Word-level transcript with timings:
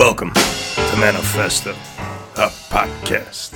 Welcome 0.00 0.32
to 0.32 0.96
Manifesto, 0.98 1.72
a 1.72 2.48
podcast. 2.70 3.54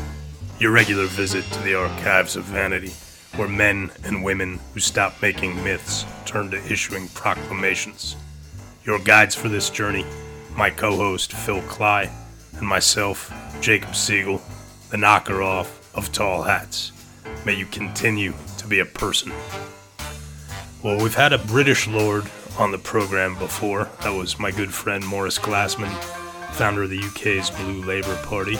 Your 0.61 0.73
regular 0.73 1.07
visit 1.07 1.43
to 1.47 1.63
the 1.63 1.75
archives 1.75 2.37
of 2.37 2.45
vanity, 2.45 2.93
where 3.37 3.49
men 3.49 3.91
and 4.05 4.23
women 4.23 4.61
who 4.75 4.81
stopped 4.81 5.23
making 5.23 5.65
myths 5.65 6.05
turn 6.27 6.51
to 6.51 6.59
issuing 6.71 7.09
proclamations. 7.09 8.17
Your 8.85 8.99
guides 8.99 9.35
for 9.35 9.49
this 9.49 9.71
journey, 9.71 10.05
my 10.55 10.69
co 10.69 10.95
host 10.95 11.33
Phil 11.33 11.63
Klay, 11.63 12.11
and 12.59 12.69
myself, 12.69 13.33
Jacob 13.63 13.97
Siegel, 13.97 14.43
the 14.91 14.99
knocker 14.99 15.43
off 15.43 15.97
of 15.97 16.13
tall 16.13 16.43
hats. 16.43 16.93
May 17.47 17.55
you 17.55 17.65
continue 17.65 18.35
to 18.59 18.67
be 18.67 18.81
a 18.81 18.85
person. 18.85 19.33
Well, 20.83 21.03
we've 21.03 21.15
had 21.15 21.33
a 21.33 21.39
British 21.39 21.89
lord 21.89 22.31
on 22.59 22.71
the 22.71 22.77
program 22.77 23.39
before. 23.39 23.89
That 24.03 24.13
was 24.13 24.39
my 24.39 24.51
good 24.51 24.75
friend 24.75 25.03
Maurice 25.07 25.39
Glasman, 25.39 25.91
founder 26.55 26.85
of 26.85 26.91
the 26.91 27.03
UK's 27.03 27.51
Blue 27.51 27.83
Labour 27.83 28.15
Party. 28.23 28.57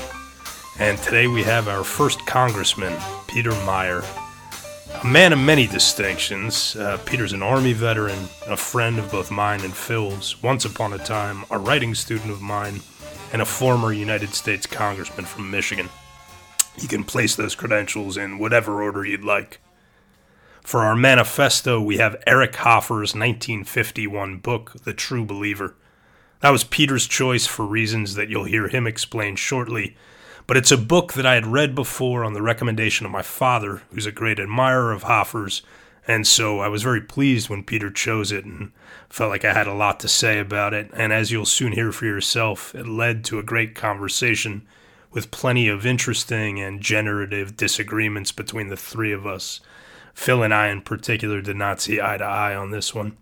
And 0.81 0.99
today 0.99 1.29
we 1.29 1.45
have 1.45 1.69
our 1.69 1.85
first 1.85 2.27
congressman, 2.27 2.93
Peter 3.29 3.53
Meijer. 3.53 4.05
A 5.01 5.07
man 5.07 5.33
of 5.33 5.39
many 5.39 5.69
distinctions, 5.69 6.75
uh, 6.75 6.99
Peter's 7.07 7.33
an 7.33 7.41
Army 7.41 7.73
veteran, 7.73 8.19
a 8.49 8.57
friend 8.57 8.99
of 8.99 9.13
both 9.13 9.31
mine 9.31 9.61
and 9.61 9.73
Phil's, 9.73 10.43
once 10.43 10.65
upon 10.65 10.93
a 10.93 10.99
time 10.99 11.45
a 11.53 11.59
writing 11.59 11.95
student 11.95 12.33
of 12.33 12.43
mine, 12.43 12.81
and 13.33 13.41
a 13.41 13.45
former 13.47 13.93
United 13.93 14.35
States 14.35 14.67
congressman 14.67 15.25
from 15.25 15.49
Michigan. 15.53 15.89
You 16.77 16.89
can 16.89 17.05
place 17.05 17.37
those 17.37 17.55
credentials 17.55 18.17
in 18.17 18.39
whatever 18.39 18.83
order 18.83 19.07
you'd 19.07 19.25
like. 19.25 19.61
For 20.63 20.81
our 20.81 20.97
manifesto, 20.97 21.81
we 21.81 21.99
have 21.99 22.21
Eric 22.27 22.55
Hoffer's 22.55 23.15
1951 23.15 24.39
book, 24.39 24.73
The 24.83 24.95
True 24.95 25.25
Believer. 25.25 25.77
That 26.41 26.51
was 26.51 26.65
Peter's 26.65 27.07
choice 27.07 27.47
for 27.47 27.65
reasons 27.65 28.15
that 28.15 28.29
you'll 28.29 28.45
hear 28.45 28.69
him 28.69 28.87
explain 28.87 29.37
shortly, 29.37 29.97
but 30.47 30.57
it's 30.57 30.73
a 30.73 30.77
book 30.77 31.15
that 31.15 31.25
I 31.25 31.35
had 31.35 31.47
read 31.47 31.75
before 31.75 32.23
on 32.23 32.35
the 32.35 32.43
recommendation 32.43 33.07
of 33.07 33.13
my 33.13 33.23
father, 33.23 33.83
who's 33.91 34.07
a 34.07 34.13
great 34.13 34.39
admirer 34.39 34.93
of 34.93 35.05
Hoffer's, 35.05 35.63
and 36.07 36.27
so 36.27 36.61
I 36.61 36.69
was 36.69 36.83
very 36.83 37.01
pleased 37.01 37.49
when 37.49 37.63
Peter 37.63 37.91
chose 37.91 38.31
it 38.31 38.45
and 38.45 38.73
felt 39.09 39.31
like 39.31 39.45
I 39.45 39.55
had 39.55 39.67
a 39.67 39.73
lot 39.73 40.01
to 40.01 40.09
say 40.09 40.39
about 40.39 40.75
it. 40.75 40.91
And 40.93 41.13
as 41.13 41.33
you'll 41.33 41.47
soon 41.47 41.73
hear 41.73 41.93
for 41.93 42.05
yourself, 42.05 42.75
it 42.75 42.87
led 42.87 43.25
to 43.25 43.39
a 43.39 43.43
great 43.43 43.75
conversation 43.75 44.67
with 45.11 45.31
plenty 45.31 45.69
of 45.69 45.87
interesting 45.87 46.61
and 46.61 46.83
generative 46.83 47.57
disagreements 47.57 48.33
between 48.33 48.69
the 48.69 48.77
three 48.77 49.13
of 49.13 49.27
us. 49.27 49.61
Phil 50.13 50.43
and 50.43 50.53
I, 50.53 50.69
in 50.69 50.83
particular, 50.83 51.41
did 51.41 51.57
not 51.57 51.81
see 51.81 52.01
eye 52.01 52.19
to 52.19 52.25
eye 52.25 52.55
on 52.55 52.71
this 52.71 52.95
one. 52.95 53.17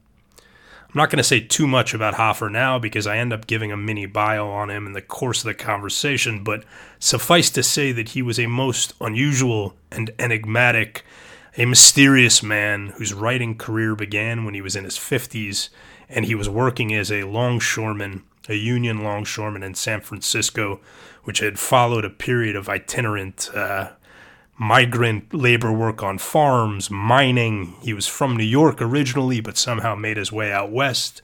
I'm 0.92 0.98
not 0.98 1.08
going 1.08 1.16
to 1.18 1.24
say 1.24 1.40
too 1.40 1.66
much 1.66 1.94
about 1.94 2.14
Hoffer 2.14 2.50
now 2.50 2.78
because 2.78 3.06
I 3.06 3.16
end 3.16 3.32
up 3.32 3.46
giving 3.46 3.72
a 3.72 3.78
mini 3.78 4.04
bio 4.04 4.50
on 4.50 4.68
him 4.68 4.86
in 4.86 4.92
the 4.92 5.00
course 5.00 5.38
of 5.38 5.46
the 5.46 5.54
conversation, 5.54 6.44
but 6.44 6.64
suffice 6.98 7.48
to 7.52 7.62
say 7.62 7.92
that 7.92 8.10
he 8.10 8.20
was 8.20 8.38
a 8.38 8.46
most 8.46 8.92
unusual 9.00 9.74
and 9.90 10.10
enigmatic, 10.18 11.02
a 11.56 11.64
mysterious 11.64 12.42
man 12.42 12.88
whose 12.98 13.14
writing 13.14 13.56
career 13.56 13.96
began 13.96 14.44
when 14.44 14.52
he 14.52 14.60
was 14.60 14.76
in 14.76 14.84
his 14.84 14.98
50s 14.98 15.70
and 16.10 16.26
he 16.26 16.34
was 16.34 16.50
working 16.50 16.94
as 16.94 17.10
a 17.10 17.24
longshoreman, 17.24 18.22
a 18.50 18.54
Union 18.54 19.02
longshoreman 19.02 19.62
in 19.62 19.74
San 19.74 20.02
Francisco, 20.02 20.78
which 21.24 21.38
had 21.38 21.58
followed 21.58 22.04
a 22.04 22.10
period 22.10 22.54
of 22.54 22.68
itinerant 22.68 23.48
uh, 23.54 23.92
migrant 24.58 25.32
labor 25.34 25.72
work 25.72 26.02
on 26.02 26.18
farms, 26.18 26.90
mining. 26.90 27.74
He 27.82 27.92
was 27.92 28.06
from 28.06 28.36
New 28.36 28.44
York 28.44 28.80
originally, 28.80 29.40
but 29.40 29.56
somehow 29.56 29.94
made 29.94 30.16
his 30.16 30.32
way 30.32 30.52
out 30.52 30.70
west. 30.70 31.22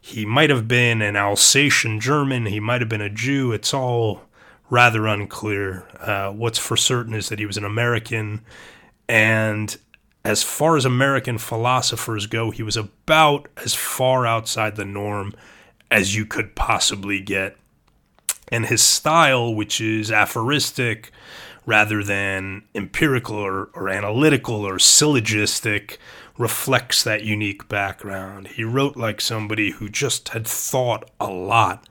He 0.00 0.24
might 0.24 0.50
have 0.50 0.66
been 0.66 1.02
an 1.02 1.16
Alsatian 1.16 2.00
German, 2.00 2.46
he 2.46 2.60
might 2.60 2.80
have 2.80 2.88
been 2.88 3.00
a 3.00 3.10
Jew. 3.10 3.52
It's 3.52 3.74
all 3.74 4.22
rather 4.70 5.06
unclear. 5.06 5.84
Uh, 5.98 6.30
what's 6.30 6.58
for 6.58 6.76
certain 6.76 7.14
is 7.14 7.28
that 7.28 7.38
he 7.38 7.46
was 7.46 7.56
an 7.56 7.64
American, 7.64 8.40
and 9.08 9.76
as 10.24 10.42
far 10.42 10.76
as 10.76 10.84
American 10.84 11.38
philosophers 11.38 12.26
go, 12.26 12.50
he 12.50 12.62
was 12.62 12.76
about 12.76 13.48
as 13.64 13.74
far 13.74 14.26
outside 14.26 14.76
the 14.76 14.84
norm 14.84 15.34
as 15.90 16.14
you 16.14 16.24
could 16.24 16.54
possibly 16.54 17.20
get. 17.20 17.56
And 18.52 18.66
his 18.66 18.82
style, 18.82 19.54
which 19.54 19.80
is 19.80 20.10
aphoristic, 20.10 21.10
rather 21.70 22.02
than 22.02 22.64
empirical 22.74 23.36
or, 23.36 23.70
or 23.74 23.88
analytical 23.88 24.66
or 24.66 24.76
syllogistic, 24.76 26.00
reflects 26.36 27.04
that 27.04 27.22
unique 27.22 27.68
background. 27.68 28.48
He 28.48 28.64
wrote 28.64 28.96
like 28.96 29.20
somebody 29.20 29.70
who 29.70 29.88
just 29.88 30.30
had 30.30 30.48
thought 30.48 31.08
a 31.20 31.28
lot. 31.30 31.88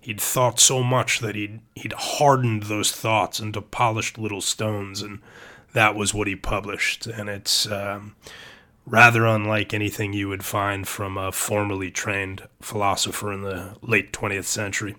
He'd 0.00 0.22
thought 0.22 0.58
so 0.58 0.82
much 0.82 1.20
that 1.20 1.34
he'd 1.34 1.60
he'd 1.74 1.92
hardened 1.92 2.62
those 2.62 2.92
thoughts 2.92 3.40
into 3.40 3.60
polished 3.60 4.16
little 4.16 4.40
stones, 4.40 5.02
and 5.02 5.20
that 5.74 5.94
was 5.94 6.14
what 6.14 6.26
he 6.26 6.34
published. 6.34 7.06
And 7.06 7.28
it's 7.28 7.70
um, 7.70 8.16
rather 8.86 9.26
unlike 9.26 9.74
anything 9.74 10.14
you 10.14 10.30
would 10.30 10.46
find 10.46 10.88
from 10.88 11.18
a 11.18 11.30
formally 11.30 11.90
trained 11.90 12.48
philosopher 12.62 13.34
in 13.34 13.42
the 13.42 13.76
late 13.82 14.14
20th 14.14 14.46
century. 14.46 14.96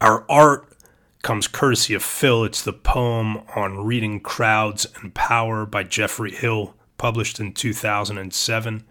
Our 0.00 0.24
art 0.28 0.68
comes 1.22 1.48
courtesy 1.48 1.94
of 1.94 2.02
Phil. 2.02 2.44
It's 2.44 2.62
the 2.62 2.72
poem 2.72 3.38
on 3.56 3.84
reading 3.84 4.20
crowds 4.20 4.86
and 4.96 5.14
power 5.14 5.66
by 5.66 5.82
Geoffrey 5.82 6.32
Hill, 6.32 6.74
published 6.96 7.40
in 7.40 7.52
2007. 7.52 8.84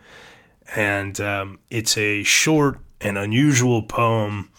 And 0.75 1.21
um, 1.21 1.59
it's 1.69 1.97
a 1.97 2.23
short 2.23 2.79
and 2.99 3.17
unusual 3.17 3.83
poem, 3.83 4.49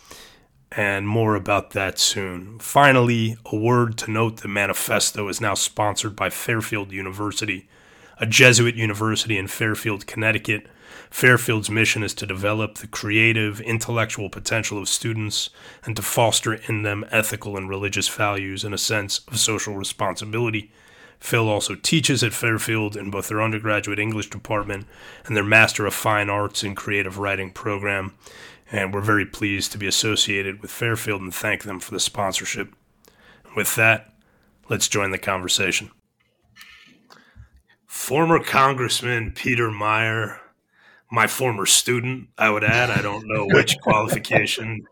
and 0.72 1.08
more 1.08 1.34
about 1.34 1.70
that 1.70 1.98
soon. 1.98 2.58
Finally, 2.58 3.36
a 3.46 3.56
word 3.56 3.98
to 3.98 4.10
note 4.10 4.38
the 4.38 4.48
manifesto 4.48 5.28
is 5.28 5.40
now 5.40 5.54
sponsored 5.54 6.14
by 6.14 6.30
Fairfield 6.30 6.92
University, 6.92 7.68
a 8.18 8.26
Jesuit 8.26 8.74
university 8.74 9.36
in 9.36 9.48
Fairfield, 9.48 10.06
Connecticut 10.06 10.66
Fairfield's 11.10 11.70
mission 11.70 12.02
is 12.02 12.14
to 12.14 12.26
develop 12.26 12.76
the 12.76 12.86
creative, 12.86 13.60
intellectual 13.60 14.28
potential 14.28 14.78
of 14.78 14.88
students 14.88 15.50
and 15.84 15.96
to 15.96 16.02
foster 16.02 16.54
in 16.54 16.82
them 16.82 17.04
ethical 17.10 17.56
and 17.56 17.69
religious 17.69 18.08
values 18.08 18.64
and 18.64 18.74
a 18.74 18.78
sense 18.78 19.20
of 19.28 19.38
social 19.38 19.74
responsibility. 19.74 20.70
Phil 21.19 21.48
also 21.48 21.74
teaches 21.74 22.22
at 22.22 22.32
Fairfield 22.32 22.96
in 22.96 23.10
both 23.10 23.28
their 23.28 23.42
undergraduate 23.42 23.98
English 23.98 24.30
department 24.30 24.86
and 25.24 25.36
their 25.36 25.44
Master 25.44 25.86
of 25.86 25.94
Fine 25.94 26.30
Arts 26.30 26.62
in 26.62 26.74
Creative 26.74 27.19
Writing 27.19 27.50
program. 27.50 28.14
And 28.70 28.92
we're 28.92 29.00
very 29.00 29.26
pleased 29.26 29.72
to 29.72 29.78
be 29.78 29.86
associated 29.86 30.60
with 30.60 30.70
Fairfield 30.70 31.22
and 31.22 31.34
thank 31.34 31.64
them 31.64 31.80
for 31.80 31.92
the 31.92 32.00
sponsorship. 32.00 32.72
With 33.56 33.75
that, 33.76 34.12
let's 34.69 34.88
join 34.88 35.10
the 35.10 35.19
conversation. 35.19 35.90
Former 37.86 38.38
Congressman 38.38 39.32
Peter 39.32 39.70
Meijer 39.70 40.38
my 41.10 41.26
former 41.26 41.66
student, 41.66 42.28
I 42.36 42.50
would 42.50 42.64
add. 42.64 42.91
I 42.91 43.02
don't 43.02 43.26
know 43.26 43.46
which 43.46 43.78
qualification 43.82 44.86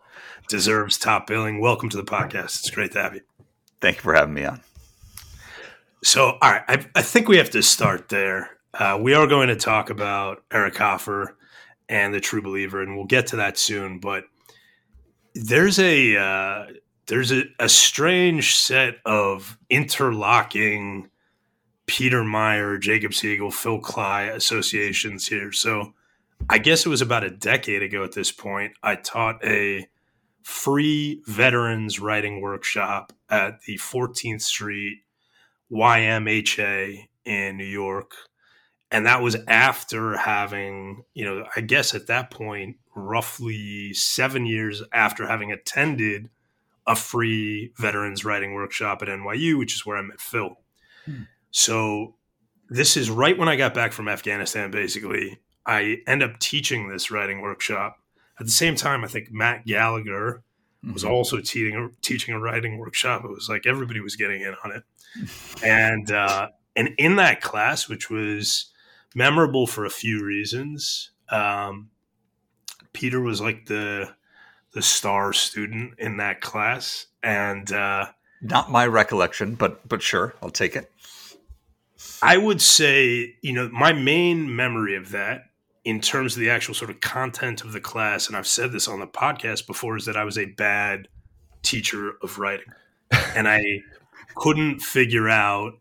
deserves 0.49 0.99
top 0.99 1.27
billing. 1.27 1.61
Welcome 1.61 1.89
to 1.91 1.97
the 1.97 2.05
podcast. 2.05 2.61
It's 2.61 2.71
great 2.71 2.93
to 2.93 3.03
have 3.03 3.15
you. 3.15 3.21
Thank 3.81 3.97
you 3.97 4.03
for 4.03 4.15
having 4.15 4.35
me 4.35 4.45
on. 4.45 4.61
So, 6.03 6.39
all 6.41 6.51
right, 6.53 6.63
I, 6.69 6.87
I 6.95 7.03
think 7.03 7.29
we 7.29 7.37
have 7.39 7.51
to 7.51 7.63
start 7.63 8.09
there. 8.09 8.51
Uh, 8.73 8.99
we 9.01 9.15
are 9.15 9.27
going 9.27 9.49
to 9.49 9.57
talk 9.57 9.91
about 9.91 10.43
Eric 10.53 10.77
Hoffer 10.77 11.37
and 11.89 12.15
the 12.15 12.21
True 12.21 12.43
Believer, 12.43 12.83
and 12.83 12.97
we'll 12.97 13.07
get 13.07 13.29
to 13.29 13.37
that 13.37 13.59
soon. 13.59 13.99
But 13.99 14.25
there's 15.35 15.79
a 15.79 16.17
uh, 16.17 16.67
there's 17.07 17.33
a, 17.33 17.45
a 17.59 17.69
strange 17.69 18.55
set 18.57 18.97
of 19.05 19.59
interlocking 19.71 21.09
Peter 21.87 22.23
Meijer, 22.23 22.81
Jacob 22.81 23.15
Siegel, 23.15 23.51
Phil 23.51 23.81
Klay 23.81 24.35
associations 24.35 25.27
here. 25.27 25.53
So 25.53 25.95
I 26.49 26.59
guess 26.59 26.87
it 26.87 26.89
was 26.89 27.03
about 27.03 27.25
a 27.25 27.31
decade 27.31 27.83
ago 27.83 28.05
at 28.05 28.13
this 28.13 28.31
point. 28.31 28.73
I 28.83 28.97
taught 28.97 29.45
a 29.45 29.89
free 30.43 31.23
veterans 31.27 31.99
writing 31.99 32.41
workshop 32.41 33.13
at 33.29 33.61
the 33.63 33.77
14th 33.79 34.43
Street 34.43 35.01
YMHA 35.73 37.09
in 37.25 37.57
New 37.57 37.65
York. 37.65 38.13
And 38.91 39.07
that 39.07 39.23
was 39.23 39.37
after 39.49 40.17
having, 40.17 41.03
you 41.15 41.25
know, 41.25 41.45
I 41.57 41.61
guess 41.61 41.95
at 41.95 42.07
that 42.07 42.31
point, 42.31 42.77
roughly 42.95 43.93
seven 43.93 44.47
years 44.47 44.83
after 44.93 45.27
having 45.27 45.51
attended 45.51 46.31
a 46.87 46.95
free 46.95 47.73
veterans 47.77 48.25
writing 48.25 48.55
workshop 48.55 49.03
at 49.03 49.09
NYU, 49.09 49.59
which 49.59 49.75
is 49.75 49.85
where 49.85 49.97
I 49.97 50.03
met 50.03 50.21
Phil. 50.21 50.57
Hmm. 51.05 51.23
So 51.51 52.15
this 52.69 52.97
is 52.97 53.11
right 53.11 53.37
when 53.37 53.49
I 53.49 53.57
got 53.57 53.75
back 53.75 53.93
from 53.93 54.09
Afghanistan, 54.09 54.71
basically. 54.71 55.41
I 55.67 55.99
end 56.07 56.23
up 56.23 56.39
teaching 56.39 56.89
this 56.89 57.11
writing 57.11 57.41
workshop. 57.41 57.99
At 58.39 58.47
the 58.47 58.53
same 58.53 58.77
time, 58.77 59.05
I 59.05 59.09
think 59.09 59.33
Matt 59.33 59.67
Gallagher 59.67 60.43
was 60.93 61.03
mm-hmm. 61.03 61.13
also 61.13 61.39
teaching 61.39 61.75
a, 61.75 61.89
teaching 62.03 62.35
a 62.35 62.39
writing 62.39 62.79
workshop. 62.79 63.25
It 63.25 63.31
was 63.31 63.49
like 63.49 63.67
everybody 63.67 64.01
was 64.01 64.17
getting 64.17 64.43
in 64.43 64.55
on 64.65 64.73
it, 64.73 64.85
and 65.65 66.11
uh, 66.11 66.49
and 66.77 66.91
in 66.99 67.17
that 67.17 67.41
class, 67.41 67.89
which 67.89 68.11
was 68.11 68.67
memorable 69.15 69.67
for 69.67 69.85
a 69.85 69.91
few 69.91 70.25
reasons, 70.25 71.11
um, 71.31 71.91
Peter 72.93 73.21
was 73.21 73.41
like 73.41 73.67
the 73.67 74.15
the 74.73 74.83
star 74.83 75.33
student 75.33 75.95
in 75.99 76.19
that 76.19 76.41
class, 76.41 77.07
and 77.23 77.73
uh, 77.73 78.07
not 78.43 78.71
my 78.71 78.87
recollection, 78.87 79.55
but 79.55 79.89
but 79.89 80.03
sure, 80.03 80.35
I'll 80.43 80.51
take 80.51 80.77
it. 80.77 80.91
I 82.23 82.37
would 82.37 82.61
say, 82.61 83.37
you 83.41 83.53
know, 83.53 83.69
my 83.73 83.93
main 83.93 84.55
memory 84.55 84.97
of 84.97 85.11
that 85.11 85.47
in 85.87 86.01
terms 86.01 86.35
of 86.35 86.41
the 86.41 86.51
actual 86.51 86.75
sort 86.75 86.91
of 86.91 87.01
content 87.01 87.63
of 87.63 87.73
the 87.73 87.81
class, 87.81 88.27
and 88.27 88.37
I've 88.37 88.47
said 88.47 88.73
this 88.73 88.89
on 88.89 88.99
the 88.99 89.07
podcast 89.07 89.69
before, 89.69 89.97
is 89.97 90.05
that 90.07 90.17
I 90.17 90.25
was 90.25 90.37
a 90.37 90.47
bad 90.47 91.07
teacher 91.63 92.15
of 92.23 92.39
writing. 92.39 92.67
and 93.37 93.49
I 93.49 93.63
couldn't 94.35 94.81
figure 94.81 95.29
out 95.29 95.75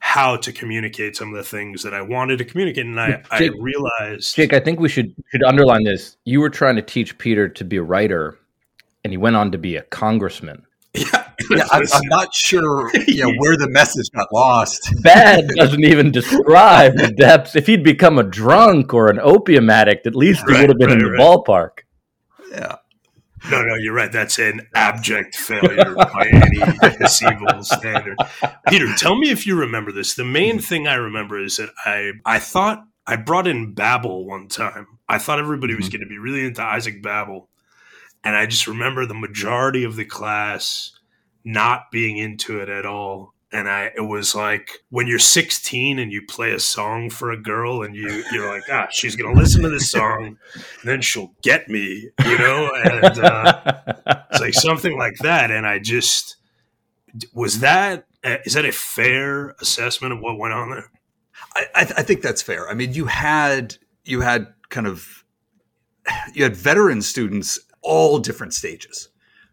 how 0.00 0.36
to 0.36 0.52
communicate 0.52 1.14
some 1.14 1.28
of 1.28 1.36
the 1.36 1.48
things 1.48 1.84
that 1.84 1.94
I 1.94 2.02
wanted 2.02 2.38
to 2.38 2.44
communicate. 2.44 2.86
And 2.86 3.00
I, 3.00 3.22
Jake, 3.38 3.52
I 3.52 3.56
realized 3.60 4.34
Jake, 4.34 4.52
I 4.52 4.58
think 4.58 4.80
we 4.80 4.88
should 4.88 5.14
should 5.30 5.44
underline 5.44 5.84
this. 5.84 6.16
You 6.24 6.40
were 6.40 6.50
trying 6.50 6.74
to 6.74 6.82
teach 6.82 7.16
Peter 7.18 7.48
to 7.48 7.64
be 7.64 7.76
a 7.76 7.82
writer 7.84 8.36
and 9.04 9.12
he 9.12 9.16
went 9.16 9.36
on 9.36 9.52
to 9.52 9.58
be 9.58 9.76
a 9.76 9.82
congressman. 9.82 10.66
Yeah, 10.94 11.21
yeah 11.50 11.66
I'm, 11.70 11.82
I'm, 11.92 12.08
not 12.08 12.34
sure 12.34 12.90
you 13.06 13.24
know, 13.24 13.32
where 13.38 13.56
the 13.56 13.68
message 13.68 14.10
got 14.14 14.28
lost. 14.32 14.92
Bad 15.02 15.48
doesn't 15.56 15.84
even 15.84 16.10
describe 16.12 16.96
the 16.96 17.12
depths. 17.12 17.56
If 17.56 17.66
he'd 17.66 17.84
become 17.84 18.18
a 18.18 18.22
drunk 18.22 18.94
or 18.94 19.08
an 19.08 19.18
opium 19.20 19.70
addict, 19.70 20.06
at 20.06 20.14
least 20.14 20.42
right, 20.46 20.56
he 20.56 20.60
would 20.62 20.70
have 20.70 20.78
been 20.78 20.88
right, 20.88 20.98
in 20.98 21.04
the 21.04 21.10
right. 21.10 21.20
ballpark. 21.20 21.70
Yeah. 22.50 22.76
No, 23.50 23.62
no, 23.62 23.74
you're 23.74 23.94
right. 23.94 24.12
That's 24.12 24.38
an 24.38 24.68
abject 24.74 25.34
failure 25.34 25.94
by 25.94 26.28
any 26.32 26.60
conceivable 26.96 27.64
standard. 27.64 28.16
Peter, 28.68 28.86
tell 28.96 29.16
me 29.16 29.30
if 29.30 29.46
you 29.46 29.56
remember 29.56 29.90
this. 29.90 30.14
The 30.14 30.24
main 30.24 30.60
thing 30.60 30.86
I 30.86 30.94
remember 30.94 31.42
is 31.42 31.56
that 31.56 31.70
I 31.84 32.12
I 32.24 32.38
thought 32.38 32.84
I 33.06 33.16
brought 33.16 33.48
in 33.48 33.74
Babel 33.74 34.26
one 34.26 34.48
time. 34.48 34.86
I 35.08 35.18
thought 35.18 35.40
everybody 35.40 35.74
was 35.74 35.86
mm-hmm. 35.86 35.92
going 35.92 36.00
to 36.02 36.08
be 36.08 36.18
really 36.18 36.46
into 36.46 36.62
Isaac 36.62 37.02
Babel, 37.02 37.48
and 38.22 38.36
I 38.36 38.46
just 38.46 38.68
remember 38.68 39.06
the 39.06 39.14
majority 39.14 39.82
of 39.82 39.96
the 39.96 40.04
class 40.04 40.92
not 41.44 41.90
being 41.90 42.18
into 42.18 42.60
it 42.60 42.68
at 42.68 42.86
all 42.86 43.34
and 43.52 43.68
I 43.68 43.90
it 43.96 44.06
was 44.06 44.34
like 44.34 44.70
when 44.90 45.06
you're 45.06 45.18
16 45.18 45.98
and 45.98 46.12
you 46.12 46.22
play 46.26 46.52
a 46.52 46.60
song 46.60 47.10
for 47.10 47.30
a 47.30 47.40
girl 47.40 47.82
and 47.82 47.94
you 47.94 48.24
you're 48.32 48.48
like 48.48 48.62
ah 48.70 48.88
she's 48.90 49.16
gonna 49.16 49.38
listen 49.38 49.62
to 49.62 49.68
this 49.68 49.90
song 49.90 50.24
and 50.54 50.84
then 50.84 51.02
she'll 51.02 51.32
get 51.42 51.68
me 51.68 52.08
you 52.24 52.38
know 52.38 52.70
and 52.84 53.18
uh, 53.18 53.82
it's 54.30 54.40
like 54.40 54.54
something 54.54 54.96
like 54.96 55.16
that 55.18 55.50
and 55.50 55.66
I 55.66 55.78
just 55.78 56.36
was 57.34 57.60
that 57.60 58.06
uh, 58.24 58.36
that 58.52 58.64
a 58.64 58.72
fair 58.72 59.50
assessment 59.60 60.12
of 60.12 60.20
what 60.20 60.38
went 60.38 60.54
on 60.54 60.70
there? 60.70 60.90
I, 61.54 61.66
I, 61.74 61.80
I 61.80 62.02
think 62.02 62.22
that's 62.22 62.42
fair. 62.42 62.68
I 62.68 62.74
mean, 62.74 62.92
you 62.94 63.06
had 63.06 63.76
you 64.04 64.20
had 64.20 64.52
kind 64.68 64.86
of 64.86 65.24
you 66.34 66.44
had 66.44 66.56
veteran 66.56 67.02
students 67.02 67.58
all 67.82 68.18
different 68.18 68.54
stages 68.54 69.08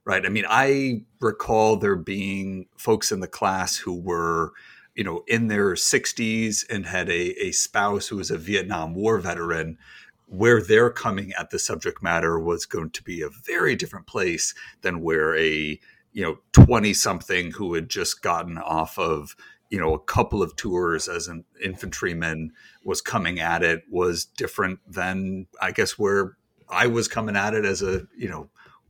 right? 0.10 0.26
I 0.26 0.30
mean, 0.30 0.46
I 0.50 1.04
recall 1.22 1.76
there 1.76 1.96
being 1.96 2.66
folks 2.76 3.12
in 3.12 3.20
the 3.20 3.28
class 3.28 3.76
who 3.76 3.94
were, 3.94 4.54
you 4.96 5.04
know, 5.04 5.24
in 5.28 5.50
their 5.50 5.76
60s 5.76 6.66
and 6.68 6.88
had 6.88 7.10
a, 7.10 7.46
a 7.46 7.52
spouse 7.52 8.08
who 8.08 8.18
was 8.18 8.32
a 8.32 8.38
Vietnam 8.40 8.96
War 8.96 9.20
veteran, 9.20 9.78
where 10.26 10.64
they're 10.64 10.90
coming 10.90 11.32
at 11.38 11.52
the 11.52 11.60
subject 11.60 12.02
matter 12.02 12.40
was 12.40 12.66
going 12.66 12.90
to 12.90 13.04
be 13.04 13.22
a 13.22 13.30
very 13.46 13.76
different 13.76 14.08
place 14.08 14.56
than 14.82 15.02
where 15.02 15.38
a, 15.38 15.80
you 16.12 16.24
know, 16.24 16.40
20 16.54 16.92
something 16.96 17.52
who 17.52 17.76
had 17.76 17.88
just 17.88 18.24
gotten 18.24 18.58
off 18.58 18.98
of, 18.98 19.36
you 19.70 19.80
know, 19.80 19.94
a 19.94 20.00
couple 20.00 20.42
of 20.42 20.56
tours 20.56 21.08
as 21.08 21.28
an 21.28 21.46
infantryman 21.64 22.52
was 22.84 23.00
coming 23.00 23.40
at 23.40 23.62
it 23.62 23.84
was 23.92 24.26
different 24.26 24.80
than, 24.92 25.46
I 25.62 25.70
guess, 25.70 26.00
where 26.00 26.36
I 26.68 26.88
was 26.88 27.08
coming 27.08 27.36
at 27.36 27.54
it 27.54 27.64
as 27.64 27.84
a, 27.84 28.08
you 28.18 28.28
know, 28.28 28.50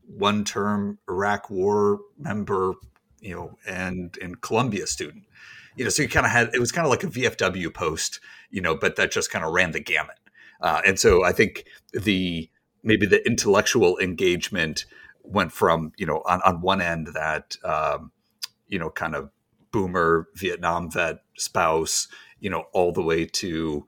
one 0.10 0.44
term 0.44 1.00
Iraq 1.08 1.50
war 1.50 2.00
member, 2.18 2.74
you 3.20 3.36
know, 3.36 3.58
and 3.68 4.18
and 4.22 4.42
Columbia 4.42 4.88
student. 4.88 5.26
You 5.76 5.86
know, 5.86 5.90
so 5.90 6.04
you 6.04 6.10
kind 6.10 6.26
of 6.26 6.32
had 6.32 6.50
it 6.54 6.60
was 6.60 6.72
kind 6.72 6.86
of 6.86 6.92
like 6.92 7.04
a 7.04 7.08
VFW 7.08 7.74
post, 7.74 8.20
you 8.50 8.62
know, 8.62 8.76
but 8.76 8.96
that 8.96 9.12
just 9.12 9.32
kind 9.32 9.46
of 9.46 9.54
ran 9.54 9.72
the 9.72 9.80
gamut. 9.80 10.20
Uh, 10.62 10.82
and 10.86 11.00
so 11.00 11.24
I 11.24 11.32
think 11.32 11.66
the 11.94 12.50
maybe 12.84 13.06
the 13.06 13.26
intellectual 13.26 13.98
engagement 14.00 14.86
went 15.24 15.52
from 15.52 15.92
you 15.98 16.06
know 16.06 16.24
on, 16.26 16.42
on 16.42 16.62
one 16.62 16.82
end 16.82 17.10
that 17.14 17.56
um, 17.64 18.12
you 18.68 18.80
know 18.80 18.90
kind 18.90 19.16
of 19.16 19.30
boomer 19.72 20.28
Vietnam 20.36 20.90
vet 20.90 21.20
spouse, 21.38 22.08
you 22.40 22.50
know, 22.50 22.66
all 22.74 22.92
the 22.92 23.04
way 23.04 23.26
to 23.26 23.86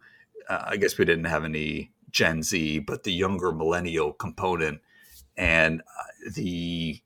uh, 0.49 0.65
I 0.67 0.77
guess 0.77 0.97
we 0.97 1.05
didn't 1.05 1.25
have 1.25 1.43
any 1.43 1.91
Gen 2.11 2.43
Z, 2.43 2.79
but 2.79 3.03
the 3.03 3.13
younger 3.13 3.51
millennial 3.51 4.13
component 4.13 4.81
and 5.37 5.81
uh, 5.81 6.10
the 6.35 6.99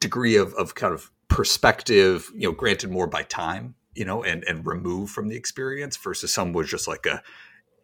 degree 0.00 0.36
of, 0.36 0.54
of 0.54 0.74
kind 0.74 0.94
of 0.94 1.10
perspective, 1.28 2.30
you 2.34 2.48
know, 2.48 2.52
granted 2.52 2.90
more 2.90 3.06
by 3.06 3.22
time, 3.22 3.74
you 3.94 4.04
know, 4.04 4.22
and 4.22 4.44
and 4.44 4.66
removed 4.66 5.12
from 5.12 5.28
the 5.28 5.36
experience 5.36 5.96
versus 5.96 6.32
some 6.32 6.52
was 6.52 6.68
just 6.68 6.86
like 6.86 7.06
a 7.06 7.22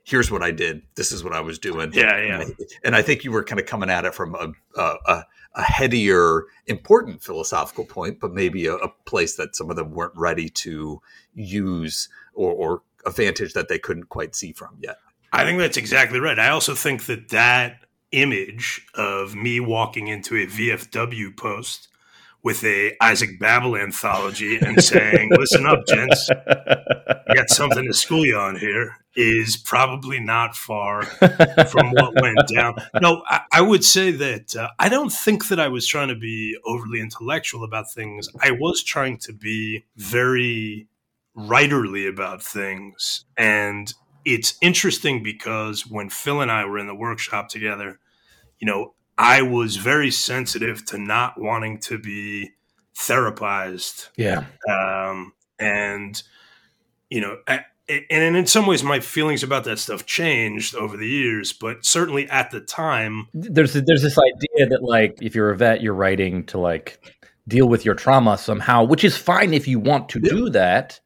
here's 0.05 0.31
what 0.31 0.43
I 0.43 0.51
did, 0.51 0.83
this 0.97 1.13
is 1.13 1.23
what 1.23 1.33
I 1.33 1.41
was 1.41 1.59
doing. 1.59 1.93
Yeah, 1.93 2.19
yeah. 2.19 2.41
And 2.41 2.43
I, 2.43 2.65
and 2.85 2.97
I 2.97 3.03
think 3.03 3.25
you 3.25 3.31
were 3.31 3.45
kind 3.45 3.61
of 3.61 3.67
coming 3.67 3.89
at 3.89 4.05
it 4.05 4.15
from 4.15 4.35
a 4.35 4.53
a, 4.81 5.25
a 5.55 5.63
headier, 5.63 6.45
important 6.67 7.23
philosophical 7.23 7.85
point, 7.85 8.21
but 8.21 8.33
maybe 8.33 8.67
a, 8.67 8.75
a, 8.75 8.89
place 9.05 9.37
that 9.37 9.55
some 9.55 9.71
of 9.71 9.77
them 9.77 9.91
weren't 9.91 10.17
ready 10.17 10.49
to 10.49 11.01
use 11.35 12.09
or, 12.35 12.53
or 12.53 12.83
a 13.05 13.11
vantage 13.11 13.53
that 13.53 13.69
they 13.69 13.79
couldn't 13.79 14.09
quite 14.09 14.35
see 14.35 14.53
from 14.53 14.77
yet. 14.81 14.97
I 15.33 15.45
think 15.45 15.59
that's 15.59 15.77
exactly 15.77 16.21
right. 16.21 16.39
I 16.39 16.51
also 16.51 16.75
think 16.75 17.05
that 17.07 17.31
that 17.31 17.85
image 18.12 18.87
of 18.94 19.35
me 19.35 19.61
walking 19.61 20.09
into 20.09 20.37
a 20.37 20.47
VFW 20.47 21.37
post 21.37 21.88
with 22.43 22.64
a 22.64 22.97
Isaac 23.00 23.38
Babel 23.38 23.76
anthology 23.76 24.59
and 24.59 24.82
saying, 24.82 25.31
"Listen 25.37 25.67
up, 25.67 25.87
gents, 25.87 26.29
I 26.31 27.35
got 27.35 27.50
something 27.50 27.85
to 27.87 27.94
school 27.94 28.26
you 28.26 28.37
on 28.37 28.56
here," 28.56 28.97
is 29.14 29.56
probably 29.56 30.19
not 30.19 30.56
far 30.56 31.03
from 31.03 31.93
what 31.93 32.20
went 32.20 32.38
down. 32.55 32.75
No, 33.00 33.23
I, 33.29 33.43
I 33.53 33.61
would 33.61 33.85
say 33.85 34.11
that 34.11 34.56
uh, 34.56 34.69
I 34.79 34.88
don't 34.88 35.12
think 35.12 35.49
that 35.49 35.61
I 35.61 35.69
was 35.69 35.87
trying 35.87 36.09
to 36.09 36.17
be 36.17 36.56
overly 36.64 37.00
intellectual 37.00 37.64
about 37.64 37.91
things. 37.91 38.29
I 38.41 38.50
was 38.50 38.82
trying 38.82 39.19
to 39.19 39.32
be 39.32 39.85
very 39.97 40.88
writerly 41.37 42.09
about 42.09 42.43
things, 42.43 43.25
and 43.37 43.93
it's 44.25 44.57
interesting 44.61 45.23
because 45.23 45.87
when 45.87 46.11
Phil 46.11 46.41
and 46.41 46.51
I 46.51 46.65
were 46.65 46.79
in 46.79 46.87
the 46.87 46.95
workshop 46.95 47.49
together, 47.49 47.99
you 48.59 48.67
know, 48.67 48.95
I 49.19 49.43
was 49.43 49.77
very 49.77 50.11
sensitive 50.11 50.85
to 50.87 50.99
not 50.99 51.41
wanting 51.41 51.79
to 51.81 51.99
be 51.99 52.52
therapized. 52.95 54.09
Yeah. 54.17 54.45
Um, 54.69 55.33
and, 55.59 56.23
you 57.11 57.21
know, 57.21 57.38
I, 57.47 57.64
and 57.88 58.37
in 58.37 58.47
some 58.47 58.67
ways 58.67 58.83
my 58.83 59.00
feelings 59.00 59.43
about 59.43 59.64
that 59.64 59.79
stuff 59.79 60.07
changed 60.07 60.75
over 60.75 60.97
the 60.97 61.07
years 61.07 61.52
but 61.52 61.85
certainly 61.85 62.29
at 62.31 62.50
the 62.50 62.61
time 62.61 63.26
there's 63.35 63.73
there's 63.73 64.02
this 64.02 64.19
idea 64.19 64.69
that 64.69 64.83
like 64.83 65.19
if 65.21 65.35
you're 65.35 65.50
a 65.50 65.57
vet 65.57 65.83
you're 65.83 65.93
writing 65.93 66.45
to 66.45 66.59
like 66.59 67.14
deal 67.49 67.69
with 67.69 67.85
your 67.85 67.95
trauma 67.95 68.38
somehow 68.38 68.85
which 68.85 69.05
is 69.05 69.17
fine 69.17 69.52
if 69.52 69.67
you 69.67 69.79
want 69.79 70.09
to 70.09 70.21
do 70.21 70.49
that 70.49 71.00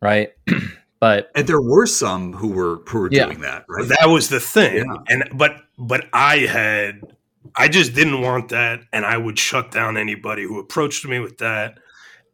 right 0.00 0.30
but 1.00 1.30
and 1.34 1.46
there 1.46 1.60
were 1.60 1.86
some 1.86 2.32
who 2.32 2.48
were 2.48 2.80
who 2.88 3.00
were 3.00 3.08
yeah. 3.10 3.26
doing 3.26 3.40
that 3.40 3.64
right 3.68 3.88
that 3.88 4.08
was 4.08 4.28
the 4.28 4.40
thing 4.40 4.76
yeah. 4.76 4.96
and 5.08 5.28
but 5.34 5.56
but 5.78 6.06
i 6.12 6.38
had 6.38 7.00
i 7.56 7.68
just 7.68 7.94
didn't 7.94 8.20
want 8.20 8.48
that 8.48 8.80
and 8.92 9.04
i 9.04 9.16
would 9.16 9.38
shut 9.38 9.70
down 9.70 9.96
anybody 9.96 10.42
who 10.42 10.58
approached 10.58 11.06
me 11.06 11.18
with 11.18 11.38
that 11.38 11.78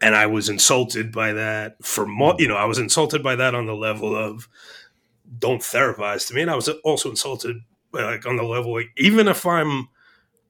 and 0.01 0.15
i 0.15 0.27
was 0.27 0.49
insulted 0.49 1.13
by 1.13 1.33
that 1.33 1.77
for 1.83 2.07
mo- 2.07 2.37
you 2.39 2.49
know 2.49 2.57
i 2.57 2.65
was 2.65 2.79
insulted 2.79 3.23
by 3.23 3.37
that 3.37 3.55
on 3.55 3.67
the 3.67 3.75
level 3.75 4.17
of 4.17 4.49
don't 5.39 5.63
therapize 5.63 6.27
to 6.27 6.35
me 6.35 6.43
and 6.43 6.51
i 6.51 6.57
was 6.57 6.69
also 6.85 7.11
insulted 7.11 7.57
like 7.93 8.27
on 8.27 8.37
the 8.37 8.43
level 8.43 8.75
like 8.75 8.91
even 8.97 9.29
if 9.29 9.47
i'm 9.47 9.89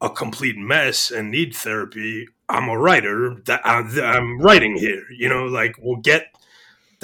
a 0.01 0.11
complete 0.11 0.57
mess 0.57 1.11
and 1.11 1.31
need 1.31 1.55
therapy 1.55 2.27
i'm 2.49 2.69
a 2.69 2.79
writer 2.79 3.37
that 3.47 3.61
uh, 3.65 4.03
i'm 4.03 4.41
writing 4.41 4.77
here 4.77 5.05
you 5.17 5.29
know 5.29 5.45
like 5.47 5.77
we'll 5.81 6.01
get 6.01 6.34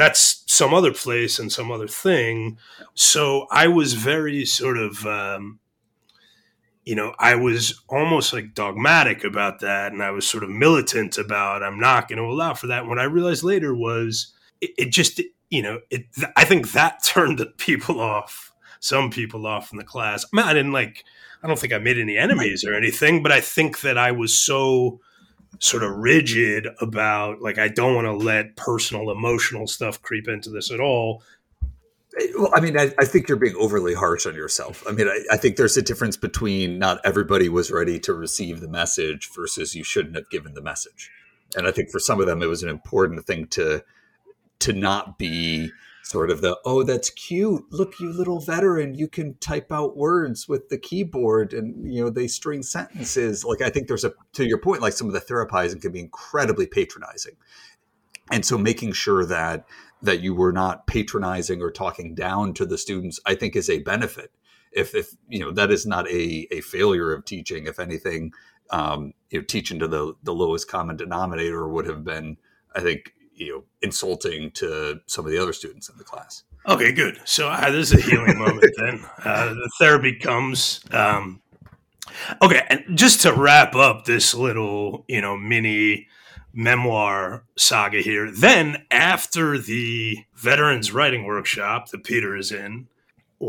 that's 0.00 0.42
some 0.46 0.72
other 0.72 0.94
place 0.94 1.38
and 1.38 1.52
some 1.52 1.70
other 1.70 1.86
thing. 1.86 2.56
So 2.94 3.46
I 3.50 3.68
was 3.68 3.92
very 3.92 4.46
sort 4.46 4.78
of, 4.78 5.06
um, 5.06 5.60
you 6.86 6.94
know, 6.94 7.14
I 7.18 7.34
was 7.34 7.82
almost 7.86 8.32
like 8.32 8.54
dogmatic 8.54 9.24
about 9.24 9.60
that, 9.60 9.92
and 9.92 10.02
I 10.02 10.10
was 10.10 10.26
sort 10.26 10.42
of 10.42 10.48
militant 10.48 11.18
about 11.18 11.62
I'm 11.62 11.78
not 11.78 12.08
going 12.08 12.16
to 12.16 12.24
allow 12.24 12.54
for 12.54 12.68
that. 12.68 12.86
What 12.86 12.98
I 12.98 13.04
realized 13.04 13.44
later 13.44 13.74
was 13.74 14.32
it, 14.62 14.70
it 14.78 14.90
just, 14.90 15.20
you 15.50 15.60
know, 15.60 15.80
it. 15.90 16.06
I 16.34 16.44
think 16.44 16.72
that 16.72 17.02
turned 17.04 17.44
people 17.58 18.00
off, 18.00 18.54
some 18.80 19.10
people 19.10 19.46
off 19.46 19.70
in 19.70 19.76
the 19.76 19.84
class. 19.84 20.24
I, 20.24 20.28
mean, 20.34 20.46
I 20.46 20.54
didn't 20.54 20.72
like. 20.72 21.04
I 21.42 21.46
don't 21.46 21.58
think 21.58 21.74
I 21.74 21.78
made 21.78 21.98
any 21.98 22.16
enemies 22.16 22.64
or 22.64 22.72
anything, 22.72 23.22
but 23.22 23.32
I 23.32 23.42
think 23.42 23.82
that 23.82 23.98
I 23.98 24.12
was 24.12 24.32
so 24.32 25.00
sort 25.60 25.82
of 25.82 25.94
rigid 25.96 26.66
about 26.80 27.40
like 27.40 27.58
I 27.58 27.68
don't 27.68 27.94
want 27.94 28.06
to 28.06 28.12
let 28.12 28.56
personal 28.56 29.10
emotional 29.10 29.66
stuff 29.66 30.02
creep 30.02 30.26
into 30.26 30.50
this 30.50 30.70
at 30.70 30.80
all. 30.80 31.22
Eh, 32.18 32.26
well, 32.36 32.50
I 32.54 32.60
mean, 32.60 32.78
I, 32.78 32.92
I, 32.98 33.04
think 33.04 33.28
you're 33.28 33.36
being 33.36 33.54
overly 33.56 33.94
harsh 33.94 34.26
on 34.26 34.34
yourself. 34.34 34.82
I 34.88 34.92
mean, 34.92 35.06
I, 35.06 35.20
I, 35.30 35.36
think 35.36 35.56
there's 35.56 35.76
a 35.76 35.82
difference 35.82 36.16
between 36.16 36.78
not 36.78 37.00
everybody 37.04 37.48
was 37.48 37.70
ready 37.70 38.00
to 38.00 38.14
receive 38.14 38.60
the 38.60 38.68
message 38.68 39.30
versus 39.32 39.76
you 39.76 39.84
shouldn't 39.84 40.16
have 40.16 40.28
given 40.30 40.54
the 40.54 40.62
message. 40.62 41.10
And 41.56 41.68
I 41.68 41.70
think 41.70 41.90
for 41.90 42.00
some 42.00 42.20
of 42.20 42.26
them, 42.26 42.42
it 42.42 42.46
was 42.46 42.62
an 42.62 42.68
important 42.68 43.26
thing 43.26 43.46
to 43.48 43.84
to 44.60 44.72
not 44.72 45.18
be 45.18 45.70
sort 46.02 46.30
of 46.30 46.40
the 46.40 46.58
oh 46.64 46.82
that's 46.82 47.10
cute. 47.10 47.64
Look 47.70 48.00
you 48.00 48.12
little 48.12 48.40
veteran 48.40 48.94
you 48.94 49.08
can 49.08 49.34
type 49.34 49.70
out 49.70 49.96
words 49.96 50.48
with 50.48 50.68
the 50.68 50.78
keyboard 50.78 51.52
and 51.52 51.92
you 51.92 52.02
know 52.02 52.10
they 52.10 52.26
string 52.26 52.62
sentences. 52.62 53.44
Like 53.44 53.62
i 53.62 53.70
think 53.70 53.88
there's 53.88 54.04
a 54.04 54.12
to 54.34 54.46
your 54.46 54.58
point 54.58 54.82
like 54.82 54.92
some 54.92 55.06
of 55.06 55.12
the 55.12 55.20
therapizing 55.20 55.80
can 55.80 55.92
be 55.92 56.00
incredibly 56.00 56.66
patronizing. 56.66 57.36
And 58.30 58.44
so 58.44 58.56
making 58.58 58.92
sure 58.92 59.24
that 59.26 59.66
that 60.02 60.20
you 60.20 60.34
were 60.34 60.52
not 60.52 60.86
patronizing 60.86 61.60
or 61.60 61.70
talking 61.70 62.14
down 62.14 62.54
to 62.54 62.66
the 62.66 62.78
students 62.78 63.20
i 63.26 63.34
think 63.34 63.56
is 63.56 63.70
a 63.70 63.80
benefit. 63.80 64.32
If 64.72 64.94
if 64.94 65.10
you 65.28 65.40
know 65.40 65.52
that 65.52 65.70
is 65.70 65.86
not 65.86 66.08
a 66.08 66.46
a 66.50 66.60
failure 66.60 67.12
of 67.12 67.24
teaching. 67.24 67.66
If 67.66 67.78
anything 67.78 68.32
um 68.70 69.12
you 69.30 69.40
know 69.40 69.44
teaching 69.44 69.78
to 69.80 69.88
the 69.88 70.14
the 70.22 70.34
lowest 70.34 70.68
common 70.68 70.96
denominator 70.96 71.68
would 71.68 71.86
have 71.86 72.04
been 72.04 72.36
i 72.74 72.80
think 72.80 73.12
you 73.40 73.52
know 73.52 73.64
insulting 73.82 74.50
to 74.52 75.00
some 75.06 75.24
of 75.24 75.32
the 75.32 75.38
other 75.38 75.52
students 75.52 75.88
in 75.88 75.96
the 75.98 76.04
class. 76.04 76.44
Okay, 76.68 76.92
good. 76.92 77.20
So 77.24 77.48
uh, 77.48 77.70
this 77.70 77.92
is 77.92 78.06
a 78.06 78.10
healing 78.10 78.38
moment. 78.38 78.72
Then 78.76 79.04
uh, 79.24 79.54
the 79.54 79.70
therapy 79.80 80.14
comes. 80.14 80.80
Um, 80.92 81.40
okay, 82.42 82.64
and 82.68 82.84
just 82.96 83.22
to 83.22 83.32
wrap 83.32 83.74
up 83.74 84.04
this 84.04 84.34
little 84.34 85.04
you 85.08 85.20
know 85.20 85.36
mini 85.36 86.06
memoir 86.52 87.44
saga 87.56 88.00
here. 88.00 88.30
Then 88.30 88.84
after 88.90 89.58
the 89.58 90.18
veterans 90.34 90.92
writing 90.92 91.24
workshop 91.24 91.90
that 91.90 92.04
Peter 92.04 92.36
is 92.36 92.52
in, 92.52 92.88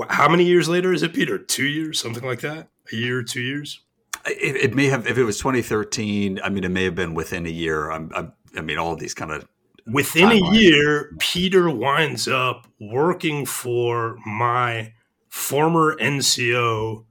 how 0.10 0.29
many 0.29 0.45
years 0.45 0.69
later 0.69 0.93
is 0.93 1.03
it, 1.03 1.13
Peter? 1.13 1.38
Two 1.38 1.65
years, 1.65 2.00
something 2.00 2.24
like 2.24 2.41
that. 2.41 2.69
A 2.93 2.95
year, 2.95 3.24
two 3.24 3.41
years. 3.41 3.81
It, 4.25 4.55
it, 4.55 4.75
may 4.75 4.86
have, 4.86 5.07
if 5.07 5.17
it 5.17 5.24
was 5.24 5.38
2013. 5.39 6.39
I 6.43 6.50
mean, 6.50 6.63
it 6.63 6.69
may 6.69 6.83
have 6.83 6.95
been 6.95 7.13
within 7.13 7.45
a 7.45 7.50
year. 7.50 7.89
I'm, 7.89 8.12
I'm, 8.15 8.33
i 8.55 8.62
mean, 8.62 8.77
all 8.77 8.93
of 8.93 9.00
these 9.00 9.13
kind 9.13 9.31
of 9.31 9.48
Within 9.88 10.31
a 10.31 10.51
year, 10.51 11.11
Peter 11.19 11.69
winds 11.69 12.27
up 12.27 12.67
working 12.79 13.45
for 13.45 14.17
my 14.25 14.93
former 15.29 15.95
NCO, 15.97 17.05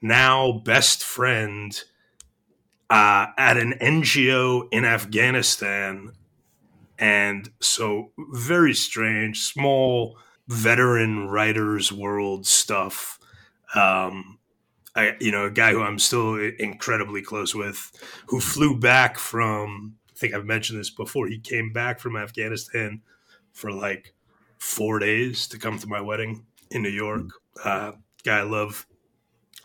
now 0.00 0.62
best 0.64 1.02
friend, 1.02 1.82
uh, 2.90 3.26
at 3.36 3.56
an 3.56 3.74
NGO 3.80 4.68
in 4.70 4.84
Afghanistan. 4.84 6.12
And 6.98 7.50
so, 7.60 8.12
very 8.32 8.74
strange, 8.74 9.40
small 9.40 10.16
veteran 10.48 11.28
writers 11.28 11.90
world 11.92 12.46
stuff. 12.46 13.18
Um, 13.74 14.38
I, 14.94 15.16
you 15.20 15.32
know, 15.32 15.46
a 15.46 15.50
guy 15.50 15.72
who 15.72 15.82
I'm 15.82 15.98
still 15.98 16.36
incredibly 16.36 17.20
close 17.20 17.54
with, 17.54 17.90
who 18.28 18.40
flew 18.40 18.78
back 18.78 19.18
from 19.18 19.96
think 20.24 20.34
I've 20.34 20.46
mentioned 20.46 20.80
this 20.80 20.90
before. 20.90 21.26
He 21.26 21.38
came 21.38 21.70
back 21.70 22.00
from 22.00 22.16
Afghanistan 22.16 23.02
for 23.52 23.70
like 23.70 24.14
four 24.58 24.98
days 24.98 25.46
to 25.48 25.58
come 25.58 25.78
to 25.78 25.86
my 25.86 26.00
wedding 26.00 26.46
in 26.70 26.82
New 26.82 26.88
York. 26.88 27.26
Uh, 27.62 27.92
guy 28.24 28.38
I 28.38 28.42
love 28.42 28.86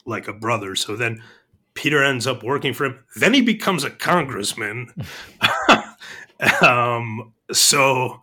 like 0.05 0.27
a 0.27 0.33
brother. 0.33 0.75
So 0.75 0.97
then 0.97 1.23
Peter 1.75 2.03
ends 2.03 2.27
up 2.27 2.43
working 2.43 2.73
for 2.73 2.85
him. 2.85 2.99
Then 3.15 3.33
he 3.33 3.41
becomes 3.41 3.85
a 3.85 3.89
congressman. 3.89 4.93
um, 6.61 7.33
so 7.53 8.21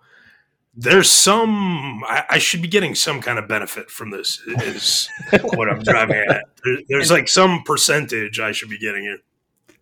there's 0.74 1.08
some 1.08 2.04
I, 2.04 2.24
I, 2.28 2.38
should 2.38 2.60
be 2.60 2.68
getting 2.68 2.94
some 2.94 3.22
kind 3.22 3.38
of 3.38 3.48
benefit 3.48 3.90
from 3.90 4.10
this 4.10 4.42
is 4.46 5.08
what 5.42 5.70
i'm 5.70 5.82
driving 5.82 6.22
at 6.28 6.44
there, 6.62 6.76
there's 6.90 7.10
like 7.10 7.28
some 7.28 7.62
percentage 7.64 8.38
i 8.40 8.52
should 8.52 8.68
be 8.68 8.76
getting 8.76 9.04
here 9.04 9.20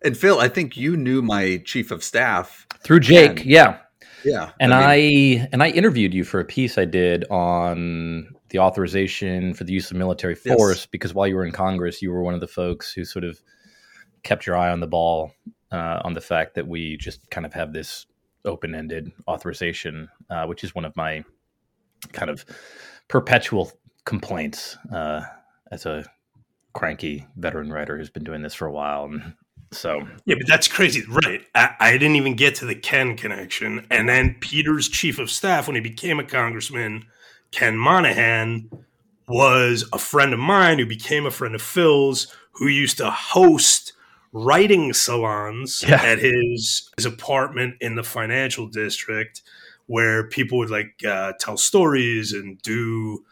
and 0.03 0.17
Phil, 0.17 0.39
I 0.39 0.47
think 0.47 0.77
you 0.77 0.97
knew 0.97 1.21
my 1.21 1.61
chief 1.65 1.91
of 1.91 2.03
staff 2.03 2.67
through 2.83 3.01
Jake. 3.01 3.41
And, 3.41 3.45
yeah, 3.45 3.79
yeah. 4.23 4.51
And 4.59 4.73
I, 4.73 4.97
mean, 4.97 5.41
I, 5.41 5.49
and 5.51 5.63
I 5.63 5.69
interviewed 5.69 6.13
you 6.13 6.23
for 6.23 6.39
a 6.39 6.45
piece 6.45 6.77
I 6.77 6.85
did 6.85 7.25
on 7.29 8.27
the 8.49 8.59
authorization 8.59 9.53
for 9.53 9.63
the 9.63 9.73
use 9.73 9.91
of 9.91 9.97
military 9.97 10.35
force 10.35 10.79
yes. 10.79 10.85
because 10.85 11.13
while 11.13 11.27
you 11.27 11.35
were 11.35 11.45
in 11.45 11.51
Congress, 11.51 12.01
you 12.01 12.11
were 12.11 12.23
one 12.23 12.33
of 12.33 12.39
the 12.39 12.47
folks 12.47 12.91
who 12.91 13.05
sort 13.05 13.23
of 13.23 13.41
kept 14.23 14.45
your 14.45 14.57
eye 14.57 14.71
on 14.71 14.79
the 14.79 14.87
ball 14.87 15.31
uh, 15.71 16.01
on 16.03 16.13
the 16.13 16.21
fact 16.21 16.55
that 16.55 16.67
we 16.67 16.97
just 16.97 17.29
kind 17.29 17.45
of 17.45 17.53
have 17.53 17.73
this 17.73 18.05
open-ended 18.45 19.11
authorization, 19.27 20.09
uh, 20.29 20.45
which 20.45 20.63
is 20.63 20.75
one 20.75 20.85
of 20.85 20.95
my 20.95 21.23
kind 22.13 22.29
of 22.29 22.45
perpetual 23.07 23.71
complaints 24.05 24.77
uh, 24.93 25.21
as 25.71 25.85
a 25.85 26.05
cranky 26.73 27.25
veteran 27.37 27.71
writer 27.71 27.97
who's 27.97 28.09
been 28.09 28.23
doing 28.23 28.41
this 28.41 28.53
for 28.53 28.67
a 28.67 28.71
while 28.71 29.05
and 29.05 29.33
so 29.71 30.07
yeah, 30.25 30.35
but 30.37 30.47
that's 30.47 30.67
crazy, 30.67 31.03
right? 31.07 31.41
I, 31.53 31.75
I, 31.79 31.91
didn't 31.93 32.15
even 32.15 32.35
get 32.35 32.55
to 32.55 32.65
the 32.65 32.75
Ken 32.75 33.17
connection, 33.17 33.85
and 33.89 34.07
then 34.07 34.35
Peter's 34.39 34.87
chief 34.87 35.19
of 35.19 35.29
staff 35.29 35.67
when 35.67 35.75
he 35.75 35.81
became 35.81 36.19
a 36.19 36.23
congressman, 36.23 37.05
Ken 37.51 37.77
Monahan, 37.77 38.69
was 39.27 39.87
a 39.91 39.99
friend 39.99 40.33
of 40.33 40.39
mine 40.39 40.79
who 40.79 40.85
became 40.85 41.25
a 41.25 41.31
friend 41.31 41.55
of 41.55 41.61
Phil's, 41.61 42.33
who 42.53 42.67
used 42.67 42.97
to 42.97 43.09
host 43.09 43.93
writing 44.31 44.91
salons 44.93 45.83
yeah. 45.87 46.01
at 46.03 46.19
his 46.19 46.89
his 46.95 47.05
apartment 47.05 47.75
in 47.81 47.95
the 47.95 48.03
financial 48.03 48.67
district, 48.67 49.41
where 49.87 50.27
people 50.27 50.57
would 50.57 50.69
like 50.69 51.01
uh, 51.07 51.33
tell 51.39 51.57
stories 51.57 52.33
and 52.33 52.61
do 52.61 53.23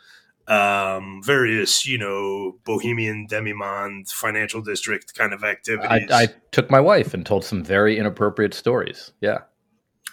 um, 0.47 1.21
various, 1.23 1.85
you 1.85 1.97
know, 1.97 2.57
bohemian 2.65 3.27
demimonde 3.29 4.12
financial 4.12 4.62
district 4.62 5.15
kind 5.15 5.33
of 5.33 5.43
activities. 5.43 6.09
I, 6.12 6.23
I, 6.23 6.27
took 6.51 6.69
my 6.69 6.79
wife 6.79 7.13
and 7.13 7.25
told 7.25 7.45
some 7.45 7.63
very 7.63 7.97
inappropriate 7.97 8.53
stories. 8.53 9.12
Yeah. 9.21 9.39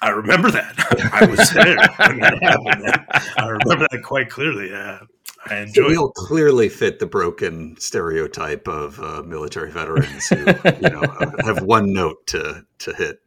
I 0.03 0.11
remember 0.11 0.51
that. 0.51 0.75
I 1.13 1.27
was 1.27 1.51
there 1.51 1.77
when 2.09 2.21
that 2.21 2.43
happened. 2.43 3.35
I 3.37 3.49
remember 3.49 3.87
that 3.91 4.03
quite 4.03 4.31
clearly. 4.31 4.71
Yeah. 4.71 5.01
I 5.47 5.59
enjoy. 5.59 5.89
We 5.89 5.97
all 5.97 6.13
clearly 6.13 6.69
fit 6.69 6.99
the 6.99 7.07
broken 7.07 7.77
stereotype 7.79 8.69
of 8.69 9.01
uh, 9.01 9.23
military 9.23 9.71
veterans 9.71 10.29
who, 10.29 10.37
you 10.37 10.91
know, 10.91 11.03
have 11.45 11.63
one 11.63 11.93
note 11.93 12.27
to 12.29 12.65
to 12.81 12.93
hit, 12.95 13.21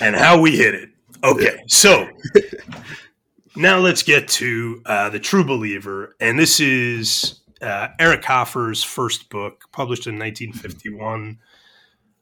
and 0.00 0.14
how 0.14 0.40
we 0.40 0.56
hit 0.56 0.74
it. 0.74 0.90
Okay, 1.22 1.62
so 1.68 2.06
now 3.56 3.78
let's 3.78 4.02
get 4.02 4.28
to 4.28 4.82
uh, 4.86 5.10
the 5.10 5.20
True 5.20 5.44
Believer, 5.44 6.16
and 6.20 6.38
this 6.38 6.60
is 6.60 7.40
uh, 7.62 7.88
Eric 7.98 8.24
Hoffer's 8.24 8.82
first 8.82 9.30
book, 9.30 9.64
published 9.72 10.06
in 10.06 10.18
1951. 10.18 11.38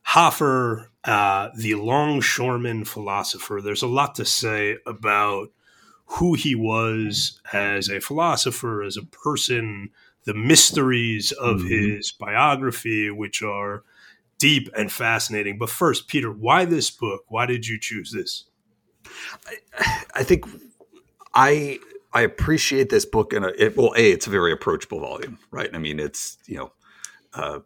Hoffer, 0.03 0.91
uh, 1.05 1.49
the 1.57 1.75
longshoreman 1.75 2.85
philosopher. 2.85 3.61
There's 3.63 3.83
a 3.83 3.89
lot 3.89 4.15
to 4.17 4.25
say 4.25 4.77
about 4.87 5.49
who 6.07 6.35
he 6.35 6.55
was 6.55 7.41
as 7.53 7.89
a 7.89 8.01
philosopher, 8.01 8.83
as 8.83 8.97
a 8.97 9.05
person, 9.05 9.91
the 10.25 10.35
mysteries 10.35 11.33
of 11.33 11.59
mm-hmm. 11.59 11.69
his 11.97 12.13
biography, 12.13 13.11
which 13.11 13.43
are 13.43 13.85
deep 14.39 14.69
and 14.77 14.93
fascinating. 14.93 15.57
But 15.59 15.71
first, 15.71 16.09
Peter, 16.09 16.31
why 16.31 16.65
this 16.65 16.91
book? 16.91 17.25
Why 17.29 17.47
did 17.47 17.67
you 17.67 17.79
choose 17.79 18.11
this? 18.13 18.45
I, 19.47 20.05
I 20.17 20.23
think 20.25 20.45
I 21.35 21.79
I 22.13 22.23
appreciate 22.23 22.91
this 22.91 23.05
book, 23.05 23.33
and 23.33 23.45
it, 23.45 23.77
well, 23.77 23.95
a 23.97 24.13
it's 24.13 24.27
a 24.27 24.31
very 24.31 24.53
approachable 24.53 25.01
volume, 25.01 25.39
right? 25.51 25.71
I 25.73 25.79
mean, 25.79 25.99
it's 25.99 26.39
you 26.47 26.57
know 26.57 26.73
uh, 27.35 27.61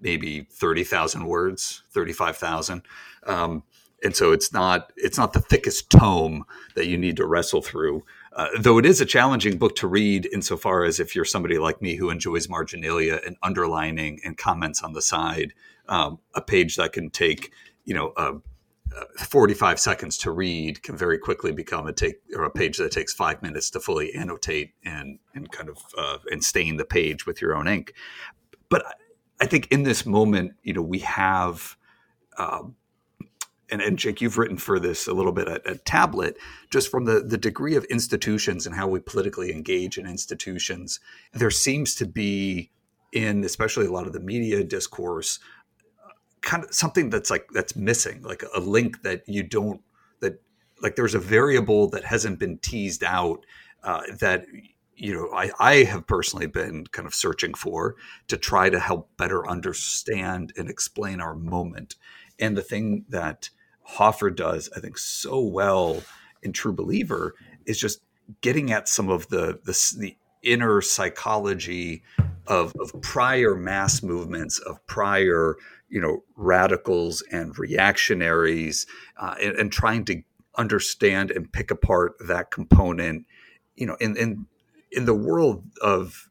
maybe 0.00 0.46
thirty 0.50 0.84
thousand 0.84 1.26
words, 1.26 1.82
thirty 1.90 2.12
five 2.12 2.36
thousand, 2.36 2.82
um, 3.26 3.62
and 4.02 4.16
so 4.16 4.32
it's 4.32 4.52
not 4.52 4.92
it's 4.96 5.18
not 5.18 5.32
the 5.32 5.40
thickest 5.40 5.90
tome 5.90 6.44
that 6.74 6.86
you 6.86 6.96
need 6.96 7.16
to 7.16 7.26
wrestle 7.26 7.62
through. 7.62 8.04
Uh, 8.34 8.48
though 8.58 8.78
it 8.78 8.84
is 8.84 9.00
a 9.00 9.06
challenging 9.06 9.56
book 9.56 9.74
to 9.76 9.86
read 9.86 10.28
insofar 10.30 10.84
as 10.84 11.00
if 11.00 11.14
you're 11.14 11.24
somebody 11.24 11.58
like 11.58 11.80
me 11.80 11.96
who 11.96 12.10
enjoys 12.10 12.50
marginalia 12.50 13.18
and 13.24 13.36
underlining 13.42 14.20
and 14.24 14.36
comments 14.36 14.82
on 14.82 14.92
the 14.92 15.00
side, 15.00 15.54
um, 15.88 16.18
a 16.34 16.40
page 16.40 16.76
that 16.76 16.92
can 16.92 17.10
take 17.10 17.52
you 17.84 17.94
know 17.94 18.12
a 18.16 18.34
45 19.18 19.78
seconds 19.78 20.16
to 20.18 20.30
read 20.30 20.82
can 20.82 20.96
very 20.96 21.18
quickly 21.18 21.52
become 21.52 21.86
a 21.86 21.92
take 21.92 22.16
or 22.34 22.44
a 22.44 22.50
page 22.50 22.78
that 22.78 22.92
takes 22.92 23.12
five 23.12 23.42
minutes 23.42 23.70
to 23.70 23.80
fully 23.80 24.14
annotate 24.14 24.72
and 24.84 25.18
and 25.34 25.50
kind 25.52 25.68
of 25.68 25.78
uh, 25.98 26.18
and 26.30 26.42
stain 26.42 26.76
the 26.76 26.84
page 26.84 27.26
with 27.26 27.40
your 27.40 27.54
own 27.54 27.68
ink. 27.68 27.92
But 28.68 28.84
I 29.40 29.46
think 29.46 29.68
in 29.70 29.82
this 29.82 30.06
moment, 30.06 30.52
you 30.62 30.72
know, 30.72 30.82
we 30.82 31.00
have, 31.00 31.76
um, 32.38 32.74
and, 33.70 33.82
and 33.82 33.98
Jake, 33.98 34.20
you've 34.20 34.38
written 34.38 34.56
for 34.56 34.78
this 34.78 35.06
a 35.06 35.12
little 35.12 35.32
bit 35.32 35.48
at, 35.48 35.66
at 35.66 35.84
Tablet, 35.84 36.38
just 36.70 36.90
from 36.90 37.04
the 37.04 37.20
the 37.20 37.38
degree 37.38 37.76
of 37.76 37.84
institutions 37.84 38.66
and 38.66 38.74
how 38.74 38.88
we 38.88 39.00
politically 39.00 39.52
engage 39.52 39.98
in 39.98 40.06
institutions. 40.06 41.00
There 41.32 41.50
seems 41.50 41.94
to 41.96 42.06
be 42.06 42.70
in 43.12 43.44
especially 43.44 43.86
a 43.86 43.92
lot 43.92 44.06
of 44.06 44.12
the 44.12 44.20
media 44.20 44.64
discourse 44.64 45.38
kind 46.42 46.64
of 46.64 46.74
something 46.74 47.10
that's 47.10 47.30
like 47.30 47.48
that's 47.52 47.76
missing, 47.76 48.22
like 48.22 48.44
a 48.54 48.60
link 48.60 49.02
that 49.02 49.22
you 49.26 49.42
don't 49.42 49.80
that 50.20 50.40
like 50.82 50.96
there's 50.96 51.14
a 51.14 51.20
variable 51.20 51.88
that 51.90 52.04
hasn't 52.04 52.38
been 52.38 52.58
teased 52.58 53.04
out 53.04 53.44
uh, 53.82 54.02
that 54.18 54.44
you 54.94 55.14
know 55.14 55.28
I, 55.32 55.50
I 55.58 55.74
have 55.84 56.06
personally 56.06 56.46
been 56.46 56.86
kind 56.86 57.06
of 57.06 57.14
searching 57.14 57.54
for 57.54 57.96
to 58.28 58.36
try 58.36 58.70
to 58.70 58.78
help 58.78 59.16
better 59.16 59.48
understand 59.48 60.52
and 60.56 60.68
explain 60.68 61.20
our 61.20 61.34
moment. 61.34 61.96
And 62.38 62.56
the 62.56 62.62
thing 62.62 63.06
that 63.08 63.50
Hoffer 63.82 64.30
does, 64.30 64.68
I 64.76 64.80
think, 64.80 64.98
so 64.98 65.40
well 65.40 66.02
in 66.42 66.52
True 66.52 66.72
Believer 66.72 67.34
is 67.64 67.80
just 67.80 68.00
getting 68.40 68.72
at 68.72 68.88
some 68.88 69.08
of 69.08 69.28
the 69.28 69.58
the, 69.64 69.94
the 69.98 70.16
inner 70.42 70.80
psychology 70.80 72.02
of, 72.46 72.72
of 72.78 73.00
prior 73.02 73.54
mass 73.54 74.02
movements, 74.02 74.58
of 74.60 74.84
prior 74.86 75.56
you 75.88 76.00
know 76.00 76.22
radicals 76.36 77.22
and 77.30 77.58
reactionaries, 77.58 78.86
uh, 79.18 79.34
and, 79.40 79.56
and, 79.56 79.72
trying 79.72 80.04
to 80.04 80.22
understand 80.56 81.30
and 81.30 81.52
pick 81.52 81.70
apart 81.70 82.14
that 82.20 82.50
component. 82.50 83.26
You 83.76 83.86
know, 83.86 83.96
in 84.00 84.16
in 84.16 84.46
in 84.90 85.04
the 85.04 85.14
world 85.14 85.64
of 85.82 86.28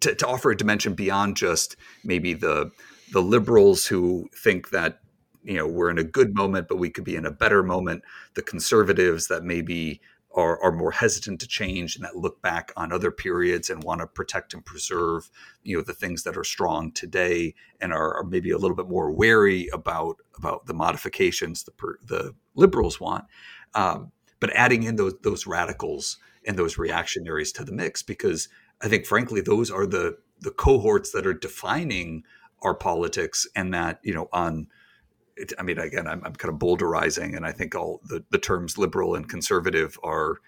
to, 0.00 0.14
to 0.14 0.26
offer 0.26 0.50
a 0.50 0.56
dimension 0.56 0.94
beyond 0.94 1.36
just 1.36 1.76
maybe 2.04 2.34
the 2.34 2.70
the 3.12 3.22
liberals 3.22 3.86
who 3.86 4.28
think 4.34 4.70
that 4.70 5.00
you 5.42 5.56
know 5.56 5.66
we're 5.66 5.90
in 5.90 5.98
a 5.98 6.04
good 6.04 6.34
moment, 6.34 6.68
but 6.68 6.78
we 6.78 6.90
could 6.90 7.04
be 7.04 7.16
in 7.16 7.26
a 7.26 7.30
better 7.30 7.62
moment. 7.62 8.02
The 8.34 8.42
conservatives 8.42 9.28
that 9.28 9.44
maybe 9.44 10.00
are, 10.34 10.60
are 10.62 10.72
more 10.72 10.90
hesitant 10.90 11.40
to 11.40 11.48
change 11.48 11.96
and 11.96 12.04
that 12.04 12.16
look 12.16 12.42
back 12.42 12.72
on 12.76 12.92
other 12.92 13.10
periods 13.10 13.70
and 13.70 13.84
want 13.84 14.00
to 14.00 14.06
protect 14.06 14.52
and 14.52 14.64
preserve 14.64 15.30
you 15.62 15.76
know 15.76 15.82
the 15.82 15.94
things 15.94 16.24
that 16.24 16.36
are 16.36 16.44
strong 16.44 16.90
today 16.92 17.54
and 17.80 17.92
are, 17.92 18.14
are 18.16 18.24
maybe 18.24 18.50
a 18.50 18.58
little 18.58 18.76
bit 18.76 18.88
more 18.88 19.10
wary 19.10 19.68
about 19.72 20.16
about 20.36 20.66
the 20.66 20.74
modifications 20.74 21.64
the 21.64 21.72
the 22.04 22.34
liberals 22.54 23.00
want 23.00 23.24
um, 23.74 24.10
but 24.40 24.50
adding 24.54 24.82
in 24.82 24.96
those 24.96 25.14
those 25.22 25.46
radicals 25.46 26.18
and 26.46 26.58
those 26.58 26.78
reactionaries 26.78 27.52
to 27.52 27.64
the 27.64 27.72
mix 27.72 28.02
because 28.02 28.48
I 28.82 28.88
think 28.88 29.06
frankly 29.06 29.40
those 29.40 29.70
are 29.70 29.86
the 29.86 30.18
the 30.40 30.50
cohorts 30.50 31.12
that 31.12 31.26
are 31.26 31.34
defining 31.34 32.24
our 32.62 32.74
politics 32.74 33.46
and 33.54 33.72
that 33.72 34.00
you 34.02 34.14
know 34.14 34.28
on 34.32 34.66
it, 35.36 35.52
I 35.58 35.62
mean, 35.62 35.78
again, 35.78 36.06
I'm, 36.06 36.22
I'm, 36.24 36.34
kind 36.34 36.52
of 36.52 36.60
bowdlerizing, 36.60 37.36
and 37.36 37.44
I 37.44 37.52
think 37.52 37.74
all 37.74 38.00
the, 38.04 38.24
the 38.30 38.38
terms 38.38 38.78
liberal 38.78 39.14
and 39.14 39.28
conservative 39.28 39.98
are 40.02 40.40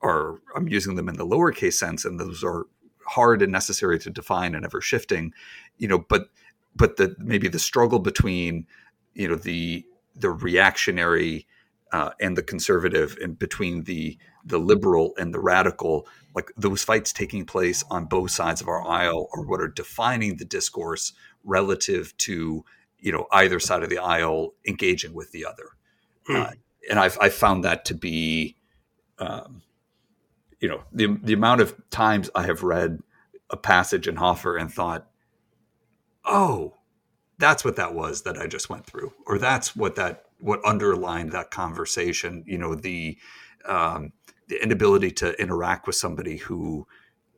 are 0.00 0.40
I'm 0.54 0.68
using 0.68 0.94
them 0.94 1.08
in 1.08 1.16
the 1.16 1.26
lowercase 1.26 1.74
sense, 1.74 2.04
and 2.04 2.20
those 2.20 2.44
are 2.44 2.66
hard 3.06 3.42
and 3.42 3.50
necessary 3.50 3.98
to 4.00 4.10
define 4.10 4.54
and 4.54 4.64
ever 4.64 4.80
shifting, 4.80 5.32
you 5.76 5.88
know. 5.88 5.98
But 5.98 6.28
but 6.76 6.96
the 6.96 7.16
maybe 7.18 7.48
the 7.48 7.58
struggle 7.58 7.98
between 7.98 8.66
you 9.14 9.28
know 9.28 9.34
the 9.34 9.84
the 10.14 10.30
reactionary 10.30 11.46
uh, 11.92 12.10
and 12.20 12.36
the 12.36 12.42
conservative, 12.42 13.16
and 13.22 13.38
between 13.38 13.84
the 13.84 14.18
the 14.44 14.58
liberal 14.58 15.14
and 15.18 15.34
the 15.34 15.40
radical, 15.40 16.06
like 16.34 16.52
those 16.56 16.84
fights 16.84 17.12
taking 17.12 17.44
place 17.44 17.84
on 17.90 18.04
both 18.04 18.30
sides 18.30 18.60
of 18.60 18.68
our 18.68 18.86
aisle, 18.86 19.28
are 19.34 19.42
what 19.42 19.60
are 19.60 19.68
defining 19.68 20.36
the 20.36 20.44
discourse 20.44 21.12
relative 21.44 22.16
to 22.18 22.64
you 23.00 23.12
know 23.12 23.26
either 23.32 23.60
side 23.60 23.82
of 23.82 23.90
the 23.90 23.98
aisle 23.98 24.54
engaging 24.66 25.14
with 25.14 25.32
the 25.32 25.44
other, 25.44 25.70
hmm. 26.26 26.36
uh, 26.36 26.50
and 26.90 26.98
I've 26.98 27.18
I 27.20 27.28
found 27.28 27.64
that 27.64 27.84
to 27.86 27.94
be, 27.94 28.56
um, 29.18 29.62
you 30.60 30.68
know, 30.68 30.84
the 30.92 31.18
the 31.22 31.32
amount 31.32 31.60
of 31.60 31.74
times 31.90 32.30
I 32.34 32.44
have 32.44 32.62
read 32.62 33.00
a 33.50 33.56
passage 33.56 34.08
in 34.08 34.16
Hoffer 34.16 34.56
and 34.56 34.72
thought, 34.72 35.06
oh, 36.24 36.74
that's 37.38 37.64
what 37.64 37.76
that 37.76 37.94
was 37.94 38.22
that 38.22 38.38
I 38.38 38.46
just 38.46 38.68
went 38.68 38.86
through, 38.86 39.12
or 39.26 39.38
that's 39.38 39.74
what 39.76 39.96
that 39.96 40.24
what 40.40 40.64
underlined 40.64 41.32
that 41.32 41.50
conversation. 41.50 42.44
You 42.46 42.58
know, 42.58 42.74
the 42.74 43.16
um, 43.66 44.12
the 44.48 44.62
inability 44.62 45.10
to 45.12 45.40
interact 45.40 45.86
with 45.86 45.96
somebody 45.96 46.38
who, 46.38 46.86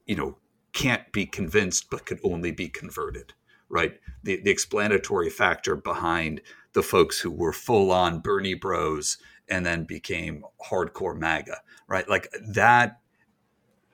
you 0.06 0.16
know, 0.16 0.36
can't 0.72 1.10
be 1.12 1.26
convinced 1.26 1.90
but 1.90 2.06
could 2.06 2.20
only 2.22 2.52
be 2.52 2.68
converted 2.68 3.34
right? 3.70 3.98
The, 4.22 4.40
the 4.42 4.50
explanatory 4.50 5.30
factor 5.30 5.76
behind 5.76 6.42
the 6.72 6.82
folks 6.82 7.18
who 7.18 7.30
were 7.30 7.52
full 7.52 7.90
on 7.90 8.20
Bernie 8.20 8.54
bros 8.54 9.16
and 9.48 9.64
then 9.64 9.84
became 9.84 10.44
hardcore 10.70 11.16
MAGA, 11.16 11.56
right? 11.88 12.08
Like 12.08 12.28
that, 12.48 13.00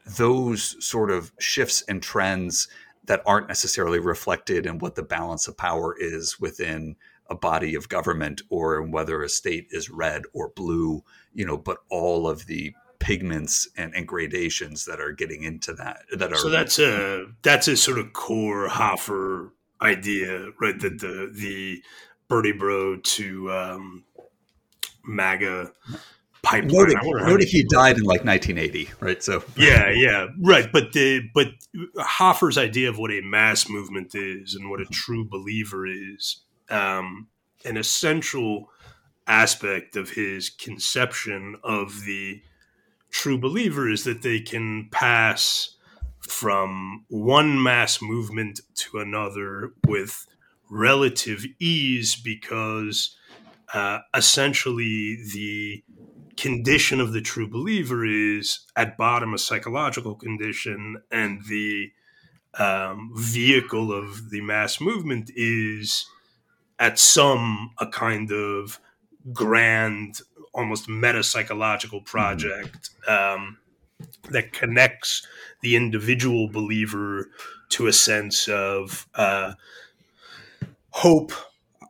those 0.05 0.85
sort 0.85 1.11
of 1.11 1.33
shifts 1.39 1.83
and 1.89 2.03
trends 2.03 2.69
that 3.07 3.23
aren't 3.25 3.49
necessarily 3.49 3.99
reflected 3.99 4.67
in 4.67 4.79
what 4.79 4.95
the 4.95 5.03
balance 5.03 5.49
of 5.49 5.57
power 5.57 5.95
is 5.99 6.41
within 6.41 6.97
a 7.29 7.35
body 7.35 7.75
of 7.75 7.89
government 7.89 8.43
or 8.51 8.83
whether 8.83 9.23
a 9.23 9.29
state 9.29 9.69
is 9.71 9.91
red 9.91 10.23
or 10.33 10.51
blue, 10.51 11.03
you 11.33 11.47
know, 11.47 11.57
but 11.57 11.79
all 11.91 12.29
of 12.29 12.47
the 12.47 12.75
pigments 12.99 13.69
and, 13.77 13.95
and, 13.95 14.09
gradations 14.09 14.85
that 14.87 15.01
are 15.01 15.13
getting 15.13 15.43
into 15.43 15.73
that 15.75 16.03
that 16.17 16.33
are 16.33 16.37
so 16.37 16.49
that's 16.49 16.79
a 16.79 17.27
that's 17.43 17.69
a 17.69 17.77
sort 17.77 17.99
of 17.99 18.13
core 18.15 18.69
Hoffer 18.69 19.53
idea, 19.81 20.49
right? 20.61 20.79
That 20.81 21.01
the 21.01 21.31
the 21.33 21.83
Bernie 22.29 22.53
Bro 22.53 22.97
to 22.97 23.53
um, 23.53 24.05
MAGA 25.05 25.73
pipeline. 26.43 26.95
Noted, 27.03 27.49
he 27.49 27.65
died 27.65 27.97
in 27.97 28.05
like 28.05 28.25
1980, 28.25 28.91
right? 29.01 29.23
So 29.23 29.45
yeah, 29.57 29.91
yeah, 29.91 30.29
right. 30.41 30.71
But 30.73 30.93
the 30.93 31.29
but 31.35 31.49
Hoffer's 31.99 32.59
idea 32.59 32.89
of 32.89 32.99
what 32.99 33.11
a 33.11 33.21
mass 33.21 33.69
movement 33.69 34.15
is 34.15 34.55
and 34.55 34.71
what 34.71 34.81
a 34.81 34.87
true 34.87 35.27
believer 35.29 35.87
is, 35.87 36.43
um, 36.71 37.29
an 37.65 37.77
essential 37.77 38.71
aspect 39.27 39.97
of 39.97 40.11
his 40.11 40.49
conception 40.51 41.57
of 41.65 42.05
the 42.05 42.41
true 43.11 43.39
believer 43.39 43.91
is 43.91 44.05
that 44.05 44.23
they 44.23 44.41
can 44.41 44.89
pass 44.91 45.76
from 46.31 47.05
one 47.09 47.63
mass 47.63 48.01
movement 48.03 48.61
to 48.75 48.99
another 48.99 49.73
with 49.87 50.27
relative 50.71 51.45
ease 51.59 52.17
because 52.17 53.17
uh, 53.73 53.99
essentially 54.15 55.19
the 55.35 55.83
condition 56.37 57.01
of 57.01 57.13
the 57.13 57.21
true 57.21 57.49
believer 57.49 58.05
is 58.05 58.61
at 58.77 58.97
bottom 58.97 59.33
a 59.33 59.39
psychological 59.39 60.15
condition 60.15 60.97
and 61.11 61.43
the 61.49 61.91
um, 62.59 63.13
vehicle 63.17 63.93
of 63.93 64.31
the 64.31 64.41
mass 64.41 64.81
movement 64.81 65.31
is 65.35 66.07
at 66.79 66.99
some 66.99 67.71
a 67.79 67.87
kind 67.87 68.33
of 68.33 68.79
grand 69.33 70.21
almost 70.55 70.89
meta 70.89 71.23
psychological 71.23 72.01
mm-hmm. 72.01 72.05
project 72.07 72.91
um, 73.09 73.59
that 74.31 74.53
connects 74.53 75.27
the 75.61 75.77
individual 75.77 76.49
believer 76.49 77.31
to 77.71 77.87
a 77.87 77.93
sense 77.93 78.49
of 78.49 79.07
uh, 79.15 79.55
hope. 80.91 81.33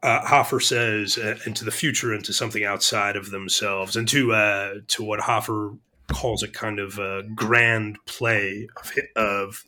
Uh, 0.02 0.24
Hoffer 0.24 0.60
says, 0.60 1.18
uh, 1.18 1.36
into 1.46 1.64
the 1.64 1.70
future, 1.70 2.14
into 2.14 2.32
something 2.32 2.64
outside 2.64 3.16
of 3.16 3.30
themselves, 3.30 3.96
and 3.96 4.06
to 4.08 4.32
uh, 4.32 4.74
to 4.88 5.02
what 5.02 5.20
Hoffer 5.20 5.72
calls 6.08 6.42
a 6.42 6.48
kind 6.48 6.78
of 6.78 6.98
a 6.98 7.22
grand 7.34 7.98
play 8.06 8.68
of, 8.76 8.92
of 9.16 9.64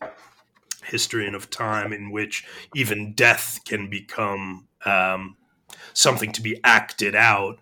history 0.85 1.27
and 1.27 1.35
of 1.35 1.51
time, 1.51 1.93
in 1.93 2.11
which 2.11 2.45
even 2.75 3.15
death 3.15 3.61
can 3.65 3.91
become 3.91 4.69
um, 4.85 5.37
something 5.93 6.31
to 6.33 6.43
be 6.43 6.61
acted 6.63 7.15
out 7.15 7.59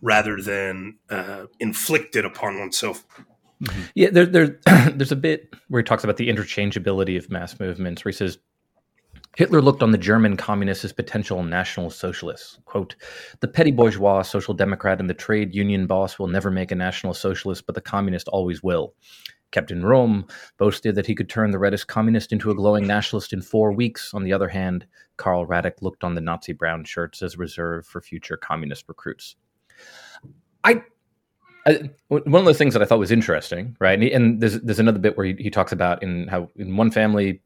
rather 0.00 0.40
than 0.40 0.96
uh, 1.10 1.46
inflicted 1.60 2.24
upon 2.24 2.58
oneself 2.58 3.04
Mm-hmm. 3.62 3.82
Yeah, 3.94 4.10
there, 4.10 4.26
there, 4.26 4.60
there's 4.94 5.12
a 5.12 5.16
bit 5.16 5.54
where 5.68 5.80
he 5.80 5.84
talks 5.84 6.04
about 6.04 6.16
the 6.16 6.28
interchangeability 6.28 7.16
of 7.16 7.30
mass 7.30 7.58
movements, 7.58 8.04
where 8.04 8.10
he 8.10 8.16
says 8.16 8.38
Hitler 9.36 9.60
looked 9.60 9.82
on 9.82 9.90
the 9.90 9.98
German 9.98 10.36
communists 10.36 10.84
as 10.84 10.92
potential 10.92 11.42
national 11.42 11.90
socialists. 11.90 12.58
Quote, 12.66 12.94
the 13.40 13.48
petty 13.48 13.72
bourgeois, 13.72 14.22
social 14.22 14.54
democrat, 14.54 15.00
and 15.00 15.10
the 15.10 15.14
trade 15.14 15.54
union 15.54 15.86
boss 15.86 16.18
will 16.18 16.28
never 16.28 16.50
make 16.50 16.70
a 16.70 16.76
national 16.76 17.14
socialist, 17.14 17.66
but 17.66 17.74
the 17.74 17.80
communist 17.80 18.28
always 18.28 18.62
will. 18.62 18.94
Captain 19.50 19.82
Röhm 19.82 20.28
boasted 20.56 20.96
that 20.96 21.06
he 21.06 21.14
could 21.14 21.28
turn 21.28 21.52
the 21.52 21.58
reddest 21.58 21.86
communist 21.86 22.32
into 22.32 22.50
a 22.50 22.54
glowing 22.54 22.86
nationalist 22.86 23.32
in 23.32 23.40
four 23.40 23.72
weeks. 23.72 24.12
On 24.12 24.24
the 24.24 24.32
other 24.32 24.48
hand, 24.48 24.86
Karl 25.16 25.46
Radek 25.46 25.80
looked 25.80 26.02
on 26.02 26.14
the 26.14 26.20
Nazi 26.20 26.52
brown 26.52 26.84
shirts 26.84 27.22
as 27.22 27.38
reserved 27.38 27.86
for 27.86 28.00
future 28.00 28.36
communist 28.36 28.84
recruits. 28.88 29.36
I 30.64 30.82
I, 31.66 31.90
one 32.08 32.34
of 32.34 32.44
those 32.44 32.58
things 32.58 32.74
that 32.74 32.82
I 32.82 32.84
thought 32.84 32.98
was 32.98 33.10
interesting, 33.10 33.74
right? 33.80 33.94
And, 33.94 34.02
he, 34.02 34.12
and 34.12 34.40
there's 34.40 34.60
there's 34.60 34.78
another 34.78 34.98
bit 34.98 35.16
where 35.16 35.26
he, 35.26 35.34
he, 35.38 35.50
talks 35.50 35.72
about 35.72 36.02
in 36.02 36.28
how 36.28 36.50
in 36.56 36.76
one 36.76 36.90
family, 36.90 37.40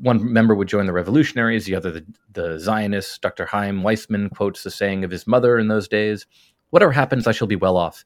one 0.00 0.32
member 0.32 0.54
would 0.54 0.68
join 0.68 0.86
the 0.86 0.92
revolutionaries, 0.92 1.64
the 1.64 1.74
other 1.74 1.90
the, 1.90 2.06
the 2.32 2.58
Zionists. 2.60 3.18
Dr. 3.18 3.46
Chaim 3.46 3.82
Weizmann 3.82 4.30
quotes 4.34 4.62
the 4.62 4.70
saying 4.70 5.02
of 5.02 5.10
his 5.10 5.26
mother 5.26 5.58
in 5.58 5.66
those 5.66 5.88
days: 5.88 6.26
"Whatever 6.70 6.92
happens, 6.92 7.26
I 7.26 7.32
shall 7.32 7.48
be 7.48 7.56
well 7.56 7.76
off. 7.76 8.04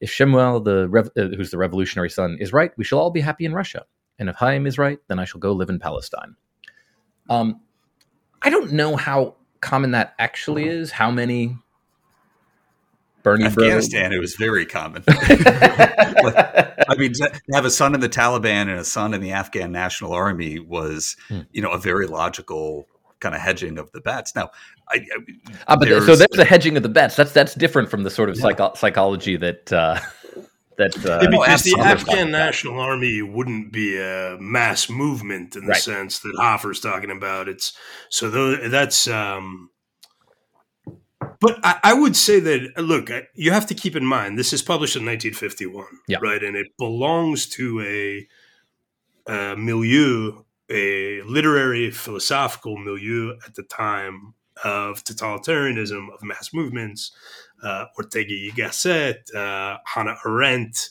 If 0.00 0.10
Shemuel, 0.10 0.60
the 0.60 0.88
rev, 0.88 1.10
uh, 1.16 1.28
who's 1.36 1.52
the 1.52 1.58
revolutionary 1.58 2.10
son, 2.10 2.36
is 2.40 2.52
right, 2.52 2.72
we 2.76 2.82
shall 2.82 2.98
all 2.98 3.12
be 3.12 3.20
happy 3.20 3.44
in 3.44 3.54
Russia. 3.54 3.84
And 4.18 4.28
if 4.28 4.34
Chaim 4.34 4.66
is 4.66 4.78
right, 4.78 4.98
then 5.06 5.20
I 5.20 5.24
shall 5.24 5.40
go 5.40 5.52
live 5.52 5.70
in 5.70 5.78
Palestine." 5.78 6.34
Um, 7.30 7.60
I 8.42 8.50
don't 8.50 8.72
know 8.72 8.96
how 8.96 9.36
common 9.60 9.92
that 9.92 10.14
actually 10.18 10.66
is. 10.66 10.90
How 10.90 11.12
many 11.12 11.56
Bernie 13.22 13.44
Afghanistan, 13.44 14.12
it 14.12 14.18
was 14.18 14.34
very 14.36 14.66
common. 14.66 15.04
I 15.08 16.72
I 16.88 16.94
mean, 16.96 17.12
to 17.14 17.40
have 17.52 17.64
a 17.64 17.70
son 17.70 17.94
in 17.94 18.00
the 18.00 18.08
Taliban 18.08 18.62
and 18.62 18.72
a 18.72 18.84
son 18.84 19.14
in 19.14 19.20
the 19.20 19.32
Afghan 19.32 19.72
National 19.72 20.12
Army 20.12 20.58
was, 20.58 21.16
hmm. 21.28 21.40
you 21.52 21.62
know, 21.62 21.70
a 21.70 21.78
very 21.78 22.06
logical 22.06 22.86
kind 23.20 23.34
of 23.34 23.40
hedging 23.40 23.78
of 23.78 23.90
the 23.92 24.00
bets. 24.00 24.34
Now, 24.34 24.50
I, 24.88 24.96
I, 24.96 25.18
ah, 25.68 25.76
but 25.76 25.88
so 25.88 26.16
there's 26.16 26.28
the 26.32 26.44
hedging 26.44 26.76
of 26.76 26.82
the 26.82 26.88
bets. 26.88 27.16
That's 27.16 27.32
that's 27.32 27.54
different 27.54 27.90
from 27.90 28.02
the 28.02 28.10
sort 28.10 28.28
of 28.28 28.36
yeah. 28.36 28.42
psycho- 28.42 28.74
psychology 28.74 29.36
that. 29.36 29.72
Uh, 29.72 29.98
that 30.78 30.96
uh, 31.04 31.20
yeah, 31.22 31.28
because 31.28 31.62
the 31.64 31.78
Afghan 31.78 32.30
National 32.30 32.80
Army 32.80 33.20
wouldn't 33.20 33.72
be 33.72 33.98
a 33.98 34.38
mass 34.40 34.88
movement 34.88 35.54
in 35.54 35.66
the 35.66 35.72
right. 35.72 35.80
sense 35.80 36.20
that 36.20 36.32
Hoffer's 36.38 36.80
talking 36.80 37.10
about. 37.10 37.46
It's 37.46 37.74
so 38.08 38.56
that's 38.56 39.06
um, 39.06 39.68
but 41.42 41.58
I, 41.62 41.80
I, 41.82 41.92
would 41.92 42.16
say 42.16 42.40
that 42.40 42.78
look, 42.78 43.10
you 43.34 43.50
have 43.50 43.66
to 43.66 43.74
keep 43.74 43.96
in 43.96 44.04
mind 44.04 44.38
this 44.38 44.52
is 44.52 44.62
published 44.62 44.96
in 44.96 45.04
1951, 45.04 45.86
yeah. 46.06 46.18
right, 46.22 46.42
and 46.42 46.56
it 46.56 46.68
belongs 46.78 47.46
to 47.48 47.80
a, 47.80 48.28
a 49.30 49.56
milieu, 49.56 50.44
a 50.70 51.20
literary 51.22 51.90
philosophical 51.90 52.78
milieu 52.78 53.36
at 53.44 53.56
the 53.56 53.64
time 53.64 54.34
of 54.64 55.02
totalitarianism, 55.02 56.14
of 56.14 56.22
mass 56.22 56.54
movements. 56.54 57.10
Uh, 57.62 57.86
Ortega 57.96 58.34
y 58.34 58.50
Gasset, 58.54 59.34
uh, 59.34 59.78
Hannah 59.84 60.16
Arendt, 60.24 60.90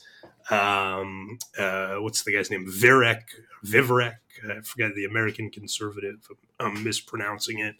um, 0.50 1.38
uh, 1.58 1.96
what's 1.96 2.24
the 2.24 2.34
guy's 2.34 2.52
name? 2.52 2.66
Viereck, 2.66 3.24
Vivek, 3.66 4.16
I 4.49 4.62
forget 4.62 4.95
the 4.95 5.06
American 5.06 5.49
conservative. 5.49 6.27
I'm 6.60 6.84
mispronouncing 6.84 7.60
it. 7.60 7.75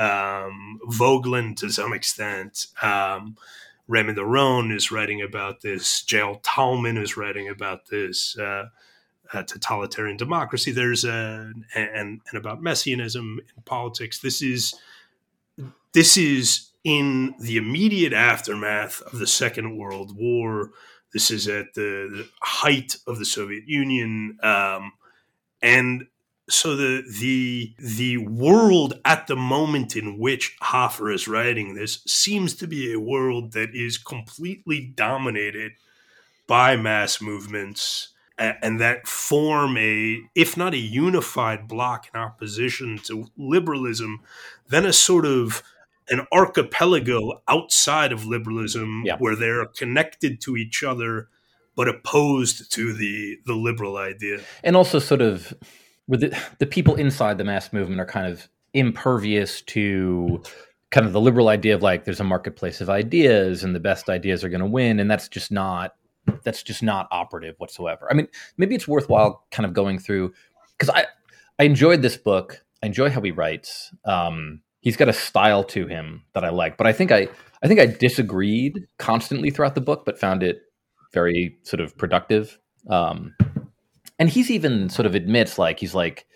Um, 0.00 0.80
Voegelin 0.86 1.56
to 1.56 1.70
some 1.70 1.92
extent. 1.92 2.66
Um, 2.82 3.36
Raymond 3.86 4.18
Aron 4.18 4.70
is 4.70 4.92
writing 4.92 5.22
about 5.22 5.62
this. 5.62 6.02
J.L. 6.02 6.40
Talmon 6.42 6.98
is 7.02 7.16
writing 7.16 7.48
about 7.48 7.86
this. 7.86 8.38
Uh, 8.38 8.66
uh, 9.32 9.42
totalitarian 9.42 10.16
democracy. 10.16 10.72
There's 10.72 11.04
a 11.04 11.52
and 11.74 12.20
and 12.26 12.34
about 12.34 12.62
messianism 12.62 13.40
in 13.56 13.62
politics. 13.64 14.20
This 14.20 14.40
is 14.40 14.74
this 15.92 16.16
is 16.16 16.70
in 16.84 17.34
the 17.40 17.56
immediate 17.56 18.12
aftermath 18.12 19.02
of 19.02 19.18
the 19.18 19.26
Second 19.26 19.76
World 19.76 20.16
War. 20.16 20.70
This 21.12 21.30
is 21.30 21.48
at 21.48 21.74
the, 21.74 22.08
the 22.10 22.28
height 22.40 22.96
of 23.06 23.18
the 23.18 23.24
Soviet 23.24 23.64
Union. 23.66 24.38
Um, 24.42 24.92
and 25.62 26.06
so 26.48 26.74
the 26.76 27.02
the 27.20 27.74
the 27.78 28.16
world 28.18 28.94
at 29.04 29.26
the 29.26 29.36
moment 29.36 29.96
in 29.96 30.18
which 30.18 30.56
Hoffer 30.60 31.10
is 31.10 31.28
writing 31.28 31.74
this 31.74 32.00
seems 32.06 32.54
to 32.56 32.66
be 32.66 32.92
a 32.92 33.00
world 33.00 33.52
that 33.52 33.74
is 33.74 33.98
completely 33.98 34.92
dominated 34.94 35.72
by 36.46 36.76
mass 36.76 37.20
movements 37.20 38.08
and 38.38 38.80
that 38.80 39.06
form 39.06 39.76
a 39.76 40.20
if 40.34 40.56
not 40.56 40.72
a 40.72 40.78
unified 40.78 41.68
block 41.68 42.08
in 42.12 42.20
opposition 42.20 42.98
to 42.98 43.26
liberalism 43.36 44.20
then 44.68 44.86
a 44.86 44.92
sort 44.92 45.26
of 45.26 45.62
an 46.08 46.26
archipelago 46.32 47.42
outside 47.48 48.12
of 48.12 48.24
liberalism 48.24 49.02
yeah. 49.04 49.16
where 49.18 49.36
they're 49.36 49.66
connected 49.66 50.40
to 50.40 50.56
each 50.56 50.82
other 50.82 51.28
but 51.78 51.88
opposed 51.88 52.72
to 52.72 52.92
the 52.92 53.38
the 53.46 53.54
liberal 53.54 53.96
idea. 53.96 54.40
And 54.64 54.76
also 54.76 54.98
sort 54.98 55.22
of 55.22 55.54
with 56.08 56.20
the, 56.22 56.38
the 56.58 56.66
people 56.66 56.96
inside 56.96 57.38
the 57.38 57.44
mass 57.44 57.72
movement 57.72 58.00
are 58.00 58.06
kind 58.06 58.26
of 58.26 58.48
impervious 58.74 59.62
to 59.62 60.42
kind 60.90 61.06
of 61.06 61.12
the 61.12 61.20
liberal 61.20 61.48
idea 61.48 61.76
of 61.76 61.82
like 61.82 62.04
there's 62.04 62.18
a 62.18 62.24
marketplace 62.24 62.80
of 62.80 62.90
ideas 62.90 63.62
and 63.62 63.76
the 63.76 63.80
best 63.80 64.10
ideas 64.10 64.42
are 64.42 64.48
going 64.48 64.60
to 64.60 64.66
win 64.66 64.98
and 64.98 65.08
that's 65.08 65.28
just 65.28 65.52
not 65.52 65.94
that's 66.42 66.64
just 66.64 66.82
not 66.82 67.06
operative 67.12 67.54
whatsoever. 67.58 68.08
I 68.10 68.14
mean, 68.14 68.26
maybe 68.56 68.74
it's 68.74 68.88
worthwhile 68.88 69.46
kind 69.52 69.64
of 69.64 69.72
going 69.72 70.00
through 70.00 70.34
because 70.76 70.90
I 70.92 71.06
I 71.60 71.62
enjoyed 71.62 72.02
this 72.02 72.16
book. 72.16 72.64
I 72.82 72.86
enjoy 72.86 73.08
how 73.08 73.20
he 73.20 73.30
writes. 73.30 73.94
Um, 74.04 74.62
he's 74.80 74.96
got 74.96 75.08
a 75.08 75.12
style 75.12 75.62
to 75.64 75.86
him 75.86 76.24
that 76.34 76.44
I 76.44 76.48
like, 76.48 76.76
but 76.76 76.88
I 76.88 76.92
think 76.92 77.12
I 77.12 77.28
I 77.62 77.68
think 77.68 77.78
I 77.78 77.86
disagreed 77.86 78.88
constantly 78.98 79.50
throughout 79.50 79.76
the 79.76 79.80
book, 79.80 80.04
but 80.04 80.18
found 80.18 80.42
it 80.42 80.62
very 81.12 81.56
sort 81.62 81.80
of 81.80 81.96
productive. 81.96 82.58
Um, 82.88 83.34
and 84.18 84.28
he's 84.28 84.50
even 84.50 84.88
sort 84.88 85.06
of 85.06 85.14
admits 85.14 85.58
like 85.58 85.78
he's 85.78 85.94
like 85.94 86.26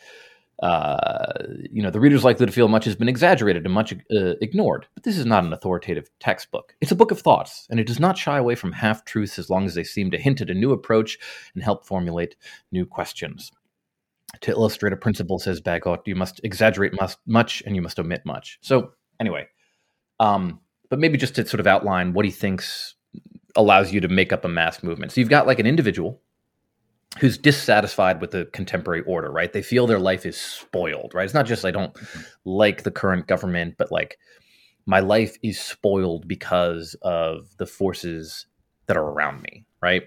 uh, 0.62 1.44
you 1.72 1.82
know 1.82 1.90
the 1.90 1.98
readers 1.98 2.22
likely 2.22 2.46
to 2.46 2.52
feel 2.52 2.68
much 2.68 2.84
has 2.84 2.94
been 2.94 3.08
exaggerated 3.08 3.64
and 3.64 3.74
much 3.74 3.92
uh, 3.92 4.34
ignored. 4.40 4.86
But 4.94 5.02
this 5.02 5.18
is 5.18 5.26
not 5.26 5.44
an 5.44 5.52
authoritative 5.52 6.08
textbook. 6.20 6.76
It's 6.80 6.92
a 6.92 6.96
book 6.96 7.10
of 7.10 7.20
thoughts 7.20 7.66
and 7.70 7.80
it 7.80 7.86
does 7.86 7.98
not 7.98 8.16
shy 8.16 8.38
away 8.38 8.54
from 8.54 8.72
half 8.72 9.04
truths 9.04 9.38
as 9.38 9.50
long 9.50 9.66
as 9.66 9.74
they 9.74 9.84
seem 9.84 10.10
to 10.12 10.18
hint 10.18 10.40
at 10.40 10.50
a 10.50 10.54
new 10.54 10.72
approach 10.72 11.18
and 11.54 11.64
help 11.64 11.84
formulate 11.84 12.36
new 12.70 12.86
questions. 12.86 13.50
To 14.42 14.52
illustrate 14.52 14.92
a 14.92 14.96
principle 14.96 15.38
says 15.38 15.60
Bagehot 15.60 16.06
you 16.06 16.14
must 16.14 16.40
exaggerate 16.44 16.92
must, 16.94 17.18
much 17.26 17.62
and 17.66 17.74
you 17.74 17.82
must 17.82 17.98
omit 17.98 18.24
much. 18.24 18.58
So 18.62 18.92
anyway 19.18 19.48
um, 20.20 20.60
but 20.88 21.00
maybe 21.00 21.18
just 21.18 21.34
to 21.34 21.46
sort 21.46 21.58
of 21.58 21.66
outline 21.66 22.12
what 22.12 22.24
he 22.24 22.30
thinks 22.30 22.94
allows 23.56 23.92
you 23.92 24.00
to 24.00 24.08
make 24.08 24.32
up 24.32 24.44
a 24.44 24.48
mass 24.48 24.82
movement. 24.82 25.12
So 25.12 25.20
you've 25.20 25.30
got 25.30 25.46
like 25.46 25.58
an 25.58 25.66
individual 25.66 26.20
who's 27.18 27.36
dissatisfied 27.36 28.20
with 28.20 28.30
the 28.30 28.46
contemporary 28.46 29.02
order, 29.02 29.30
right? 29.30 29.52
They 29.52 29.62
feel 29.62 29.86
their 29.86 29.98
life 29.98 30.24
is 30.24 30.36
spoiled, 30.36 31.12
right? 31.14 31.24
It's 31.24 31.34
not 31.34 31.46
just 31.46 31.64
I 31.64 31.70
don't 31.70 31.92
mm-hmm. 31.94 32.20
like 32.44 32.82
the 32.82 32.90
current 32.90 33.26
government, 33.26 33.74
but 33.78 33.92
like 33.92 34.18
my 34.86 35.00
life 35.00 35.36
is 35.42 35.60
spoiled 35.60 36.26
because 36.26 36.96
of 37.02 37.48
the 37.58 37.66
forces 37.66 38.46
that 38.86 38.96
are 38.96 39.04
around 39.04 39.42
me, 39.42 39.64
right? 39.80 40.04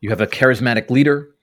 You 0.00 0.10
have 0.10 0.20
a 0.20 0.26
charismatic 0.26 0.90
leader. 0.90 1.34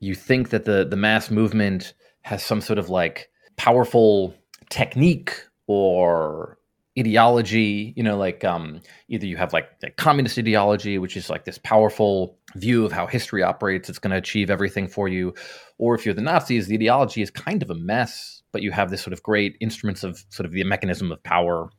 You 0.00 0.14
think 0.14 0.50
that 0.50 0.64
the 0.64 0.84
the 0.84 0.96
mass 0.96 1.30
movement 1.30 1.94
has 2.22 2.44
some 2.44 2.60
sort 2.60 2.78
of 2.78 2.88
like 2.88 3.28
powerful 3.56 4.34
technique 4.70 5.34
or 5.66 6.58
ideology 6.98 7.94
you 7.96 8.02
know 8.02 8.16
like 8.18 8.44
um, 8.44 8.80
either 9.08 9.26
you 9.26 9.36
have 9.36 9.52
like 9.52 9.80
the 9.80 9.90
communist 9.90 10.38
ideology 10.38 10.98
which 10.98 11.16
is 11.16 11.30
like 11.30 11.44
this 11.44 11.58
powerful 11.58 12.36
view 12.54 12.84
of 12.84 12.92
how 12.92 13.06
history 13.06 13.42
operates 13.42 13.88
it's 13.88 13.98
going 13.98 14.10
to 14.10 14.16
achieve 14.16 14.50
everything 14.50 14.86
for 14.86 15.08
you 15.08 15.32
or 15.78 15.94
if 15.94 16.04
you're 16.04 16.14
the 16.14 16.20
nazis 16.20 16.66
the 16.66 16.74
ideology 16.74 17.22
is 17.22 17.30
kind 17.30 17.62
of 17.62 17.70
a 17.70 17.74
mess 17.74 18.42
but 18.52 18.62
you 18.62 18.70
have 18.70 18.90
this 18.90 19.02
sort 19.02 19.12
of 19.12 19.22
great 19.22 19.56
instruments 19.60 20.04
of 20.04 20.22
sort 20.28 20.46
of 20.46 20.52
the 20.52 20.62
mechanism 20.64 21.10
of 21.10 21.22
power. 21.22 21.70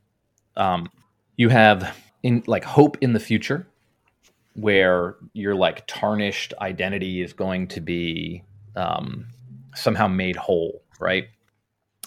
Um, 0.56 0.90
you 1.36 1.48
have 1.48 1.96
in 2.22 2.42
like 2.46 2.64
hope 2.64 2.98
in 3.00 3.12
the 3.12 3.20
future 3.20 3.66
where 4.54 5.16
your 5.32 5.54
like 5.54 5.86
tarnished 5.86 6.52
identity 6.60 7.22
is 7.22 7.32
going 7.32 7.68
to 7.68 7.80
be 7.80 8.44
um, 8.76 9.26
somehow 9.74 10.08
made 10.08 10.36
whole 10.36 10.82
right? 11.00 11.24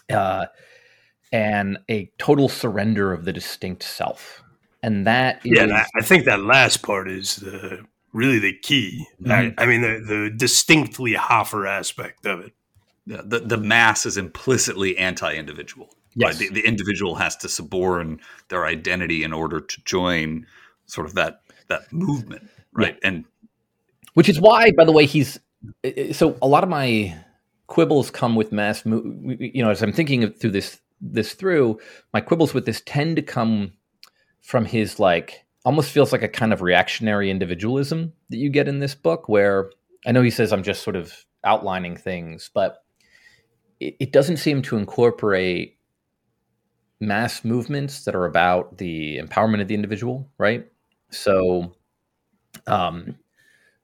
Uh, 0.09 0.45
and 1.31 1.77
a 1.89 2.11
total 2.17 2.49
surrender 2.49 3.13
of 3.13 3.25
the 3.25 3.33
distinct 3.33 3.83
self. 3.83 4.43
And 4.83 5.07
that 5.07 5.41
is, 5.45 5.53
yeah, 5.57 5.85
I 5.95 6.01
think 6.01 6.25
that 6.25 6.41
last 6.41 6.83
part 6.83 7.09
is 7.09 7.37
the, 7.37 7.85
really 8.13 8.39
the 8.39 8.53
key. 8.53 9.05
Mm-hmm. 9.21 9.31
I, 9.31 9.63
I, 9.63 9.65
mean, 9.65 9.81
the, 9.81 10.03
the 10.05 10.33
distinctly 10.35 11.13
Hoffer 11.13 11.65
aspect 11.65 12.25
of 12.25 12.41
it. 12.41 12.53
Yeah, 13.05 13.21
the, 13.23 13.39
the 13.39 13.57
mass 13.57 14.05
is 14.05 14.17
implicitly 14.17 14.97
anti-individual. 14.97 15.89
Yes. 16.15 16.39
Right? 16.39 16.49
The, 16.49 16.61
the 16.61 16.67
individual 16.67 17.15
has 17.15 17.35
to 17.37 17.49
suborn 17.49 18.19
their 18.49 18.65
identity 18.65 19.23
in 19.23 19.33
order 19.33 19.61
to 19.61 19.83
join 19.85 20.45
sort 20.87 21.07
of 21.07 21.13
that 21.13 21.41
that 21.67 21.91
movement, 21.93 22.49
right? 22.73 22.97
Yeah. 23.01 23.07
And 23.07 23.25
which 24.13 24.29
is 24.29 24.39
why, 24.39 24.71
by 24.71 24.83
the 24.83 24.91
way, 24.91 25.05
he's 25.05 25.39
so 26.11 26.37
a 26.41 26.47
lot 26.47 26.63
of 26.63 26.69
my 26.69 27.15
quibbles 27.67 28.09
come 28.09 28.35
with 28.35 28.51
mass. 28.51 28.83
You 28.85 29.63
know, 29.63 29.69
as 29.69 29.83
I'm 29.83 29.93
thinking 29.93 30.31
through 30.31 30.51
this 30.51 30.79
this 31.01 31.33
through, 31.33 31.79
my 32.13 32.21
quibbles 32.21 32.53
with 32.53 32.65
this 32.65 32.81
tend 32.85 33.15
to 33.15 33.21
come 33.21 33.73
from 34.41 34.65
his 34.65 34.99
like 34.99 35.45
almost 35.65 35.91
feels 35.91 36.11
like 36.11 36.23
a 36.23 36.29
kind 36.29 36.53
of 36.53 36.61
reactionary 36.61 37.29
individualism 37.29 38.13
that 38.29 38.37
you 38.37 38.49
get 38.49 38.67
in 38.67 38.79
this 38.79 38.95
book 38.95 39.27
where 39.27 39.69
I 40.05 40.11
know 40.11 40.21
he 40.21 40.29
says 40.29 40.53
I'm 40.53 40.63
just 40.63 40.83
sort 40.83 40.95
of 40.95 41.13
outlining 41.43 41.97
things, 41.97 42.49
but 42.53 42.83
it, 43.79 43.95
it 43.99 44.11
doesn't 44.11 44.37
seem 44.37 44.61
to 44.63 44.77
incorporate 44.77 45.77
mass 46.99 47.43
movements 47.43 48.05
that 48.05 48.15
are 48.15 48.25
about 48.25 48.77
the 48.77 49.17
empowerment 49.17 49.61
of 49.61 49.67
the 49.67 49.75
individual, 49.75 50.29
right? 50.37 50.65
So, 51.11 51.75
um, 52.65 53.15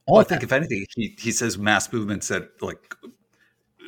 well, 0.08 0.22
I 0.22 0.24
think 0.24 0.44
if 0.44 0.52
anything, 0.52 0.86
he, 0.96 1.16
he 1.20 1.32
says 1.32 1.58
mass 1.58 1.92
movements 1.94 2.28
that 2.30 2.62
like 2.62 2.96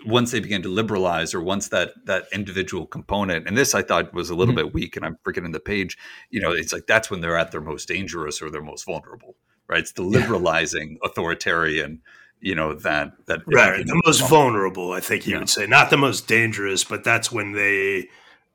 once 0.06 0.32
they 0.32 0.40
begin 0.40 0.62
to 0.62 0.70
liberalize 0.70 1.34
or 1.34 1.42
once 1.42 1.70
that 1.70 1.94
that 2.06 2.26
individual 2.32 2.86
component 2.86 3.48
and 3.48 3.58
this 3.58 3.74
i 3.74 3.82
thought 3.82 4.14
was 4.14 4.30
a 4.30 4.36
little 4.36 4.54
mm-hmm. 4.54 4.66
bit 4.66 4.74
weak 4.74 4.96
and 4.96 5.06
i'm 5.06 5.18
forgetting 5.24 5.52
the 5.52 5.60
page 5.60 5.98
you 6.30 6.42
know 6.42 6.52
it's 6.52 6.74
like 6.74 6.88
that's 6.88 7.10
when 7.10 7.22
they're 7.22 7.38
at 7.38 7.52
their 7.52 7.62
most 7.62 7.88
dangerous 7.88 8.42
or 8.42 8.50
their 8.50 8.62
most 8.62 8.86
vulnerable 8.86 9.36
right 9.68 9.80
it's 9.80 9.94
the 9.94 10.04
liberalizing 10.04 10.92
yeah. 10.92 11.10
authoritarian 11.10 12.02
you 12.40 12.56
know 12.56 12.74
that 12.74 13.14
that 13.26 13.42
right 13.48 13.86
the 13.86 14.02
most 14.06 14.28
vulnerable 14.30 14.92
i 14.92 15.00
think 15.00 15.26
you 15.26 15.34
yeah. 15.34 15.40
would 15.40 15.50
say 15.50 15.66
not 15.66 15.90
the 15.90 15.98
most 15.98 16.28
dangerous 16.28 16.84
but 16.84 17.04
that's 17.04 17.32
when 17.32 17.54
they 17.54 18.08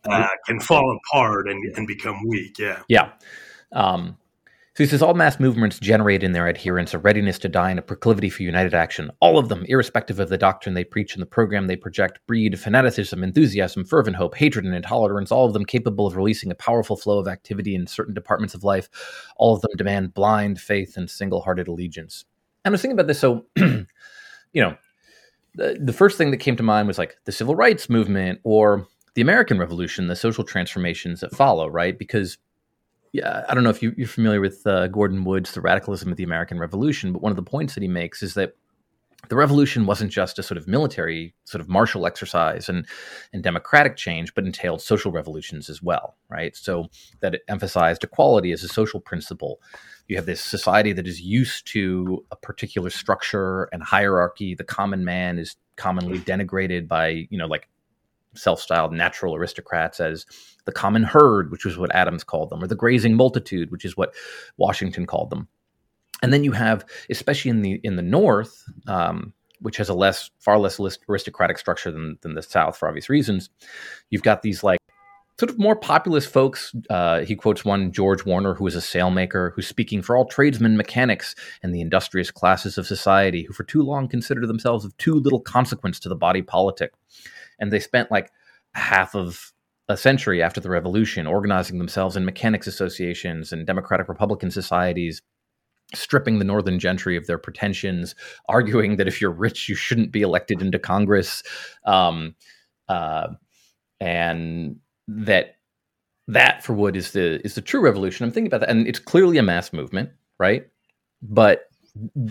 uh, 0.09 0.29
can 0.47 0.59
fall 0.61 0.99
apart 0.99 1.47
and, 1.47 1.63
and 1.77 1.87
become 1.87 2.27
weak 2.27 2.59
yeah 2.59 2.83
yeah 2.89 3.11
um, 3.73 4.17
So 4.81 4.85
he 4.85 4.89
says 4.89 5.03
all 5.03 5.13
mass 5.13 5.39
movements 5.39 5.79
generate 5.79 6.23
in 6.23 6.33
their 6.33 6.49
adherents 6.49 6.95
a 6.95 6.99
readiness 6.99 7.39
to 7.41 7.51
die 7.51 7.69
and 7.69 7.79
a 7.79 7.83
proclivity 7.83 8.31
for 8.31 8.45
united 8.45 8.73
action. 8.73 9.11
All 9.21 9.37
of 9.37 9.51
them, 9.51 9.67
irrespective 9.69 10.19
of 10.19 10.31
the 10.31 10.39
doctrine 10.39 10.75
they 10.75 10.85
preach 10.85 11.13
and 11.13 11.21
the 11.21 11.27
program 11.27 11.67
they 11.67 11.77
project, 11.77 12.19
breed 12.27 12.59
fanaticism, 12.59 13.23
enthusiasm, 13.23 13.85
fervent 13.85 14.17
hope, 14.17 14.35
hatred, 14.37 14.65
and 14.65 14.75
intolerance. 14.75 15.31
All 15.31 15.45
of 15.45 15.53
them 15.53 15.67
capable 15.67 16.07
of 16.07 16.17
releasing 16.17 16.51
a 16.51 16.55
powerful 16.55 16.97
flow 16.97 17.19
of 17.19 17.29
activity 17.29 17.75
in 17.75 17.87
certain 17.87 18.15
departments 18.15 18.55
of 18.55 18.65
life. 18.65 18.89
All 19.37 19.55
of 19.55 19.61
them 19.61 19.73
demand 19.77 20.15
blind 20.15 20.59
faith 20.59 20.97
and 20.97 21.11
single 21.11 21.43
hearted 21.43 21.69
allegiance. 21.69 22.25
And 22.65 22.73
I 22.73 22.73
was 22.73 22.81
thinking 22.81 22.97
about 22.97 23.07
this. 23.07 23.21
So, 23.21 23.45
you 23.57 23.87
know, 24.55 24.79
the, 25.57 25.79
the 25.79 25.93
first 25.93 26.17
thing 26.17 26.31
that 26.31 26.39
came 26.39 26.57
to 26.57 26.63
mind 26.63 26.89
was 26.89 26.97
like 26.97 27.19
the 27.27 27.33
civil 27.33 27.55
rights 27.55 27.91
movement 27.91 28.41
or 28.45 28.87
the 29.15 29.21
American 29.21 29.59
Revolution, 29.59 30.07
the 30.07 30.17
social 30.17 30.43
transformations 30.43 31.21
that 31.21 31.37
follow, 31.37 31.69
right? 31.69 31.99
Because 31.99 32.39
yeah, 33.13 33.45
I 33.49 33.55
don't 33.55 33.65
know 33.65 33.71
if 33.71 33.83
you, 33.83 33.95
are 34.01 34.07
familiar 34.07 34.41
with 34.41 34.67
uh, 34.67 34.87
Gordon 34.89 35.25
Wood's 35.25 35.53
The 35.53 35.61
Radicalism 35.61 36.11
of 36.11 36.17
the 36.17 36.25
American 36.25 36.59
Revolution, 36.59 37.13
but 37.13 37.23
one 37.23 37.33
of 37.33 37.37
the 37.37 37.43
points 37.43 37.75
that 37.75 37.83
he 37.83 37.89
makes 37.89 38.23
is 38.23 38.35
that 38.35 38.55
the 39.29 39.37
revolution 39.37 39.85
wasn't 39.85 40.11
just 40.11 40.39
a 40.39 40.43
sort 40.43 40.57
of 40.57 40.67
military, 40.67 41.35
sort 41.45 41.61
of 41.61 41.69
martial 41.69 42.07
exercise 42.07 42.69
and, 42.69 42.87
and 43.33 43.43
democratic 43.43 43.97
change, 43.97 44.35
but 44.35 44.47
entailed 44.47 44.81
social 44.81 45.13
revolutions 45.13 45.69
as 45.69 45.83
well, 45.83 46.17
right? 46.29 46.57
So 46.57 46.87
that 47.21 47.35
it 47.35 47.43
emphasized 47.49 48.03
equality 48.03 48.53
as 48.53 48.65
a 48.65 48.69
social 48.69 48.99
principle. 48.99 49.61
You 50.09 50.17
have 50.17 50.27
this 50.27 50.41
society 50.41 50.93
that 50.95 51.07
is 51.07 51.21
used 51.21 51.67
to 51.69 52.25
a 52.31 52.37
particular 52.37 52.91
structure 52.91 53.65
and 53.73 53.83
hierarchy. 53.83 54.55
The 54.55 54.65
common 54.65 55.05
man 55.05 55.39
is 55.39 55.57
commonly 55.77 56.19
denigrated 56.19 56.89
by, 56.89 57.27
you 57.29 57.37
know, 57.39 57.47
like 57.47 57.69
self-styled 58.35 58.93
natural 58.93 59.35
aristocrats 59.35 60.01
as 60.01 60.27
the 60.65 60.73
common 60.73 61.03
herd, 61.03 61.51
which 61.51 61.65
was 61.65 61.79
what 61.79 61.95
Adams 61.95 62.25
called 62.25 62.51
them, 62.51 62.63
or 62.63 62.67
the 62.67 62.75
grazing 62.75 63.15
multitude, 63.15 63.71
which 63.71 63.85
is 63.85 63.97
what 63.97 64.15
Washington 64.57 65.07
called 65.07 65.31
them. 65.31 65.49
And 66.23 66.33
then 66.33 66.45
you 66.45 66.53
have, 66.53 66.85
especially 67.09 67.51
in 67.51 67.63
the 67.63 67.81
in 67.83 67.97
the 67.97 68.03
North, 68.03 68.65
um, 68.87 69.33
which 69.61 69.79
has 69.79 69.89
a 69.89 69.95
less, 69.95 70.31
far 70.39 70.59
less 70.59 70.81
aristocratic 71.09 71.59
structure 71.59 71.91
than 71.91 72.19
than 72.21 72.35
the 72.35 72.43
South 72.43 72.77
for 72.77 72.89
obvious 72.89 73.09
reasons. 73.09 73.51
You've 74.11 74.23
got 74.23 74.43
these 74.43 74.63
like 74.63 74.81
sort 75.39 75.51
of 75.51 75.59
more 75.59 75.77
populist 75.77 76.31
folks. 76.31 76.75
Uh, 76.91 77.21
he 77.21 77.35
quotes 77.35 77.65
one 77.65 77.91
George 77.93 78.27
Warner, 78.27 78.55
who 78.55 78.67
is 78.67 78.77
a 78.77 78.81
sailmaker, 78.81 79.53
who's 79.55 79.67
speaking 79.67 80.03
for 80.03 80.15
all 80.15 80.27
tradesmen, 80.27 80.77
mechanics, 80.77 81.35
and 81.63 81.75
the 81.75 81.81
industrious 81.81 82.31
classes 82.31 82.77
of 82.77 82.87
society, 82.87 83.45
who 83.45 83.55
for 83.55 83.65
too 83.65 83.83
long 83.83 84.07
considered 84.07 84.47
themselves 84.47 84.85
of 84.85 84.95
too 84.99 85.15
little 85.15 85.41
consequence 85.41 85.99
to 86.01 86.11
the 86.11 86.15
body 86.17 86.43
politic 86.43 86.93
and 87.61 87.73
they 87.73 87.81
spent 87.81 88.11
like 88.11 88.31
half 88.75 89.15
of 89.15 89.53
a 89.89 89.97
century 89.97 90.43
after 90.43 90.61
the 90.61 90.71
revolution 90.71 91.27
organizing 91.27 91.79
themselves 91.79 92.17
in 92.17 92.25
mechanics 92.25 92.67
associations 92.67 93.53
and 93.53 93.67
democratic 93.67 94.09
republican 94.09 94.51
societies 94.51 95.23
stripping 95.93 96.39
the 96.39 96.45
northern 96.45 96.79
gentry 96.79 97.17
of 97.17 97.27
their 97.27 97.39
pretensions 97.39 98.15
arguing 98.49 98.97
that 98.97 99.09
if 99.09 99.21
you're 99.21 99.31
rich 99.31 99.69
you 99.69 99.75
shouldn't 99.75 100.13
be 100.13 100.23
elected 100.23 100.63
into 100.63 100.79
congress 100.79 101.43
um, 101.85 102.35
uh, 102.89 103.29
and 104.01 104.77
that 105.09 105.57
that 106.29 106.63
for 106.63 106.75
wood 106.75 106.97
is 106.97 107.11
the 107.11 107.45
is 107.45 107.55
the 107.57 107.61
true 107.61 107.81
revolution. 107.81 108.25
I'm 108.25 108.31
thinking 108.31 108.47
about 108.47 108.61
that 108.61 108.71
and 108.71 108.87
it's 108.87 109.01
clearly 109.01 109.37
a 109.39 109.43
mass 109.43 109.73
movement 109.73 110.11
right? 110.41 110.67
But 111.23 111.67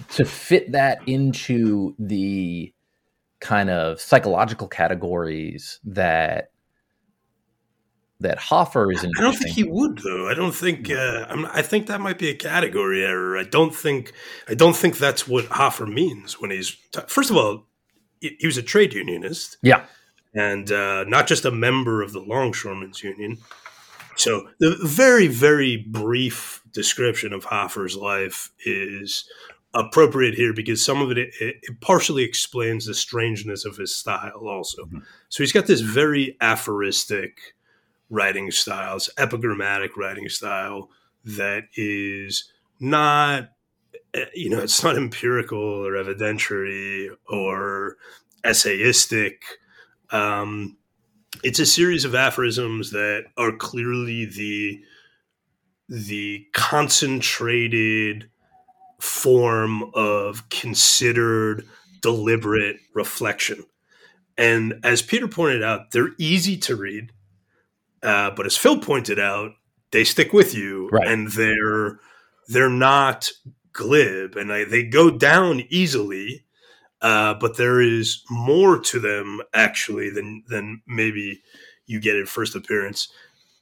to 0.09 0.25
fit 0.25 0.71
that 0.71 1.07
into 1.07 1.95
the 1.99 2.73
kind 3.39 3.69
of 3.69 3.99
psychological 3.99 4.67
categories 4.67 5.79
that 5.83 6.51
that 8.21 8.37
Hoffer 8.37 8.91
is. 8.91 9.05
I 9.05 9.21
don't 9.21 9.33
think 9.33 9.55
he 9.55 9.63
would, 9.63 9.99
though. 9.99 10.27
I 10.27 10.33
don't 10.33 10.53
think. 10.53 10.89
Uh, 10.91 11.25
i 11.53 11.61
think 11.61 11.87
that 11.87 12.01
might 12.01 12.17
be 12.17 12.29
a 12.29 12.35
category 12.35 13.03
error. 13.03 13.37
I 13.37 13.43
don't 13.43 13.73
think. 13.73 14.13
I 14.47 14.55
don't 14.55 14.75
think 14.75 14.97
that's 14.97 15.27
what 15.27 15.45
Hoffer 15.45 15.85
means 15.85 16.39
when 16.39 16.51
he's. 16.51 16.75
T- 16.91 17.01
First 17.07 17.29
of 17.29 17.37
all, 17.37 17.65
he, 18.19 18.35
he 18.39 18.47
was 18.47 18.57
a 18.57 18.63
trade 18.63 18.93
unionist. 18.93 19.57
Yeah, 19.61 19.85
and 20.33 20.71
uh, 20.71 21.05
not 21.05 21.27
just 21.27 21.45
a 21.45 21.51
member 21.51 22.01
of 22.01 22.11
the 22.11 22.19
Longshoremen's 22.19 23.03
Union. 23.03 23.37
So 24.15 24.49
the 24.59 24.77
very, 24.83 25.27
very 25.27 25.77
brief 25.77 26.61
description 26.73 27.31
of 27.31 27.45
Hoffer's 27.45 27.95
life 27.95 28.51
is 28.65 29.23
appropriate 29.73 30.33
here 30.33 30.53
because 30.53 30.83
some 30.83 31.01
of 31.01 31.11
it, 31.11 31.17
it, 31.17 31.33
it, 31.39 31.81
partially 31.81 32.23
explains 32.23 32.85
the 32.85 32.93
strangeness 32.93 33.65
of 33.65 33.77
his 33.77 33.95
style 33.95 34.47
also. 34.47 34.85
Mm-hmm. 34.85 34.99
So 35.29 35.43
he's 35.43 35.51
got 35.51 35.67
this 35.67 35.81
very 35.81 36.35
aphoristic 36.41 37.37
writing 38.09 38.49
style, 38.49 38.97
epigrammatic 39.17 39.95
writing 39.95 40.27
style 40.27 40.89
that 41.23 41.65
is 41.75 42.51
not 42.79 43.49
eh, 44.13 44.25
you 44.33 44.49
know, 44.49 44.59
it's 44.59 44.83
not 44.83 44.97
empirical 44.97 45.59
or 45.59 45.91
evidentiary 45.91 47.09
or 47.27 47.97
essayistic. 48.43 49.35
Um, 50.11 50.77
it's 51.43 51.59
a 51.59 51.65
series 51.65 52.05
of 52.05 52.15
aphorisms 52.15 52.91
that 52.91 53.25
are 53.37 53.51
clearly 53.51 54.25
the 54.25 54.79
the 55.87 56.45
concentrated 56.53 58.29
form 58.99 59.91
of 59.93 60.49
considered, 60.49 61.65
deliberate 62.01 62.77
reflection. 62.93 63.65
And 64.37 64.79
as 64.83 65.01
Peter 65.01 65.27
pointed 65.27 65.63
out, 65.63 65.91
they're 65.91 66.11
easy 66.17 66.57
to 66.57 66.75
read, 66.75 67.11
uh, 68.01 68.31
but 68.31 68.45
as 68.45 68.57
Phil 68.57 68.79
pointed 68.79 69.19
out, 69.19 69.51
they 69.91 70.03
stick 70.03 70.33
with 70.33 70.55
you, 70.55 70.89
right. 70.89 71.07
and 71.07 71.31
they're 71.31 71.99
they're 72.47 72.69
not 72.69 73.29
glib, 73.73 74.35
and 74.35 74.49
they, 74.49 74.63
they 74.63 74.83
go 74.83 75.09
down 75.09 75.63
easily. 75.69 76.45
Uh, 77.01 77.33
but 77.33 77.55
there 77.55 77.79
is 77.79 78.23
more 78.29 78.77
to 78.77 78.99
them 78.99 79.41
actually 79.53 80.09
than 80.09 80.43
than 80.49 80.81
maybe 80.85 81.41
you 81.85 81.99
get 81.99 82.17
at 82.17 82.27
first 82.27 82.55
appearance. 82.55 83.07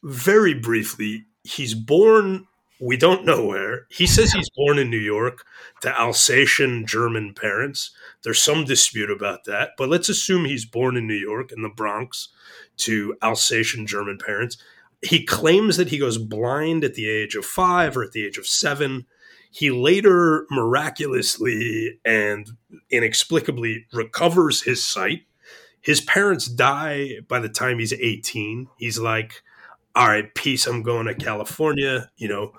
Very 0.04 0.54
briefly, 0.54 1.26
he's 1.43 1.73
born 1.73 2.47
we 2.79 2.97
don't 2.97 3.25
know 3.25 3.45
where. 3.45 3.87
He 3.89 4.05
says 4.05 4.31
he's 4.31 4.49
born 4.55 4.77
in 4.77 4.89
New 4.89 4.99
York 4.99 5.43
to 5.81 5.99
Alsatian 5.99 6.85
German 6.85 7.33
parents. 7.33 7.91
There's 8.23 8.41
some 8.41 8.65
dispute 8.65 9.09
about 9.09 9.45
that, 9.45 9.71
but 9.77 9.89
let's 9.89 10.09
assume 10.09 10.45
he's 10.45 10.65
born 10.65 10.95
in 10.97 11.07
New 11.07 11.15
York 11.15 11.51
in 11.51 11.63
the 11.63 11.69
Bronx 11.69 12.29
to 12.77 13.15
Alsatian 13.21 13.87
German 13.87 14.17
parents. 14.17 14.57
He 15.01 15.25
claims 15.25 15.77
that 15.77 15.89
he 15.89 15.97
goes 15.97 16.17
blind 16.17 16.83
at 16.83 16.95
the 16.95 17.09
age 17.09 17.35
of 17.35 17.45
five 17.45 17.97
or 17.97 18.03
at 18.03 18.11
the 18.11 18.25
age 18.25 18.37
of 18.37 18.47
seven. 18.47 19.05
He 19.51 19.71
later 19.71 20.45
miraculously 20.51 21.99
and 22.05 22.47
inexplicably 22.89 23.85
recovers 23.93 24.63
his 24.63 24.85
sight. 24.85 25.21
His 25.81 26.01
parents 26.01 26.47
die 26.47 27.19
by 27.27 27.39
the 27.39 27.49
time 27.49 27.79
he's 27.79 27.93
18. 27.93 28.67
He's 28.77 28.99
like, 28.99 29.41
all 29.97 30.07
right, 30.07 30.31
peace, 30.36 30.67
I'm 30.67 30.83
going 30.83 31.07
to 31.07 31.15
California. 31.15 32.12
You 32.17 32.27
know, 32.27 32.51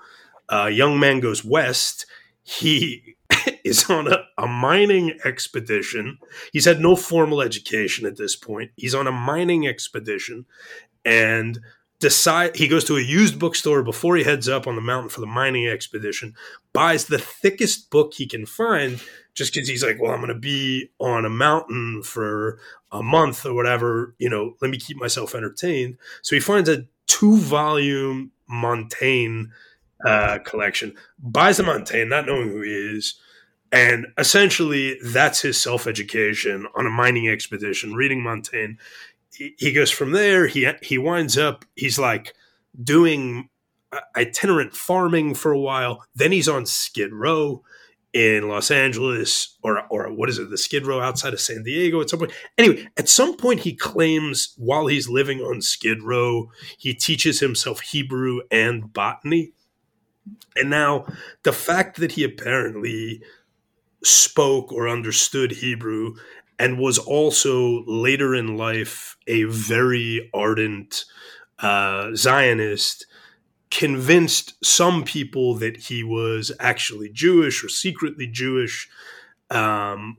a 0.49 0.63
uh, 0.63 0.67
young 0.67 0.99
man 0.99 1.21
goes 1.21 1.45
west. 1.45 2.05
He 2.43 3.15
is 3.63 3.89
on 3.89 4.11
a, 4.11 4.25
a 4.37 4.45
mining 4.45 5.17
expedition. 5.23 6.17
He's 6.51 6.65
had 6.65 6.81
no 6.81 6.97
formal 6.97 7.41
education 7.41 8.05
at 8.05 8.17
this 8.17 8.35
point. 8.35 8.71
He's 8.75 8.93
on 8.93 9.07
a 9.07 9.13
mining 9.13 9.65
expedition 9.65 10.45
and 11.05 11.59
decide 11.99 12.57
he 12.57 12.67
goes 12.67 12.83
to 12.85 12.97
a 12.97 13.01
used 13.01 13.39
bookstore 13.39 13.83
before 13.83 14.17
he 14.17 14.23
heads 14.23 14.49
up 14.49 14.67
on 14.67 14.75
the 14.75 14.81
mountain 14.81 15.09
for 15.09 15.21
the 15.21 15.27
mining 15.27 15.67
expedition 15.67 16.33
buys 16.71 17.05
the 17.05 17.19
thickest 17.19 17.89
book 17.89 18.13
he 18.13 18.25
can 18.25 18.45
find 18.45 19.01
just 19.33 19.53
because 19.53 19.67
he's 19.67 19.83
like 19.83 20.01
well 20.01 20.13
i'm 20.13 20.21
going 20.21 20.29
to 20.29 20.33
be 20.33 20.89
on 20.99 21.25
a 21.25 21.29
mountain 21.29 22.01
for 22.01 22.57
a 22.93 23.03
month 23.03 23.45
or 23.45 23.53
whatever 23.53 24.15
you 24.17 24.29
know 24.29 24.55
let 24.61 24.71
me 24.71 24.77
keep 24.77 24.95
myself 24.95 25.35
entertained 25.35 25.97
so 26.21 26.35
he 26.35 26.39
finds 26.39 26.69
a 26.69 26.85
two 27.09 27.35
volume 27.37 28.31
Montaigne 28.47 29.45
uh, 30.05 30.39
collection, 30.45 30.95
buys 31.19 31.59
a 31.59 31.63
Montaigne, 31.63 32.07
not 32.07 32.25
knowing 32.25 32.49
who 32.49 32.61
he 32.61 32.71
is. 32.71 33.15
And 33.71 34.07
essentially, 34.17 34.97
that's 35.03 35.41
his 35.41 35.59
self 35.59 35.85
education 35.85 36.65
on 36.75 36.87
a 36.87 36.89
mining 36.89 37.27
expedition, 37.27 37.93
reading 37.93 38.23
Montaigne. 38.23 38.73
He, 39.35 39.55
he 39.57 39.73
goes 39.73 39.91
from 39.91 40.11
there, 40.11 40.47
he, 40.47 40.71
he 40.81 40.97
winds 40.97 41.37
up, 41.37 41.65
he's 41.75 41.99
like 41.99 42.33
doing 42.81 43.49
itinerant 44.15 44.73
farming 44.73 45.35
for 45.35 45.51
a 45.51 45.59
while. 45.59 46.05
Then 46.15 46.31
he's 46.31 46.47
on 46.47 46.65
Skid 46.65 47.13
Row 47.13 47.63
in 48.13 48.47
Los 48.47 48.71
Angeles 48.71 49.57
or 49.61 49.83
or 49.89 50.11
what 50.11 50.29
is 50.29 50.39
it, 50.39 50.49
the 50.49 50.57
Skid 50.57 50.85
Row 50.85 50.99
outside 50.99 51.33
of 51.33 51.39
San 51.39 51.63
Diego 51.63 52.01
at 52.01 52.09
some 52.09 52.19
point. 52.19 52.31
Anyway, 52.57 52.87
at 52.97 53.09
some 53.09 53.37
point 53.37 53.61
he 53.61 53.75
claims 53.75 54.53
while 54.57 54.87
he's 54.87 55.09
living 55.09 55.41
on 55.41 55.61
Skid 55.61 56.01
Row, 56.01 56.51
he 56.77 56.93
teaches 56.93 57.39
himself 57.39 57.81
Hebrew 57.81 58.41
and 58.51 58.91
botany. 58.91 59.53
And 60.55 60.69
now 60.69 61.05
the 61.43 61.53
fact 61.53 61.97
that 61.99 62.13
he 62.13 62.23
apparently 62.23 63.21
spoke 64.03 64.71
or 64.71 64.87
understood 64.87 65.51
Hebrew 65.51 66.15
and 66.57 66.77
was 66.77 66.97
also 66.97 67.83
later 67.85 68.35
in 68.35 68.57
life 68.57 69.17
a 69.27 69.43
very 69.43 70.29
ardent 70.33 71.05
uh, 71.59 72.13
Zionist 72.15 73.05
convinced 73.71 74.53
some 74.65 75.03
people 75.03 75.55
that 75.55 75.77
he 75.77 76.03
was 76.03 76.51
actually 76.59 77.09
Jewish 77.09 77.63
or 77.63 77.69
secretly 77.69 78.27
Jewish. 78.27 78.89
Um, 79.49 80.17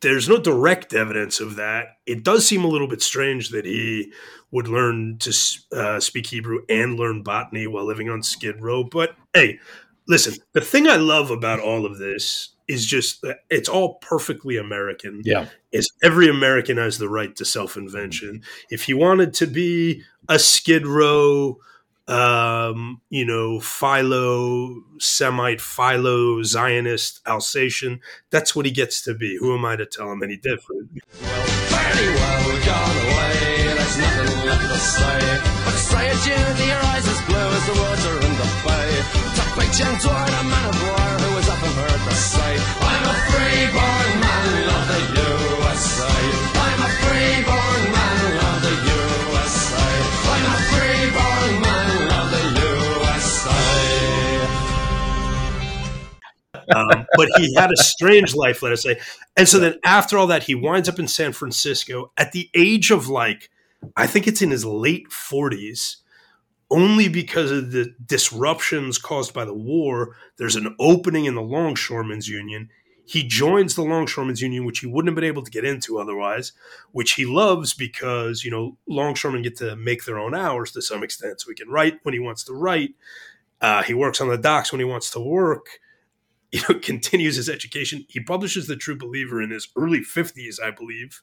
there's 0.00 0.28
no 0.28 0.38
direct 0.38 0.94
evidence 0.94 1.40
of 1.40 1.56
that. 1.56 1.98
It 2.06 2.24
does 2.24 2.46
seem 2.46 2.64
a 2.64 2.68
little 2.68 2.88
bit 2.88 3.02
strange 3.02 3.50
that 3.50 3.66
he 3.66 4.12
would 4.50 4.66
learn 4.66 5.18
to 5.18 5.34
uh, 5.72 6.00
speak 6.00 6.26
Hebrew 6.26 6.60
and 6.68 6.98
learn 6.98 7.22
botany 7.22 7.66
while 7.66 7.84
living 7.84 8.08
on 8.08 8.22
Skid 8.22 8.60
Row. 8.60 8.82
But 8.82 9.14
hey, 9.34 9.58
listen, 10.08 10.34
the 10.52 10.60
thing 10.60 10.88
I 10.88 10.96
love 10.96 11.30
about 11.30 11.60
all 11.60 11.86
of 11.86 11.98
this 11.98 12.50
is 12.66 12.86
just 12.86 13.24
it's 13.48 13.68
all 13.68 13.94
perfectly 13.96 14.56
American. 14.56 15.22
Yeah. 15.24 15.46
Is 15.72 15.90
every 16.02 16.28
American 16.28 16.78
has 16.78 16.98
the 16.98 17.08
right 17.08 17.34
to 17.36 17.44
self 17.44 17.76
invention. 17.76 18.42
If 18.70 18.84
he 18.84 18.94
wanted 18.94 19.34
to 19.34 19.46
be 19.46 20.02
a 20.28 20.38
Skid 20.38 20.86
Row, 20.86 21.58
um, 22.10 23.00
you 23.08 23.24
know, 23.24 23.60
Philo, 23.60 24.82
Semite, 24.98 25.60
Philo, 25.60 26.42
Zionist, 26.42 27.20
Alsatian. 27.26 28.00
That's 28.30 28.54
what 28.54 28.66
he 28.66 28.72
gets 28.72 29.00
to 29.02 29.14
be. 29.14 29.36
Who 29.38 29.54
am 29.54 29.64
I 29.64 29.76
to 29.76 29.86
tell 29.86 30.10
him 30.10 30.22
any 30.22 30.36
different? 30.36 30.90
Well, 31.22 31.46
very 31.68 32.14
well 32.14 32.66
gone 32.66 32.96
away. 33.06 33.74
There's 33.76 33.98
nothing 33.98 34.46
left 34.46 34.68
to 34.72 34.78
say. 34.78 35.18
But 35.64 35.74
say 35.74 36.08
it, 36.08 36.26
you, 36.26 36.74
eyes 36.74 37.06
as 37.06 37.20
blue 37.26 37.36
as 37.38 37.66
the 37.66 37.74
in 38.26 38.32
the 38.36 38.48
bay. 38.66 38.80
Toward 39.80 40.28
a 40.28 40.44
man 40.44 40.68
of 40.68 40.82
war 40.82 40.98
who 40.98 41.34
was 41.36 41.48
often 41.48 41.72
heard 41.72 42.02
to 42.08 42.14
say, 42.14 42.52
I'm 42.80 43.04
a 43.04 43.14
free-born 43.30 43.74
man 43.74 43.99
um, 56.74 57.06
but 57.16 57.28
he 57.36 57.54
had 57.54 57.70
a 57.72 57.76
strange 57.76 58.34
life, 58.34 58.62
let 58.62 58.72
us 58.72 58.82
say. 58.82 58.98
And 59.36 59.48
so 59.48 59.58
then 59.58 59.78
after 59.84 60.18
all 60.18 60.26
that, 60.28 60.44
he 60.44 60.54
winds 60.54 60.88
up 60.88 60.98
in 60.98 61.08
San 61.08 61.32
Francisco 61.32 62.12
at 62.16 62.32
the 62.32 62.50
age 62.54 62.90
of 62.90 63.08
like, 63.08 63.50
I 63.96 64.06
think 64.06 64.26
it's 64.26 64.42
in 64.42 64.50
his 64.50 64.64
late 64.64 65.08
40s, 65.08 65.96
only 66.70 67.08
because 67.08 67.50
of 67.50 67.72
the 67.72 67.94
disruptions 68.04 68.98
caused 68.98 69.34
by 69.34 69.44
the 69.44 69.54
war. 69.54 70.16
There's 70.36 70.56
an 70.56 70.74
opening 70.78 71.24
in 71.24 71.34
the 71.34 71.42
Longshoremen's 71.42 72.28
Union. 72.28 72.68
He 73.04 73.24
joins 73.24 73.74
the 73.74 73.82
Longshoremen's 73.82 74.40
Union, 74.40 74.64
which 74.64 74.78
he 74.78 74.86
wouldn't 74.86 75.08
have 75.08 75.16
been 75.16 75.24
able 75.24 75.42
to 75.42 75.50
get 75.50 75.64
into 75.64 75.98
otherwise, 75.98 76.52
which 76.92 77.12
he 77.14 77.26
loves 77.26 77.74
because, 77.74 78.44
you 78.44 78.52
know, 78.52 78.76
longshoremen 78.86 79.42
get 79.42 79.56
to 79.56 79.74
make 79.74 80.04
their 80.04 80.18
own 80.18 80.32
hours 80.32 80.70
to 80.72 80.82
some 80.82 81.02
extent. 81.02 81.40
So 81.40 81.48
he 81.48 81.56
can 81.56 81.68
write 81.68 81.98
when 82.04 82.14
he 82.14 82.20
wants 82.20 82.44
to 82.44 82.52
write. 82.52 82.94
Uh, 83.60 83.82
he 83.82 83.94
works 83.94 84.20
on 84.20 84.28
the 84.28 84.38
docks 84.38 84.70
when 84.70 84.78
he 84.78 84.84
wants 84.84 85.10
to 85.10 85.20
work 85.20 85.80
you 86.52 86.60
know, 86.68 86.78
continues 86.80 87.36
his 87.36 87.48
education. 87.48 88.04
He 88.08 88.20
publishes 88.20 88.66
The 88.66 88.76
True 88.76 88.96
Believer 88.96 89.40
in 89.40 89.50
his 89.50 89.68
early 89.76 90.00
50s, 90.00 90.60
I 90.60 90.70
believe, 90.70 91.22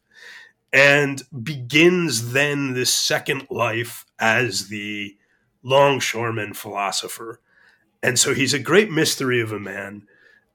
and 0.72 1.24
begins 1.44 2.32
then 2.34 2.74
this 2.74 2.94
second 2.94 3.48
life 3.50 4.06
as 4.20 4.70
the 4.70 5.18
longshoreman 5.64 6.54
philosopher. 6.54 7.42
And 8.02 8.18
so 8.18 8.34
he's 8.34 8.54
a 8.54 8.60
great 8.60 8.90
mystery 8.90 9.42
of 9.42 9.52
a 9.52 9.60
man. 9.60 10.04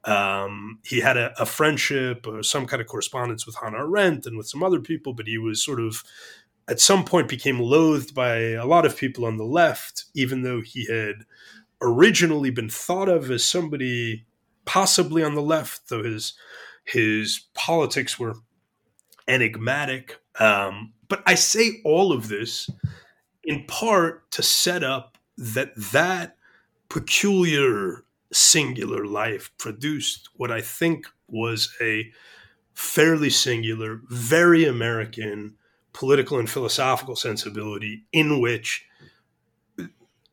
Um, 0.05 0.81
he 0.85 1.01
had 1.01 1.17
a, 1.17 1.33
a, 1.41 1.47
friendship 1.47 2.27
or 2.27 2.43
some 2.43 2.67
kind 2.67 2.83
of 2.83 2.89
correspondence 2.89 3.47
with 3.47 3.57
Hannah 3.63 3.87
Arendt 3.87 4.27
and 4.27 4.37
with 4.37 4.49
some 4.49 4.63
other 4.63 4.81
people, 4.81 5.13
but 5.13 5.29
he 5.29 5.39
was 5.39 5.65
sort 5.65 5.79
of 5.79 6.03
at 6.67 6.81
some 6.81 7.05
point 7.05 7.29
became 7.29 7.61
loathed 7.61 8.13
by 8.13 8.37
a 8.37 8.67
lot 8.67 8.85
of 8.85 8.97
people 8.97 9.25
on 9.25 9.37
the 9.37 9.45
left, 9.45 10.07
even 10.15 10.43
though 10.43 10.61
he 10.61 10.87
had 10.87 11.25
originally 11.81 12.51
been 12.51 12.69
thought 12.69 13.09
of 13.09 13.31
as 13.31 13.45
somebody 13.45 14.25
possibly 14.65 15.23
on 15.23 15.35
the 15.35 15.43
left, 15.43 15.89
though 15.89 16.03
his 16.03 16.35
his 16.85 17.47
politics 17.55 18.19
were 18.19 18.37
enigmatic. 19.29 20.19
Um, 20.39 20.93
but 21.09 21.23
I 21.27 21.35
say 21.35 21.81
all 21.85 22.13
of 22.13 22.29
this 22.29 22.69
in 23.45 23.65
part 23.67 24.31
to 24.33 24.43
set 24.43 24.83
up 24.83 25.19
that 25.37 25.73
that 25.77 26.37
peculiar 26.89 28.05
singular 28.33 29.05
life 29.05 29.51
produced 29.59 30.29
what 30.37 30.51
I 30.51 30.61
think 30.61 31.07
was 31.29 31.75
a 31.81 32.11
fairly 32.75 33.31
singular, 33.31 34.01
very 34.09 34.65
American 34.65 35.55
political 35.93 36.39
and 36.39 36.49
philosophical 36.49 37.17
sensibility 37.17 38.05
in 38.13 38.41
which 38.41 38.87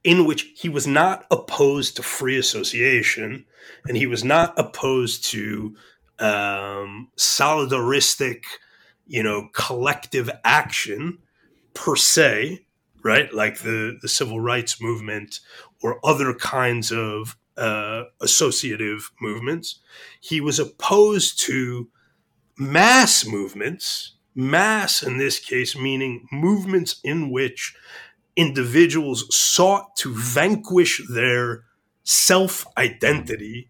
in 0.03 0.25
which 0.25 0.51
he 0.55 0.69
was 0.69 0.87
not 0.87 1.25
opposed 1.29 1.95
to 1.95 2.03
free 2.03 2.37
association 2.37 3.45
and 3.87 3.97
he 3.97 4.07
was 4.07 4.23
not 4.23 4.57
opposed 4.57 5.25
to 5.25 5.75
um, 6.19 7.09
solidaristic, 7.17 8.43
you 9.07 9.23
know, 9.23 9.49
collective 9.53 10.29
action 10.43 11.17
per 11.73 11.95
se, 11.95 12.65
right? 13.03 13.33
Like 13.33 13.59
the, 13.59 13.97
the 14.01 14.07
civil 14.07 14.39
rights 14.39 14.81
movement 14.81 15.39
or 15.81 15.99
other 16.05 16.33
kinds 16.33 16.91
of 16.91 17.37
uh, 17.57 18.03
associative 18.21 19.11
movements. 19.21 19.79
He 20.21 20.39
was 20.39 20.59
opposed 20.59 21.39
to 21.41 21.89
mass 22.57 23.25
movements, 23.25 24.13
mass 24.35 25.03
in 25.03 25.17
this 25.17 25.39
case, 25.39 25.75
meaning 25.75 26.27
movements 26.31 26.99
in 27.03 27.29
which 27.31 27.75
individuals 28.35 29.33
sought 29.35 29.95
to 29.97 30.13
vanquish 30.13 31.01
their 31.09 31.63
self 32.03 32.65
identity 32.77 33.69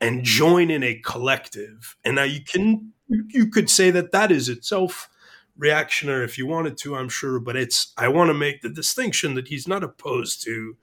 and 0.00 0.24
join 0.24 0.70
in 0.70 0.82
a 0.82 0.96
collective. 0.96 1.96
And 2.04 2.16
now 2.16 2.24
you 2.24 2.40
can 2.42 2.92
you 3.08 3.48
could 3.48 3.70
say 3.70 3.90
that 3.90 4.12
that 4.12 4.32
is 4.32 4.48
itself 4.48 5.08
reactionary 5.56 6.24
if 6.24 6.38
you 6.38 6.46
wanted 6.46 6.76
to, 6.78 6.96
I'm 6.96 7.08
sure, 7.08 7.38
but 7.38 7.56
it's 7.56 7.92
I 7.96 8.08
want 8.08 8.28
to 8.28 8.34
make 8.34 8.62
the 8.62 8.68
distinction 8.68 9.34
that 9.34 9.48
he's 9.48 9.68
not 9.68 9.84
opposed 9.84 10.42
to 10.44 10.76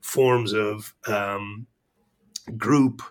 forms 0.00 0.52
of 0.52 0.94
um, 1.06 1.66
group 2.56 3.02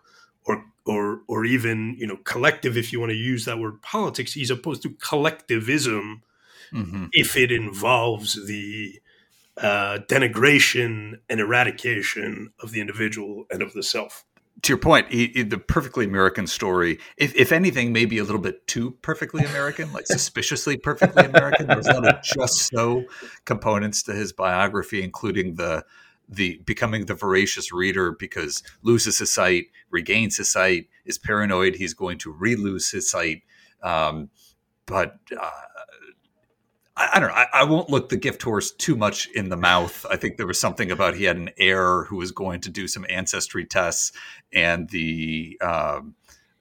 or 0.46 0.64
or 0.86 1.22
or 1.28 1.46
even 1.46 1.96
you 1.98 2.08
know 2.08 2.18
collective 2.24 2.78
if 2.78 2.94
you 2.94 3.00
want 3.00 3.12
to 3.12 3.18
use 3.18 3.46
that 3.46 3.60
word 3.60 3.82
politics. 3.82 4.34
He's 4.34 4.52
opposed 4.52 4.84
to 4.84 4.90
collectivism 5.02 6.22
mm-hmm. 6.72 7.06
if 7.12 7.36
it 7.36 7.52
involves 7.52 8.46
the 8.46 9.00
uh, 9.58 10.00
denigration 10.08 11.20
and 11.30 11.40
eradication 11.40 12.52
of 12.60 12.72
the 12.72 12.82
individual 12.82 13.46
and 13.50 13.62
of 13.62 13.74
the 13.74 13.84
self. 13.84 14.26
To 14.62 14.72
your 14.72 14.78
point, 14.78 15.12
he, 15.12 15.28
he, 15.28 15.44
the 15.44 15.58
perfectly 15.58 16.06
American 16.06 16.48
story, 16.48 16.98
if, 17.18 17.36
if 17.36 17.52
anything, 17.52 17.92
maybe 17.92 18.18
a 18.18 18.24
little 18.24 18.42
bit 18.42 18.66
too 18.68 18.92
perfectly 19.02 19.44
American, 19.44 19.92
like 19.92 20.08
suspiciously 20.08 20.78
perfectly 20.78 21.26
American. 21.26 21.68
There's 21.68 21.88
a 21.88 21.94
lot 21.94 22.08
of 22.08 22.24
just 22.24 22.70
so 22.70 23.04
components 23.44 24.02
to 24.04 24.14
his 24.14 24.32
biography, 24.32 25.04
including 25.04 25.56
the 25.56 25.86
the 26.28 26.60
becoming 26.66 27.06
the 27.06 27.14
voracious 27.14 27.72
reader 27.72 28.12
because 28.12 28.64
loses 28.82 29.20
his 29.20 29.32
sight, 29.32 29.66
regains 29.92 30.38
his 30.38 30.50
sight, 30.52 30.88
is 31.06 31.18
paranoid 31.18 31.76
he's 31.76 31.94
going 31.94 32.18
to 32.20 32.32
re-lose 32.32 32.90
his 32.90 33.10
sight. 33.10 33.44
Um, 33.84 34.30
but 34.86 35.20
uh, 35.40 35.50
I, 36.98 37.10
I 37.14 37.20
don't 37.20 37.30
know. 37.30 37.36
I, 37.36 37.48
I, 37.54 37.64
won't 37.64 37.90
look 37.90 38.10
the 38.10 38.18
gift 38.18 38.42
horse 38.44 38.72
too 38.72 38.96
much 38.96 39.28
in 39.32 39.50
the 39.50 39.58
mouth. 39.58 40.06
I 40.10 40.16
think 40.16 40.38
there 40.38 40.48
was 40.48 40.60
something 40.60 40.92
about 40.92 41.16
he 41.16 41.26
had 41.26 41.38
an 41.38 41.50
heir 41.58 42.04
who 42.06 42.18
was 42.18 42.32
going 42.32 42.62
to 42.62 42.70
do 42.70 42.88
some 42.88 43.06
ancestry 43.10 43.66
tests, 43.66 44.12
and 44.54 44.90
the 44.90 45.60
um, 45.62 46.16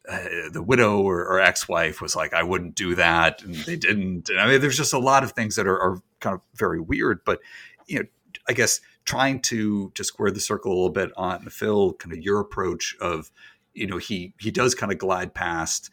uh, 0.08 0.50
the 0.52 0.62
widow 0.62 1.00
or, 1.00 1.24
or, 1.24 1.40
ex-wife 1.40 2.00
was 2.00 2.14
like, 2.14 2.34
"I 2.34 2.42
wouldn't 2.42 2.74
do 2.74 2.94
that," 2.96 3.42
and 3.42 3.54
they 3.54 3.76
didn't. 3.76 4.28
And 4.28 4.40
I 4.40 4.46
mean, 4.46 4.60
there's 4.60 4.76
just 4.76 4.92
a 4.92 4.98
lot 4.98 5.24
of 5.24 5.32
things 5.32 5.56
that 5.56 5.66
are, 5.66 5.80
are 5.80 6.02
kind 6.20 6.34
of 6.34 6.42
very 6.54 6.80
weird. 6.80 7.20
But 7.24 7.40
you 7.86 8.00
know, 8.00 8.04
I 8.48 8.52
guess 8.52 8.80
trying 9.04 9.40
to 9.42 9.90
to 9.90 10.04
square 10.04 10.30
the 10.30 10.40
circle 10.40 10.72
a 10.72 10.74
little 10.74 10.90
bit 10.90 11.10
on 11.16 11.46
Phil, 11.46 11.94
kind 11.94 12.12
of 12.12 12.22
your 12.22 12.40
approach 12.40 12.96
of, 13.00 13.30
you 13.72 13.86
know, 13.86 13.98
he 13.98 14.34
he 14.38 14.50
does 14.50 14.74
kind 14.74 14.92
of 14.92 14.98
glide 14.98 15.32
past 15.34 15.90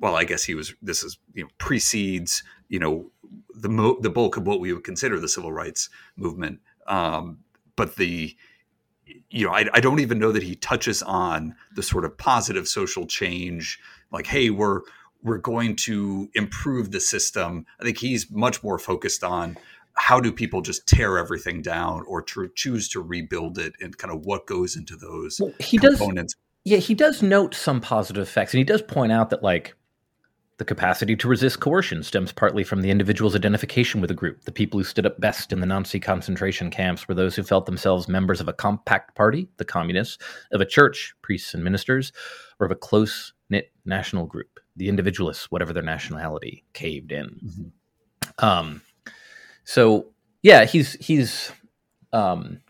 well, 0.00 0.16
I 0.16 0.24
guess 0.24 0.44
he 0.44 0.54
was. 0.54 0.74
This 0.82 1.02
is 1.02 1.18
you 1.34 1.44
know 1.44 1.48
precedes 1.58 2.42
you 2.68 2.78
know 2.78 3.10
the 3.54 3.68
mo- 3.68 3.98
the 4.00 4.10
bulk 4.10 4.36
of 4.36 4.46
what 4.46 4.60
we 4.60 4.72
would 4.72 4.84
consider 4.84 5.18
the 5.18 5.28
civil 5.28 5.52
rights 5.52 5.88
movement. 6.16 6.60
Um, 6.86 7.38
but 7.76 7.96
the 7.96 8.36
you 9.30 9.46
know 9.46 9.52
I, 9.52 9.66
I 9.72 9.80
don't 9.80 10.00
even 10.00 10.18
know 10.18 10.32
that 10.32 10.42
he 10.42 10.56
touches 10.56 11.02
on 11.02 11.54
the 11.74 11.82
sort 11.82 12.04
of 12.04 12.16
positive 12.16 12.68
social 12.68 13.06
change. 13.06 13.78
Like, 14.10 14.26
hey, 14.26 14.50
we're 14.50 14.82
we're 15.22 15.38
going 15.38 15.76
to 15.76 16.30
improve 16.34 16.92
the 16.92 17.00
system. 17.00 17.66
I 17.80 17.84
think 17.84 17.98
he's 17.98 18.30
much 18.30 18.62
more 18.62 18.78
focused 18.78 19.24
on 19.24 19.58
how 19.94 20.20
do 20.20 20.30
people 20.30 20.60
just 20.60 20.86
tear 20.86 21.18
everything 21.18 21.62
down 21.62 22.04
or 22.06 22.22
to 22.22 22.50
choose 22.54 22.88
to 22.90 23.00
rebuild 23.00 23.58
it 23.58 23.74
and 23.80 23.96
kind 23.96 24.14
of 24.14 24.24
what 24.26 24.46
goes 24.46 24.76
into 24.76 24.94
those 24.96 25.40
well, 25.40 25.52
he 25.58 25.78
components. 25.78 26.34
Does, 26.34 26.40
yeah, 26.64 26.78
he 26.78 26.94
does 26.94 27.22
note 27.22 27.54
some 27.54 27.80
positive 27.80 28.22
effects 28.22 28.52
and 28.52 28.58
he 28.58 28.64
does 28.64 28.82
point 28.82 29.12
out 29.12 29.30
that 29.30 29.42
like 29.42 29.74
The 30.58 30.64
capacity 30.64 31.14
to 31.16 31.28
resist 31.28 31.60
coercion 31.60 32.02
stems 32.02 32.32
partly 32.32 32.64
from 32.64 32.80
the 32.80 32.90
individual's 32.90 33.36
identification 33.36 34.00
with 34.00 34.10
a 34.10 34.14
group. 34.14 34.44
The 34.44 34.52
people 34.52 34.80
who 34.80 34.84
stood 34.84 35.04
up 35.04 35.20
best 35.20 35.52
in 35.52 35.60
the 35.60 35.66
Nazi 35.66 36.00
concentration 36.00 36.70
camps 36.70 37.06
were 37.06 37.14
those 37.14 37.36
who 37.36 37.42
felt 37.42 37.66
themselves 37.66 38.08
members 38.08 38.40
of 38.40 38.48
a 38.48 38.54
compact 38.54 39.14
party, 39.14 39.48
the 39.58 39.66
communists, 39.66 40.16
of 40.52 40.62
a 40.62 40.66
church, 40.66 41.14
priests 41.20 41.52
and 41.52 41.62
ministers, 41.62 42.10
or 42.58 42.64
of 42.64 42.72
a 42.72 42.76
close 42.76 43.34
knit 43.50 43.70
national 43.84 44.24
group. 44.24 44.58
The 44.76 44.88
individualists, 44.88 45.50
whatever 45.50 45.74
their 45.74 45.82
nationality, 45.82 46.64
caved 46.72 47.12
in. 47.12 47.26
Mm-hmm. 47.26 48.44
Um, 48.44 48.82
so 49.64 50.06
yeah, 50.42 50.64
he's 50.64 50.94
he's 50.94 51.52
um, 52.14 52.60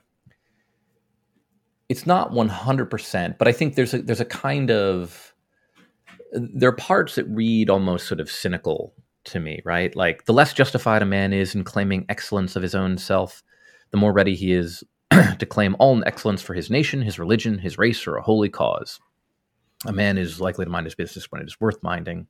it's 1.88 2.04
not 2.04 2.32
one 2.32 2.48
hundred 2.48 2.90
percent, 2.90 3.38
but 3.38 3.46
I 3.46 3.52
think 3.52 3.76
there's 3.76 3.94
a 3.94 4.02
there's 4.02 4.20
a 4.20 4.24
kind 4.24 4.72
of 4.72 5.34
there 6.36 6.68
are 6.68 6.76
parts 6.76 7.14
that 7.16 7.26
read 7.28 7.70
almost 7.70 8.06
sort 8.06 8.20
of 8.20 8.30
cynical 8.30 8.94
to 9.24 9.40
me, 9.40 9.60
right? 9.64 9.94
Like 9.96 10.24
the 10.24 10.32
less 10.32 10.52
justified 10.52 11.02
a 11.02 11.06
man 11.06 11.32
is 11.32 11.54
in 11.54 11.64
claiming 11.64 12.06
excellence 12.08 12.56
of 12.56 12.62
his 12.62 12.74
own 12.74 12.98
self, 12.98 13.42
the 13.90 13.96
more 13.96 14.12
ready 14.12 14.34
he 14.34 14.52
is 14.52 14.84
to 15.10 15.46
claim 15.46 15.76
all 15.78 16.02
excellence 16.06 16.42
for 16.42 16.54
his 16.54 16.70
nation, 16.70 17.02
his 17.02 17.18
religion, 17.18 17.58
his 17.58 17.78
race, 17.78 18.06
or 18.06 18.16
a 18.16 18.22
holy 18.22 18.48
cause. 18.48 19.00
A 19.86 19.92
man 19.92 20.18
is 20.18 20.40
likely 20.40 20.64
to 20.64 20.70
mind 20.70 20.86
his 20.86 20.94
business 20.94 21.30
when 21.30 21.42
it 21.42 21.46
is 21.46 21.60
worth 21.60 21.82
minding. 21.82 22.26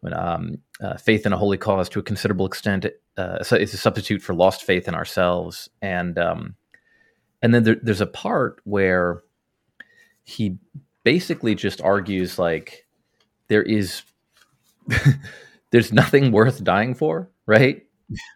When 0.00 0.14
um, 0.14 0.58
uh, 0.80 0.96
faith 0.96 1.26
in 1.26 1.32
a 1.32 1.38
holy 1.38 1.58
cause, 1.58 1.88
to 1.90 2.00
a 2.00 2.02
considerable 2.02 2.46
extent, 2.46 2.86
uh, 3.16 3.38
is 3.40 3.74
a 3.74 3.76
substitute 3.76 4.22
for 4.22 4.34
lost 4.34 4.64
faith 4.64 4.88
in 4.88 4.94
ourselves. 4.94 5.68
And 5.80 6.18
um, 6.18 6.56
and 7.40 7.54
then 7.54 7.64
there, 7.64 7.76
there's 7.82 8.00
a 8.00 8.06
part 8.06 8.60
where 8.64 9.22
he 10.24 10.58
basically 11.04 11.54
just 11.54 11.80
argues 11.80 12.38
like 12.38 12.86
there 13.52 13.62
is 13.62 14.02
there's 15.70 15.92
nothing 15.92 16.32
worth 16.32 16.64
dying 16.64 16.94
for, 16.94 17.30
right? 17.46 17.82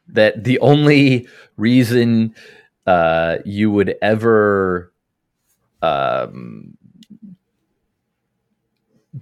that 0.08 0.44
the 0.44 0.58
only 0.60 1.28
reason 1.56 2.34
uh, 2.86 3.38
you 3.44 3.70
would 3.70 3.94
ever 4.02 4.92
um, 5.82 6.76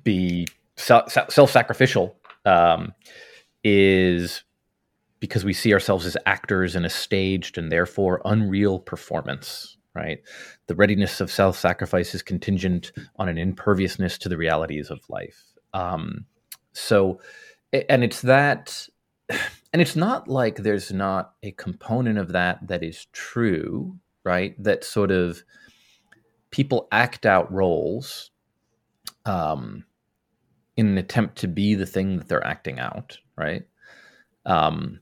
be 0.02 0.46
self-sacrificial 0.76 2.16
um, 2.44 2.92
is 3.62 4.42
because 5.20 5.44
we 5.44 5.52
see 5.52 5.72
ourselves 5.72 6.04
as 6.04 6.16
actors 6.26 6.76
in 6.76 6.84
a 6.84 6.90
staged 6.90 7.56
and 7.56 7.72
therefore 7.72 8.20
unreal 8.24 8.78
performance 8.78 9.76
right 9.94 10.20
the 10.66 10.74
readiness 10.74 11.20
of 11.20 11.30
self-sacrifice 11.30 12.14
is 12.14 12.22
contingent 12.22 12.92
on 13.16 13.28
an 13.28 13.38
imperviousness 13.38 14.18
to 14.18 14.28
the 14.28 14.36
realities 14.36 14.90
of 14.90 15.00
life 15.08 15.53
um, 15.74 16.24
so, 16.72 17.20
and 17.72 18.02
it's 18.02 18.22
that, 18.22 18.88
and 19.28 19.82
it's 19.82 19.96
not 19.96 20.28
like 20.28 20.56
there's 20.56 20.92
not 20.92 21.34
a 21.42 21.50
component 21.50 22.18
of 22.18 22.32
that 22.32 22.66
that 22.68 22.82
is 22.82 23.06
true, 23.12 23.98
right? 24.24 24.54
That 24.62 24.84
sort 24.84 25.10
of 25.10 25.42
people 26.50 26.88
act 26.92 27.26
out 27.26 27.52
roles 27.52 28.30
um, 29.26 29.84
in 30.76 30.86
an 30.86 30.98
attempt 30.98 31.36
to 31.38 31.48
be 31.48 31.74
the 31.74 31.86
thing 31.86 32.16
that 32.18 32.28
they're 32.28 32.46
acting 32.46 32.78
out, 32.78 33.18
right? 33.36 33.64
Um, 34.46 35.00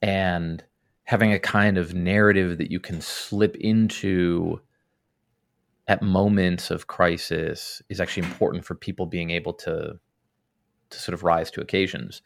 and 0.00 0.62
having 1.04 1.32
a 1.32 1.38
kind 1.38 1.78
of 1.78 1.94
narrative 1.94 2.58
that 2.58 2.70
you 2.70 2.78
can 2.78 3.00
slip 3.00 3.56
into 3.56 4.60
at 5.88 6.02
moments 6.02 6.70
of 6.70 6.86
crisis 6.86 7.82
is 7.88 8.00
actually 8.00 8.26
important 8.26 8.64
for 8.64 8.74
people 8.74 9.06
being 9.06 9.30
able 9.30 9.52
to 9.52 9.98
to 10.92 10.98
sort 10.98 11.14
of 11.14 11.22
rise 11.22 11.50
to 11.52 11.60
occasions. 11.60 12.22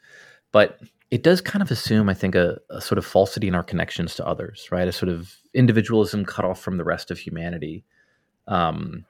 But 0.51 0.79
it 1.09 1.23
does 1.23 1.41
kind 1.41 1.61
of 1.61 1.71
assume, 1.71 2.09
I 2.09 2.13
think, 2.13 2.35
a, 2.35 2.57
a, 2.69 2.81
sort 2.81 2.97
of 2.97 3.05
falsity 3.05 3.47
in 3.47 3.55
our 3.55 3.63
connections 3.63 4.15
to 4.15 4.27
others, 4.27 4.67
right? 4.71 4.87
A 4.87 4.91
sort 4.91 5.09
of 5.09 5.35
individualism 5.53 6.25
cut 6.25 6.45
off 6.45 6.59
from 6.59 6.77
the 6.77 6.83
rest 6.83 7.11
of 7.11 7.17
humanity, 7.17 7.85
um, 8.47 9.05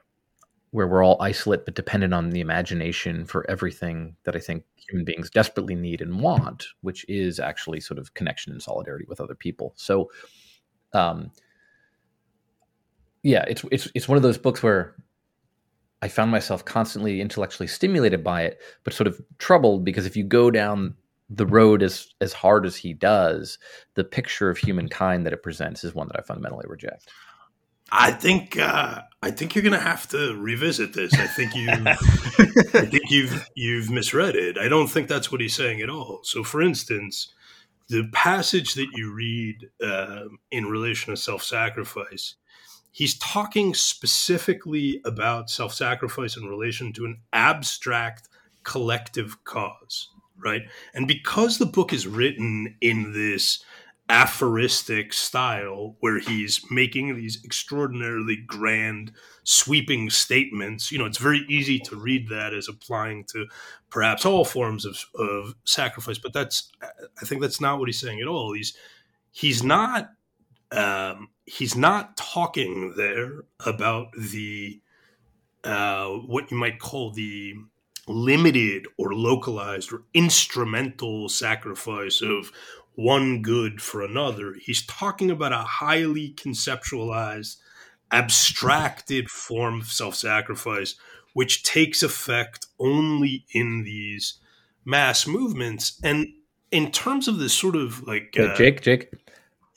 where 0.72 0.88
we're 0.88 1.04
all 1.04 1.18
isolate 1.22 1.66
but 1.66 1.76
dependent 1.76 2.14
on 2.14 2.30
the 2.30 2.40
imagination 2.40 3.26
for 3.26 3.50
everything 3.50 4.16
that 4.26 4.36
I 4.36 4.40
think 4.40 4.64
human 4.76 5.06
beings 5.06 5.30
desperately 5.30 5.76
need 5.76 6.02
and 6.02 6.20
want, 6.20 6.68
which 6.82 7.06
is 7.10 7.40
actually 7.40 7.80
sort 7.80 7.98
of 7.98 8.14
connection 8.14 8.52
and 8.52 8.62
solidarity 8.62 9.06
with 9.08 9.20
other 9.20 9.36
people. 9.36 9.74
So, 9.76 10.12
um, 10.94 11.32
yeah, 13.24 13.44
it's 13.48 13.64
it's 13.72 13.90
it's 13.96 14.08
one 14.08 14.18
of 14.18 14.24
those 14.24 14.38
books 14.38 14.62
where 14.62 14.96
I 16.02 16.08
found 16.08 16.32
myself 16.32 16.64
constantly 16.64 17.22
intellectually 17.22 17.68
stimulated 17.68 18.24
by 18.24 18.44
it, 18.44 18.60
but 18.84 18.94
sort 18.94 19.08
of 19.08 19.20
troubled 19.40 19.84
because 19.84 20.06
if 20.06 20.16
you 20.16 20.24
go 20.24 20.52
down 20.52 20.96
the 21.30 21.46
road 21.46 21.84
as 21.84 22.08
as 22.22 22.34
hard 22.34 22.66
as 22.66 22.76
he 22.76 22.94
does, 22.94 23.58
the 23.96 24.04
picture 24.04 24.50
of 24.50 24.58
humankind 24.58 25.26
that 25.26 25.34
it 25.34 25.44
presents 25.44 25.84
is 25.84 25.96
one 25.96 26.08
that 26.08 26.20
I 26.20 26.22
fundamentally 26.22 26.66
reject. 26.68 27.10
I 27.92 28.12
think 28.12 28.58
uh, 28.58 29.02
I 29.24 29.32
think 29.32 29.56
you're 29.56 29.64
going 29.64 29.74
to 29.74 29.80
have 29.80 30.08
to 30.10 30.36
revisit 30.36 30.94
this. 30.94 31.14
I 31.14 31.28
think 31.28 31.56
you 31.56 31.70
I 31.70 32.86
think 32.86 33.10
you've 33.10 33.48
you've 33.56 33.90
misread 33.90 34.36
it. 34.36 34.58
I 34.58 34.68
don't 34.68 34.88
think 34.88 35.08
that's 35.08 35.32
what 35.32 35.42
he's 35.42 35.56
saying 35.56 35.82
at 35.82 35.90
all. 35.90 36.20
So, 36.24 36.44
for 36.44 36.62
instance, 36.62 37.34
the 37.90 38.08
passage 38.12 38.74
that 38.76 38.88
you 38.94 39.14
read 39.14 39.70
uh, 39.82 40.26
in 40.52 40.66
relation 40.66 41.14
to 41.14 41.18
self-sacrifice 41.20 42.36
he's 42.98 43.16
talking 43.20 43.76
specifically 43.76 45.00
about 45.06 45.52
self 45.52 45.72
sacrifice 45.72 46.36
in 46.36 46.46
relation 46.46 46.92
to 46.94 47.06
an 47.06 47.20
abstract 47.32 48.28
collective 48.64 49.44
cause, 49.44 50.10
right? 50.44 50.64
And 50.96 51.08
because 51.08 51.60
the 51.60 51.68
book 51.68 51.94
is 51.94 52.08
written 52.08 52.76
in 52.82 53.14
this 53.14 53.64
aphoristic 54.10 55.14
style 55.14 55.96
where 56.00 56.18
he's 56.18 56.60
making 56.72 57.16
these 57.16 57.44
extraordinarily 57.46 58.38
grand 58.38 59.12
sweeping 59.44 60.10
statements 60.10 60.94
you 60.94 60.98
know 60.98 61.04
it's 61.04 61.18
very 61.18 61.46
easy 61.50 61.78
to 61.78 61.94
read 61.98 62.30
that 62.30 62.54
as 62.54 62.70
applying 62.70 63.26
to 63.26 63.46
perhaps 63.90 64.26
all 64.26 64.46
forms 64.46 64.86
of, 64.86 65.04
of 65.16 65.54
sacrifice 65.66 66.18
but 66.18 66.32
that's 66.32 66.72
i 67.22 67.26
think 67.26 67.42
that's 67.42 67.60
not 67.60 67.80
what 67.80 67.90
he's 67.90 68.00
saying 68.00 68.22
at 68.22 68.30
all 68.30 68.54
he's 68.54 68.78
he's 69.32 69.62
not 69.62 70.12
um, 70.72 71.28
he's 71.48 71.76
not 71.76 72.18
talking 72.18 72.94
there 72.98 73.46
about 73.66 74.12
the 74.12 74.80
uh, 75.64 76.10
what 76.10 76.52
you 76.52 76.58
might 76.58 76.80
call 76.80 77.12
the 77.12 77.56
limited 78.08 78.86
or 78.98 79.14
localized 79.14 79.92
or 79.92 80.04
instrumental 80.14 81.28
sacrifice 81.28 82.22
of 82.22 82.52
one 82.96 83.42
good 83.42 83.82
for 83.82 84.02
another. 84.02 84.56
He's 84.62 84.86
talking 84.86 85.32
about 85.32 85.54
a 85.54 85.58
highly 85.58 86.34
conceptualized, 86.34 87.58
abstracted 88.12 89.30
form 89.30 89.82
of 89.82 89.88
self 89.88 90.16
sacrifice, 90.16 90.96
which 91.34 91.64
takes 91.64 92.04
effect 92.04 92.68
only 92.80 93.46
in 93.52 93.84
these 93.84 94.40
mass 94.86 95.26
movements. 95.26 96.00
And 96.04 96.28
in 96.72 96.92
terms 96.92 97.28
of 97.28 97.40
this 97.40 97.54
sort 97.54 97.76
of 97.76 98.06
like. 98.06 98.36
Uh, 98.38 98.54
Jake, 98.56 98.82
Jake. 98.82 99.12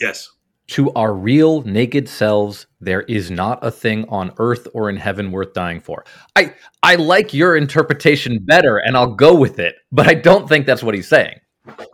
Yes. 0.00 0.30
To 0.70 0.92
our 0.92 1.12
real 1.12 1.62
naked 1.62 2.08
selves, 2.08 2.66
there 2.80 3.02
is 3.02 3.28
not 3.30 3.58
a 3.64 3.72
thing 3.72 4.08
on 4.08 4.32
earth 4.38 4.68
or 4.72 4.88
in 4.88 4.96
heaven 4.96 5.32
worth 5.32 5.52
dying 5.52 5.80
for. 5.80 6.04
I 6.36 6.54
I 6.82 6.94
like 6.94 7.34
your 7.34 7.56
interpretation 7.56 8.38
better, 8.44 8.78
and 8.78 8.96
I'll 8.96 9.14
go 9.14 9.34
with 9.34 9.58
it, 9.58 9.76
but 9.90 10.08
I 10.08 10.14
don't 10.14 10.48
think 10.48 10.66
that's 10.66 10.82
what 10.82 10.94
he's 10.94 11.08
saying. 11.08 11.40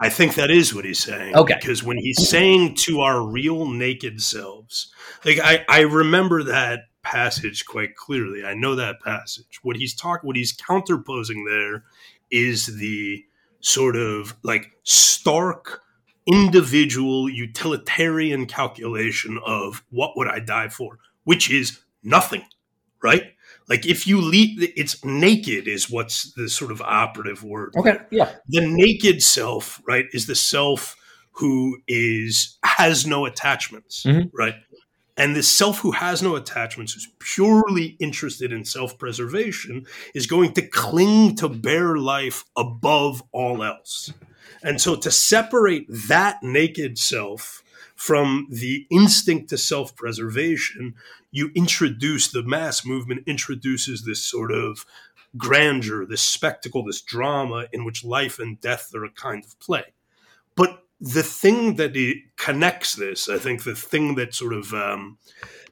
I 0.01 0.09
think 0.09 0.35
that 0.35 0.51
is 0.51 0.75
what 0.75 0.85
he's 0.85 1.03
saying. 1.03 1.35
Okay. 1.35 1.57
Because 1.59 1.83
when 1.83 1.97
he's 1.97 2.29
saying 2.29 2.77
to 2.85 3.01
our 3.01 3.27
real 3.27 3.67
naked 3.67 4.21
selves, 4.23 4.93
like 5.25 5.39
I, 5.43 5.65
I 5.69 5.81
remember 5.81 6.45
that 6.45 6.81
passage 7.03 7.65
quite 7.67 7.97
clearly. 7.97 8.45
I 8.45 8.55
know 8.55 8.75
that 8.75 9.01
passage. 9.01 9.61
What 9.63 9.77
he's 9.77 9.95
talking 9.95 10.27
what 10.27 10.37
he's 10.37 10.53
counterposing 10.53 11.47
there 11.47 11.85
is 12.31 12.67
the 12.79 13.25
sort 13.61 13.97
of 13.97 14.35
like 14.43 14.73
stark 14.83 15.83
individual 16.27 17.29
utilitarian 17.29 18.47
calculation 18.47 19.39
of 19.45 19.85
what 19.91 20.17
would 20.17 20.29
I 20.29 20.41
die 20.41 20.69
for, 20.69 20.99
which 21.25 21.51
is 21.51 21.81
nothing, 22.03 22.45
right? 23.03 23.33
Like 23.69 23.87
if 23.87 24.07
you 24.07 24.21
leave, 24.21 24.73
it's 24.77 25.05
naked 25.05 25.67
is 25.67 25.91
what's 25.91 26.33
the 26.35 26.49
sort 26.49 26.71
of 26.71 26.81
operative 26.83 27.43
word. 27.43 27.75
Okay, 27.77 27.99
yeah. 28.11 28.33
The 28.49 28.67
naked 28.67 29.23
self, 29.23 29.81
right, 29.87 30.07
is 30.13 30.27
the 30.27 30.35
self 30.35 30.97
who 31.33 31.79
is 31.87 32.59
has 32.65 33.07
no 33.07 33.27
attachments, 33.27 34.05
mm-hmm. 34.05 34.29
right? 34.37 34.55
And 35.17 35.35
the 35.35 35.43
self 35.43 35.79
who 35.79 35.93
has 35.93 36.23
no 36.23 36.37
attachments, 36.37 36.93
who's 36.93 37.09
purely 37.19 37.97
interested 37.99 38.53
in 38.53 38.65
self 38.65 38.99
preservation, 38.99 39.87
is 40.15 40.27
going 40.27 40.53
to 40.55 40.63
cling 40.63 41.37
to 41.37 41.49
bare 41.49 41.97
life 41.97 42.45
above 42.57 43.23
all 43.33 43.63
else. 43.63 44.13
And 44.67 44.81
so 44.81 44.97
to 44.97 45.13
separate 45.13 45.87
that 46.09 46.43
naked 46.43 46.99
self 46.99 47.63
from 47.95 48.49
the 48.51 48.85
instinct 48.91 49.49
to 49.51 49.59
self 49.59 49.95
preservation, 49.95 50.97
you 51.31 51.53
introduce 51.55 52.27
the 52.27 52.43
mass 52.43 52.85
movement, 52.85 53.23
introduces 53.29 54.05
this 54.05 54.25
sort 54.25 54.51
of 54.51 54.85
grandeur, 55.37 56.05
this 56.05 56.21
spectacle, 56.21 56.83
this 56.83 57.01
drama 57.01 57.67
in 57.73 57.85
which 57.85 58.05
life 58.05 58.41
and 58.41 58.61
death 58.61 58.93
are 58.93 59.05
a 59.05 59.11
kind 59.11 59.45
of 59.45 59.57
play. 59.61 59.85
But 60.57 60.83
the 61.01 61.23
thing 61.23 61.77
that 61.77 61.95
connects 62.37 62.95
this, 62.95 63.29
I 63.29 63.39
think, 63.39 63.63
the 63.63 63.77
thing 63.77 64.17
that 64.17 64.35
sort 64.35 64.53
of 64.53 64.75
um, 64.75 65.19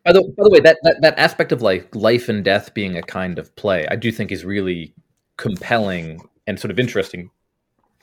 by 0.04 0.12
the, 0.12 0.22
by 0.36 0.44
the 0.44 0.50
way, 0.50 0.60
that, 0.60 0.78
that 0.84 0.98
that 1.00 1.18
aspect 1.18 1.50
of 1.50 1.62
like 1.62 1.92
life 1.96 2.28
and 2.28 2.44
death 2.44 2.74
being 2.74 2.96
a 2.96 3.02
kind 3.02 3.40
of 3.40 3.56
play, 3.56 3.88
I 3.90 3.96
do 3.96 4.12
think 4.12 4.30
is 4.30 4.44
really 4.44 4.94
compelling 5.36 6.20
and 6.46 6.60
sort 6.60 6.70
of 6.70 6.78
interesting 6.78 7.30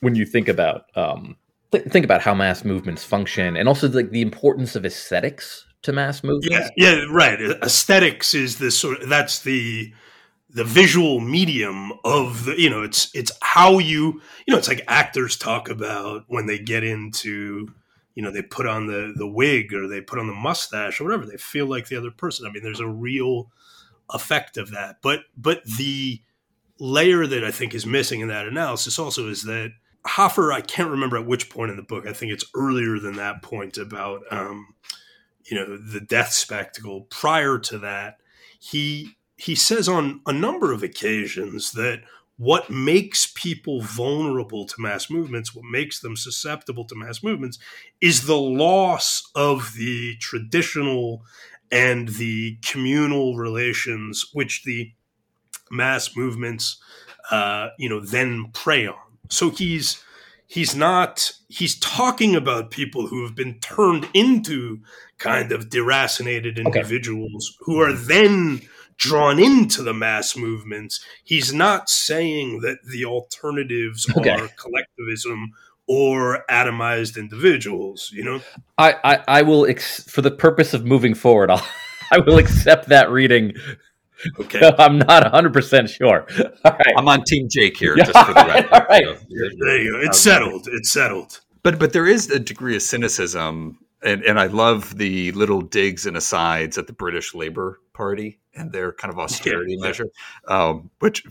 when 0.02 0.16
you 0.16 0.26
think 0.26 0.48
about 0.48 0.86
um, 0.96 1.38
th- 1.72 1.86
think 1.86 2.06
about 2.06 2.22
how 2.22 2.34
mass 2.34 2.64
movements 2.64 3.04
function, 3.04 3.56
and 3.56 3.68
also 3.68 3.90
like 3.90 4.12
the 4.12 4.22
importance 4.22 4.76
of 4.76 4.86
aesthetics 4.86 5.66
to 5.84 5.94
mass 5.94 6.24
movements. 6.24 6.72
Yeah, 6.76 6.96
yeah, 6.96 7.06
right. 7.10 7.40
Aesthetics 7.64 8.34
is 8.34 8.58
the 8.58 8.70
sort. 8.70 9.02
Of, 9.02 9.10
that's 9.10 9.40
the 9.40 9.94
the 10.50 10.64
visual 10.64 11.20
medium 11.20 11.94
of 12.04 12.46
the. 12.46 12.60
You 12.60 12.70
know, 12.70 12.84
it's 12.84 13.10
it's 13.16 13.32
how 13.42 13.80
you. 13.80 14.22
You 14.46 14.54
know, 14.54 14.58
it's 14.58 14.68
like 14.68 14.84
actors 14.88 15.38
talk 15.38 15.70
about 15.70 16.26
when 16.28 16.46
they 16.46 16.60
get 16.60 16.84
into 16.84 17.74
you 18.16 18.24
know 18.24 18.32
they 18.32 18.42
put 18.42 18.68
on 18.68 18.88
the 18.88 19.14
the 19.16 19.28
wig 19.28 19.74
or 19.74 19.88
they 19.88 20.02
put 20.02 20.20
on 20.20 20.28
the 20.28 20.34
mustache 20.34 21.00
or 21.00 21.06
whatever 21.06 21.26
they 21.26 21.38
feel 21.38 21.66
like 21.66 21.88
the 21.88 21.96
other 21.96 22.12
person 22.12 22.46
i 22.46 22.52
mean 22.52 22.64
there's 22.64 22.80
a 22.80 22.88
real 22.88 23.50
effect 24.14 24.58
of 24.58 24.72
that 24.72 24.98
but 25.02 25.22
but 25.38 25.64
the 25.78 26.22
layer 26.80 27.26
that 27.26 27.44
i 27.44 27.52
think 27.52 27.74
is 27.74 27.86
missing 27.86 28.20
in 28.20 28.28
that 28.28 28.48
analysis 28.48 29.00
also 29.00 29.30
is 29.30 29.44
that 29.44 29.72
hoffer 30.06 30.52
i 30.52 30.62
can't 30.62 30.90
remember 30.90 31.18
at 31.18 31.26
which 31.26 31.50
point 31.50 31.72
in 31.72 31.78
the 31.78 31.84
book 31.84 32.08
i 32.08 32.14
think 32.14 32.32
it's 32.32 32.46
earlier 32.56 33.00
than 33.00 33.16
that 33.16 33.42
point 33.42 33.78
about 33.78 34.22
um, 34.32 34.74
you 35.46 35.56
know 35.56 35.78
the 35.78 36.02
death 36.02 36.32
spectacle 36.32 37.02
prior 37.10 37.60
to 37.60 37.78
that 37.78 38.18
he 38.60 39.16
he 39.38 39.56
says 39.56 39.90
on 39.90 40.22
a 40.26 40.34
number 40.34 40.72
of 40.72 40.84
occasions 40.84 41.72
that 41.72 42.02
what 42.42 42.72
makes 42.72 43.32
people 43.36 43.82
vulnerable 43.82 44.66
to 44.66 44.74
mass 44.80 45.12
movements, 45.12 45.54
what 45.54 45.66
makes 45.66 46.00
them 46.00 46.16
susceptible 46.16 46.84
to 46.86 46.96
mass 46.96 47.22
movements, 47.22 47.60
is 48.02 48.26
the 48.26 48.36
loss 48.36 49.30
of 49.36 49.74
the 49.78 50.16
traditional 50.20 51.24
and 51.72 52.10
the 52.10 52.58
communal 52.64 53.36
relations 53.36 54.26
which 54.34 54.64
the 54.64 54.92
mass 55.70 56.16
movements, 56.16 56.82
uh, 57.30 57.70
you 57.78 57.88
know, 57.88 58.00
then 58.00 58.50
prey 58.54 58.88
on. 58.88 59.11
So 59.30 59.50
he's 59.50 60.04
he's 60.48 60.76
not 60.76 61.32
he's 61.48 61.80
talking 61.80 62.36
about 62.36 62.72
people 62.72 63.08
who 63.08 63.24
have 63.24 63.36
been 63.36 63.60
turned 63.60 64.08
into 64.14 64.80
kind 65.18 65.52
of 65.52 65.70
deracinated 65.70 66.58
individuals 66.58 67.56
okay. 67.56 67.64
who 67.66 67.80
are 67.80 67.94
then 67.94 68.62
drawn 68.98 69.40
into 69.40 69.82
the 69.82 69.94
mass 69.94 70.36
movements. 70.36 71.04
He's 71.24 71.54
not 71.54 71.90
saying 71.90 72.60
that 72.62 72.78
the 72.86 73.06
alternatives 73.06 74.08
okay. 74.16 74.30
are 74.30 74.50
collectivism 74.58 75.52
or 75.88 76.44
atomized 76.50 77.18
individuals. 77.18 78.12
You 78.14 78.24
know, 78.24 78.42
I 78.78 78.96
I, 79.04 79.24
I 79.28 79.42
will 79.44 79.66
ex- 79.66 80.04
for 80.04 80.22
the 80.22 80.32
purpose 80.32 80.74
of 80.74 80.86
moving 80.86 81.14
forward. 81.14 81.50
I'll, 81.52 81.66
I 82.12 82.20
will 82.20 82.38
accept 82.38 82.90
that 82.90 83.10
reading. 83.10 83.54
Okay, 84.40 84.72
I'm 84.80 85.00
not 85.00 85.24
100 85.24 85.54
percent 85.54 85.90
sure. 85.90 86.26
All 86.66 86.72
right, 86.72 86.94
I'm 86.98 87.08
on 87.08 87.24
Team 87.24 87.48
Jake 87.50 87.78
here. 87.78 87.96
Just 87.96 88.12
for 88.12 88.34
the 88.34 88.46
record. 88.48 88.72
All 88.72 88.86
right, 88.88 89.04
so, 89.04 89.26
there 89.60 89.82
you 89.82 89.92
go. 89.92 90.00
It's 90.02 90.20
settled. 90.20 90.68
It's 90.72 90.92
settled. 90.92 91.42
But 91.64 91.80
but 91.80 91.94
there 91.94 92.08
is 92.08 92.30
a 92.30 92.40
degree 92.40 92.76
of 92.76 92.82
cynicism 92.82 93.80
and 94.04 94.24
and 94.24 94.40
I 94.40 94.48
love 94.48 94.98
the 94.98 95.32
little 95.34 95.62
digs 95.62 96.06
and 96.06 96.18
asides 96.18 96.78
at 96.78 96.88
the 96.88 96.94
British 96.94 97.34
Labour 97.34 97.80
Party 97.94 98.40
and 98.56 98.72
their 98.72 98.92
kind 98.92 99.14
of 99.14 99.20
austerity 99.20 99.76
yeah, 99.78 99.86
measure, 99.86 100.08
um, 100.48 100.90
which 101.00 101.24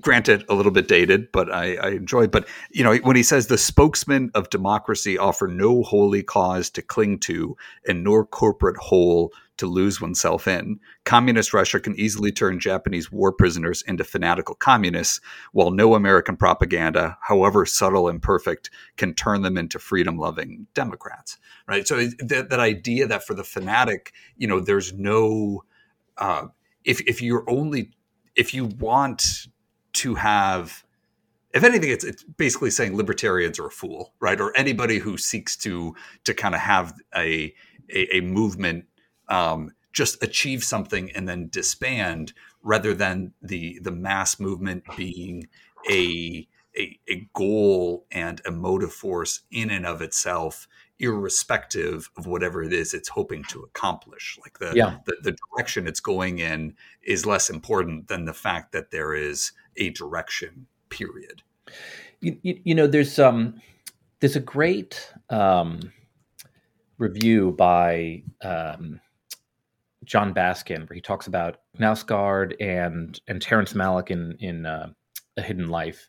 granted 0.00 0.44
a 0.48 0.54
little 0.54 0.72
bit 0.72 0.88
dated, 0.88 1.30
but 1.32 1.52
I, 1.52 1.76
I 1.76 1.88
enjoyed. 1.90 2.30
But 2.30 2.48
you 2.70 2.84
know, 2.84 2.96
when 2.96 3.16
he 3.16 3.22
says 3.22 3.46
the 3.46 3.58
spokesmen 3.58 4.30
of 4.34 4.50
democracy 4.50 5.18
offer 5.18 5.46
no 5.46 5.82
holy 5.82 6.22
cause 6.22 6.70
to 6.70 6.82
cling 6.82 7.18
to, 7.20 7.56
and 7.86 8.04
nor 8.04 8.24
corporate 8.24 8.76
whole 8.76 9.32
to 9.58 9.66
lose 9.66 10.00
oneself 10.00 10.46
in. 10.46 10.78
Communist 11.04 11.54
Russia 11.54 11.80
can 11.80 11.98
easily 11.98 12.32
turn 12.32 12.60
Japanese 12.60 13.10
war 13.10 13.32
prisoners 13.32 13.82
into 13.82 14.04
fanatical 14.04 14.54
communists, 14.54 15.20
while 15.52 15.70
no 15.70 15.94
American 15.94 16.36
propaganda, 16.36 17.16
however 17.22 17.66
subtle 17.66 18.08
and 18.08 18.22
perfect, 18.22 18.70
can 18.96 19.14
turn 19.14 19.42
them 19.42 19.56
into 19.56 19.78
freedom 19.78 20.18
loving 20.18 20.66
Democrats. 20.74 21.38
Right. 21.66 21.86
So 21.86 22.06
that, 22.18 22.48
that 22.50 22.60
idea 22.60 23.06
that 23.06 23.26
for 23.26 23.34
the 23.34 23.44
fanatic, 23.44 24.12
you 24.36 24.46
know, 24.46 24.60
there's 24.60 24.92
no, 24.92 25.64
uh, 26.18 26.46
if, 26.84 27.00
if 27.02 27.20
you're 27.22 27.44
only, 27.48 27.90
if 28.34 28.54
you 28.54 28.66
want 28.66 29.48
to 29.94 30.14
have, 30.14 30.84
if 31.54 31.64
anything, 31.64 31.90
it's, 31.90 32.04
it's 32.04 32.22
basically 32.22 32.70
saying 32.70 32.96
libertarians 32.96 33.58
are 33.58 33.66
a 33.66 33.70
fool, 33.70 34.12
right? 34.20 34.38
Or 34.40 34.54
anybody 34.54 34.98
who 34.98 35.16
seeks 35.16 35.56
to 35.58 35.94
to 36.24 36.34
kind 36.34 36.54
of 36.54 36.60
have 36.60 36.92
a, 37.16 37.54
a, 37.90 38.16
a 38.16 38.20
movement 38.20 38.84
um, 39.28 39.72
just 39.92 40.22
achieve 40.22 40.62
something 40.62 41.10
and 41.12 41.26
then 41.26 41.48
disband 41.48 42.34
rather 42.62 42.92
than 42.92 43.32
the 43.40 43.78
the 43.82 43.90
mass 43.90 44.38
movement 44.38 44.84
being 44.94 45.48
a, 45.90 46.46
a, 46.78 46.98
a 47.08 47.26
goal 47.32 48.04
and 48.12 48.42
a 48.44 48.50
motive 48.50 48.92
force 48.92 49.40
in 49.50 49.70
and 49.70 49.86
of 49.86 50.02
itself 50.02 50.68
irrespective 50.98 52.10
of 52.16 52.26
whatever 52.26 52.62
it 52.62 52.72
is 52.72 52.92
it's 52.92 53.08
hoping 53.08 53.42
to 53.44 53.60
accomplish 53.60 54.38
like 54.42 54.58
the, 54.58 54.76
yeah. 54.76 54.98
the, 55.06 55.16
the 55.22 55.36
direction 55.50 55.86
it's 55.86 56.00
going 56.00 56.38
in 56.38 56.74
is 57.02 57.24
less 57.24 57.48
important 57.48 58.08
than 58.08 58.24
the 58.24 58.34
fact 58.34 58.72
that 58.72 58.90
there 58.90 59.14
is 59.14 59.52
a 59.76 59.90
direction 59.90 60.66
period 60.90 61.42
you, 62.20 62.36
you, 62.42 62.60
you 62.64 62.74
know 62.74 62.86
there's 62.86 63.18
um 63.18 63.60
there's 64.20 64.36
a 64.36 64.40
great 64.40 65.12
um 65.30 65.80
review 66.98 67.52
by 67.52 68.22
um 68.42 69.00
Jon 70.06 70.32
Baskin, 70.32 70.88
where 70.88 70.94
he 70.94 71.00
talks 71.00 71.26
about 71.26 71.58
Knausgaard 71.78 72.54
and 72.60 73.20
and 73.26 73.42
Terrence 73.42 73.72
Malick 73.74 74.10
in 74.10 74.36
in 74.40 74.66
uh, 74.66 74.88
A 75.36 75.42
Hidden 75.42 75.68
Life, 75.68 76.08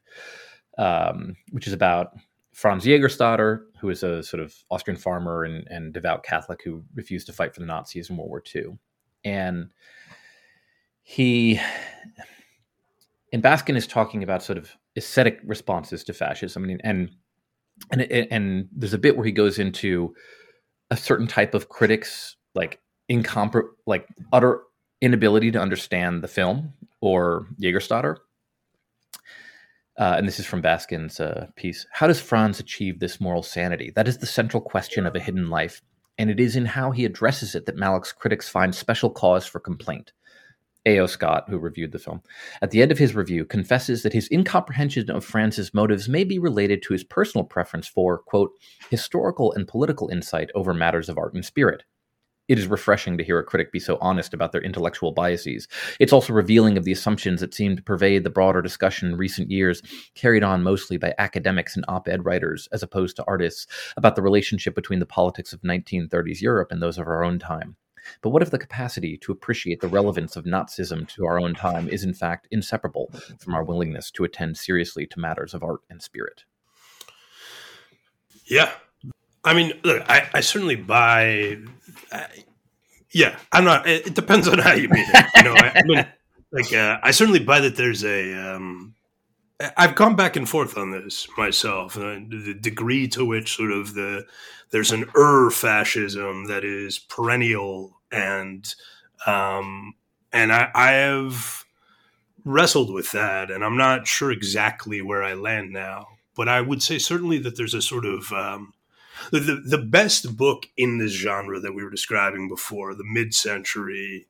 um, 0.77 1.35
which 1.51 1.67
is 1.67 1.73
about 1.73 2.13
Franz 2.53 2.85
Jägerstätter, 2.85 3.63
who 3.81 3.89
is 3.89 4.03
a 4.03 4.23
sort 4.23 4.41
of 4.41 4.53
Austrian 4.71 4.99
farmer 4.99 5.43
and, 5.43 5.67
and 5.69 5.93
devout 5.93 6.23
Catholic 6.23 6.61
who 6.63 6.83
refused 6.95 7.27
to 7.27 7.33
fight 7.33 7.53
for 7.53 7.59
the 7.59 7.65
Nazis 7.65 8.09
in 8.09 8.17
World 8.17 8.29
War 8.29 8.43
II, 8.55 8.77
and 9.25 9.69
he 11.03 11.59
and 13.33 13.43
Baskin 13.43 13.75
is 13.75 13.87
talking 13.87 14.23
about 14.23 14.43
sort 14.43 14.57
of 14.57 14.71
aesthetic 14.95 15.39
responses 15.43 16.03
to 16.05 16.13
fascism, 16.13 16.63
I 16.63 16.67
mean, 16.67 16.81
and 16.83 17.11
and 17.91 18.01
and 18.01 18.69
there's 18.71 18.93
a 18.93 18.97
bit 18.97 19.15
where 19.15 19.25
he 19.25 19.31
goes 19.31 19.59
into 19.59 20.13
a 20.89 20.97
certain 20.97 21.27
type 21.27 21.53
of 21.53 21.69
critics 21.69 22.35
like 22.55 22.79
like 23.85 24.07
utter 24.33 24.61
inability 25.01 25.51
to 25.51 25.59
understand 25.59 26.23
the 26.23 26.27
film 26.27 26.73
or 27.01 27.47
Jägerstätter. 27.61 28.17
Uh, 29.97 30.15
and 30.17 30.27
this 30.27 30.39
is 30.39 30.45
from 30.45 30.61
Baskin's 30.61 31.19
uh, 31.19 31.47
piece. 31.55 31.87
How 31.91 32.05
does 32.05 32.21
Franz 32.21 32.59
achieve 32.59 32.99
this 32.99 33.19
moral 33.19 33.41
sanity? 33.41 33.91
That 33.95 34.07
is 34.07 34.19
the 34.19 34.27
central 34.27 34.61
question 34.61 35.07
of 35.07 35.15
a 35.15 35.19
hidden 35.19 35.49
life, 35.49 35.81
and 36.19 36.29
it 36.29 36.39
is 36.39 36.55
in 36.55 36.65
how 36.65 36.91
he 36.91 37.03
addresses 37.03 37.55
it 37.55 37.65
that 37.65 37.77
Malick's 37.77 38.11
critics 38.11 38.47
find 38.47 38.75
special 38.75 39.09
cause 39.09 39.47
for 39.47 39.59
complaint. 39.59 40.11
A.O. 40.85 41.05
Scott, 41.07 41.45
who 41.49 41.57
reviewed 41.57 41.91
the 41.91 41.99
film, 41.99 42.21
at 42.61 42.71
the 42.71 42.81
end 42.81 42.93
of 42.93 42.97
his 42.97 43.13
review, 43.13 43.43
confesses 43.43 44.03
that 44.03 44.13
his 44.13 44.29
incomprehension 44.31 45.09
of 45.11 45.25
Franz's 45.25 45.73
motives 45.73 46.07
may 46.07 46.23
be 46.23 46.39
related 46.39 46.81
to 46.83 46.93
his 46.93 47.03
personal 47.03 47.43
preference 47.43 47.87
for, 47.87 48.19
quote, 48.19 48.51
historical 48.89 49.51
and 49.51 49.67
political 49.67 50.07
insight 50.09 50.49
over 50.55 50.73
matters 50.73 51.09
of 51.09 51.17
art 51.17 51.33
and 51.33 51.43
spirit, 51.43 51.83
it 52.47 52.57
is 52.57 52.67
refreshing 52.67 53.17
to 53.17 53.23
hear 53.23 53.39
a 53.39 53.43
critic 53.43 53.71
be 53.71 53.79
so 53.79 53.97
honest 53.99 54.33
about 54.33 54.51
their 54.51 54.61
intellectual 54.61 55.11
biases. 55.11 55.67
It's 55.99 56.13
also 56.13 56.33
revealing 56.33 56.77
of 56.77 56.83
the 56.83 56.91
assumptions 56.91 57.41
that 57.41 57.53
seem 57.53 57.75
to 57.75 57.83
pervade 57.83 58.23
the 58.23 58.29
broader 58.29 58.61
discussion 58.61 59.09
in 59.09 59.17
recent 59.17 59.51
years, 59.51 59.81
carried 60.15 60.43
on 60.43 60.63
mostly 60.63 60.97
by 60.97 61.13
academics 61.17 61.75
and 61.75 61.85
op 61.87 62.07
ed 62.07 62.25
writers, 62.25 62.67
as 62.71 62.83
opposed 62.83 63.15
to 63.17 63.25
artists, 63.25 63.67
about 63.97 64.15
the 64.15 64.21
relationship 64.21 64.75
between 64.75 64.99
the 64.99 65.05
politics 65.05 65.53
of 65.53 65.61
1930s 65.61 66.41
Europe 66.41 66.71
and 66.71 66.81
those 66.81 66.97
of 66.97 67.07
our 67.07 67.23
own 67.23 67.39
time. 67.39 67.75
But 68.21 68.29
what 68.29 68.41
if 68.41 68.51
the 68.51 68.57
capacity 68.57 69.17
to 69.17 69.31
appreciate 69.31 69.81
the 69.81 69.87
relevance 69.87 70.35
of 70.35 70.45
Nazism 70.45 71.07
to 71.09 71.25
our 71.25 71.39
own 71.39 71.53
time 71.53 71.89
is 71.89 72.03
in 72.03 72.13
fact 72.13 72.47
inseparable 72.51 73.11
from 73.39 73.53
our 73.53 73.63
willingness 73.63 74.11
to 74.11 74.23
attend 74.23 74.57
seriously 74.57 75.05
to 75.07 75.19
matters 75.19 75.53
of 75.53 75.63
art 75.63 75.81
and 75.89 76.01
spirit? 76.01 76.45
Yeah, 78.45 78.71
I 79.47 79.53
mean, 79.53 79.73
look, 79.83 80.03
I, 80.09 80.29
I 80.33 80.41
certainly 80.41 80.75
buy. 80.75 81.57
I, 82.11 82.27
yeah, 83.11 83.37
I'm 83.53 83.63
not. 83.63 83.87
It, 83.87 84.07
it, 84.07 84.13
depends 84.13 84.47
on 84.47 84.59
how 84.59 84.73
you 84.73 84.89
mean 84.89 85.05
it. 85.07 85.25
You 85.35 85.43
know, 85.43 85.53
I, 85.53 85.71
I 85.75 85.83
mean, 85.83 86.05
like, 86.51 86.73
uh, 86.73 86.97
I 87.01 87.11
certainly 87.11 87.39
buy 87.39 87.61
that 87.61 87.77
there's 87.77 88.03
a. 88.03 88.33
Um, 88.33 88.95
I've 89.77 89.95
gone 89.95 90.15
back 90.15 90.35
and 90.35 90.47
forth 90.47 90.77
on 90.77 90.91
this 90.91 91.27
myself. 91.37 91.97
Uh, 91.97 92.19
the 92.29 92.57
degree 92.59 93.07
to 93.09 93.23
which 93.23 93.55
sort 93.55 93.71
of 93.71 93.93
the 93.93 94.25
there's 94.71 94.91
an 94.91 95.05
ur 95.15 95.49
fascism 95.49 96.47
that 96.47 96.65
is 96.65 96.99
perennial 96.99 97.97
and 98.11 98.67
um, 99.25 99.95
and 100.33 100.51
I, 100.51 100.69
I 100.75 100.91
have 100.91 101.63
wrestled 102.43 102.93
with 102.93 103.13
that, 103.13 103.49
and 103.49 103.63
I'm 103.63 103.77
not 103.77 104.07
sure 104.07 104.31
exactly 104.31 105.01
where 105.01 105.23
I 105.23 105.33
land 105.33 105.71
now. 105.71 106.07
But 106.35 106.49
I 106.49 106.61
would 106.61 106.83
say 106.83 106.99
certainly 106.99 107.39
that 107.39 107.55
there's 107.55 107.73
a 107.73 107.81
sort 107.81 108.05
of 108.05 108.31
um, 108.31 108.73
the, 109.31 109.39
the, 109.39 109.55
the 109.55 109.77
best 109.77 110.37
book 110.37 110.67
in 110.75 110.97
this 110.97 111.11
genre 111.11 111.59
that 111.59 111.73
we 111.73 111.83
were 111.83 111.89
describing 111.89 112.47
before, 112.47 112.93
the 112.95 113.03
mid-century 113.03 114.27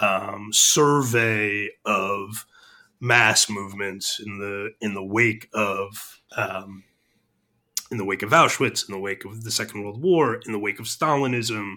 um, 0.00 0.50
survey 0.52 1.68
of 1.84 2.46
mass 3.00 3.48
movements 3.48 4.20
in 4.24 4.38
the 4.38 4.70
in 4.80 4.94
the 4.94 5.04
wake 5.04 5.48
of 5.54 6.20
um, 6.36 6.84
in 7.90 7.98
the 7.98 8.04
wake 8.04 8.22
of 8.22 8.30
Auschwitz, 8.30 8.88
in 8.88 8.94
the 8.94 9.00
wake 9.00 9.24
of 9.24 9.42
the 9.42 9.50
Second 9.50 9.82
World 9.82 10.00
War, 10.00 10.40
in 10.46 10.52
the 10.52 10.58
wake 10.58 10.78
of 10.78 10.86
Stalinism. 10.86 11.76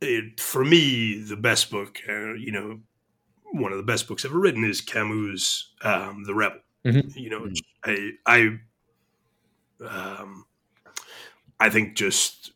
It, 0.00 0.40
for 0.40 0.64
me, 0.64 1.22
the 1.22 1.36
best 1.36 1.70
book, 1.70 2.00
uh, 2.08 2.34
you 2.34 2.52
know, 2.52 2.80
one 3.52 3.72
of 3.72 3.78
the 3.78 3.84
best 3.84 4.08
books 4.08 4.24
ever 4.24 4.38
written 4.38 4.64
is 4.64 4.80
Camus' 4.80 5.72
um, 5.82 6.24
The 6.24 6.34
Rebel. 6.34 6.60
Mm-hmm. 6.84 7.18
You 7.18 7.30
know, 7.30 7.40
mm-hmm. 7.40 8.12
I, 8.26 8.58
I, 9.82 10.18
um, 10.20 10.45
I 11.58 11.70
think 11.70 11.96
just 11.96 12.52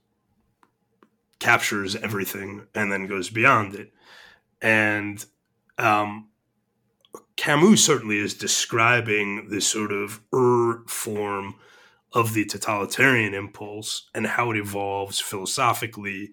captures 1.39 1.97
everything 1.97 2.67
and 2.75 2.93
then 2.93 3.07
goes 3.07 3.31
beyond 3.31 3.75
it. 3.75 3.93
And 4.61 5.25
um, 5.79 6.29
Camus 7.37 7.85
certainly 7.85 8.19
is 8.19 8.35
describing 8.35 9.49
this 9.49 9.67
sort 9.67 9.93
of 9.93 10.21
ur 10.35 10.85
form 10.87 11.55
of 12.13 12.35
the 12.35 12.45
totalitarian 12.45 13.35
impulse 13.35 14.11
and 14.15 14.27
how 14.27 14.51
it 14.51 14.57
evolves 14.57 15.21
philosophically, 15.21 16.31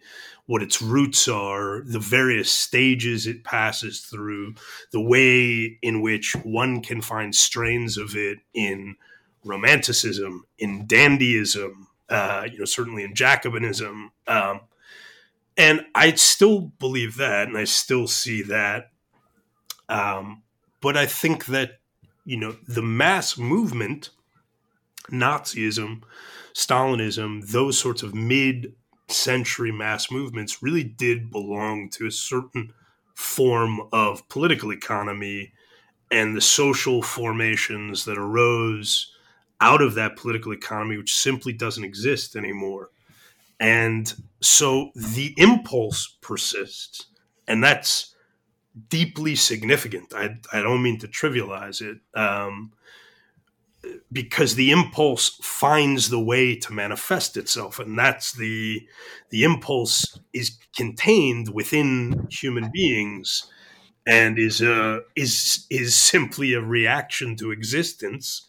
what 0.48 0.64
its 0.64 0.82
roots 0.82 1.28
are, 1.28 1.84
the 1.86 2.00
various 2.00 2.52
stages 2.52 3.28
it 3.28 3.44
passes 3.44 4.02
through, 4.02 4.56
the 4.92 5.02
way 5.02 5.78
in 5.82 6.02
which 6.02 6.36
one 6.44 6.82
can 6.82 7.00
find 7.00 7.36
strains 7.36 7.98
of 7.98 8.16
it 8.16 8.40
in 8.54 8.96
romanticism, 9.44 10.46
in 10.58 10.88
dandyism, 10.88 11.88
uh, 12.10 12.48
you 12.52 12.60
know, 12.60 12.66
certainly 12.66 13.04
in 13.04 13.14
Jacobinism. 13.14 14.10
Um, 14.28 14.62
and 15.58 15.86
I 15.96 16.14
still 16.14 16.72
believe 16.80 17.18
that, 17.18 17.48
and 17.48 17.58
I 17.58 17.64
still 17.64 18.08
see 18.08 18.44
that. 18.44 18.92
Um, 19.90 20.44
but 20.82 20.96
I 20.96 21.06
think 21.06 21.46
that, 21.48 21.80
you 22.26 22.38
know, 22.38 22.56
the 22.68 22.82
mass 22.82 23.38
movement, 23.38 24.12
Nazism, 25.10 26.04
Stalinism, 26.54 27.50
those 27.50 27.78
sorts 27.80 28.04
of 28.04 28.14
mid 28.14 28.74
century 29.08 29.72
mass 29.72 30.12
movements 30.12 30.62
really 30.62 30.84
did 30.84 31.32
belong 31.32 31.90
to 31.90 32.06
a 32.06 32.12
certain 32.12 32.74
form 33.16 33.82
of 33.92 34.28
political 34.30 34.72
economy 34.72 35.54
and 36.12 36.36
the 36.36 36.42
social 36.42 37.02
formations 37.02 38.06
that 38.06 38.18
arose 38.18 39.14
out 39.60 39.82
of 39.82 39.96
that 39.96 40.16
political 40.16 40.54
economy, 40.54 40.98
which 40.98 41.14
simply 41.14 41.54
doesn't 41.54 41.84
exist 41.84 42.36
anymore. 42.36 42.92
And 43.60 44.14
so 44.42 44.92
the 44.96 45.34
impulse 45.38 46.18
persists, 46.22 47.08
and 47.48 47.64
that's 47.64 48.14
deeply 48.90 49.36
significant. 49.36 50.14
I, 50.14 50.38
I 50.54 50.62
don't 50.62 50.84
mean 50.84 51.00
to 51.00 51.08
trivialize 51.08 51.82
it. 51.82 51.98
Um, 52.18 52.74
because 54.12 54.56
the 54.56 54.72
impulse 54.72 55.38
finds 55.42 56.10
the 56.10 56.20
way 56.20 56.56
to 56.56 56.74
manifest 56.74 57.38
itself 57.38 57.80
and 57.80 57.98
that's 57.98 58.34
the 58.34 58.86
the 59.30 59.44
impulse 59.44 60.20
is 60.34 60.58
contained 60.76 61.50
within 61.54 62.28
human 62.30 62.70
beings 62.74 63.50
and 64.06 64.40
is 64.40 64.62
a 64.62 65.02
is 65.16 65.66
is 65.70 65.96
simply 65.96 66.54
a 66.54 66.62
reaction 66.62 67.36
to 67.36 67.52
existence 67.52 68.48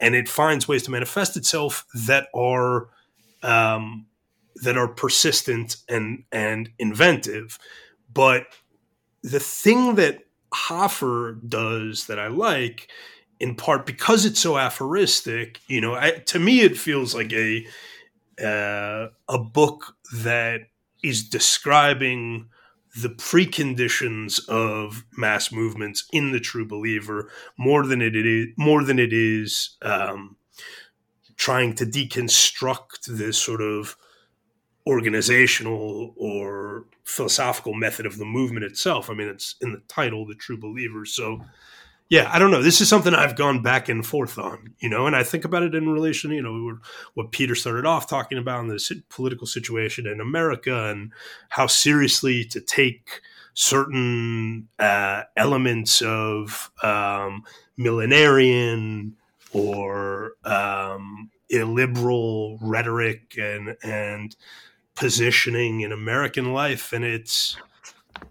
and 0.00 0.14
it 0.14 0.28
finds 0.28 0.68
ways 0.68 0.82
to 0.82 0.90
manifest 0.90 1.36
itself 1.36 1.84
that 2.06 2.28
are 2.34 2.88
um, 3.42 4.06
that 4.56 4.76
are 4.76 4.88
persistent 4.88 5.76
and 5.88 6.24
and 6.32 6.70
inventive 6.78 7.58
but 8.12 8.46
the 9.22 9.40
thing 9.40 9.94
that 9.96 10.20
Hoffer 10.52 11.36
does 11.48 12.06
that 12.06 12.20
I 12.20 12.28
like 12.28 12.88
in 13.40 13.56
part 13.56 13.86
because 13.86 14.24
it's 14.24 14.40
so 14.40 14.56
aphoristic. 14.56 15.60
You 15.66 15.80
know, 15.80 15.94
I, 15.94 16.12
to 16.26 16.38
me, 16.38 16.60
it 16.60 16.78
feels 16.78 17.14
like 17.14 17.32
a 17.32 17.66
uh, 18.40 19.08
a 19.28 19.38
book 19.38 19.96
that 20.14 20.62
is 21.02 21.28
describing 21.28 22.48
the 22.96 23.08
preconditions 23.08 24.46
of 24.48 25.04
mass 25.16 25.50
movements 25.50 26.06
in 26.12 26.32
the 26.32 26.40
True 26.40 26.66
Believer 26.66 27.30
more 27.58 27.86
than 27.86 28.00
it 28.00 28.14
is 28.14 28.46
more 28.56 28.84
than 28.84 28.98
it 28.98 29.12
is 29.12 29.76
um, 29.82 30.36
trying 31.36 31.74
to 31.74 31.84
deconstruct 31.84 33.06
this 33.06 33.36
sort 33.36 33.60
of 33.60 33.96
organizational 34.86 36.14
or 36.16 36.84
philosophical 37.04 37.74
method 37.74 38.06
of 38.06 38.18
the 38.18 38.24
movement 38.24 38.64
itself. 38.64 39.10
I 39.10 39.14
mean, 39.14 39.28
it's 39.28 39.56
in 39.60 39.72
the 39.72 39.82
title, 39.88 40.26
the 40.26 40.34
True 40.34 40.58
Believer. 40.58 41.04
So 41.04 41.44
yeah, 42.08 42.28
I 42.32 42.38
don't 42.38 42.50
know. 42.50 42.62
This 42.62 42.80
is 42.80 42.88
something 42.88 43.14
I've 43.14 43.36
gone 43.36 43.62
back 43.62 43.88
and 43.88 44.04
forth 44.04 44.38
on, 44.38 44.74
you 44.78 44.88
know, 44.88 45.06
and 45.06 45.16
I 45.16 45.22
think 45.22 45.44
about 45.44 45.62
it 45.62 45.74
in 45.74 45.88
relation, 45.88 46.30
to, 46.30 46.36
you 46.36 46.42
know, 46.42 46.78
what 47.14 47.32
Peter 47.32 47.54
started 47.54 47.86
off 47.86 48.08
talking 48.08 48.38
about 48.38 48.60
in 48.60 48.68
the 48.68 49.02
political 49.08 49.46
situation 49.46 50.06
in 50.06 50.20
America 50.20 50.90
and 50.90 51.12
how 51.48 51.66
seriously 51.66 52.44
to 52.46 52.60
take 52.60 53.22
certain 53.54 54.68
uh, 54.78 55.22
elements 55.36 56.02
of 56.02 56.70
um, 56.82 57.44
millenarian 57.78 59.12
or 59.52 60.32
um, 60.44 61.30
illiberal 61.48 62.58
rhetoric 62.60 63.36
and 63.38 63.76
and 63.82 64.36
positioning 64.94 65.80
in 65.80 65.92
American 65.92 66.52
life, 66.52 66.92
and 66.92 67.04
it's 67.04 67.56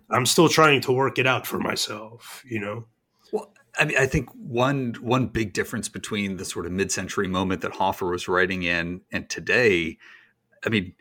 I'm 0.09 0.25
still 0.25 0.49
trying 0.49 0.81
to 0.81 0.91
work 0.91 1.17
it 1.17 1.27
out 1.27 1.47
for 1.47 1.57
myself, 1.57 2.43
you 2.45 2.59
know. 2.59 2.85
I 3.77 3.85
mean, 3.85 3.97
I 3.97 4.05
think 4.05 4.29
one 4.31 4.95
one 5.01 5.27
big 5.27 5.53
difference 5.53 5.89
between 5.89 6.37
the 6.37 6.45
sort 6.45 6.65
of 6.65 6.71
mid-century 6.71 7.27
moment 7.27 7.61
that 7.61 7.73
Hoffer 7.73 8.07
was 8.07 8.27
writing 8.27 8.63
in 8.63 9.01
and 9.11 9.29
today, 9.29 9.97
I 10.65 10.69
mean, 10.69 10.93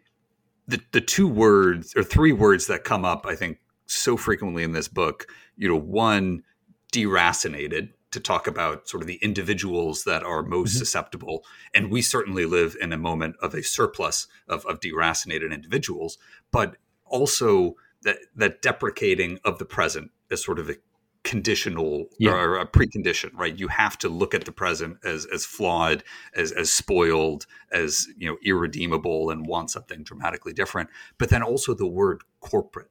the 0.66 0.80
the 0.92 1.00
two 1.00 1.28
words 1.28 1.94
or 1.96 2.02
three 2.02 2.32
words 2.32 2.66
that 2.68 2.84
come 2.84 3.04
up, 3.04 3.26
I 3.26 3.34
think, 3.34 3.58
so 3.86 4.16
frequently 4.16 4.62
in 4.62 4.72
this 4.72 4.88
book. 4.88 5.26
You 5.56 5.68
know, 5.68 5.76
one 5.76 6.44
deracinated 6.92 7.90
to 8.12 8.20
talk 8.20 8.46
about 8.46 8.88
sort 8.88 9.02
of 9.02 9.06
the 9.06 9.18
individuals 9.22 10.04
that 10.04 10.22
are 10.22 10.42
most 10.42 10.70
mm-hmm. 10.70 10.78
susceptible, 10.78 11.44
and 11.74 11.90
we 11.90 12.00
certainly 12.00 12.46
live 12.46 12.76
in 12.80 12.92
a 12.92 12.98
moment 12.98 13.36
of 13.40 13.54
a 13.54 13.62
surplus 13.62 14.26
of, 14.48 14.64
of 14.66 14.80
deracinated 14.80 15.52
individuals, 15.52 16.18
but 16.50 16.76
also 17.06 17.74
that 18.02 18.16
that 18.34 18.62
deprecating 18.62 19.38
of 19.44 19.58
the 19.58 19.64
present 19.64 20.10
as 20.30 20.42
sort 20.42 20.58
of 20.58 20.70
a 20.70 20.76
conditional 21.24 22.06
yeah. 22.18 22.32
or 22.32 22.58
a 22.58 22.66
precondition, 22.66 23.30
right? 23.34 23.56
You 23.56 23.68
have 23.68 23.96
to 23.98 24.08
look 24.08 24.34
at 24.34 24.44
the 24.44 24.52
present 24.52 24.98
as 25.04 25.26
as 25.26 25.44
flawed, 25.44 26.02
as 26.34 26.52
as 26.52 26.72
spoiled, 26.72 27.46
as 27.70 28.08
you 28.16 28.28
know, 28.28 28.38
irredeemable, 28.44 29.30
and 29.30 29.46
want 29.46 29.70
something 29.70 30.02
dramatically 30.02 30.52
different. 30.52 30.90
But 31.18 31.30
then 31.30 31.42
also 31.42 31.74
the 31.74 31.86
word 31.86 32.22
corporate, 32.40 32.90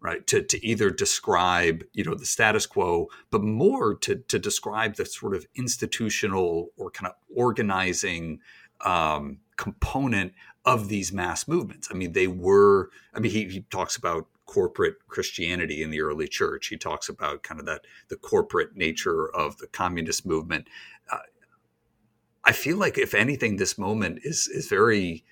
right? 0.00 0.26
To 0.28 0.42
to 0.42 0.66
either 0.66 0.90
describe 0.90 1.84
you 1.92 2.04
know 2.04 2.14
the 2.14 2.26
status 2.26 2.66
quo, 2.66 3.08
but 3.30 3.42
more 3.42 3.94
to 3.96 4.16
to 4.16 4.38
describe 4.38 4.96
the 4.96 5.04
sort 5.04 5.34
of 5.34 5.46
institutional 5.54 6.68
or 6.76 6.90
kind 6.90 7.08
of 7.08 7.14
organizing 7.36 8.40
um, 8.84 9.38
component 9.56 10.32
of 10.64 10.88
these 10.88 11.12
mass 11.12 11.46
movements. 11.46 11.88
I 11.90 11.94
mean, 11.94 12.12
they 12.12 12.26
were. 12.26 12.90
I 13.12 13.20
mean, 13.20 13.32
he, 13.32 13.44
he 13.44 13.60
talks 13.70 13.96
about 13.96 14.28
corporate 14.46 14.96
Christianity 15.08 15.82
in 15.82 15.90
the 15.90 16.00
early 16.00 16.28
church. 16.28 16.68
He 16.68 16.76
talks 16.76 17.08
about 17.08 17.42
kind 17.42 17.60
of 17.60 17.66
that 17.66 17.82
the 18.08 18.16
corporate 18.16 18.76
nature 18.76 19.28
of 19.34 19.58
the 19.58 19.66
communist 19.66 20.26
movement. 20.26 20.68
Uh, 21.10 21.18
I 22.44 22.52
feel 22.52 22.76
like 22.76 22.98
if 22.98 23.14
anything, 23.14 23.56
this 23.56 23.78
moment 23.78 24.20
is 24.22 24.48
is 24.48 24.68
very 24.68 25.24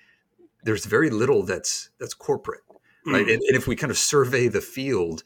there's 0.63 0.85
very 0.85 1.09
little 1.09 1.43
that's 1.43 1.89
that's 1.99 2.13
corporate, 2.13 2.63
right? 3.05 3.25
Mm. 3.25 3.33
And, 3.33 3.41
and, 3.43 3.55
if 3.55 3.67
we 3.67 3.75
kind 3.75 3.91
of 3.91 3.97
survey 3.97 4.47
the 4.47 4.61
field, 4.61 5.23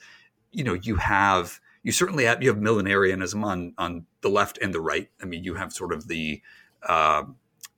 you 0.52 0.64
know, 0.64 0.74
you 0.74 0.96
have 0.98 1.60
you 1.84 1.92
certainly 1.92 2.26
have 2.26 2.44
you 2.44 2.50
have 2.50 2.58
millenarianism 2.58 3.44
on 3.44 3.74
on 3.78 4.06
the 4.22 4.30
left 4.30 4.58
and 4.62 4.74
the 4.74 4.82
right. 4.82 5.10
I 5.22 5.26
mean, 5.26 5.44
you 5.44 5.56
have 5.56 5.72
sort 5.72 5.94
of 5.94 6.08
the 6.08 6.42
uh, 6.84 7.24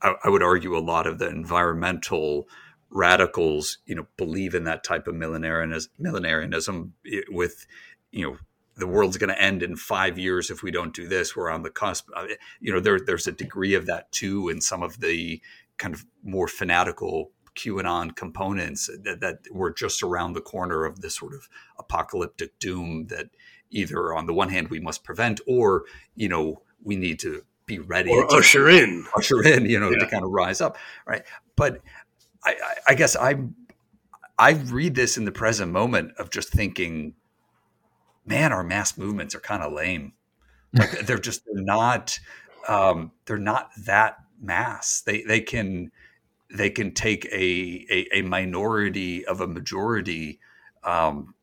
I, 0.01 0.15
I 0.23 0.29
would 0.29 0.43
argue 0.43 0.77
a 0.77 0.79
lot 0.79 1.07
of 1.07 1.19
the 1.19 1.27
environmental 1.27 2.47
radicals, 2.91 3.79
you 3.85 3.95
know, 3.95 4.07
believe 4.17 4.55
in 4.55 4.63
that 4.65 4.83
type 4.83 5.07
of 5.07 5.15
millenarianism, 5.15 5.89
millenarianism 5.99 6.91
with, 7.29 7.67
you 8.11 8.25
know, 8.25 8.37
the 8.77 8.87
world's 8.87 9.17
going 9.17 9.29
to 9.29 9.41
end 9.41 9.61
in 9.61 9.75
five 9.75 10.17
years 10.17 10.49
if 10.49 10.63
we 10.63 10.71
don't 10.71 10.93
do 10.93 11.07
this. 11.07 11.35
We're 11.35 11.49
on 11.49 11.63
the 11.63 11.69
cusp. 11.69 12.09
Uh, 12.15 12.27
you 12.61 12.71
know, 12.71 12.79
there, 12.79 12.99
there's 12.99 13.27
a 13.27 13.31
degree 13.31 13.73
of 13.73 13.85
that 13.87 14.11
too 14.11 14.49
in 14.49 14.61
some 14.61 14.83
of 14.83 15.01
the 15.01 15.41
kind 15.77 15.93
of 15.93 16.05
more 16.23 16.47
fanatical 16.47 17.31
QAnon 17.55 18.15
components 18.15 18.89
that, 19.03 19.19
that 19.19 19.39
we're 19.51 19.73
just 19.73 20.01
around 20.01 20.33
the 20.33 20.41
corner 20.41 20.85
of 20.85 21.01
this 21.01 21.15
sort 21.15 21.33
of 21.33 21.49
apocalyptic 21.77 22.57
doom 22.59 23.07
that 23.07 23.29
either 23.69 24.13
on 24.13 24.25
the 24.25 24.33
one 24.33 24.49
hand 24.49 24.69
we 24.69 24.79
must 24.79 25.03
prevent 25.03 25.41
or 25.47 25.83
you 26.15 26.29
know 26.29 26.61
we 26.83 26.95
need 26.95 27.19
to 27.19 27.43
be 27.65 27.79
ready 27.79 28.11
or 28.11 28.33
usher 28.33 28.69
in 28.69 29.05
usher 29.15 29.43
in 29.43 29.65
you 29.65 29.79
know 29.79 29.91
yeah. 29.91 29.99
to 29.99 30.07
kind 30.07 30.23
of 30.23 30.31
rise 30.31 30.61
up 30.61 30.77
right 31.05 31.23
but 31.55 31.81
I, 32.43 32.55
I 32.87 32.93
guess 32.95 33.15
i 33.15 33.35
i 34.37 34.51
read 34.51 34.95
this 34.95 35.17
in 35.17 35.25
the 35.25 35.31
present 35.31 35.71
moment 35.71 36.13
of 36.17 36.29
just 36.29 36.49
thinking 36.49 37.15
man 38.29 38.53
our 38.53 38.63
mass 38.63 38.97
movements 38.97 39.35
are 39.35 39.39
kind 39.39 39.63
of 39.63 39.73
lame. 39.73 40.13
Like 40.73 40.91
they're 41.05 41.17
just 41.17 41.41
they're 41.45 41.63
not 41.63 42.19
um, 42.67 43.11
they're 43.25 43.37
not 43.37 43.71
that 43.85 44.17
mass. 44.41 45.01
They 45.01 45.23
they 45.23 45.41
can 45.41 45.91
they 46.51 46.69
can 46.69 46.93
take 46.93 47.25
a 47.25 47.85
a, 47.89 48.19
a 48.19 48.21
minority 48.21 49.25
of 49.25 49.41
a 49.41 49.47
majority 49.47 50.39
um, 50.83 51.33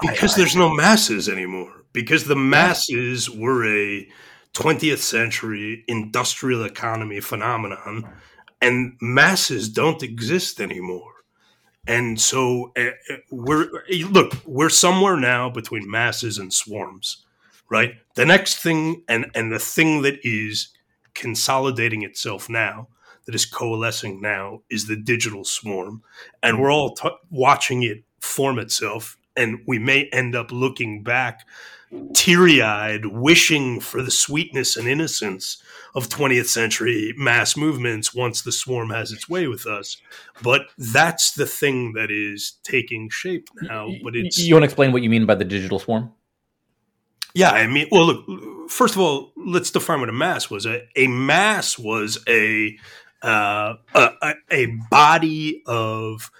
because 0.00 0.34
I, 0.34 0.38
there's 0.38 0.56
I, 0.56 0.60
no 0.60 0.74
masses 0.74 1.28
anymore. 1.28 1.72
Because 1.92 2.24
the 2.26 2.36
masses 2.36 3.30
were 3.30 3.64
a 3.64 4.06
20th 4.52 4.98
century 4.98 5.82
industrial 5.88 6.62
economy 6.64 7.20
phenomenon, 7.20 8.06
and 8.60 8.96
masses 9.00 9.68
don't 9.68 10.02
exist 10.02 10.60
anymore. 10.60 11.12
And 11.86 12.20
so 12.20 12.72
uh, 12.76 12.90
we're 13.30 13.68
look, 14.10 14.34
we're 14.44 14.70
somewhere 14.70 15.16
now 15.16 15.50
between 15.50 15.88
masses 15.90 16.38
and 16.38 16.52
swarms, 16.52 17.24
right? 17.70 17.94
The 18.14 18.26
next 18.26 18.56
thing, 18.56 19.04
and 19.08 19.26
and 19.34 19.52
the 19.52 19.60
thing 19.60 20.02
that 20.02 20.18
is 20.24 20.68
consolidating 21.14 22.02
itself 22.02 22.48
now, 22.48 22.88
that 23.26 23.34
is 23.34 23.46
coalescing 23.46 24.20
now, 24.20 24.62
is 24.68 24.88
the 24.88 24.96
digital 24.96 25.44
swarm, 25.44 26.02
and 26.42 26.60
we're 26.60 26.72
all 26.72 26.94
t- 26.94 27.08
watching 27.30 27.84
it 27.84 28.02
form 28.20 28.58
itself 28.58 29.16
and 29.36 29.60
we 29.66 29.78
may 29.78 30.08
end 30.12 30.34
up 30.34 30.50
looking 30.50 31.02
back 31.02 31.46
teary 32.14 32.60
eyed, 32.60 33.06
wishing 33.06 33.80
for 33.80 34.02
the 34.02 34.10
sweetness 34.10 34.76
and 34.76 34.88
innocence 34.88 35.62
of 35.96 36.10
20th 36.10 36.46
century 36.46 37.14
mass 37.16 37.56
movements 37.56 38.14
once 38.14 38.42
the 38.42 38.52
swarm 38.52 38.90
has 38.90 39.10
its 39.10 39.28
way 39.28 39.48
with 39.48 39.66
us. 39.66 39.96
But 40.42 40.66
that's 40.76 41.32
the 41.32 41.46
thing 41.46 41.94
that 41.94 42.10
is 42.10 42.58
taking 42.62 43.08
shape 43.08 43.48
now. 43.62 43.88
But 44.04 44.14
it's. 44.14 44.38
You 44.38 44.54
want 44.54 44.64
to 44.64 44.66
explain 44.66 44.92
what 44.92 45.02
you 45.02 45.08
mean 45.08 45.24
by 45.24 45.34
the 45.34 45.44
digital 45.44 45.78
swarm? 45.78 46.12
Yeah, 47.34 47.50
I 47.50 47.66
mean, 47.66 47.88
well, 47.90 48.06
look, 48.06 48.70
first 48.70 48.94
of 48.94 49.00
all, 49.00 49.32
let's 49.36 49.70
define 49.70 50.00
what 50.00 50.08
a 50.08 50.12
mass 50.12 50.50
was. 50.50 50.66
A, 50.66 50.86
a 50.96 51.06
mass 51.06 51.78
was 51.78 52.18
a, 52.28 52.78
uh, 53.22 53.74
a, 53.94 54.34
a 54.50 54.66
body 54.90 55.62
of 55.66 56.30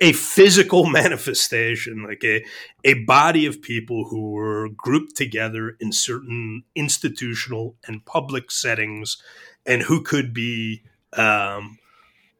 a 0.00 0.12
physical 0.12 0.84
manifestation, 0.90 2.04
like 2.04 2.24
a, 2.24 2.44
a 2.84 2.94
body 3.04 3.46
of 3.46 3.62
people 3.62 4.06
who 4.08 4.30
were 4.32 4.68
grouped 4.68 5.16
together 5.16 5.76
in 5.80 5.92
certain 5.92 6.64
institutional 6.74 7.76
and 7.86 8.04
public 8.04 8.50
settings 8.50 9.22
and 9.66 9.82
who 9.82 10.02
could 10.02 10.34
be 10.34 10.82
um, 11.14 11.78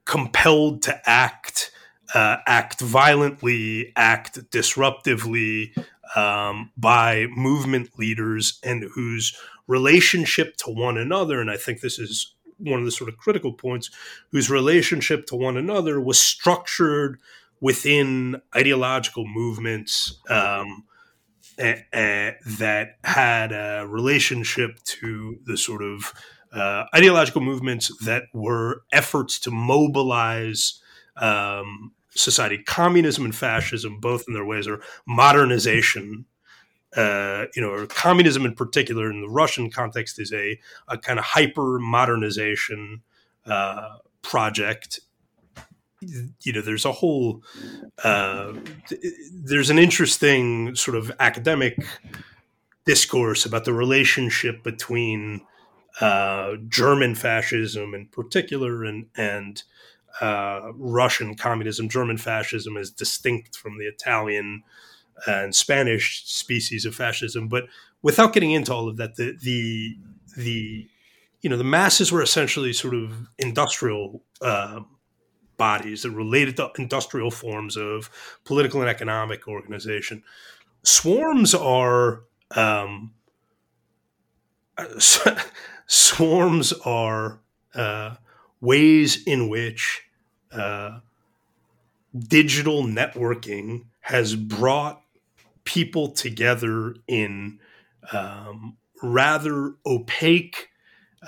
compelled 0.04 0.82
to 0.82 1.00
act, 1.08 1.70
uh, 2.14 2.38
act 2.46 2.80
violently, 2.80 3.92
act 3.96 4.50
disruptively 4.50 5.76
um, 6.16 6.70
by 6.76 7.26
movement 7.34 7.90
leaders 7.98 8.58
and 8.62 8.84
whose 8.94 9.36
relationship 9.66 10.56
to 10.56 10.70
one 10.70 10.98
another, 10.98 11.40
and 11.40 11.50
I 11.50 11.56
think 11.56 11.80
this 11.80 11.98
is 11.98 12.34
one 12.62 12.78
of 12.78 12.84
the 12.84 12.92
sort 12.92 13.08
of 13.10 13.16
critical 13.16 13.52
points, 13.52 13.90
whose 14.30 14.50
relationship 14.50 15.26
to 15.26 15.36
one 15.36 15.56
another 15.56 16.00
was 16.00 16.18
structured 16.18 17.18
within 17.60 18.40
ideological 18.56 19.26
movements 19.26 20.18
um, 20.28 20.84
a, 21.58 21.84
a, 21.94 22.36
that 22.58 22.96
had 23.04 23.52
a 23.52 23.86
relationship 23.86 24.82
to 24.84 25.38
the 25.44 25.56
sort 25.56 25.82
of 25.82 26.12
uh, 26.52 26.84
ideological 26.94 27.40
movements 27.40 27.90
that 28.04 28.24
were 28.34 28.82
efforts 28.92 29.38
to 29.40 29.50
mobilize 29.50 30.80
um, 31.16 31.92
society. 32.10 32.58
Communism 32.58 33.24
and 33.24 33.34
fascism, 33.34 34.00
both 34.00 34.24
in 34.28 34.34
their 34.34 34.44
ways, 34.44 34.66
are 34.66 34.82
modernization 35.06 36.26
uh, 36.96 37.46
you 37.54 37.62
know, 37.62 37.86
communism 37.86 38.44
in 38.44 38.54
particular 38.54 39.10
in 39.10 39.20
the 39.20 39.28
Russian 39.28 39.70
context 39.70 40.18
is 40.18 40.32
a, 40.32 40.58
a 40.88 40.98
kind 40.98 41.18
of 41.18 41.24
hyper 41.24 41.78
modernization 41.78 43.02
uh, 43.46 43.96
project. 44.22 45.00
You 46.00 46.52
know, 46.52 46.60
there's 46.60 46.84
a 46.84 46.92
whole, 46.92 47.42
uh, 48.02 48.52
there's 49.32 49.70
an 49.70 49.78
interesting 49.78 50.74
sort 50.74 50.96
of 50.96 51.12
academic 51.20 51.78
discourse 52.84 53.46
about 53.46 53.64
the 53.64 53.72
relationship 53.72 54.62
between 54.64 55.42
uh, 56.00 56.54
German 56.68 57.14
fascism 57.14 57.94
in 57.94 58.06
particular 58.06 58.84
and 58.84 59.06
and 59.16 59.62
uh, 60.20 60.72
Russian 60.74 61.34
communism. 61.34 61.88
German 61.88 62.18
fascism 62.18 62.76
is 62.76 62.90
distinct 62.90 63.56
from 63.56 63.78
the 63.78 63.86
Italian 63.86 64.62
and 65.26 65.54
Spanish 65.54 66.24
species 66.26 66.84
of 66.84 66.94
fascism. 66.94 67.48
But 67.48 67.64
without 68.02 68.32
getting 68.32 68.52
into 68.52 68.72
all 68.72 68.88
of 68.88 68.96
that, 68.96 69.16
the 69.16 69.36
the 69.42 69.96
the 70.36 70.88
you 71.40 71.50
know 71.50 71.56
the 71.56 71.64
masses 71.64 72.12
were 72.12 72.22
essentially 72.22 72.72
sort 72.72 72.94
of 72.94 73.28
industrial 73.38 74.22
uh, 74.40 74.80
bodies 75.56 76.02
that 76.02 76.10
related 76.10 76.56
to 76.56 76.70
industrial 76.78 77.30
forms 77.30 77.76
of 77.76 78.10
political 78.44 78.80
and 78.80 78.90
economic 78.90 79.46
organization. 79.46 80.22
Swarms 80.82 81.54
are 81.54 82.24
um, 82.56 83.12
swarms 85.86 86.72
are 86.84 87.40
uh, 87.74 88.16
ways 88.60 89.22
in 89.24 89.48
which 89.48 90.02
uh, 90.52 91.00
digital 92.18 92.82
networking 92.84 93.86
has 94.00 94.34
brought 94.34 95.01
people 95.64 96.08
together 96.08 96.94
in 97.06 97.58
um, 98.12 98.76
rather 99.02 99.74
opaque 99.86 100.68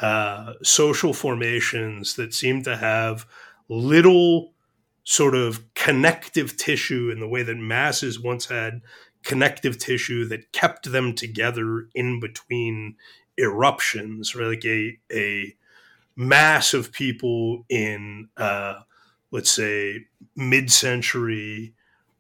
uh, 0.01 0.55
social 0.63 1.13
formations 1.13 2.15
that 2.17 2.35
seem 2.35 2.63
to 2.63 2.77
have 2.77 3.27
little 3.69 4.53
sort 5.05 5.35
of 5.35 5.63
connective 5.75 6.57
tissue 6.57 7.11
in 7.11 7.21
the 7.21 7.29
way 7.29 7.43
that 7.43 7.57
masses 7.57 8.19
once 8.19 8.47
had 8.47 8.81
connective 9.23 9.79
tissue 9.79 10.25
that 10.27 10.53
kept 10.53 10.91
them 10.91 11.15
together 11.15 11.89
in 11.95 12.21
between 12.21 12.97
eruptions, 13.39 14.35
like 14.35 14.65
a 14.65 14.99
a 15.13 15.55
mass 16.17 16.75
of 16.75 16.93
people 16.93 17.65
in 17.69 18.29
uh, 18.37 18.75
let's 19.31 19.51
say 19.51 20.07
mid-century 20.37 21.75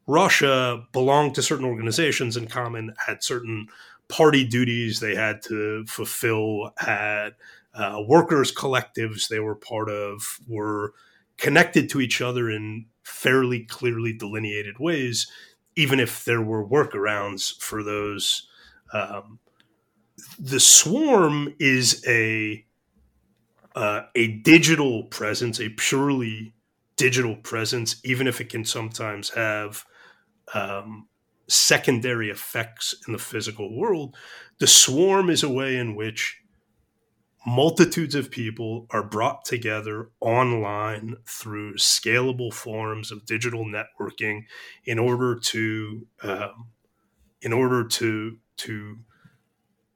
Russia 0.06 0.84
belonged 0.92 1.34
to 1.34 1.42
certain 1.42 1.64
organizations 1.64 2.36
in 2.36 2.46
common, 2.46 2.94
had 3.06 3.22
certain 3.22 3.68
party 4.08 4.44
duties 4.44 5.00
they 5.00 5.14
had 5.14 5.40
to 5.42 5.84
fulfill, 5.86 6.72
had 6.78 7.30
uh, 7.74 8.02
workers' 8.06 8.54
collectives 8.54 9.28
they 9.28 9.40
were 9.40 9.54
part 9.54 9.88
of, 9.88 10.38
were 10.46 10.92
connected 11.38 11.88
to 11.90 12.00
each 12.00 12.20
other 12.20 12.50
in 12.50 12.86
fairly 13.02 13.60
clearly 13.64 14.12
delineated 14.12 14.78
ways, 14.78 15.26
even 15.76 15.98
if 15.98 16.24
there 16.24 16.42
were 16.42 16.66
workarounds 16.66 17.58
for 17.60 17.82
those. 17.82 18.48
Um, 18.92 19.38
the 20.38 20.60
swarm 20.60 21.54
is 21.58 22.04
a 22.06 22.64
uh, 23.74 24.02
a 24.14 24.28
digital 24.28 25.02
presence, 25.04 25.60
a 25.60 25.68
purely 25.70 26.54
digital 26.96 27.34
presence, 27.36 27.96
even 28.04 28.28
if 28.28 28.40
it 28.40 28.48
can 28.48 28.64
sometimes 28.64 29.30
have 29.30 29.84
um, 30.52 31.08
secondary 31.48 32.30
effects 32.30 32.94
in 33.06 33.12
the 33.12 33.18
physical 33.18 33.76
world. 33.76 34.16
The 34.58 34.66
swarm 34.66 35.30
is 35.30 35.42
a 35.42 35.48
way 35.48 35.76
in 35.76 35.94
which 35.94 36.38
multitudes 37.46 38.14
of 38.14 38.30
people 38.30 38.86
are 38.90 39.02
brought 39.02 39.44
together 39.44 40.08
online 40.20 41.16
through 41.26 41.74
scalable 41.74 42.52
forms 42.52 43.10
of 43.12 43.26
digital 43.26 43.64
networking 43.64 44.44
in 44.84 44.98
order 44.98 45.38
to 45.38 46.06
um, 46.22 46.68
in 47.42 47.52
order 47.52 47.84
to 47.84 48.38
to 48.56 48.98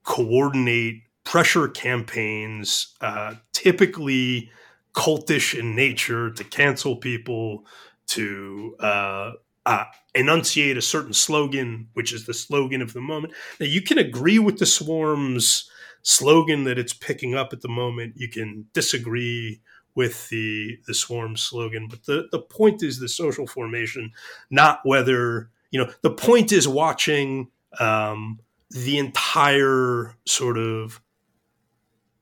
coordinate 0.03 1.03
pressure 1.23 1.67
campaigns 1.67 2.95
uh, 3.01 3.35
typically 3.51 4.49
cultish 4.93 5.57
in 5.57 5.75
nature 5.75 6.31
to 6.31 6.43
cancel 6.43 6.95
people 6.95 7.65
to 8.07 8.75
uh, 8.79 9.31
uh, 9.65 9.83
enunciate 10.19 10.77
a 10.77 10.81
certain 10.81 11.13
slogan, 11.13 11.87
which 11.93 12.13
is 12.13 12.25
the 12.25 12.33
slogan 12.33 12.81
of 12.81 12.93
the 12.93 13.01
moment. 13.01 13.33
Now, 13.59 13.65
you 13.67 13.81
can 13.81 13.97
agree 13.97 14.39
with 14.39 14.59
the 14.59 14.65
swarm's 14.65 15.69
slogan 16.01 16.63
that 16.63 16.79
it's 16.79 16.93
picking 16.93 17.35
up 17.35 17.53
at 17.53 17.61
the 17.61 17.67
moment. 17.67 18.13
You 18.17 18.29
can 18.29 18.65
disagree 18.73 19.61
with 19.95 20.29
the 20.29 20.77
the 20.87 20.93
swarm 20.93 21.35
slogan, 21.35 21.87
but 21.89 22.05
the 22.05 22.27
the 22.31 22.39
point 22.39 22.83
is 22.83 22.99
the 22.99 23.09
social 23.09 23.47
formation, 23.47 24.11
not 24.49 24.81
whether 24.83 25.49
you 25.71 25.79
know. 25.79 25.91
The 26.01 26.11
point 26.11 26.51
is 26.51 26.67
watching 26.67 27.49
um, 27.79 28.39
the 28.69 28.97
entire 28.97 30.15
sort 30.25 30.57
of 30.57 31.01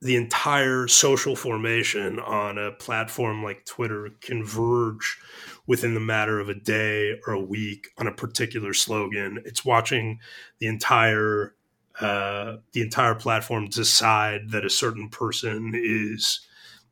the 0.01 0.15
entire 0.15 0.87
social 0.87 1.35
formation 1.35 2.19
on 2.19 2.57
a 2.57 2.71
platform 2.71 3.43
like 3.43 3.65
Twitter 3.65 4.09
converge 4.21 5.19
within 5.67 5.93
the 5.93 5.99
matter 5.99 6.39
of 6.39 6.49
a 6.49 6.55
day 6.55 7.19
or 7.27 7.33
a 7.33 7.41
week 7.41 7.89
on 7.97 8.07
a 8.07 8.13
particular 8.13 8.73
slogan. 8.73 9.43
It's 9.45 9.63
watching 9.63 10.19
the 10.59 10.67
entire 10.67 11.53
uh, 11.99 12.57
the 12.73 12.81
entire 12.81 13.15
platform 13.15 13.67
decide 13.69 14.51
that 14.51 14.63
a 14.63 14.69
certain 14.69 15.09
person 15.09 15.73
is 15.75 16.41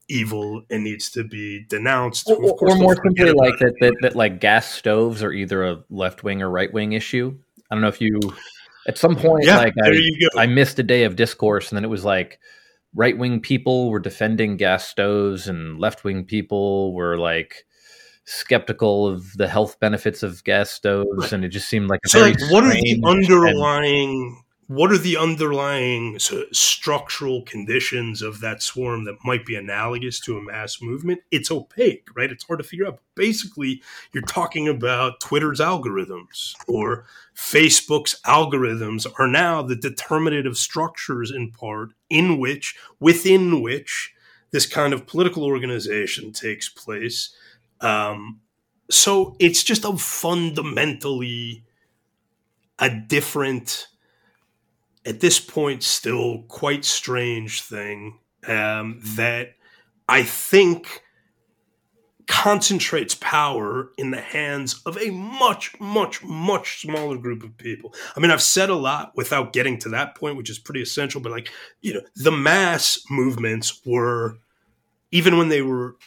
evil 0.07 0.63
and 0.69 0.83
needs 0.83 1.11
to 1.11 1.23
be 1.23 1.63
denounced. 1.69 2.27
Or, 2.29 2.55
or 2.59 2.75
more 2.75 2.95
simply, 2.95 3.31
like 3.31 3.57
that, 3.59 3.73
that, 3.81 3.95
that, 4.01 4.15
like 4.15 4.39
gas 4.39 4.71
stoves 4.71 5.21
are 5.23 5.31
either 5.31 5.63
a 5.63 5.83
left 5.89 6.23
wing 6.23 6.41
or 6.41 6.49
right 6.49 6.71
wing 6.73 6.93
issue. 6.93 7.37
I 7.69 7.75
don't 7.75 7.81
know 7.81 7.87
if 7.87 8.01
you, 8.01 8.19
at 8.87 8.97
some 8.97 9.15
point, 9.15 9.45
yeah, 9.45 9.57
like 9.57 9.73
I, 9.83 9.99
I 10.37 10.47
missed 10.47 10.79
a 10.79 10.83
day 10.83 11.03
of 11.03 11.15
discourse, 11.15 11.69
and 11.69 11.77
then 11.77 11.83
it 11.83 11.89
was 11.89 12.05
like 12.05 12.39
right 12.95 13.17
wing 13.17 13.41
people 13.41 13.89
were 13.89 13.99
defending 13.99 14.57
gas 14.57 14.87
stoves, 14.87 15.47
and 15.47 15.79
left 15.79 16.03
wing 16.03 16.25
people 16.25 16.93
were 16.93 17.17
like 17.17 17.65
skeptical 18.25 19.07
of 19.07 19.33
the 19.37 19.47
health 19.47 19.79
benefits 19.79 20.23
of 20.23 20.43
gas 20.43 20.69
stoves, 20.69 21.31
and 21.31 21.45
it 21.45 21.49
just 21.49 21.69
seemed 21.69 21.89
like 21.89 22.01
a 22.05 22.09
so 22.09 22.19
very 22.19 22.33
like, 22.33 22.51
what 22.51 22.63
are 22.63 22.73
the 22.73 23.01
underlying 23.05 24.41
what 24.67 24.91
are 24.91 24.97
the 24.97 25.17
underlying 25.17 26.17
structural 26.51 27.43
conditions 27.43 28.23
of 28.23 28.39
that 28.39 28.63
swarm 28.63 29.05
that 29.05 29.17
might 29.23 29.45
be 29.45 29.55
analogous 29.55 30.19
to 30.21 30.37
a 30.37 30.41
mass 30.41 30.81
movement? 30.81 31.21
It's 31.29 31.51
opaque, 31.51 32.07
right? 32.15 32.31
It's 32.31 32.45
hard 32.45 32.59
to 32.59 32.67
figure 32.67 32.87
out. 32.87 32.99
Basically, 33.13 33.83
you're 34.11 34.23
talking 34.23 34.67
about 34.67 35.19
Twitter's 35.19 35.59
algorithms 35.59 36.55
or 36.67 37.05
Facebook's 37.35 38.19
algorithms 38.25 39.05
are 39.19 39.27
now 39.27 39.61
the 39.61 39.75
determinative 39.75 40.57
structures 40.57 41.29
in 41.29 41.51
part 41.51 41.91
in 42.09 42.39
which, 42.39 42.75
within 42.99 43.61
which, 43.61 44.13
this 44.49 44.65
kind 44.65 44.93
of 44.93 45.05
political 45.05 45.43
organization 45.43 46.31
takes 46.31 46.69
place. 46.69 47.35
Um, 47.81 48.41
so 48.89 49.35
it's 49.39 49.63
just 49.63 49.85
a 49.85 49.97
fundamentally 49.97 51.63
a 52.79 52.89
different 52.89 53.87
at 55.05 55.19
this 55.19 55.39
point 55.39 55.83
still 55.83 56.43
quite 56.47 56.83
strange 56.83 57.61
thing 57.61 58.19
um, 58.47 58.99
that 59.15 59.55
I 60.09 60.23
think 60.23 61.03
concentrates 62.27 63.15
power 63.15 63.91
in 63.97 64.11
the 64.11 64.21
hands 64.21 64.81
of 64.85 64.97
a 64.97 65.11
much, 65.11 65.79
much, 65.79 66.23
much 66.23 66.81
smaller 66.81 67.17
group 67.17 67.43
of 67.43 67.55
people. 67.57 67.93
I 68.15 68.19
mean, 68.19 68.31
I've 68.31 68.41
said 68.41 68.69
a 68.69 68.75
lot 68.75 69.11
without 69.15 69.53
getting 69.53 69.77
to 69.79 69.89
that 69.89 70.15
point, 70.15 70.37
which 70.37 70.49
is 70.49 70.57
pretty 70.57 70.81
essential, 70.81 71.21
but 71.21 71.31
like, 71.31 71.51
you 71.81 71.93
know, 71.93 72.01
the 72.15 72.31
mass 72.31 72.99
movements 73.09 73.81
were, 73.85 74.39
even 75.11 75.37
when 75.37 75.49
they 75.49 75.61
were, 75.61 75.97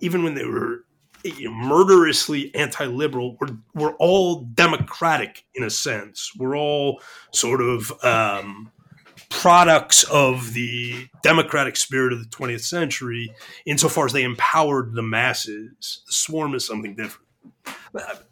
even 0.00 0.22
when 0.22 0.34
they 0.34 0.44
were 0.44 0.84
you 1.24 1.50
know, 1.50 1.54
murderously 1.54 2.54
anti-liberal. 2.54 3.36
We're 3.40 3.56
we're 3.74 3.96
all 3.96 4.42
democratic 4.54 5.44
in 5.54 5.64
a 5.64 5.70
sense. 5.70 6.32
We're 6.36 6.56
all 6.56 7.00
sort 7.32 7.60
of 7.60 7.92
um, 8.04 8.70
products 9.28 10.04
of 10.04 10.52
the 10.52 11.08
democratic 11.22 11.76
spirit 11.76 12.12
of 12.12 12.20
the 12.20 12.36
20th 12.36 12.64
century, 12.64 13.32
insofar 13.64 14.06
as 14.06 14.12
they 14.12 14.22
empowered 14.22 14.94
the 14.94 15.02
masses. 15.02 16.02
The 16.06 16.12
swarm 16.12 16.54
is 16.54 16.66
something 16.66 16.94
different. 16.94 17.26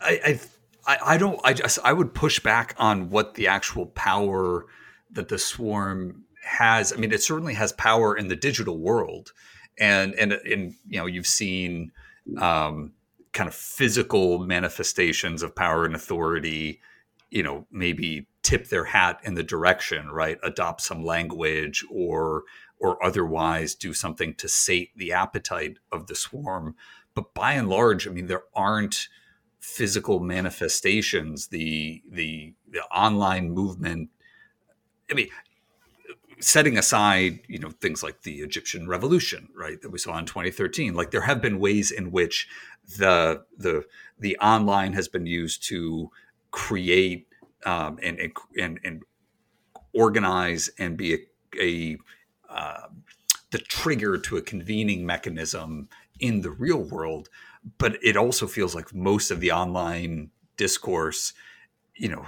I, 0.01 0.41
I, 0.87 0.99
I 1.05 1.17
don't. 1.17 1.41
I 1.45 1.53
just 1.55 1.79
I 1.85 1.93
would 1.93 2.15
push 2.15 2.41
back 2.41 2.75
on 2.79 3.11
what 3.11 3.35
the 3.35 3.49
actual 3.49 3.87
power 3.87 4.67
that 5.13 5.29
the 5.29 5.39
swarm 5.39 6.25
has. 6.45 6.93
I 6.93 6.97
mean, 6.97 7.13
it 7.13 7.23
certainly 7.23 7.55
has 7.55 7.73
power 7.73 8.17
in 8.17 8.29
the 8.29 8.37
digital 8.37 8.79
world, 8.79 9.33
and 9.79 10.15
and 10.15 10.33
and 10.33 10.75
you 10.89 10.99
know 10.99 11.07
you've 11.07 11.27
seen 11.27 11.93
um, 12.39 12.93
kind 13.33 13.49
of 13.49 13.55
physical 13.55 14.39
manifestations 14.39 15.43
of 15.43 15.55
power 15.55 15.85
and 15.85 15.95
authority, 15.95 16.81
you 17.31 17.43
know, 17.43 17.67
maybe 17.71 18.27
tip 18.43 18.69
their 18.69 18.85
hat 18.85 19.21
in 19.25 19.35
the 19.35 19.43
direction, 19.43 20.09
right? 20.11 20.39
Adopt 20.43 20.81
some 20.81 21.05
language 21.05 21.85
or 21.91 22.45
or 22.79 23.03
otherwise 23.05 23.75
do 23.75 23.95
something 23.95 24.35
to 24.35 24.49
sate 24.49 24.91
the 24.97 25.13
appetite 25.13 25.79
of 25.93 26.07
the 26.07 26.15
swarm. 26.15 26.75
But 27.15 27.33
by 27.35 27.53
and 27.53 27.69
large, 27.69 28.07
I 28.07 28.11
mean, 28.11 28.27
there 28.27 28.45
aren't 28.55 29.09
physical 29.61 30.21
manifestations. 30.21 31.49
The 31.49 32.03
the 32.09 32.55
the 32.69 32.83
online 32.85 33.51
movement. 33.51 34.11
I 35.11 35.15
mean, 35.15 35.29
setting 36.41 36.77
aside 36.77 37.41
you 37.49 37.59
know 37.59 37.71
things 37.71 38.03
like 38.03 38.23
the 38.23 38.37
Egyptian 38.41 38.89
revolution 38.89 39.49
right 39.55 39.81
that 39.83 39.91
we 39.91 39.99
saw 39.99 40.19
in 40.19 40.27
2013 40.27 40.95
like 40.95 41.11
there 41.11 41.23
have 41.23 41.41
been 41.41 41.59
ways 41.59 41.91
in 41.91 42.11
which 42.11 42.49
the 42.99 43.45
the 43.57 43.85
the 44.19 44.37
online 44.39 44.93
has 44.93 45.09
been 45.09 45.27
used 45.27 45.63
to 45.65 46.11
create 46.51 47.27
um, 47.67 47.99
and, 48.03 48.19
and 48.59 48.81
and 48.85 49.03
organize 49.93 50.71
and 50.79 50.97
be 50.97 51.15
a, 51.15 51.19
a 51.61 51.99
uh, 52.49 52.89
the 53.51 53.59
trigger 53.59 54.19
to 54.19 54.37
a 54.37 54.43
convening 54.43 55.07
mechanism 55.07 55.89
in 56.21 56.41
the 56.43 56.51
real 56.51 56.83
world. 56.83 57.29
But 57.79 57.99
it 58.03 58.17
also 58.17 58.47
feels 58.47 58.75
like 58.75 58.95
most 58.95 59.31
of 59.31 59.41
the 59.41 59.53
online 59.53 60.31
discourse 60.57 61.33
you 61.97 62.09
know 62.09 62.27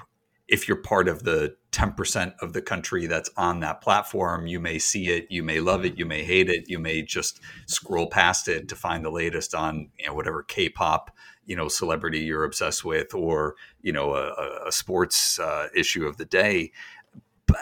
if 0.49 0.69
you're 0.69 0.77
part 0.77 1.09
of 1.09 1.25
the 1.25 1.57
10% 1.73 2.35
of 2.41 2.53
the 2.53 2.63
country 2.63 3.07
that's 3.07 3.31
on 3.37 3.61
that 3.61 3.81
platform, 3.81 4.47
you 4.47 4.61
may 4.61 4.79
see 4.79 5.09
it, 5.09 5.27
you 5.29 5.43
may 5.43 5.61
love 5.61 5.85
it, 5.85 5.99
you 5.99 6.07
may 6.07 6.25
hate 6.25 6.49
it, 6.49 6.69
you 6.69 6.79
may 6.79 7.03
just 7.03 7.41
scroll 7.67 8.07
past 8.07 8.49
it 8.49 8.69
to 8.69 8.77
find 8.77 9.05
the 9.05 9.11
latest 9.11 9.55
on 9.55 9.91
you 9.99 10.07
know, 10.07 10.15
whatever 10.15 10.43
K-pop 10.43 11.11
you 11.47 11.55
know 11.55 11.69
celebrity 11.69 12.21
you're 12.21 12.45
obsessed 12.45 12.85
with, 12.85 13.15
or 13.15 13.55
you 13.81 13.93
know 13.93 14.15
a, 14.15 14.67
a 14.67 14.73
sports 14.73 15.39
uh, 15.39 15.69
issue 15.75 16.05
of 16.07 16.17
the 16.17 16.25
day. 16.25 16.73
But, 17.47 17.59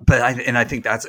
but 0.00 0.22
I, 0.22 0.32
and 0.42 0.56
I 0.56 0.64
think 0.64 0.84
that's 0.84 1.06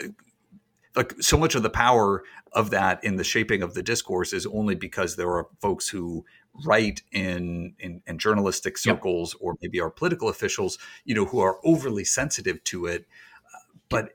like 0.96 1.14
so 1.22 1.38
much 1.38 1.56
of 1.56 1.64
the 1.64 1.70
power 1.70 2.24
of 2.54 2.72
that 2.72 3.04
in 3.04 3.18
the 3.18 3.24
shaping 3.24 3.62
of 3.62 3.74
the 3.74 3.84
discourse 3.84 4.34
is 4.34 4.46
only 4.48 4.76
because 4.76 5.16
there 5.16 5.30
are 5.30 5.48
folks 5.62 5.90
who 5.90 6.26
write 6.64 7.02
in, 7.12 7.74
in, 7.80 8.02
in 8.08 8.18
journalistic 8.18 8.78
circles 8.78 9.34
yep. 9.34 9.42
or 9.42 9.56
maybe 9.62 9.80
our 9.80 9.90
political 9.90 10.30
officials, 10.30 10.78
you 11.04 11.16
know, 11.16 11.26
who 11.26 11.40
are 11.40 11.60
overly 11.64 12.06
sensitive 12.06 12.64
to 12.66 12.86
it. 12.86 13.06
Uh, 13.46 13.60
but 13.90 14.10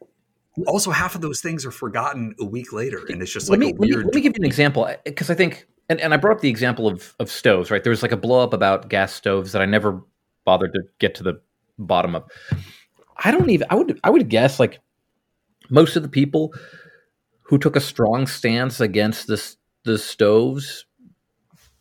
also 0.66 0.91
half 0.91 1.14
of 1.14 1.20
those 1.20 1.41
things 1.41 1.66
are 1.66 1.70
forgotten 1.70 2.34
a 2.41 2.45
week 2.45 2.72
later. 2.72 3.05
And 3.09 3.22
it's 3.22 3.32
just 3.32 3.51
let 3.51 3.61
like 3.61 3.74
me, 3.74 3.78
weird... 3.78 4.07
Let 4.07 4.14
me, 4.14 4.20
give 4.20 4.32
you 4.36 4.43
an 4.43 4.47
example. 4.47 4.86
Eh, 4.86 4.97
because 5.05 5.30
I 5.30 5.34
think, 5.34 5.66
and, 5.88 6.01
and 6.01 6.14
I 6.14 6.16
brought 6.16 6.36
up 6.36 6.41
the 6.41 6.49
example 6.49 6.86
of, 6.86 7.14
of 7.18 7.30
stoves, 7.30 7.70
right? 7.70 7.82
There 7.82 7.91
was 7.91 8.03
like 8.03 8.12
a 8.12 8.16
blow 8.16 8.43
up 8.43 8.53
about 8.53 8.88
gas 8.88 9.12
stoves 9.12 9.53
that 9.53 9.62
I 9.62 9.66
never 9.66 10.03
bothered 10.45 10.72
to 10.74 10.82
get 10.99 11.14
to 11.16 11.22
the 11.22 11.41
bottom 11.78 12.14
of. 12.14 12.24
I 13.22 13.30
don't 13.30 13.51
even, 13.51 13.66
I 13.70 13.74
would, 13.74 14.01
I 14.03 14.11
would 14.11 14.28
guess 14.28 14.59
like 14.59 14.80
most 15.68 15.97
of 15.97 16.03
the 16.03 16.09
people 16.09 16.55
who 17.43 17.59
took 17.59 17.76
a 17.76 17.80
strong 17.80 18.26
stance 18.26 18.80
against 18.80 19.26
this, 19.26 19.57
the 19.84 19.99
stoves 19.99 20.86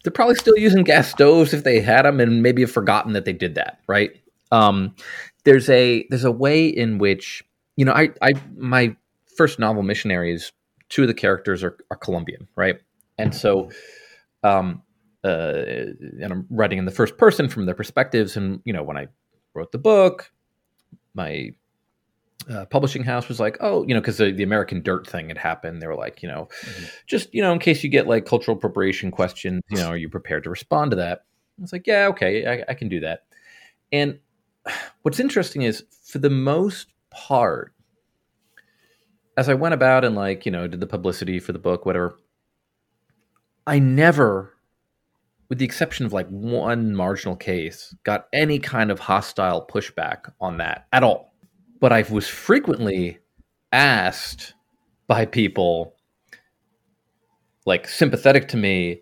they're 0.04 0.12
probably 0.12 0.36
still 0.36 0.58
using 0.58 0.84
gas 0.84 1.10
stoves 1.10 1.54
if 1.54 1.64
they 1.64 1.80
had 1.80 2.04
them 2.04 2.20
and 2.20 2.42
maybe 2.42 2.62
have 2.62 2.72
forgotten 2.72 3.14
that 3.14 3.26
they 3.26 3.34
did 3.34 3.56
that 3.56 3.80
right? 3.88 4.12
Um, 4.52 4.96
there's 5.44 5.70
a 5.70 6.06
there's 6.10 6.24
a 6.24 6.32
way 6.32 6.68
in 6.68 6.98
which 6.98 7.44
you 7.76 7.86
know 7.86 7.94
i 7.94 8.10
i 8.22 8.32
my 8.56 8.96
first 9.38 9.60
novel 9.60 9.84
missionaries 9.84 10.52
two 10.90 11.04
of 11.04 11.08
the 11.08 11.14
characters 11.14 11.64
are, 11.64 11.78
are 11.92 11.98
colombian 11.98 12.48
right? 12.56 12.80
And 13.18 13.34
so 13.34 13.70
um 14.44 14.82
uh 15.24 15.64
and 16.22 16.32
i'm 16.32 16.48
writing 16.50 16.78
in 16.78 16.86
the 16.86 16.92
first 16.92 17.18
person 17.18 17.50
from 17.50 17.66
their 17.66 17.76
perspectives 17.76 18.38
and 18.38 18.62
you 18.64 18.72
know 18.72 18.84
when 18.84 18.96
i 18.96 19.06
wrote 19.54 19.72
the 19.74 19.78
book 19.78 20.32
my 21.14 21.50
uh, 22.50 22.66
publishing 22.66 23.04
house 23.04 23.28
was 23.28 23.40
like, 23.40 23.58
oh, 23.60 23.86
you 23.86 23.94
know, 23.94 24.02
because 24.02 24.18
the, 24.18 24.32
the 24.32 24.44
American 24.44 24.82
Dirt 24.82 25.06
thing 25.08 25.28
had 25.28 25.38
happened. 25.38 25.82
They 25.82 25.88
were 25.88 25.96
like, 25.96 26.24
you 26.24 26.30
know, 26.30 26.50
mm-hmm. 26.64 26.86
just 27.06 27.34
you 27.34 27.42
know, 27.42 27.54
in 27.54 27.60
case 27.60 27.84
you 27.84 27.90
get 27.90 28.08
like 28.08 28.26
cultural 28.26 28.58
appropriation 28.58 29.12
questions, 29.12 29.62
you 29.70 29.78
know, 29.78 29.90
are 29.90 29.98
you 29.98 30.10
prepared 30.10 30.44
to 30.46 30.50
respond 30.50 30.92
to 30.92 30.98
that? 30.98 31.26
I 31.60 31.62
was 31.62 31.74
like, 31.74 31.86
yeah, 31.86 32.08
okay, 32.08 32.46
I, 32.46 32.72
I 32.72 32.74
can 32.74 32.90
do 32.90 33.02
that. 33.02 33.26
And 33.92 34.20
what's 35.04 35.20
interesting 35.20 35.62
is, 35.62 35.84
for 36.04 36.20
the 36.20 36.30
most 36.30 36.88
part, 37.12 37.74
as 39.38 39.48
I 39.48 39.54
went 39.54 39.74
about 39.74 40.04
and 40.04 40.16
like 40.16 40.46
you 40.46 40.52
know 40.52 40.68
did 40.68 40.80
the 40.80 40.88
publicity 40.88 41.40
for 41.40 41.52
the 41.52 41.60
book, 41.60 41.86
whatever, 41.86 42.18
I 43.68 43.78
never, 43.78 44.56
with 45.50 45.60
the 45.60 45.66
exception 45.66 46.08
of 46.08 46.14
like 46.14 46.28
one 46.30 46.96
marginal 46.96 47.36
case, 47.36 47.96
got 48.04 48.28
any 48.34 48.58
kind 48.58 48.90
of 48.90 49.00
hostile 49.00 49.68
pushback 49.72 50.32
on 50.42 50.58
that 50.58 50.88
at 50.92 51.04
all 51.04 51.29
but 51.80 51.92
I 51.92 52.04
was 52.10 52.28
frequently 52.28 53.20
asked 53.72 54.54
by 55.08 55.26
people 55.26 55.96
like 57.66 57.88
sympathetic 57.88 58.48
to 58.50 58.58
me 58.58 59.02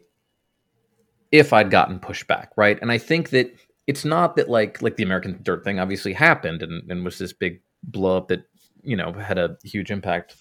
if 1.32 1.54
I'd 1.54 1.72
gotten 1.72 2.00
pushback, 2.00 2.48
right? 2.56 2.80
And 2.82 2.92
I 2.92 2.98
think 2.98 3.30
that 3.32 3.54
it's 3.88 4.06
not 4.06 4.36
that 4.36 4.50
like 4.50 4.82
like 4.82 4.98
the 4.98 5.04
American 5.04 5.40
Dirt 5.42 5.64
thing 5.64 5.80
obviously 5.80 6.14
happened 6.14 6.62
and, 6.62 6.90
and 6.92 7.04
was 7.04 7.18
this 7.18 7.34
big 7.34 7.62
blow 7.84 8.18
up 8.18 8.28
that 8.28 8.44
you 8.84 8.96
know 8.96 9.14
had 9.14 9.38
a 9.38 9.58
huge 9.64 9.92
impact 9.92 10.36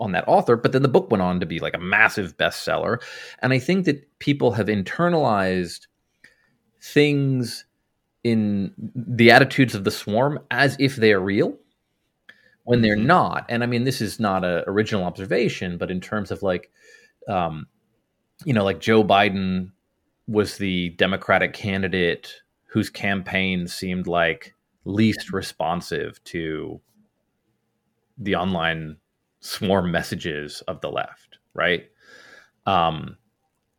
on 0.00 0.12
that 0.12 0.26
author 0.26 0.56
but 0.56 0.72
then 0.72 0.82
the 0.82 0.88
book 0.88 1.10
went 1.10 1.22
on 1.22 1.38
to 1.38 1.46
be 1.46 1.58
like 1.58 1.74
a 1.74 1.78
massive 1.78 2.36
bestseller 2.36 3.02
and 3.40 3.52
i 3.52 3.58
think 3.58 3.84
that 3.84 4.06
people 4.18 4.52
have 4.52 4.66
internalized 4.66 5.86
things 6.80 7.64
in 8.24 8.72
the 8.94 9.30
attitudes 9.30 9.74
of 9.74 9.84
the 9.84 9.90
swarm 9.90 10.38
as 10.50 10.76
if 10.78 10.96
they 10.96 11.12
are 11.12 11.20
real 11.20 11.56
when 12.64 12.80
they're 12.80 12.96
mm-hmm. 12.96 13.06
not 13.06 13.44
and 13.48 13.62
i 13.62 13.66
mean 13.66 13.84
this 13.84 14.00
is 14.00 14.20
not 14.20 14.44
an 14.44 14.62
original 14.66 15.04
observation 15.04 15.76
but 15.76 15.90
in 15.90 16.00
terms 16.00 16.30
of 16.30 16.42
like 16.42 16.70
um 17.28 17.66
you 18.44 18.52
know 18.52 18.64
like 18.64 18.80
joe 18.80 19.02
biden 19.02 19.70
was 20.28 20.58
the 20.58 20.90
democratic 20.90 21.52
candidate 21.52 22.42
whose 22.66 22.88
campaign 22.88 23.66
seemed 23.66 24.06
like 24.06 24.54
least 24.84 25.32
responsive 25.32 26.22
to 26.24 26.80
the 28.18 28.34
online 28.34 28.96
swarm 29.40 29.90
messages 29.90 30.62
of 30.62 30.80
the 30.80 30.90
left, 30.90 31.38
right? 31.54 31.90
Um, 32.66 33.16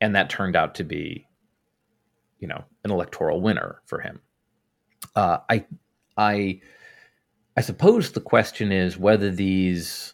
and 0.02 0.16
that 0.16 0.30
turned 0.30 0.56
out 0.56 0.76
to 0.76 0.84
be, 0.84 1.28
you 2.40 2.48
know, 2.48 2.64
an 2.84 2.92
electoral 2.92 3.42
winner 3.42 3.82
for 3.86 4.00
him. 4.00 4.22
Uh, 5.16 5.38
I, 5.50 5.66
I, 6.18 6.62
I 7.56 7.62
suppose 7.62 8.12
the 8.12 8.22
question 8.22 8.72
is 8.72 8.98
whether 8.98 9.30
these, 9.30 10.14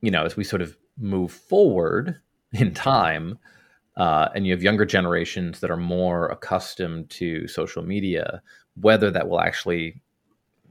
you 0.00 0.10
know, 0.10 0.24
as 0.24 0.36
we 0.36 0.44
sort 0.44 0.62
of 0.62 0.76
move 0.98 1.32
forward 1.32 2.20
in 2.52 2.72
time, 2.74 3.38
uh, 3.96 4.28
and 4.34 4.46
you 4.46 4.52
have 4.52 4.62
younger 4.62 4.84
generations 4.84 5.58
that 5.60 5.70
are 5.72 5.76
more 5.76 6.28
accustomed 6.28 7.10
to 7.10 7.48
social 7.48 7.82
media, 7.82 8.40
whether 8.80 9.10
that 9.10 9.28
will 9.28 9.40
actually 9.40 10.00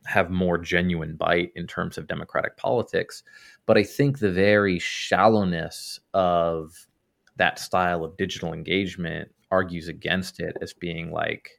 have 0.05 0.30
more 0.30 0.57
genuine 0.57 1.18
bite 1.18 1.51
in 1.55 1.68
terms 1.68 1.97
of 1.97 2.07
democratic 2.07 2.55
politics. 2.55 3.24
But 3.65 3.78
I 3.78 3.84
think 3.84 4.20
the 4.20 4.32
very 4.32 4.80
shallowness 4.80 5.99
of 6.13 6.88
that 7.36 7.59
style 7.59 8.05
of 8.05 8.15
digital 8.15 8.53
engagement 8.53 9.30
argues 9.51 9.89
against 9.89 10.39
it 10.39 10.55
as 10.61 10.74
being 10.74 11.11
like 11.11 11.57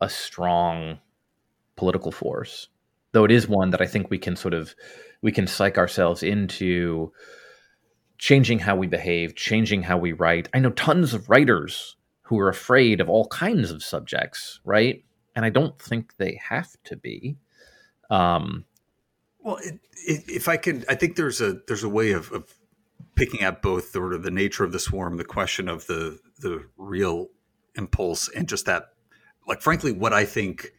a 0.00 0.08
strong 0.08 0.98
political 1.76 2.12
force. 2.12 2.68
Though 3.12 3.24
it 3.24 3.30
is 3.30 3.48
one 3.48 3.70
that 3.70 3.80
I 3.80 3.86
think 3.86 4.10
we 4.10 4.18
can 4.18 4.36
sort 4.36 4.54
of 4.54 4.74
we 5.22 5.32
can 5.32 5.46
psych 5.46 5.78
ourselves 5.78 6.22
into 6.22 7.12
changing 8.18 8.58
how 8.58 8.76
we 8.76 8.86
behave, 8.86 9.34
changing 9.34 9.82
how 9.82 9.96
we 9.98 10.12
write. 10.12 10.48
I 10.52 10.58
know 10.58 10.70
tons 10.70 11.14
of 11.14 11.28
writers 11.30 11.96
who 12.22 12.38
are 12.38 12.48
afraid 12.48 13.00
of 13.00 13.08
all 13.08 13.26
kinds 13.28 13.70
of 13.70 13.82
subjects, 13.82 14.60
right? 14.64 15.04
And 15.36 15.44
I 15.44 15.50
don't 15.50 15.78
think 15.78 16.16
they 16.16 16.40
have 16.48 16.70
to 16.84 16.96
be. 16.96 17.36
Um, 18.10 18.64
well, 19.40 19.56
it, 19.56 19.78
it, 20.06 20.24
if 20.28 20.48
I 20.48 20.56
could, 20.56 20.84
I 20.88 20.94
think 20.94 21.16
there's 21.16 21.40
a 21.40 21.60
there's 21.66 21.84
a 21.84 21.88
way 21.88 22.12
of, 22.12 22.32
of 22.32 22.54
picking 23.14 23.44
up 23.44 23.62
both 23.62 23.92
the, 23.92 24.18
the 24.22 24.30
nature 24.30 24.64
of 24.64 24.72
the 24.72 24.78
swarm, 24.78 25.16
the 25.16 25.24
question 25.24 25.68
of 25.68 25.86
the 25.86 26.18
the 26.38 26.64
real 26.76 27.28
impulse, 27.74 28.28
and 28.28 28.48
just 28.48 28.66
that, 28.66 28.93
like, 29.46 29.62
frankly, 29.62 29.92
what 29.92 30.12
I 30.12 30.24
think, 30.24 30.72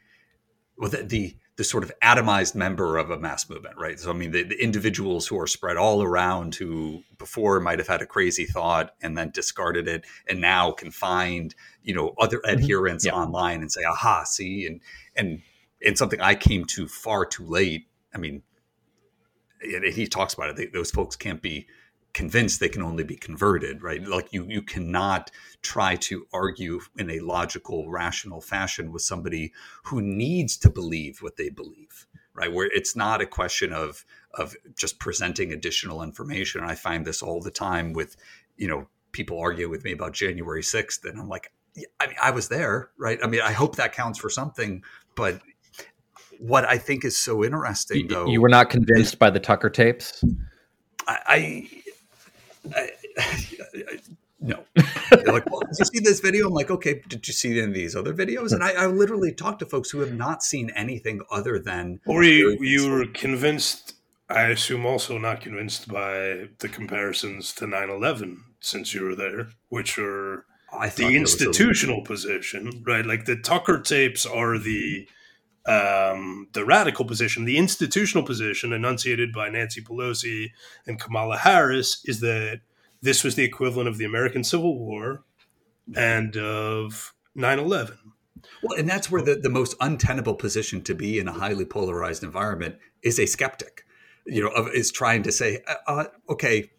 well, 0.78 0.90
the, 0.90 1.04
the 1.04 1.36
the 1.58 1.64
sort 1.64 1.84
of 1.84 1.92
atomized 2.04 2.54
member 2.54 2.98
of 2.98 3.10
a 3.10 3.18
mass 3.18 3.50
movement, 3.50 3.78
right? 3.78 3.98
So, 3.98 4.10
I 4.10 4.14
mean, 4.14 4.32
the, 4.32 4.44
the, 4.44 4.62
individuals 4.62 5.26
who 5.26 5.40
are 5.40 5.48
spread 5.48 5.78
all 5.78 6.04
around 6.04 6.56
who 6.56 7.04
before 7.18 7.62
might 7.62 7.80
have 7.80 7.88
had 7.88 8.02
a 8.02 8.06
crazy 8.06 8.46
thought 8.46 8.94
and 9.02 9.18
then 9.18 9.30
discarded 9.30 9.88
it 9.88 10.04
and 10.28 10.42
now 10.42 10.72
can 10.72 10.92
find, 10.92 11.56
you 11.82 11.96
know, 11.96 12.14
other 12.20 12.40
mm-hmm. 12.40 12.60
adherents 12.60 13.06
yeah. 13.06 13.14
online 13.14 13.62
and 13.62 13.72
say, 13.72 13.82
aha, 13.90 14.24
see, 14.26 14.66
and, 14.66 14.82
and, 15.16 15.42
and 15.86 15.98
something 15.98 16.20
I 16.20 16.36
came 16.36 16.66
to 16.66 16.88
far 16.90 17.26
too 17.26 17.46
late. 17.46 17.88
I 18.14 18.18
mean, 18.18 18.44
he 19.62 20.08
talks 20.08 20.34
about 20.34 20.50
it. 20.50 20.58
They, 20.58 20.66
those 20.66 20.92
folks 20.92 21.16
can't 21.16 21.42
be 21.42 21.68
convinced 22.16 22.62
they 22.62 22.70
can 22.70 22.82
only 22.82 23.04
be 23.04 23.18
converted 23.18 23.84
right? 23.84 24.08
Like 24.08 24.32
you 24.32 24.46
you 24.48 24.62
cannot 24.62 25.30
try 25.62 25.98
to 25.98 26.26
argue 26.34 26.80
in 26.98 27.12
a 27.12 27.20
logical 27.20 27.90
rational 27.92 28.40
fashion 28.40 28.94
with 28.94 29.02
somebody 29.02 29.52
who 29.84 30.02
needs 30.02 30.56
to 30.60 30.70
believe 30.70 31.22
what 31.22 31.36
they 31.36 31.50
believe 31.50 32.08
right? 32.34 32.52
Where 32.52 32.68
it's 32.74 32.96
not 32.96 33.22
a 33.22 33.26
question 33.26 33.74
of 33.74 34.06
of 34.34 34.56
just 34.76 34.98
presenting 34.98 35.52
additional 35.52 36.02
information. 36.02 36.62
And 36.62 36.72
i 36.72 36.76
find 36.76 37.06
this 37.06 37.22
all 37.22 37.42
the 37.42 37.52
time 37.52 37.92
with 37.92 38.16
you 38.56 38.70
know 38.70 38.88
people 39.12 39.38
argue 39.40 39.70
with 39.70 39.84
me 39.84 39.92
about 39.92 40.14
january 40.14 40.62
6th 40.62 41.06
and 41.10 41.20
i'm 41.20 41.30
like 41.30 41.52
i 42.00 42.08
mean 42.08 42.18
i 42.24 42.32
was 42.32 42.48
there 42.48 42.92
right? 42.98 43.20
I 43.22 43.28
mean 43.28 43.42
i 43.42 43.52
hope 43.52 43.76
that 43.76 43.92
counts 43.92 44.20
for 44.20 44.30
something. 44.30 44.84
But 45.16 45.42
what 46.40 46.64
i 46.64 46.78
think 46.78 47.04
is 47.04 47.18
so 47.18 47.44
interesting 47.44 48.04
you, 48.04 48.08
though 48.08 48.28
you 48.28 48.42
were 48.42 48.56
not 48.58 48.70
convinced 48.70 49.20
by 49.20 49.30
the 49.30 49.40
tucker 49.40 49.70
tapes? 49.70 50.24
I, 51.08 51.70
I, 52.76 52.92
I, 53.18 54.00
no. 54.40 54.64
They're 55.10 55.34
like, 55.34 55.50
well, 55.50 55.62
did 55.62 55.80
you 55.80 55.86
see 55.86 56.00
this 56.00 56.20
video? 56.20 56.48
I'm 56.48 56.54
like, 56.54 56.70
okay, 56.70 57.02
did 57.08 57.28
you 57.28 57.34
see 57.34 57.52
any 57.52 57.68
of 57.68 57.74
these 57.74 57.96
other 57.96 58.14
videos? 58.14 58.54
And 58.54 58.64
I, 58.64 58.72
I 58.72 58.86
literally 58.88 59.34
talked 59.34 59.60
to 59.60 59.66
folks 59.66 59.90
who 59.90 60.00
have 60.00 60.14
not 60.14 60.44
seen 60.44 60.72
anything 60.76 61.22
other 61.32 61.60
than. 61.60 62.00
Or 62.06 62.24
you, 62.24 62.58
you 62.62 62.90
were 62.90 63.06
convinced, 63.08 63.96
I 64.30 64.44
assume 64.44 64.86
also 64.86 65.18
not 65.18 65.42
convinced 65.42 65.88
by 65.88 66.50
the 66.60 66.70
comparisons 66.72 67.54
to 67.54 67.68
9 67.68 67.90
11 67.90 68.44
since 68.60 68.94
you 68.94 69.04
were 69.04 69.16
there, 69.16 69.50
which 69.70 69.98
are 69.98 70.46
the 70.96 71.16
institutional 71.16 72.02
position, 72.02 72.84
right? 72.86 73.06
Like 73.06 73.26
the 73.26 73.38
Tucker 73.38 73.80
tapes 73.82 74.26
are 74.26 74.58
the 74.58 75.08
um, 75.66 76.48
the 76.54 76.64
radical 76.64 77.06
position, 77.06 77.46
the 77.46 77.58
institutional 77.58 78.24
position 78.24 78.72
enunciated 78.72 79.34
by 79.34 79.50
Nancy 79.50 79.82
Pelosi 79.82 80.52
and 80.86 81.00
Kamala 81.00 81.38
Harris 81.38 82.04
is 82.06 82.20
that 82.20 82.62
this 83.02 83.24
was 83.24 83.36
the 83.36 83.44
equivalent 83.44 83.90
of 83.90 83.98
the 83.98 84.06
American 84.06 84.44
Civil 84.44 84.78
War 84.78 85.24
and 85.96 86.38
of 86.38 87.14
9 87.34 87.60
11. 87.60 87.98
Well, 88.62 88.78
and 88.78 88.88
that's 88.88 89.10
where 89.10 89.24
the, 89.24 89.36
the 89.36 89.50
most 89.50 89.76
untenable 89.82 90.36
position 90.36 90.84
to 90.84 90.94
be 90.94 91.18
in 91.18 91.28
a 91.28 91.34
highly 91.34 91.66
polarized 91.66 92.24
environment 92.24 92.76
is 93.02 93.20
a 93.20 93.26
skeptic, 93.26 93.86
you 94.28 94.44
know, 94.44 94.50
of, 94.50 94.68
is 94.68 94.92
trying 94.92 95.24
to 95.24 95.32
say, 95.32 95.64
uh, 95.68 95.76
uh, 95.88 96.06
okay, 96.30 96.70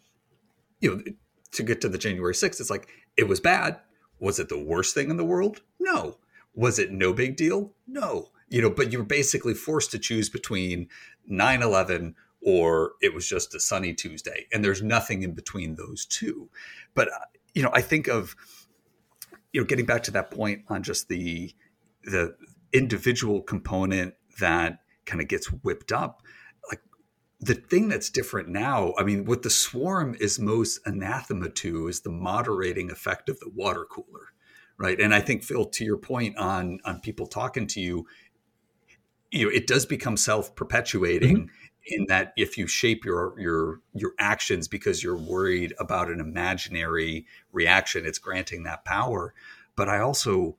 you 0.79 0.95
know, 0.95 1.03
to 1.51 1.63
get 1.63 1.81
to 1.81 1.89
the 1.89 1.97
January 1.97 2.33
6th, 2.33 2.61
it's 2.61 2.69
like, 2.69 2.87
it 3.17 3.27
was 3.27 3.41
bad. 3.41 3.79
Was 4.19 4.39
it 4.39 4.47
the 4.47 4.59
worst 4.59 4.93
thing 4.93 5.09
in 5.09 5.17
the 5.17 5.25
world? 5.25 5.61
No. 5.77 6.19
Was 6.55 6.79
it 6.79 6.91
no 6.91 7.11
big 7.11 7.35
deal? 7.35 7.73
No 7.85 8.29
you 8.49 8.61
know, 8.61 8.69
but 8.69 8.91
you 8.91 8.99
were 8.99 9.05
basically 9.05 9.53
forced 9.53 9.91
to 9.91 9.99
choose 9.99 10.29
between 10.29 10.87
9 11.25 11.61
11 11.61 12.15
or 12.41 12.93
it 13.01 13.13
was 13.13 13.27
just 13.27 13.53
a 13.55 13.59
sunny 13.59 13.93
Tuesday. 13.93 14.47
And 14.53 14.63
there's 14.63 14.81
nothing 14.81 15.23
in 15.23 15.33
between 15.33 15.75
those 15.75 16.05
two. 16.05 16.49
But, 16.93 17.09
uh, 17.09 17.25
you 17.53 17.63
know, 17.63 17.71
I 17.73 17.81
think 17.81 18.07
of, 18.07 18.35
you 19.51 19.61
know, 19.61 19.65
getting 19.65 19.85
back 19.85 20.03
to 20.03 20.11
that 20.11 20.31
point 20.31 20.63
on 20.69 20.83
just 20.83 21.09
the, 21.09 21.53
the 22.03 22.35
individual 22.71 23.41
component 23.41 24.13
that 24.39 24.79
kind 25.05 25.21
of 25.21 25.27
gets 25.27 25.47
whipped 25.47 25.91
up. 25.91 26.21
Like 26.69 26.81
the 27.39 27.55
thing 27.55 27.89
that's 27.89 28.09
different 28.09 28.49
now, 28.49 28.93
I 28.97 29.03
mean, 29.03 29.25
what 29.25 29.41
the 29.41 29.49
swarm 29.49 30.15
is 30.19 30.39
most 30.39 30.79
anathema 30.85 31.49
to 31.49 31.87
is 31.87 32.01
the 32.01 32.11
moderating 32.11 32.91
effect 32.91 33.29
of 33.29 33.39
the 33.39 33.49
water 33.49 33.85
cooler 33.85 34.27
right 34.79 34.99
and 34.99 35.13
i 35.13 35.19
think 35.19 35.43
phil 35.43 35.65
to 35.65 35.83
your 35.83 35.97
point 35.97 36.37
on 36.37 36.79
on 36.85 36.99
people 36.99 37.25
talking 37.25 37.67
to 37.67 37.81
you 37.81 38.05
you 39.31 39.45
know 39.45 39.51
it 39.51 39.67
does 39.67 39.85
become 39.85 40.17
self-perpetuating 40.17 41.37
mm-hmm. 41.37 41.47
in 41.85 42.05
that 42.07 42.33
if 42.37 42.57
you 42.57 42.67
shape 42.67 43.05
your 43.05 43.39
your 43.39 43.79
your 43.93 44.13
actions 44.19 44.67
because 44.67 45.03
you're 45.03 45.17
worried 45.17 45.73
about 45.79 46.09
an 46.09 46.19
imaginary 46.19 47.25
reaction 47.51 48.05
it's 48.05 48.19
granting 48.19 48.63
that 48.63 48.85
power 48.85 49.33
but 49.75 49.89
i 49.89 49.99
also 49.99 50.55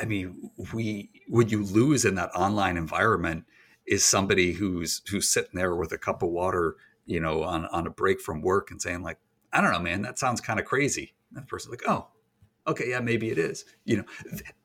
i 0.00 0.04
mean 0.04 0.50
we 0.72 1.10
what 1.28 1.50
you 1.50 1.62
lose 1.62 2.04
in 2.04 2.14
that 2.14 2.30
online 2.34 2.76
environment 2.76 3.44
is 3.86 4.04
somebody 4.04 4.52
who's 4.52 5.02
who's 5.10 5.28
sitting 5.28 5.54
there 5.54 5.74
with 5.74 5.92
a 5.92 5.98
cup 5.98 6.22
of 6.22 6.28
water 6.28 6.76
you 7.06 7.20
know 7.20 7.42
on 7.42 7.66
on 7.66 7.86
a 7.86 7.90
break 7.90 8.20
from 8.20 8.42
work 8.42 8.70
and 8.70 8.82
saying 8.82 9.02
like 9.02 9.18
i 9.52 9.60
don't 9.60 9.72
know 9.72 9.80
man 9.80 10.02
that 10.02 10.18
sounds 10.18 10.40
kind 10.40 10.60
of 10.60 10.66
crazy 10.66 11.14
and 11.34 11.44
the 11.44 11.46
person's 11.46 11.70
like 11.70 11.88
oh 11.88 12.08
okay, 12.68 12.90
yeah, 12.90 13.00
maybe 13.00 13.30
it 13.30 13.38
is. 13.38 13.64
You 13.84 13.98
know, 13.98 14.04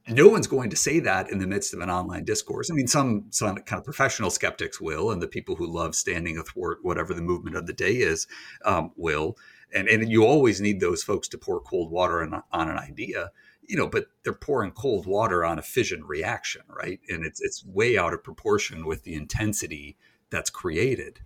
no 0.07 0.27
one's 0.27 0.47
going 0.47 0.69
to 0.69 0.75
say 0.75 0.99
that 0.99 1.29
in 1.29 1.39
the 1.39 1.47
midst 1.47 1.73
of 1.73 1.79
an 1.79 1.89
online 1.89 2.25
discourse. 2.25 2.69
I 2.69 2.73
mean, 2.73 2.87
some 2.87 3.25
some 3.29 3.55
kind 3.57 3.79
of 3.79 3.85
professional 3.85 4.29
skeptics 4.29 4.79
will, 4.79 5.09
and 5.11 5.21
the 5.21 5.27
people 5.27 5.55
who 5.55 5.65
love 5.65 5.95
standing 5.95 6.37
athwart 6.37 6.79
whatever 6.83 7.13
the 7.13 7.21
movement 7.21 7.55
of 7.55 7.65
the 7.65 7.73
day 7.73 7.93
is 7.93 8.27
um, 8.65 8.91
will. 8.95 9.37
And 9.73 9.87
and 9.87 10.09
you 10.09 10.25
always 10.25 10.61
need 10.61 10.79
those 10.79 11.03
folks 11.03 11.27
to 11.29 11.37
pour 11.37 11.59
cold 11.61 11.91
water 11.91 12.21
on, 12.21 12.43
on 12.51 12.69
an 12.69 12.77
idea, 12.77 13.31
you 13.63 13.75
know. 13.75 13.87
But 13.87 14.07
they're 14.23 14.33
pouring 14.33 14.71
cold 14.71 15.07
water 15.07 15.43
on 15.43 15.57
a 15.57 15.63
fission 15.63 16.03
reaction, 16.03 16.61
right? 16.67 16.99
And 17.09 17.25
it's 17.25 17.41
it's 17.41 17.65
way 17.65 17.97
out 17.97 18.13
of 18.13 18.23
proportion 18.23 18.85
with 18.85 19.03
the 19.03 19.15
intensity 19.15 19.97
that's 20.29 20.49
created. 20.49 21.21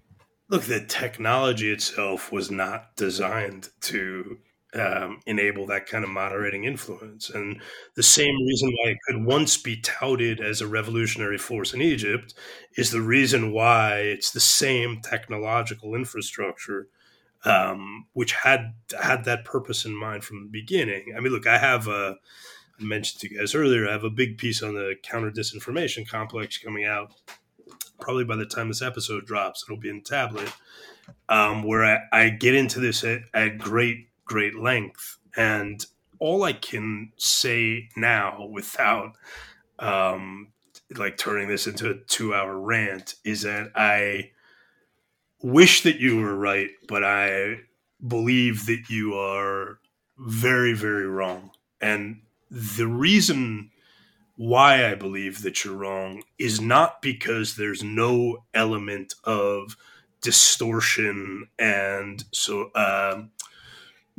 Look, 0.49 0.63
the 0.63 0.85
technology 0.85 1.71
itself 1.71 2.31
was 2.31 2.49
not 2.49 2.95
designed 2.95 3.69
to 3.81 4.37
um, 4.77 5.19
enable 5.25 5.65
that 5.67 5.87
kind 5.87 6.03
of 6.03 6.09
moderating 6.09 6.63
influence. 6.63 7.29
And 7.29 7.61
the 7.95 8.03
same 8.03 8.35
reason 8.45 8.69
why 8.69 8.91
it 8.91 8.97
could 9.07 9.25
once 9.25 9.57
be 9.57 9.81
touted 9.81 10.39
as 10.39 10.61
a 10.61 10.67
revolutionary 10.67 11.37
force 11.37 11.73
in 11.73 11.81
Egypt 11.81 12.33
is 12.75 12.91
the 12.91 13.01
reason 13.01 13.51
why 13.51 13.99
it's 13.99 14.31
the 14.31 14.39
same 14.39 15.01
technological 15.01 15.95
infrastructure 15.95 16.87
um, 17.45 18.07
which 18.13 18.33
had 18.33 18.73
had 18.99 19.25
that 19.25 19.45
purpose 19.45 19.85
in 19.85 19.95
mind 19.95 20.23
from 20.23 20.43
the 20.43 20.49
beginning. 20.49 21.13
I 21.15 21.19
mean, 21.19 21.31
look, 21.31 21.47
I 21.47 21.57
have 21.57 21.87
a 21.87 22.17
I 22.79 22.83
mentioned 22.83 23.21
to 23.21 23.31
you 23.31 23.39
guys 23.39 23.55
earlier. 23.55 23.87
I 23.87 23.91
have 23.91 24.03
a 24.03 24.09
big 24.09 24.37
piece 24.37 24.61
on 24.61 24.75
the 24.75 24.95
counter 25.01 25.31
disinformation 25.31 26.07
complex 26.07 26.57
coming 26.57 26.85
out. 26.85 27.11
Probably 27.99 28.23
by 28.23 28.35
the 28.35 28.45
time 28.45 28.67
this 28.67 28.83
episode 28.83 29.25
drops, 29.25 29.63
it'll 29.67 29.79
be 29.79 29.89
in 29.89 30.03
tablet. 30.03 30.51
Um, 31.29 31.63
where 31.63 31.85
I, 31.85 31.99
I, 32.11 32.29
get 32.29 32.53
into 32.53 32.81
this 32.81 33.01
at, 33.05 33.21
at 33.33 33.57
great, 33.57 34.09
great 34.27 34.55
length. 34.55 35.17
And 35.35 35.85
all 36.19 36.43
I 36.43 36.53
can 36.53 37.11
say 37.17 37.89
now 37.95 38.47
without 38.51 39.13
um, 39.79 40.49
like 40.95 41.17
turning 41.17 41.47
this 41.47 41.67
into 41.67 41.89
a 41.89 41.95
two 41.95 42.33
hour 42.33 42.57
rant 42.57 43.15
is 43.23 43.43
that 43.43 43.71
I 43.75 44.31
wish 45.41 45.83
that 45.83 45.99
you 45.99 46.19
were 46.19 46.35
right, 46.35 46.69
but 46.87 47.03
I 47.03 47.61
believe 48.05 48.65
that 48.65 48.89
you 48.89 49.15
are 49.15 49.79
very, 50.17 50.73
very 50.73 51.07
wrong. 51.07 51.51
And 51.81 52.21
the 52.49 52.87
reason 52.87 53.71
why 54.35 54.89
I 54.89 54.95
believe 54.95 55.41
that 55.41 55.63
you're 55.63 55.75
wrong 55.75 56.23
is 56.37 56.61
not 56.61 57.01
because 57.01 57.55
there's 57.55 57.83
no 57.83 58.43
element 58.53 59.15
of 59.23 59.75
distortion 60.21 61.47
and 61.59 62.23
so 62.31 62.69
um, 62.75 63.31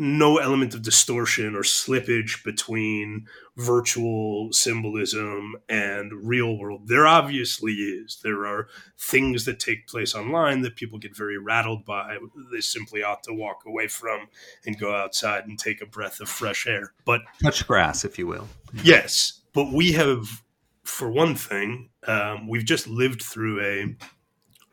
no 0.01 0.39
element 0.39 0.75
of 0.75 0.83
distortion 0.83 1.57
or 1.57 1.63
slippage 1.63 2.45
between 2.45 3.27
virtual 3.57 4.53
symbolism 4.53 5.57
and 5.69 6.13
real 6.29 6.57
world. 6.57 6.87
There 6.87 7.07
obviously 7.07 7.73
is. 7.73 8.21
There 8.23 8.47
are 8.47 8.69
things 8.97 9.45
that 9.45 9.59
take 9.59 9.89
place 9.89 10.15
online 10.15 10.63
that 10.63 10.77
people 10.77 11.01
get 11.01 11.17
very 11.17 11.37
rattled 11.37 11.85
by. 11.85 12.19
They 12.53 12.61
simply 12.61 13.03
ought 13.03 13.25
to 13.25 13.35
walk 13.35 13.65
away 13.67 13.89
from 13.89 14.29
and 14.65 14.79
go 14.79 14.95
outside 14.95 15.47
and 15.47 15.59
take 15.59 15.83
a 15.83 15.87
breath 15.87 16.21
of 16.21 16.29
fresh 16.29 16.69
air. 16.69 16.93
But 17.05 17.23
touch 17.43 17.67
grass, 17.67 18.05
if 18.05 18.21
you 18.21 18.29
will. 18.29 18.47
Yes. 18.85 19.41
But 19.53 19.73
we 19.73 19.93
have, 19.93 20.45
for 20.85 21.11
one 21.11 21.35
thing, 21.35 21.91
um, 22.07 22.47
we've 22.47 22.65
just 22.65 22.87
lived 22.87 23.21
through 23.21 23.61
a 23.61 23.97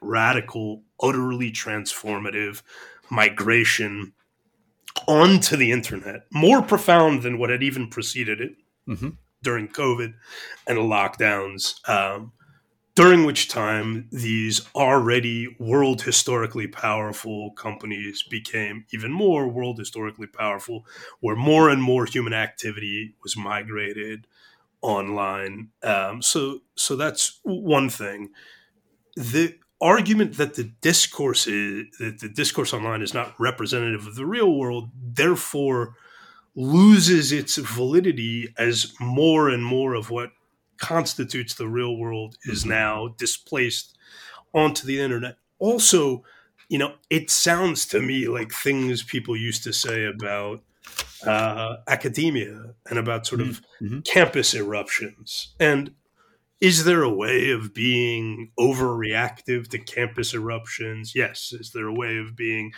radical, 0.01 0.83
utterly 1.01 1.51
transformative 1.51 2.61
migration 3.09 4.13
onto 5.07 5.55
the 5.55 5.71
internet, 5.71 6.21
more 6.31 6.61
profound 6.61 7.23
than 7.23 7.37
what 7.37 7.49
had 7.49 7.63
even 7.63 7.89
preceded 7.89 8.41
it 8.41 8.55
mm-hmm. 8.87 9.09
during 9.43 9.67
COVID 9.67 10.13
and 10.67 10.77
the 10.77 10.81
lockdowns. 10.81 11.87
Um, 11.89 12.31
during 12.95 13.25
which 13.25 13.49
time 13.49 14.07
these 14.09 14.65
already 14.73 15.53
world 15.59 16.01
historically 16.01 16.65
powerful 16.65 17.51
companies 17.51 18.23
became 18.23 18.85
even 18.93 19.11
more 19.11 19.49
world 19.49 19.77
historically 19.77 20.27
powerful, 20.27 20.85
where 21.19 21.35
more 21.35 21.69
and 21.69 21.83
more 21.83 22.05
human 22.05 22.33
activity 22.33 23.13
was 23.21 23.35
migrated 23.35 24.25
online. 24.81 25.69
Um, 25.83 26.21
so, 26.21 26.59
so 26.75 26.95
that's 26.95 27.39
one 27.43 27.89
thing. 27.89 28.29
The 29.17 29.57
argument 29.81 30.37
that 30.37 30.55
the 30.55 30.63
discourse 30.81 31.47
is 31.47 31.85
that 31.99 32.19
the 32.19 32.29
discourse 32.29 32.73
online 32.73 33.01
is 33.01 33.13
not 33.13 33.37
representative 33.39 34.07
of 34.07 34.15
the 34.15 34.25
real 34.25 34.57
world 34.57 34.89
therefore 34.95 35.95
loses 36.55 37.31
its 37.31 37.57
validity 37.57 38.53
as 38.57 38.93
more 38.99 39.49
and 39.49 39.65
more 39.65 39.93
of 39.93 40.09
what 40.09 40.31
constitutes 40.77 41.55
the 41.55 41.67
real 41.67 41.97
world 41.97 42.37
is 42.43 42.61
mm-hmm. 42.61 42.71
now 42.71 43.07
displaced 43.17 43.97
onto 44.53 44.87
the 44.87 44.99
internet 44.99 45.37
also 45.59 46.23
you 46.69 46.77
know 46.77 46.93
it 47.09 47.29
sounds 47.29 47.85
to 47.85 48.01
me 48.01 48.27
like 48.27 48.51
things 48.51 49.03
people 49.03 49.35
used 49.35 49.63
to 49.63 49.73
say 49.73 50.05
about 50.05 50.61
uh, 51.25 51.77
academia 51.87 52.73
and 52.89 52.99
about 52.99 53.25
sort 53.25 53.41
of 53.41 53.61
mm-hmm. 53.81 53.99
campus 54.01 54.53
eruptions 54.53 55.53
and 55.59 55.93
is 56.61 56.85
there 56.85 57.03
a 57.03 57.13
way 57.13 57.51
of 57.51 57.73
being 57.73 58.51
overreactive 58.59 59.67
to 59.69 59.79
campus 59.79 60.33
eruptions? 60.33 61.13
Yes. 61.15 61.53
Is 61.53 61.71
there 61.71 61.87
a 61.87 61.93
way 61.93 62.17
of 62.17 62.35
being, 62.35 62.71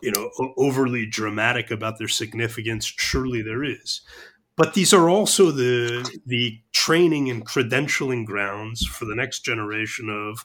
you 0.00 0.12
know, 0.12 0.30
overly 0.56 1.06
dramatic 1.06 1.70
about 1.70 1.98
their 1.98 2.08
significance? 2.08 2.84
Surely 2.84 3.42
there 3.42 3.64
is. 3.64 4.02
But 4.56 4.74
these 4.74 4.92
are 4.92 5.08
also 5.08 5.50
the 5.50 6.08
the 6.26 6.60
training 6.72 7.30
and 7.30 7.46
credentialing 7.46 8.26
grounds 8.26 8.86
for 8.86 9.06
the 9.06 9.14
next 9.14 9.40
generation 9.40 10.10
of 10.10 10.44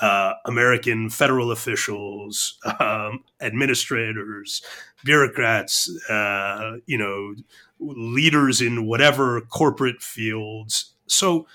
uh, 0.00 0.34
American 0.44 1.10
federal 1.10 1.50
officials, 1.50 2.58
um, 2.78 3.24
administrators, 3.40 4.62
bureaucrats, 5.04 5.90
uh, 6.08 6.76
you 6.86 6.98
know, 6.98 7.34
leaders 7.80 8.60
in 8.60 8.86
whatever 8.86 9.40
corporate 9.40 10.02
fields. 10.02 10.94
So 11.06 11.46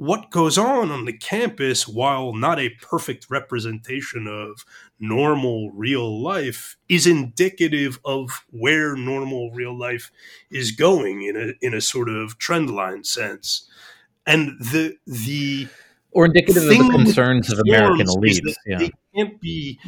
what 0.00 0.30
goes 0.30 0.56
on 0.56 0.90
on 0.90 1.04
the 1.04 1.12
campus, 1.12 1.86
while 1.86 2.32
not 2.32 2.58
a 2.58 2.70
perfect 2.80 3.26
representation 3.28 4.26
of 4.26 4.64
normal 4.98 5.70
real 5.72 6.22
life, 6.22 6.78
is 6.88 7.06
indicative 7.06 8.00
of 8.02 8.46
where 8.48 8.96
normal 8.96 9.50
real 9.50 9.78
life 9.78 10.10
is 10.50 10.72
going 10.72 11.20
in 11.20 11.36
a 11.36 11.52
in 11.60 11.74
a 11.74 11.82
sort 11.82 12.08
of 12.08 12.38
trend 12.38 12.70
line 12.70 13.04
sense. 13.04 13.68
And 14.26 14.58
the 14.58 14.96
the 15.06 15.68
or 16.12 16.26
indicative 16.26 16.62
of 16.64 16.68
the 16.68 16.88
concerns 16.90 17.52
of 17.52 17.60
American 17.60 18.06
elites. 18.06 18.40
Yeah. 18.66 18.78
They 18.78 18.92
can't 19.14 19.40
be 19.40 19.78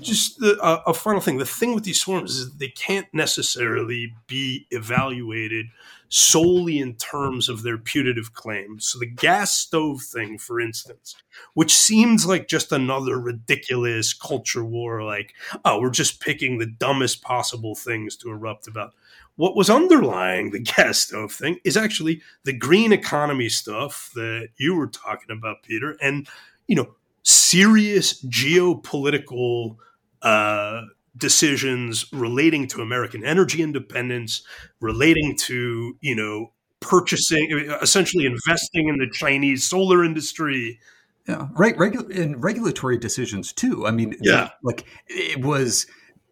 just 0.00 0.38
the, 0.38 0.58
uh, 0.60 0.82
a 0.86 0.94
final 0.94 1.20
thing. 1.20 1.38
The 1.38 1.46
thing 1.46 1.74
with 1.74 1.84
these 1.84 2.00
swarms 2.00 2.36
is 2.36 2.56
they 2.56 2.68
can't 2.68 3.06
necessarily 3.12 4.14
be 4.26 4.66
evaluated 4.70 5.66
solely 6.10 6.80
in 6.80 6.94
terms 6.96 7.48
of 7.48 7.62
their 7.62 7.78
putative 7.78 8.34
claims. 8.34 8.84
So 8.84 8.98
the 8.98 9.06
gas 9.06 9.56
stove 9.56 10.02
thing, 10.02 10.38
for 10.38 10.60
instance, 10.60 11.14
which 11.54 11.72
seems 11.72 12.26
like 12.26 12.48
just 12.48 12.72
another 12.72 13.18
ridiculous 13.18 14.12
culture 14.12 14.64
war, 14.64 15.04
like, 15.04 15.34
oh, 15.64 15.80
we're 15.80 15.90
just 15.90 16.20
picking 16.20 16.58
the 16.58 16.66
dumbest 16.66 17.22
possible 17.22 17.76
things 17.76 18.16
to 18.16 18.30
erupt 18.30 18.66
about. 18.66 18.92
What 19.40 19.56
was 19.56 19.70
underlying 19.70 20.50
the 20.50 20.60
gas 20.60 20.98
stove 20.98 21.32
thing 21.32 21.60
is 21.64 21.74
actually 21.74 22.20
the 22.44 22.52
green 22.52 22.92
economy 22.92 23.48
stuff 23.48 24.10
that 24.14 24.48
you 24.58 24.74
were 24.74 24.86
talking 24.86 25.30
about, 25.30 25.62
Peter, 25.62 25.96
and 26.02 26.28
you 26.66 26.76
know, 26.76 26.94
serious 27.22 28.22
geopolitical 28.26 29.76
uh, 30.20 30.82
decisions 31.16 32.04
relating 32.12 32.68
to 32.68 32.82
American 32.82 33.24
energy 33.24 33.62
independence, 33.62 34.42
relating 34.78 35.34
to, 35.38 35.96
you 36.02 36.14
know, 36.14 36.52
purchasing, 36.80 37.50
essentially 37.80 38.26
investing 38.26 38.88
in 38.88 38.98
the 38.98 39.08
Chinese 39.10 39.64
solar 39.64 40.04
industry. 40.04 40.78
Yeah, 41.26 41.48
right. 41.56 41.74
Regu- 41.78 42.14
and 42.14 42.44
regulatory 42.44 42.98
decisions 42.98 43.54
too. 43.54 43.86
I 43.86 43.90
mean, 43.90 44.16
yeah, 44.20 44.50
like 44.62 44.84
it 45.08 45.42
was 45.42 45.86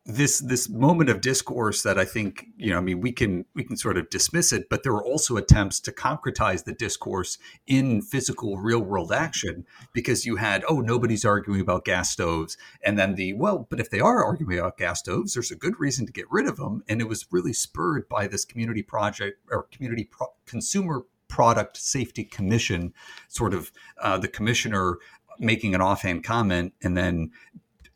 this 0.09 0.39
this 0.41 0.71
moment 0.71 1.11
of 1.11 1.21
discourse 1.21 1.83
that 1.83 1.99
I 1.99 2.07
think 2.07 2.47
you 2.57 2.71
know 2.71 2.79
I 2.79 2.81
mean 2.81 3.03
we 3.03 3.13
can 3.13 3.45
we 3.55 3.63
can 3.63 3.77
sort 3.77 3.99
of 3.99 4.09
dismiss 4.09 4.55
it, 4.55 4.71
but 4.71 4.83
there 4.83 4.93
were 4.93 5.05
also 5.05 5.37
attempts 5.37 5.81
to 5.81 5.93
concretize 5.93 6.65
the 6.65 6.73
discourse 6.73 7.37
in 7.67 8.01
physical 8.01 8.57
real 8.57 8.81
world 8.81 9.13
action 9.13 9.67
because 9.93 10.25
you 10.25 10.37
had 10.37 10.65
oh 10.67 10.81
nobody's 10.81 11.27
arguing 11.27 11.61
about 11.61 11.85
gas 11.85 12.11
stoves, 12.11 12.57
and 12.83 12.99
then 12.99 13.17
the 13.17 13.35
well 13.35 13.67
but 13.69 13.81
if 13.81 13.91
they 13.91 14.01
are 14.01 14.25
arguing 14.25 14.59
about 14.59 14.79
gas 14.79 15.01
stoves, 15.01 15.35
there's 15.35 15.51
a 15.51 15.57
good 15.57 15.79
reason 15.79 16.07
to 16.07 16.13
get 16.13 16.25
rid 16.31 16.47
of 16.47 16.57
them, 16.57 16.83
and 16.89 17.03
it 17.03 17.09
was 17.09 17.27
really 17.31 17.53
spurred 17.53 18.09
by 18.09 18.27
this 18.27 18.47
community 18.47 18.83
project 18.83 19.39
or 19.51 19.65
community 19.65 20.05
pro- 20.05 20.33
consumer 20.47 21.05
product 21.29 21.77
safety 21.77 22.25
commission, 22.25 22.95
sort 23.29 23.53
of 23.53 23.71
uh, 24.01 24.17
the 24.17 24.27
commissioner 24.27 24.97
making 25.39 25.75
an 25.75 25.83
offhand 25.83 26.25
comment. 26.25 26.73
And 26.83 26.97
then 26.97 27.31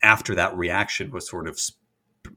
after 0.03 0.35
that 0.35 0.55
reaction 0.55 1.09
was 1.09 1.27
sort 1.27 1.47
of 1.47 1.59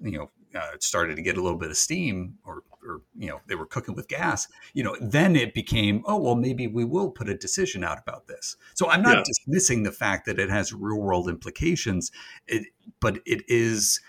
you 0.01 0.19
know 0.19 0.31
uh, 0.55 0.71
started 0.81 1.17
to 1.17 1.23
get 1.23 1.37
a 1.37 1.43
little 1.43 1.59
bit 1.59 1.71
of 1.71 1.77
steam 1.77 2.39
or 2.45 2.63
or 2.87 3.03
you 3.19 3.29
know 3.29 3.41
they 3.47 3.55
were 3.55 3.67
cooking 3.67 3.95
with 3.95 4.09
gas 4.09 4.49
you 4.75 4.83
know 4.83 4.97
then 5.01 5.37
it 5.37 5.53
became 5.55 6.03
oh 6.07 6.17
well 6.17 6.35
maybe 6.35 6.67
we 6.67 6.85
will 6.85 7.11
put 7.11 7.29
a 7.29 7.37
decision 7.37 7.85
out 7.85 7.99
about 7.99 8.27
this 8.27 8.57
so 8.75 8.89
i'm 8.89 9.03
not 9.03 9.17
yeah. 9.17 9.23
dismissing 9.25 9.83
the 9.83 9.93
fact 9.93 10.27
that 10.27 10.39
it 10.39 10.49
has 10.49 10.73
real 10.73 11.01
world 11.01 11.29
implications 11.29 12.11
it, 12.47 12.67
but 13.01 13.21
it 13.27 13.43
is 13.49 14.01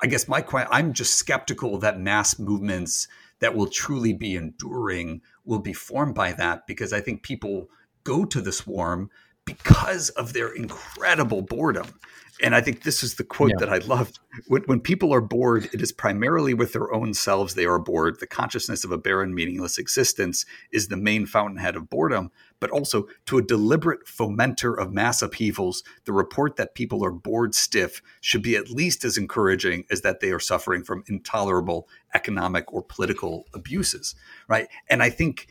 i 0.00 0.06
guess 0.06 0.28
my 0.28 0.40
question 0.40 0.70
i'm 0.72 0.92
just 0.92 1.14
skeptical 1.14 1.78
that 1.78 1.98
mass 1.98 2.38
movements 2.38 3.08
that 3.40 3.54
will 3.54 3.66
truly 3.66 4.12
be 4.12 4.36
enduring 4.36 5.20
will 5.44 5.58
be 5.58 5.72
formed 5.72 6.14
by 6.14 6.32
that 6.32 6.66
because 6.66 6.92
i 6.92 7.00
think 7.00 7.22
people 7.22 7.68
go 8.04 8.24
to 8.24 8.40
the 8.40 8.52
swarm 8.52 9.10
because 9.44 10.08
of 10.10 10.32
their 10.32 10.48
incredible 10.48 11.42
boredom. 11.42 11.86
And 12.42 12.54
I 12.54 12.60
think 12.60 12.82
this 12.82 13.02
is 13.02 13.14
the 13.14 13.24
quote 13.24 13.50
yeah. 13.50 13.56
that 13.60 13.68
I 13.68 13.78
love. 13.78 14.12
When, 14.48 14.62
when, 14.62 14.80
people 14.80 15.14
are 15.14 15.20
bored, 15.20 15.68
it 15.72 15.80
is 15.80 15.92
primarily 15.92 16.52
with 16.52 16.72
their 16.72 16.92
own 16.92 17.14
selves 17.14 17.54
they 17.54 17.64
are 17.64 17.78
bored. 17.78 18.18
The 18.18 18.26
consciousness 18.26 18.84
of 18.84 18.90
a 18.90 18.98
barren, 18.98 19.34
meaningless 19.34 19.78
existence 19.78 20.44
is 20.72 20.88
the 20.88 20.96
main 20.96 21.26
fountainhead 21.26 21.76
of 21.76 21.88
boredom. 21.88 22.32
But 22.58 22.70
also, 22.70 23.06
to 23.26 23.38
a 23.38 23.42
deliberate 23.42 24.06
fomenter 24.06 24.76
of 24.76 24.92
mass 24.92 25.22
upheavals, 25.22 25.84
the 26.06 26.12
report 26.12 26.56
that 26.56 26.74
people 26.74 27.04
are 27.04 27.12
bored 27.12 27.54
stiff 27.54 28.02
should 28.20 28.42
be 28.42 28.56
at 28.56 28.70
least 28.70 29.04
as 29.04 29.16
encouraging 29.16 29.84
as 29.90 30.00
that 30.00 30.20
they 30.20 30.30
are 30.30 30.40
suffering 30.40 30.82
from 30.82 31.04
intolerable 31.06 31.88
economic 32.14 32.72
or 32.72 32.82
political 32.82 33.44
abuses. 33.54 34.16
Right. 34.48 34.68
And 34.88 35.02
I 35.02 35.10
think 35.10 35.48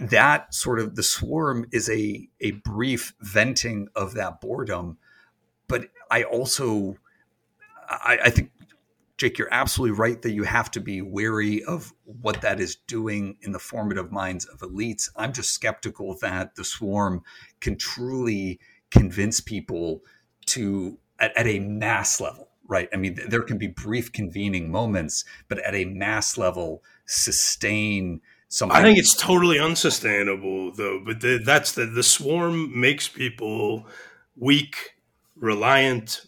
that 0.00 0.54
sort 0.54 0.78
of 0.78 0.96
the 0.96 1.02
swarm 1.02 1.66
is 1.72 1.88
a 1.88 2.28
a 2.40 2.50
brief 2.50 3.14
venting 3.20 3.88
of 3.96 4.14
that 4.14 4.40
boredom 4.40 4.98
but 5.68 5.88
i 6.10 6.22
also 6.22 6.96
I, 7.88 8.18
I, 8.24 8.30
think 8.30 8.50
jake 9.16 9.38
you're 9.38 9.52
absolutely 9.52 9.96
right 9.98 10.20
that 10.22 10.32
you 10.32 10.42
have 10.44 10.70
to 10.72 10.80
be 10.80 11.02
wary 11.02 11.62
of 11.64 11.92
what 12.04 12.40
that 12.42 12.60
is 12.60 12.76
doing 12.76 13.36
in 13.42 13.52
the 13.52 13.58
formative 13.58 14.10
minds 14.12 14.44
of 14.46 14.60
elites 14.60 15.08
i'm 15.16 15.32
just 15.32 15.52
skeptical 15.52 16.16
that 16.20 16.54
the 16.54 16.64
swarm 16.64 17.22
can 17.60 17.76
truly 17.76 18.60
convince 18.90 19.40
people 19.40 20.02
to 20.46 20.98
at, 21.18 21.36
at 21.36 21.46
a 21.46 21.60
mass 21.60 22.20
level 22.20 22.48
right 22.68 22.88
i 22.92 22.96
mean 22.96 23.18
there 23.28 23.42
can 23.42 23.58
be 23.58 23.68
brief 23.68 24.12
convening 24.12 24.70
moments 24.70 25.24
but 25.48 25.58
at 25.60 25.74
a 25.74 25.84
mass 25.84 26.36
level 26.36 26.82
sustain 27.06 28.20
something. 28.48 28.76
I 28.76 28.82
think 28.82 28.98
it's 28.98 29.14
totally 29.14 29.58
unsustainable, 29.58 30.72
though. 30.72 31.00
But 31.04 31.20
the, 31.20 31.38
that's 31.44 31.72
the 31.72 31.86
the 31.86 32.02
swarm 32.02 32.78
makes 32.78 33.08
people 33.08 33.86
weak, 34.36 34.95
reliant, 35.36 36.22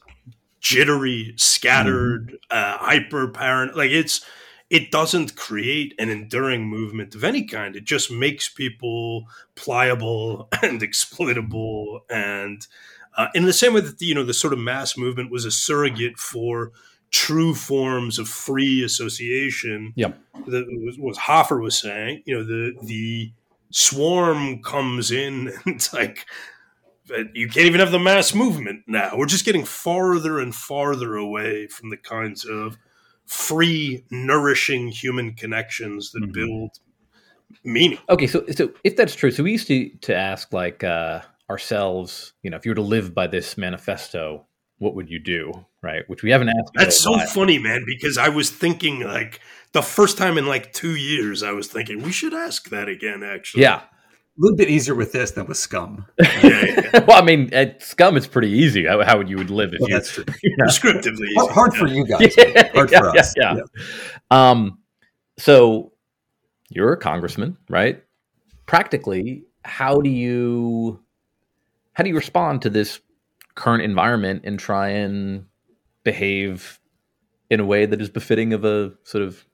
jittery, 0.60 1.34
scattered, 1.36 2.38
mm-hmm. 2.50 2.56
uh, 2.56 2.78
hyper 2.78 3.28
parent. 3.28 3.76
Like 3.76 3.90
it's 3.90 4.24
it 4.70 4.90
doesn't 4.90 5.36
create 5.36 5.94
an 5.98 6.10
enduring 6.10 6.66
movement 6.66 7.14
of 7.14 7.24
any 7.24 7.44
kind. 7.44 7.74
It 7.74 7.84
just 7.84 8.10
makes 8.10 8.48
people 8.48 9.24
pliable 9.54 10.48
and 10.62 10.82
exploitable 10.82 12.00
and. 12.10 12.66
Uh, 13.16 13.26
in 13.34 13.46
the 13.46 13.52
same 13.52 13.74
way 13.74 13.80
that 13.80 14.00
you 14.00 14.14
know 14.14 14.22
the 14.22 14.32
sort 14.32 14.52
of 14.52 14.60
mass 14.60 14.96
movement 14.96 15.28
was 15.28 15.44
a 15.44 15.50
surrogate 15.50 16.16
for 16.18 16.70
true 17.10 17.54
forms 17.54 18.18
of 18.18 18.28
free 18.28 18.84
association. 18.84 19.92
Yep. 19.96 20.18
That 20.46 20.66
was 20.84 20.98
what 20.98 21.16
Hoffer 21.16 21.58
was 21.58 21.76
saying. 21.78 22.22
You 22.26 22.36
know, 22.36 22.44
the 22.44 22.74
the 22.82 23.32
swarm 23.70 24.62
comes 24.62 25.10
in 25.10 25.48
and 25.64 25.76
it's 25.76 25.92
like 25.92 26.26
you 27.34 27.48
can't 27.48 27.66
even 27.66 27.80
have 27.80 27.90
the 27.90 27.98
mass 27.98 28.34
movement 28.34 28.84
now. 28.86 29.12
We're 29.16 29.26
just 29.26 29.44
getting 29.44 29.64
farther 29.64 30.38
and 30.38 30.54
farther 30.54 31.16
away 31.16 31.66
from 31.66 31.90
the 31.90 31.96
kinds 31.96 32.44
of 32.44 32.76
free, 33.26 34.04
nourishing 34.10 34.88
human 34.88 35.34
connections 35.34 36.12
that 36.12 36.22
mm-hmm. 36.22 36.32
build 36.32 36.70
meaning. 37.64 37.98
Okay, 38.08 38.26
so 38.26 38.44
so 38.50 38.70
if 38.84 38.96
that's 38.96 39.14
true, 39.14 39.30
so 39.30 39.42
we 39.42 39.52
used 39.52 39.68
to 39.68 39.90
to 40.02 40.14
ask 40.14 40.52
like 40.52 40.84
uh, 40.84 41.20
ourselves, 41.50 42.32
you 42.42 42.50
know, 42.50 42.56
if 42.56 42.64
you 42.64 42.70
were 42.70 42.76
to 42.76 42.82
live 42.82 43.14
by 43.14 43.26
this 43.26 43.56
manifesto, 43.56 44.46
what 44.78 44.94
would 44.94 45.10
you 45.10 45.18
do? 45.18 45.52
Right. 45.82 46.08
Which 46.08 46.22
we 46.22 46.30
haven't 46.30 46.48
asked. 46.48 46.72
That's 46.74 47.00
so 47.00 47.18
funny, 47.18 47.58
man, 47.58 47.84
because 47.86 48.18
I 48.18 48.28
was 48.28 48.50
thinking 48.50 49.00
like 49.00 49.40
the 49.72 49.82
first 49.82 50.18
time 50.18 50.38
in 50.38 50.46
like 50.46 50.72
two 50.72 50.96
years, 50.96 51.42
I 51.42 51.52
was 51.52 51.68
thinking 51.68 52.02
we 52.02 52.12
should 52.12 52.34
ask 52.34 52.68
that 52.70 52.88
again, 52.88 53.22
actually. 53.22 53.62
Yeah. 53.62 53.82
A 54.38 54.40
little 54.40 54.56
bit 54.56 54.70
easier 54.70 54.94
with 54.94 55.10
this 55.10 55.32
than 55.32 55.46
with 55.46 55.56
scum. 55.56 56.06
yeah, 56.20 56.28
yeah. 56.44 57.04
well, 57.08 57.20
I 57.20 57.22
mean, 57.22 57.50
scum, 57.80 58.16
is 58.16 58.28
pretty 58.28 58.50
easy 58.50 58.86
how, 58.86 59.02
how 59.02 59.18
would 59.18 59.28
you 59.28 59.36
would 59.36 59.50
live 59.50 59.72
if 59.72 59.80
well, 59.80 59.90
you, 59.90 59.96
that's 59.96 60.12
true. 60.12 60.24
You 60.44 60.56
know? 60.56 60.66
Descriptively, 60.66 61.26
hard, 61.34 61.52
hard 61.52 61.74
for 61.74 61.88
you 61.88 62.06
guys, 62.06 62.36
yeah, 62.36 62.70
hard 62.72 62.90
for 62.90 63.18
us. 63.18 63.34
Yeah, 63.36 63.56
Um, 64.30 64.78
so 65.38 65.92
you're 66.68 66.92
a 66.92 66.96
congressman, 66.96 67.56
right? 67.68 68.00
Practically, 68.66 69.44
how 69.64 70.00
do 70.00 70.10
you 70.10 71.00
how 71.94 72.04
do 72.04 72.10
you 72.10 72.16
respond 72.16 72.62
to 72.62 72.70
this 72.70 73.00
current 73.56 73.82
environment 73.82 74.42
and 74.44 74.56
try 74.56 74.88
and 74.90 75.46
behave 76.04 76.78
in 77.50 77.58
a 77.58 77.64
way 77.64 77.86
that 77.86 78.00
is 78.00 78.08
befitting 78.08 78.52
of 78.52 78.64
a 78.64 78.92
sort 79.02 79.24
of 79.24 79.44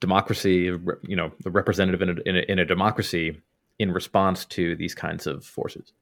democracy, 0.00 0.72
you 1.02 1.14
know, 1.16 1.30
a 1.44 1.50
representative 1.50 2.00
in 2.00 2.08
a, 2.08 2.14
in 2.24 2.36
a, 2.36 2.40
in 2.52 2.58
a 2.58 2.64
democracy 2.64 3.38
in 3.80 3.92
response 3.92 4.44
to 4.44 4.76
these 4.76 4.94
kinds 4.94 5.26
of 5.26 5.42
forces. 5.44 5.92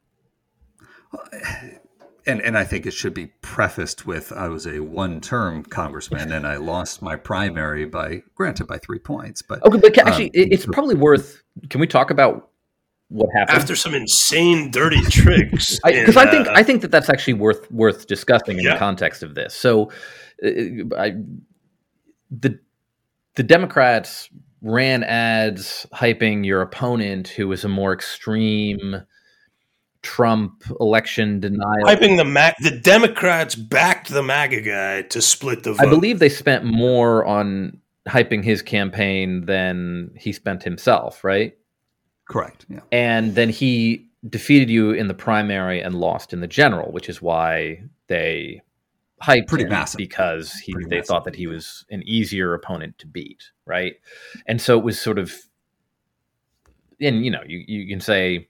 And 2.27 2.41
and 2.41 2.57
I 2.57 2.65
think 2.65 2.85
it 2.85 2.91
should 2.91 3.13
be 3.13 3.27
prefaced 3.41 4.05
with 4.05 4.33
I 4.33 4.49
was 4.49 4.67
a 4.67 4.81
one-term 4.81 5.63
congressman 5.63 6.33
and 6.33 6.45
I 6.45 6.57
lost 6.57 7.01
my 7.01 7.15
primary 7.15 7.85
by 7.85 8.21
granted 8.35 8.67
by 8.67 8.79
three 8.79 8.99
points. 8.99 9.41
But 9.41 9.65
okay, 9.65 9.77
but 9.77 9.97
actually, 9.97 10.25
um, 10.25 10.31
it's 10.51 10.65
probably 10.65 10.95
worth. 10.95 11.41
Can 11.69 11.79
we 11.79 11.87
talk 11.87 12.11
about 12.11 12.49
what 13.07 13.29
happened 13.33 13.57
after 13.57 13.75
some 13.75 13.95
insane 13.95 14.69
dirty 14.69 15.01
tricks 15.03 15.79
because 15.83 16.17
I, 16.17 16.23
I, 16.23 16.29
think 16.29 16.47
uh, 16.47 16.53
i 16.53 16.61
think 16.61 16.83
that 16.83 16.91
that's 16.91 17.09
actually 17.09 17.33
worth 17.33 17.71
worth 17.71 18.05
discussing 18.05 18.59
in 18.59 18.63
yeah. 18.63 18.73
the 18.73 18.77
context 18.77 19.23
of 19.23 19.33
this 19.33 19.55
so 19.55 19.91
uh, 20.45 20.95
I, 20.95 21.15
the 22.29 22.59
the 23.33 23.41
democrats 23.41 24.29
ran 24.61 25.03
ads 25.03 25.85
hyping 25.93 26.45
your 26.45 26.61
opponent 26.61 27.29
who 27.29 27.47
was 27.47 27.63
a 27.63 27.69
more 27.69 27.93
extreme 27.93 29.03
Trump 30.01 30.63
election 30.79 31.39
denial. 31.39 31.85
Hyping 31.85 32.17
the 32.17 32.25
Mac, 32.25 32.57
the 32.59 32.71
Democrats 32.71 33.55
backed 33.55 34.09
the 34.09 34.23
MAGA 34.23 34.61
guy 34.61 35.01
to 35.03 35.21
split 35.21 35.63
the 35.63 35.73
vote. 35.73 35.85
I 35.85 35.89
believe 35.89 36.19
they 36.19 36.29
spent 36.29 36.63
more 36.63 37.25
on 37.25 37.79
hyping 38.07 38.43
his 38.43 38.61
campaign 38.61 39.45
than 39.45 40.11
he 40.15 40.31
spent 40.31 40.63
himself, 40.63 41.23
right? 41.23 41.57
Correct. 42.29 42.65
Yeah. 42.69 42.81
And 42.91 43.35
then 43.35 43.49
he 43.49 44.07
defeated 44.27 44.69
you 44.69 44.91
in 44.91 45.07
the 45.07 45.13
primary 45.13 45.81
and 45.81 45.95
lost 45.95 46.33
in 46.33 46.41
the 46.41 46.47
general, 46.47 46.91
which 46.91 47.09
is 47.09 47.21
why 47.21 47.83
they 48.07 48.61
hyped 49.21 49.47
pretty 49.47 49.65
massive 49.65 49.97
because 49.97 50.53
he 50.53 50.73
pretty 50.73 50.89
they 50.89 50.97
massive. 50.97 51.07
thought 51.07 51.23
that 51.25 51.35
he 51.35 51.47
was 51.47 51.85
an 51.89 52.03
easier 52.05 52.53
opponent 52.53 52.97
to 52.99 53.07
beat, 53.07 53.43
right? 53.65 53.95
And 54.47 54.61
so 54.61 54.77
it 54.77 54.83
was 54.83 54.99
sort 54.99 55.19
of 55.19 55.33
and 57.01 57.23
you 57.23 57.31
know, 57.31 57.41
you, 57.45 57.63
you 57.67 57.87
can 57.87 58.01
say, 58.01 58.49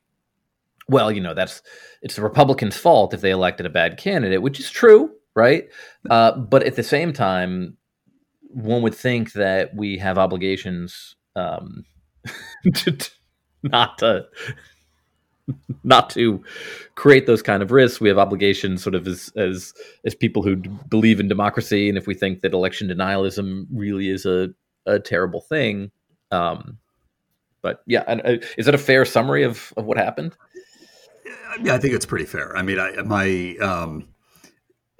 well, 0.87 1.11
you 1.11 1.21
know, 1.21 1.33
that's 1.33 1.61
it's 2.01 2.15
the 2.15 2.21
Republicans' 2.21 2.77
fault 2.77 3.13
if 3.13 3.21
they 3.21 3.31
elected 3.31 3.65
a 3.65 3.69
bad 3.69 3.97
candidate, 3.97 4.41
which 4.41 4.59
is 4.59 4.69
true, 4.69 5.11
right? 5.35 5.65
Uh, 6.09 6.37
but 6.37 6.63
at 6.63 6.75
the 6.75 6.83
same 6.83 7.13
time, 7.13 7.77
one 8.41 8.81
would 8.81 8.95
think 8.95 9.33
that 9.33 9.75
we 9.75 9.97
have 9.99 10.17
obligations 10.17 11.15
um, 11.35 11.85
to, 12.73 12.97
not 13.63 13.97
to 13.99 14.25
not 15.83 16.09
to 16.11 16.43
create 16.95 17.25
those 17.25 17.41
kind 17.41 17.63
of 17.63 17.71
risks. 17.71 18.01
We 18.01 18.09
have 18.09 18.17
obligations, 18.17 18.83
sort 18.83 18.95
of 18.95 19.07
as 19.07 19.31
as 19.35 19.73
as 20.05 20.15
people 20.15 20.43
who 20.43 20.57
believe 20.57 21.19
in 21.19 21.27
democracy, 21.27 21.89
and 21.89 21.97
if 21.97 22.07
we 22.07 22.13
think 22.13 22.41
that 22.41 22.53
election 22.53 22.87
denialism 22.87 23.67
really 23.71 24.09
is 24.09 24.25
a 24.25 24.49
a 24.85 24.99
terrible 24.99 25.41
thing. 25.41 25.91
Um, 26.31 26.77
but 27.61 27.81
yeah, 27.85 28.01
uh, 28.01 28.37
is 28.57 28.65
that 28.65 28.75
a 28.75 28.79
fair 28.79 29.05
summary 29.05 29.43
of 29.43 29.73
of 29.77 29.85
what 29.85 29.97
happened? 29.97 30.35
Yeah, 31.61 31.73
I 31.73 31.77
think 31.79 31.93
it's 31.93 32.05
pretty 32.05 32.25
fair. 32.25 32.55
I 32.55 32.61
mean, 32.61 32.79
I 32.79 33.01
my 33.03 33.55
um, 33.61 34.07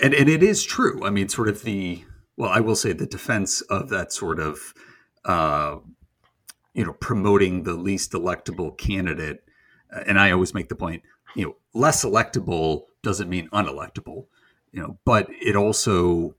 and 0.01 0.13
and 0.13 0.29
it 0.29 0.43
is 0.43 0.63
true. 0.63 1.05
I 1.05 1.09
mean, 1.09 1.29
sort 1.29 1.47
of 1.47 1.63
the 1.63 2.03
well, 2.37 2.49
I 2.49 2.59
will 2.59 2.75
say 2.75 2.93
the 2.93 3.05
defense 3.05 3.61
of 3.61 3.89
that 3.89 4.11
sort 4.11 4.39
of 4.39 4.73
uh, 5.25 5.77
you 6.73 6.85
know 6.85 6.93
promoting 6.93 7.63
the 7.63 7.73
least 7.73 8.13
electable 8.13 8.77
candidate 8.77 9.43
and 10.05 10.19
i 10.19 10.31
always 10.31 10.53
make 10.53 10.69
the 10.69 10.75
point 10.75 11.03
you 11.35 11.45
know 11.45 11.55
less 11.73 12.03
electable 12.03 12.83
doesn't 13.03 13.29
mean 13.29 13.49
unelectable 13.49 14.25
you 14.71 14.81
know 14.81 14.97
but 15.05 15.27
it 15.29 15.55
also 15.55 16.35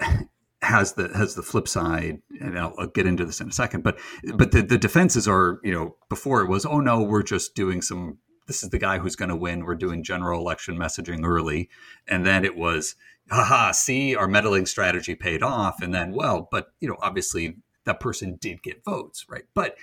has 0.62 0.94
the 0.94 1.08
has 1.16 1.34
the 1.36 1.42
flip 1.42 1.68
side 1.68 2.20
and 2.40 2.58
I'll, 2.58 2.74
I'll, 2.78 2.88
get 2.88 3.06
into 3.06 3.24
this 3.24 3.40
in 3.40 3.48
a 3.48 3.52
second 3.52 3.84
but 3.84 3.96
but 4.34 4.50
the, 4.50 4.60
the 4.60 4.76
defenses 4.76 5.28
are 5.28 5.60
you 5.62 5.72
know 5.72 5.96
before 6.08 6.42
it 6.42 6.48
was 6.48 6.66
oh 6.66 6.80
no 6.80 7.00
we're 7.00 7.22
just 7.22 7.54
doing 7.54 7.80
some 7.80 8.18
this 8.48 8.64
is 8.64 8.70
the 8.70 8.78
guy 8.78 8.98
who's 8.98 9.14
going 9.14 9.28
to 9.28 9.36
win 9.36 9.64
we're 9.64 9.76
doing 9.76 10.02
general 10.02 10.40
election 10.40 10.76
messaging 10.76 11.24
early 11.24 11.68
and 12.08 12.26
then 12.26 12.44
it 12.44 12.56
was 12.56 12.96
haha 13.30 13.70
see 13.70 14.16
our 14.16 14.26
meddling 14.26 14.66
strategy 14.66 15.14
paid 15.14 15.44
off 15.44 15.80
and 15.80 15.94
then 15.94 16.12
well 16.12 16.48
but 16.50 16.72
you 16.80 16.88
know 16.88 16.96
obviously 17.00 17.56
that 17.88 18.00
person 18.00 18.36
did 18.40 18.62
get 18.62 18.84
votes, 18.84 19.26
right? 19.28 19.44
But 19.54 19.76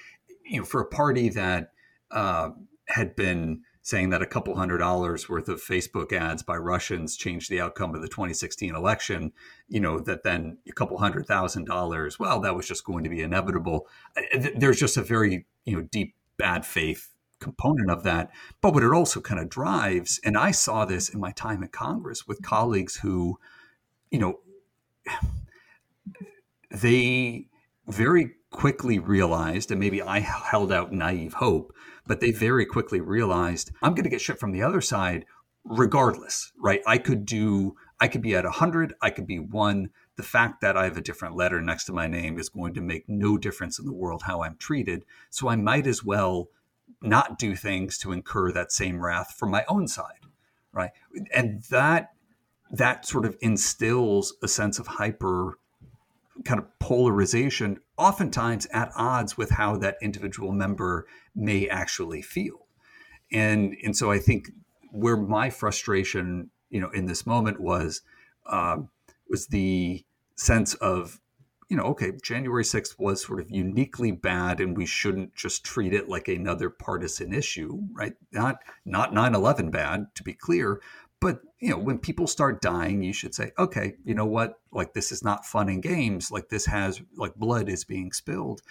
you 0.46 0.60
know, 0.60 0.66
for 0.66 0.80
a 0.80 0.86
party 0.86 1.30
that 1.30 1.72
uh, 2.12 2.52
had 2.88 3.16
been 3.16 3.62
saying 3.82 4.10
that 4.10 4.22
a 4.22 4.26
couple 4.26 4.56
hundred 4.56 4.80
dollars 4.80 5.30
worth 5.30 5.48
of 5.48 5.62
Facebook 5.62 6.12
ads 6.12 6.42
by 6.42 6.58
Russians 6.58 7.16
changed 7.16 7.52
the 7.52 7.62
outcome 7.62 7.94
of 7.94 8.02
the 8.02 8.08
2016 8.08 8.74
election, 8.76 9.32
you 9.68 9.80
know, 9.80 10.00
that 10.00 10.24
then 10.24 10.58
a 10.68 10.72
couple 10.72 10.98
hundred 10.98 11.28
thousand 11.28 11.66
dollars, 11.66 12.18
well, 12.18 12.40
that 12.40 12.56
was 12.56 12.68
just 12.68 12.84
going 12.84 13.04
to 13.04 13.12
be 13.12 13.22
inevitable. 13.22 13.88
Uh, 14.18 14.48
there's 14.56 14.80
just 14.80 14.98
a 14.98 15.04
very, 15.04 15.46
you 15.66 15.76
know, 15.76 15.84
deep 15.84 16.16
bad 16.38 16.66
faith 16.66 17.12
component 17.40 17.92
of 17.92 18.02
that. 18.02 18.32
But 18.60 18.74
what 18.74 18.82
it 18.82 18.92
also 18.92 19.22
kind 19.22 19.40
of 19.40 19.50
drives, 19.50 20.20
and 20.24 20.36
I 20.36 20.50
saw 20.50 20.86
this 20.86 21.10
in 21.10 21.20
my 21.20 21.32
time 21.32 21.62
in 21.62 21.70
Congress 21.70 22.28
with 22.28 22.42
colleagues 22.42 22.98
who, 22.98 23.40
you 24.10 24.18
know, 24.18 24.40
they 26.72 27.50
very 27.88 28.32
quickly 28.50 28.98
realized, 28.98 29.70
and 29.70 29.80
maybe 29.80 30.02
I 30.02 30.20
held 30.22 30.72
out 30.72 30.92
naive 30.92 31.34
hope, 31.34 31.74
but 32.08 32.20
they 32.20 32.32
very 32.32 32.66
quickly 32.66 33.02
realized 33.02 33.72
I'm 33.82 33.94
going 33.94 34.04
to 34.04 34.10
get 34.10 34.22
shit 34.22 34.40
from 34.40 34.52
the 34.52 34.64
other 34.64 34.82
side 34.82 35.26
regardless, 35.66 36.52
right? 36.58 36.82
I 36.86 36.98
could 36.98 37.26
do, 37.26 37.76
I 38.00 38.08
could 38.08 38.22
be 38.22 38.36
at 38.36 38.44
100, 38.44 38.94
I 39.02 39.10
could 39.10 39.28
be 39.28 39.40
one. 39.40 39.90
The 40.16 40.24
fact 40.24 40.62
that 40.62 40.78
I 40.78 40.86
have 40.86 40.98
a 40.98 41.02
different 41.02 41.36
letter 41.36 41.62
next 41.62 41.86
to 41.86 41.94
my 41.94 42.08
name 42.08 42.38
is 42.38 42.50
going 42.50 42.74
to 42.76 42.82
make 42.82 43.10
no 43.10 43.38
difference 43.38 43.80
in 43.80 43.86
the 43.86 43.94
world 43.94 44.24
how 44.24 44.44
I'm 44.44 44.58
treated. 44.58 45.04
So 45.30 45.50
I 45.50 45.56
might 45.56 45.88
as 45.88 46.04
well 46.04 46.50
not 47.02 47.38
do 47.38 47.56
things 47.56 47.98
to 48.00 48.12
incur 48.12 48.52
that 48.52 48.72
same 48.72 49.04
wrath 49.04 49.36
from 49.38 49.52
my 49.52 49.66
own 49.68 49.88
side, 49.88 50.26
right? 50.72 50.92
And 51.34 51.64
that 51.64 52.12
that 52.72 53.06
sort 53.06 53.26
of 53.26 53.38
instills 53.42 54.34
a 54.42 54.48
sense 54.48 54.80
of 54.80 54.88
hyper 54.88 55.60
kind 56.46 56.60
of 56.60 56.80
polarization, 56.80 57.80
oftentimes 57.98 58.68
at 58.68 58.92
odds 58.96 59.38
with 59.38 59.52
how 59.52 59.78
that 59.78 59.98
individual 60.02 60.52
member 60.52 61.08
may 61.36 61.68
actually 61.68 62.22
feel. 62.22 62.68
And 63.32 63.76
and 63.84 63.96
so 63.96 64.12
I 64.12 64.20
think 64.20 64.50
where 64.92 65.18
my 65.18 65.50
frustration, 65.50 66.52
you 66.70 66.80
know, 66.80 66.90
in 66.90 67.06
this 67.06 67.26
moment 67.26 67.60
was 67.60 68.02
um, 68.50 68.90
was 69.30 69.48
the 69.48 70.06
sense 70.36 70.74
of, 70.76 71.20
you 71.70 71.76
know, 71.76 71.84
okay, 71.84 72.12
January 72.22 72.64
6th 72.64 73.00
was 73.00 73.26
sort 73.26 73.40
of 73.40 73.50
uniquely 73.50 74.12
bad 74.12 74.60
and 74.60 74.78
we 74.78 74.86
shouldn't 74.86 75.34
just 75.34 75.64
treat 75.66 75.94
it 75.94 76.08
like 76.08 76.28
another 76.28 76.70
partisan 76.70 77.34
issue, 77.34 77.80
right? 77.94 78.14
Not 78.32 78.58
not 78.86 79.14
9/11 79.14 79.72
bad, 79.72 80.08
to 80.16 80.24
be 80.24 80.34
clear, 80.34 80.82
but 81.26 81.42
you 81.60 81.72
know 81.72 81.78
when 81.80 81.98
people 81.98 82.28
start 82.28 82.62
dying 82.62 83.02
you 83.02 83.12
should 83.12 83.34
say 83.34 83.52
okay 83.58 83.96
you 84.04 84.14
know 84.14 84.28
what? 84.28 84.60
Like 84.72 84.94
this 84.94 85.12
is 85.12 85.24
not 85.24 85.44
fun 85.44 85.70
and 85.70 85.82
games. 85.82 86.30
Like 86.30 86.50
this 86.50 86.68
has 86.68 87.02
like 87.18 87.34
blood 87.34 87.68
is 87.68 87.84
being 87.84 88.12
spilled. 88.12 88.62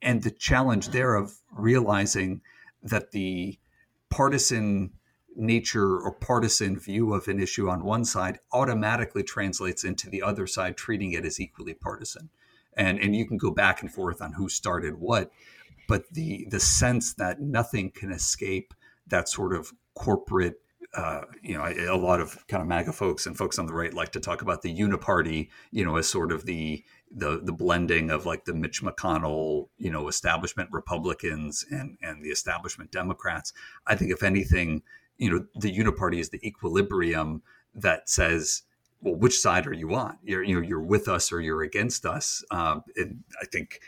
And 0.00 0.22
the 0.22 0.30
challenge 0.30 0.88
there 0.88 1.14
of 1.14 1.34
realizing 1.52 2.40
that 2.82 3.10
the 3.10 3.58
partisan 4.08 4.94
nature 5.36 5.98
or 5.98 6.12
partisan 6.12 6.78
view 6.78 7.12
of 7.12 7.28
an 7.28 7.38
issue 7.38 7.68
on 7.68 7.84
one 7.84 8.06
side 8.06 8.38
automatically 8.52 9.22
translates 9.22 9.84
into 9.84 10.08
the 10.08 10.22
other 10.22 10.46
side 10.46 10.78
treating 10.78 11.12
it 11.12 11.26
as 11.26 11.38
equally 11.38 11.74
partisan. 11.74 12.30
And 12.74 12.98
and 13.00 13.14
you 13.14 13.26
can 13.26 13.36
go 13.36 13.50
back 13.50 13.82
and 13.82 13.92
forth 13.92 14.22
on 14.22 14.32
who 14.32 14.48
started 14.48 14.94
what 14.94 15.30
but 15.86 16.04
the 16.10 16.46
the 16.48 16.60
sense 16.60 17.12
that 17.12 17.42
nothing 17.42 17.90
can 17.90 18.10
escape 18.10 18.72
that 19.06 19.28
sort 19.28 19.54
of 19.54 19.74
corporate 19.94 20.62
uh, 20.94 21.22
you 21.42 21.56
know, 21.56 21.64
a 21.64 21.96
lot 21.96 22.20
of 22.20 22.46
kind 22.48 22.60
of 22.60 22.68
MAGA 22.68 22.92
folks 22.92 23.26
and 23.26 23.36
folks 23.36 23.58
on 23.58 23.66
the 23.66 23.72
right 23.72 23.94
like 23.94 24.12
to 24.12 24.20
talk 24.20 24.42
about 24.42 24.60
the 24.62 24.74
uniparty, 24.74 25.48
you 25.70 25.84
know, 25.84 25.96
as 25.96 26.06
sort 26.06 26.32
of 26.32 26.44
the 26.44 26.84
the 27.10 27.40
the 27.42 27.52
blending 27.52 28.10
of 28.10 28.26
like 28.26 28.44
the 28.44 28.52
Mitch 28.52 28.82
McConnell, 28.82 29.68
you 29.78 29.90
know, 29.90 30.08
establishment 30.08 30.68
Republicans 30.70 31.64
and 31.70 31.96
and 32.02 32.22
the 32.22 32.28
establishment 32.28 32.90
Democrats. 32.90 33.54
I 33.86 33.96
think 33.96 34.10
if 34.10 34.22
anything, 34.22 34.82
you 35.16 35.30
know, 35.30 35.46
the 35.54 35.74
uniparty 35.74 36.18
is 36.18 36.28
the 36.28 36.46
equilibrium 36.46 37.42
that 37.74 38.10
says, 38.10 38.62
well, 39.00 39.14
which 39.14 39.38
side 39.38 39.66
are 39.66 39.72
you 39.72 39.94
on? 39.94 40.18
You're 40.22 40.42
you 40.42 40.54
know 40.54 40.66
you're 40.66 40.82
with 40.82 41.08
us 41.08 41.32
or 41.32 41.40
you're 41.40 41.62
against 41.62 42.04
us. 42.04 42.44
Um, 42.50 42.82
and 42.96 43.24
I 43.40 43.46
think 43.46 43.80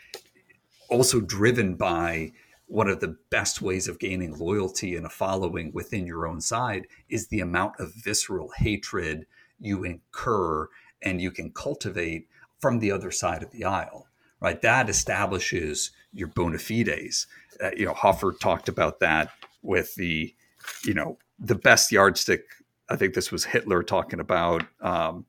also 0.89 1.19
driven 1.19 1.75
by 1.75 2.31
one 2.67 2.87
of 2.87 2.99
the 2.99 3.17
best 3.29 3.61
ways 3.61 3.87
of 3.87 3.99
gaining 3.99 4.37
loyalty 4.37 4.95
and 4.95 5.05
a 5.05 5.09
following 5.09 5.71
within 5.73 6.07
your 6.07 6.27
own 6.27 6.41
side 6.41 6.87
is 7.09 7.27
the 7.27 7.39
amount 7.39 7.73
of 7.79 7.93
visceral 7.93 8.51
hatred 8.57 9.25
you 9.59 9.83
incur 9.83 10.67
and 11.01 11.21
you 11.21 11.31
can 11.31 11.51
cultivate 11.51 12.27
from 12.59 12.79
the 12.79 12.91
other 12.91 13.11
side 13.11 13.43
of 13.43 13.51
the 13.51 13.63
aisle 13.63 14.07
right? 14.39 14.61
That 14.61 14.89
establishes 14.89 15.91
your 16.13 16.27
bona 16.27 16.59
fides. 16.59 17.27
Uh, 17.63 17.71
you 17.75 17.85
know 17.85 17.93
hoffer 17.93 18.33
talked 18.33 18.69
about 18.69 18.99
that 18.99 19.29
with 19.61 19.95
the 19.95 20.33
you 20.83 20.93
know 20.93 21.17
the 21.39 21.55
best 21.55 21.91
yardstick. 21.91 22.43
I 22.89 22.95
think 22.95 23.13
this 23.13 23.31
was 23.31 23.45
hitler 23.45 23.81
talking 23.81 24.19
about 24.19 24.63
um, 24.81 25.25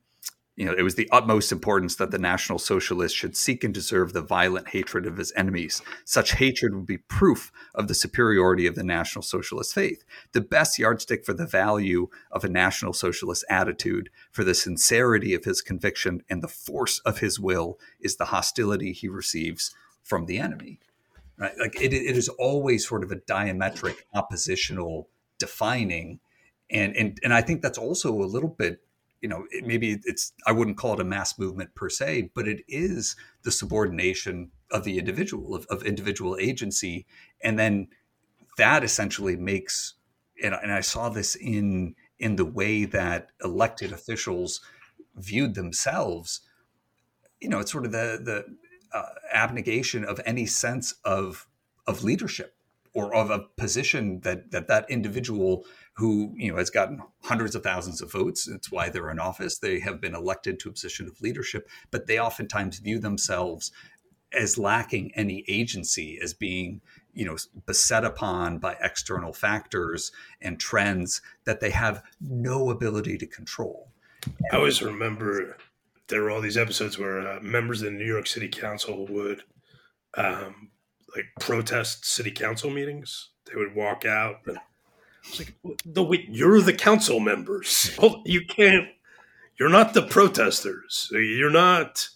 you 0.56 0.64
know, 0.64 0.72
it 0.72 0.82
was 0.82 0.94
the 0.94 1.08
utmost 1.12 1.52
importance 1.52 1.96
that 1.96 2.10
the 2.10 2.18
National 2.18 2.58
Socialists 2.58 3.16
should 3.16 3.36
seek 3.36 3.62
and 3.62 3.74
deserve 3.74 4.14
the 4.14 4.22
violent 4.22 4.68
hatred 4.68 5.06
of 5.06 5.18
his 5.18 5.30
enemies. 5.36 5.82
Such 6.06 6.32
hatred 6.32 6.74
would 6.74 6.86
be 6.86 6.96
proof 6.96 7.52
of 7.74 7.88
the 7.88 7.94
superiority 7.94 8.66
of 8.66 8.74
the 8.74 8.82
National 8.82 9.22
Socialist 9.22 9.74
faith. 9.74 10.02
The 10.32 10.40
best 10.40 10.78
yardstick 10.78 11.26
for 11.26 11.34
the 11.34 11.46
value 11.46 12.08
of 12.32 12.42
a 12.42 12.48
National 12.48 12.94
Socialist 12.94 13.44
attitude, 13.50 14.08
for 14.32 14.44
the 14.44 14.54
sincerity 14.54 15.34
of 15.34 15.44
his 15.44 15.60
conviction 15.60 16.22
and 16.30 16.42
the 16.42 16.48
force 16.48 17.00
of 17.00 17.18
his 17.18 17.38
will, 17.38 17.78
is 18.00 18.16
the 18.16 18.26
hostility 18.26 18.92
he 18.92 19.08
receives 19.08 19.74
from 20.02 20.24
the 20.24 20.38
enemy. 20.38 20.80
Right? 21.36 21.52
Like 21.60 21.78
it, 21.78 21.92
it 21.92 22.16
is 22.16 22.30
always 22.30 22.88
sort 22.88 23.04
of 23.04 23.12
a 23.12 23.16
diametric, 23.16 23.96
oppositional 24.14 25.10
defining. 25.38 26.20
And, 26.70 26.96
and, 26.96 27.18
and 27.22 27.34
I 27.34 27.42
think 27.42 27.60
that's 27.60 27.76
also 27.76 28.10
a 28.14 28.24
little 28.24 28.48
bit 28.48 28.80
you 29.27 29.31
know 29.31 29.44
it, 29.51 29.66
maybe 29.66 29.98
it's 30.05 30.32
i 30.47 30.53
wouldn't 30.53 30.77
call 30.77 30.94
it 30.94 31.01
a 31.01 31.05
mass 31.05 31.36
movement 31.36 31.74
per 31.74 31.89
se 31.89 32.31
but 32.32 32.47
it 32.47 32.62
is 32.69 33.16
the 33.43 33.51
subordination 33.51 34.53
of 34.70 34.85
the 34.85 34.98
individual 34.98 35.55
of, 35.55 35.66
of 35.66 35.82
individual 35.82 36.36
agency. 36.40 37.07
And 37.43 37.59
then 37.59 37.89
that 38.59 38.82
essentially 38.85 39.36
makes 39.36 39.94
and, 40.43 40.55
and 40.55 40.73
i 40.73 40.81
saw 40.81 41.09
this 41.09 41.35
in 41.35 41.94
in 42.19 42.36
the 42.36 42.44
way 42.44 42.85
that 42.85 43.28
elected 43.43 43.93
officials 43.93 44.61
viewed 45.15 45.55
themselves. 45.55 46.40
You 47.40 47.48
know 47.48 47.61
it's 47.61 47.73
sort 47.73 47.86
of 47.86 47.93
the 47.93 48.20
the 48.23 48.44
uh, 48.97 49.15
abnegation 49.32 50.05
of 50.05 50.20
any 50.24 50.47
sense 50.47 50.94
of 51.05 51.47
of 51.86 52.05
leadership 52.05 52.55
or 52.94 53.15
of 53.15 53.31
a 53.31 53.40
position 53.57 54.20
that 54.20 54.51
that 54.51 54.69
that 54.69 54.90
individual 54.90 55.65
who 55.97 56.35
you 56.36 56.51
know 56.51 56.59
has 56.59 56.70
gotten 56.70 57.01
hundreds 57.23 57.55
of 57.55 57.62
thousands 57.62 58.02
of 58.02 58.12
votes. 58.12 58.48
It's 58.48 58.70
why 58.70 58.89
they're 58.89 59.10
in 59.10 59.18
office. 59.18 59.59
They 59.59 59.81
have 59.81 60.01
been 60.01 60.14
elected 60.14 60.60
to 60.60 60.68
a 60.68 60.73
position 60.73 61.06
of 61.06 61.20
leadership, 61.20 61.68
but 61.90 62.06
they 62.06 62.18
oftentimes 62.18 62.78
view 62.78 62.98
themselves 62.98 63.73
as 64.32 64.59
lacking 64.59 65.12
any 65.14 65.44
agency, 65.48 66.18
as 66.23 66.35
being 66.35 66.81
you 67.14 67.24
know 67.24 67.36
beset 67.64 68.05
upon 68.05 68.59
by 68.59 68.77
external 68.82 69.32
factors 69.32 70.12
and 70.43 70.60
trends 70.60 71.23
that 71.44 71.60
they 71.60 71.70
have 71.70 72.02
no 72.20 72.70
ability 72.70 73.16
to 73.18 73.27
control. 73.27 73.90
I 74.52 74.56
always 74.56 74.82
remember 74.82 75.56
there 76.09 76.23
were 76.23 76.31
all 76.31 76.40
these 76.40 76.56
episodes 76.56 76.98
where 76.98 77.27
uh, 77.27 77.40
members 77.40 77.81
of 77.81 77.93
the 77.93 77.98
New 77.98 78.06
York 78.06 78.27
City 78.27 78.48
Council 78.48 79.06
would 79.06 79.44
um, 80.16 80.70
like 81.14 81.27
protest 81.40 82.05
city 82.05 82.31
council 82.31 82.70
meetings. 82.70 83.31
They 83.47 83.59
would 83.59 83.74
walk 83.74 84.05
out 84.05 84.40
and 84.47 84.59
it's 85.28 85.39
like, 85.39 85.55
the 85.85 86.03
wait, 86.03 86.28
you're 86.28 86.61
the 86.61 86.73
council 86.73 87.20
members. 87.20 87.97
You 88.24 88.44
can't. 88.44 88.89
You're 89.59 89.70
not 89.70 89.94
the 89.94 90.03
protesters. 90.03 91.09
You're 91.12 91.51
not 91.51 92.09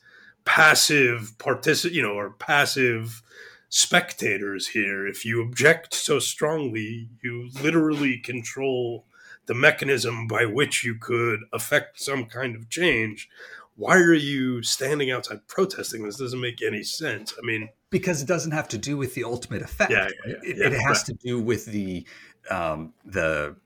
passive 0.45 1.35
particip, 1.39 1.93
you 1.93 2.03
know, 2.03 2.13
or 2.13 2.31
passive 2.31 3.23
spectators 3.69 4.69
here. 4.69 5.07
If 5.07 5.25
you 5.25 5.41
object 5.41 5.95
so 5.95 6.19
strongly, 6.19 7.09
you 7.23 7.49
literally 7.63 8.19
control 8.19 9.07
the 9.47 9.55
mechanism 9.55 10.27
by 10.27 10.45
which 10.45 10.85
you 10.85 10.95
could 10.95 11.41
affect 11.53 12.01
some 12.01 12.27
kind 12.27 12.55
of 12.55 12.69
change. 12.69 13.29
Why 13.77 13.97
are 13.97 14.15
you 14.15 14.63
standing 14.63 15.11
outside 15.11 15.49
protesting? 15.49 16.05
This 16.05 16.19
doesn't 16.19 16.41
make 16.41 16.61
any 16.63 16.83
sense. 16.83 17.35
I 17.39 17.47
mean, 17.47 17.71
because 17.91 18.23
it 18.23 18.27
doesn't 18.27 18.53
have 18.53 18.69
to 18.69 18.79
do 18.79 18.97
with 18.97 19.15
the 19.15 19.25
ultimate 19.25 19.63
effect. 19.63 19.91
Yeah, 19.91 20.09
yeah, 20.27 20.35
it, 20.43 20.57
yeah, 20.59 20.67
it, 20.67 20.73
has 20.73 20.99
right. 20.99 21.07
to 21.07 21.15
do 21.15 21.41
with 21.41 21.65
the 21.67 22.07
um, 22.51 22.95
the 23.05 23.57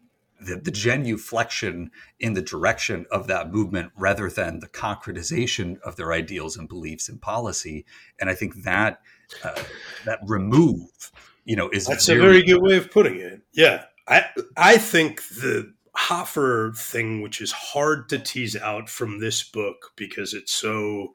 the, 0.41 0.57
the 0.57 0.71
genuflection 0.71 1.91
in 2.21 2.35
the 2.35 2.43
direction 2.43 3.07
of 3.11 3.27
that 3.29 3.51
movement 3.51 3.93
rather 3.97 4.29
than 4.29 4.61
the 4.61 4.69
concretization 4.69 5.81
of 5.81 5.97
their 5.97 6.13
ideals 6.13 6.57
and 6.57 6.69
beliefs 6.69 7.09
and 7.09 7.21
policy. 7.21 7.85
And 8.21 8.29
I 8.29 8.35
think 8.35 8.63
that 8.65 9.01
uh, 9.43 9.63
that 10.05 10.19
remove, 10.27 11.13
you 11.45 11.57
know, 11.57 11.71
is 11.71 11.87
that's 11.87 12.07
very, 12.07 12.19
a 12.19 12.23
very 12.23 12.43
good 12.43 12.63
way 12.63 12.77
of 12.77 12.91
putting 12.91 13.17
it. 13.17 13.41
Yeah, 13.53 13.85
I 14.07 14.27
I 14.57 14.77
think 14.77 15.27
the 15.29 15.73
Hoffer 15.97 16.73
thing, 16.77 17.23
which 17.23 17.41
is 17.41 17.53
hard 17.53 18.09
to 18.09 18.19
tease 18.19 18.57
out 18.57 18.89
from 18.89 19.21
this 19.21 19.43
book 19.45 19.93
because 19.97 20.35
it's 20.35 20.53
so 20.53 21.15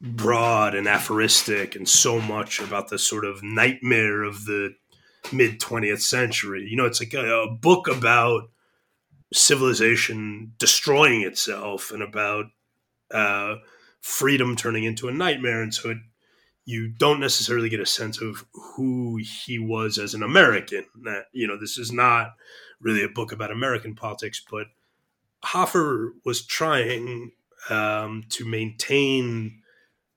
broad 0.00 0.74
and 0.76 0.86
aphoristic 0.86 1.74
and 1.74 1.88
so 1.88 2.20
much 2.20 2.60
about 2.60 2.88
the 2.88 2.98
sort 2.98 3.24
of 3.24 3.42
nightmare 3.42 4.22
of 4.22 4.44
the 4.44 4.74
mid 5.32 5.60
20th 5.60 6.00
century. 6.00 6.66
You 6.68 6.76
know, 6.76 6.86
it's 6.86 7.00
like 7.00 7.14
a, 7.14 7.42
a, 7.42 7.50
book 7.50 7.88
about 7.88 8.50
civilization 9.32 10.52
destroying 10.58 11.22
itself 11.22 11.90
and 11.90 12.02
about 12.02 12.46
uh, 13.10 13.56
freedom 14.00 14.56
turning 14.56 14.84
into 14.84 15.08
a 15.08 15.12
nightmare. 15.12 15.62
And 15.62 15.74
so 15.74 15.90
it, 15.90 15.98
you 16.64 16.88
don't 16.88 17.20
necessarily 17.20 17.68
get 17.68 17.80
a 17.80 17.86
sense 17.86 18.20
of 18.20 18.44
who 18.52 19.18
he 19.46 19.58
was 19.58 19.98
as 19.98 20.14
an 20.14 20.22
American. 20.22 20.84
That 21.02 21.24
you 21.32 21.46
know, 21.46 21.58
this 21.58 21.78
is 21.78 21.92
not 21.92 22.34
really 22.80 23.02
a 23.02 23.08
book 23.08 23.32
about 23.32 23.50
American 23.50 23.94
politics, 23.94 24.42
but 24.50 24.66
Hoffer 25.42 26.12
was 26.24 26.44
trying 26.44 27.32
um, 27.70 28.24
to 28.30 28.44
maintain 28.44 29.62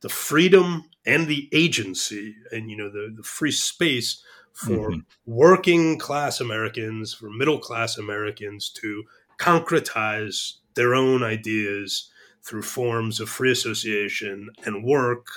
the 0.01 0.09
freedom 0.09 0.83
and 1.05 1.27
the 1.27 1.47
agency, 1.53 2.35
and 2.51 2.69
you 2.69 2.75
know, 2.75 2.89
the 2.89 3.13
the 3.15 3.23
free 3.23 3.51
space 3.51 4.21
for 4.53 4.91
mm-hmm. 4.91 4.99
working 5.25 5.97
class 5.97 6.39
Americans, 6.39 7.13
for 7.13 7.29
middle 7.29 7.59
class 7.59 7.97
Americans 7.97 8.69
to 8.81 9.03
concretize 9.39 10.53
their 10.75 10.93
own 10.93 11.23
ideas 11.23 12.09
through 12.43 12.61
forms 12.61 13.19
of 13.19 13.29
free 13.29 13.51
association 13.51 14.49
and 14.65 14.83
work. 14.83 15.27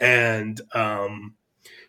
And, 0.00 0.60
um, 0.74 1.34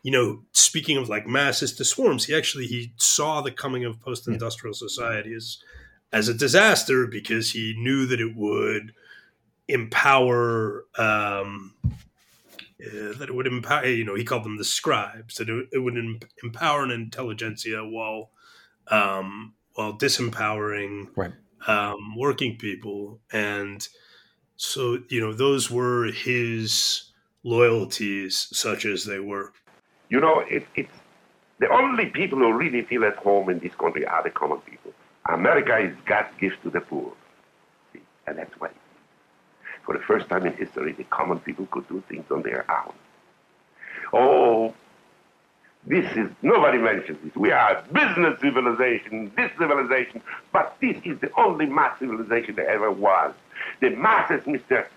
you 0.04 0.12
know, 0.12 0.44
speaking 0.52 0.98
of 0.98 1.10
like 1.10 1.28
masses 1.28 1.74
to 1.76 1.86
swarms, 1.86 2.26
he 2.26 2.36
actually 2.36 2.68
he 2.68 2.94
saw 2.98 3.42
the 3.42 3.52
coming 3.52 3.86
of 3.86 4.00
post-industrial 4.00 4.74
society 4.74 5.34
as, 5.34 5.58
as 6.12 6.28
a 6.30 6.34
disaster 6.34 7.08
because 7.08 7.52
he 7.52 7.74
knew 7.78 8.06
that 8.06 8.22
it 8.22 8.36
would 8.36 8.94
empower 9.68 10.86
um, 10.98 11.74
uh, 12.84 13.18
that 13.18 13.30
it 13.30 13.36
would 13.36 13.48
empower, 13.48 13.86
you 13.86 14.04
know, 14.04 14.16
he 14.16 14.26
called 14.26 14.44
them 14.44 14.58
the 14.58 14.66
scribes, 14.66 15.36
that 15.36 15.50
it, 15.50 15.70
it 15.72 15.80
would 15.80 15.98
em- 15.98 16.20
empower 16.44 16.84
an 16.84 16.92
intelligentsia 16.92 17.86
while 17.86 18.32
um, 18.90 19.54
while 19.76 19.98
disempowering 19.98 21.08
right. 21.16 21.32
um, 21.68 22.16
working 22.18 22.58
people. 22.58 23.20
And 23.32 23.88
so, 24.58 25.00
you 25.10 25.22
know, 25.22 25.34
those 25.34 25.72
were 25.72 26.06
his 26.06 27.12
loyalties, 27.44 28.48
such 28.52 28.86
as 28.86 29.06
they 29.06 29.20
were. 29.20 29.54
You 30.10 30.20
know, 30.20 30.40
it, 30.40 30.68
it's 30.76 30.92
the 31.60 31.70
only 31.70 32.08
people 32.08 32.40
who 32.40 32.54
really 32.54 32.84
feel 32.84 33.06
at 33.06 33.18
home 33.18 33.50
in 33.50 33.60
this 33.60 33.74
country 33.76 34.06
are 34.06 34.24
the 34.24 34.30
common 34.30 34.60
people. 34.60 34.94
America 35.30 35.78
is 35.78 35.96
God's 36.06 36.30
gift 36.40 36.62
to 36.64 36.70
the 36.70 36.82
poor. 36.82 37.14
See? 37.94 38.02
And 38.28 38.38
that's 38.38 38.54
why 38.60 38.70
for 39.86 39.98
the 39.98 40.04
first 40.04 40.28
time 40.30 40.46
in 40.46 40.54
history, 40.54 40.94
the 40.94 41.04
common 41.06 41.40
people 41.40 41.68
could 41.72 41.88
do 41.88 42.04
things 42.10 42.26
on 42.32 42.42
their 42.42 42.66
own. 42.72 42.94
Oh, 44.14 44.74
this 45.86 46.06
is, 46.18 46.30
nobody 46.42 46.80
mentions 46.80 47.20
this. 47.24 47.36
We 47.36 47.52
are 47.52 47.78
a 47.78 47.94
business 47.94 48.40
civilization, 48.42 49.32
this 49.36 49.52
civilization, 49.60 50.22
but 50.52 50.76
this 50.82 50.98
is 51.06 51.20
the 51.20 51.30
only 51.38 51.68
mass 51.68 52.00
civilization 52.00 52.56
there 52.56 52.68
ever 52.68 52.92
was. 52.92 53.34
The 53.82 53.92
masses, 53.92 54.42
Mr. 54.46 54.88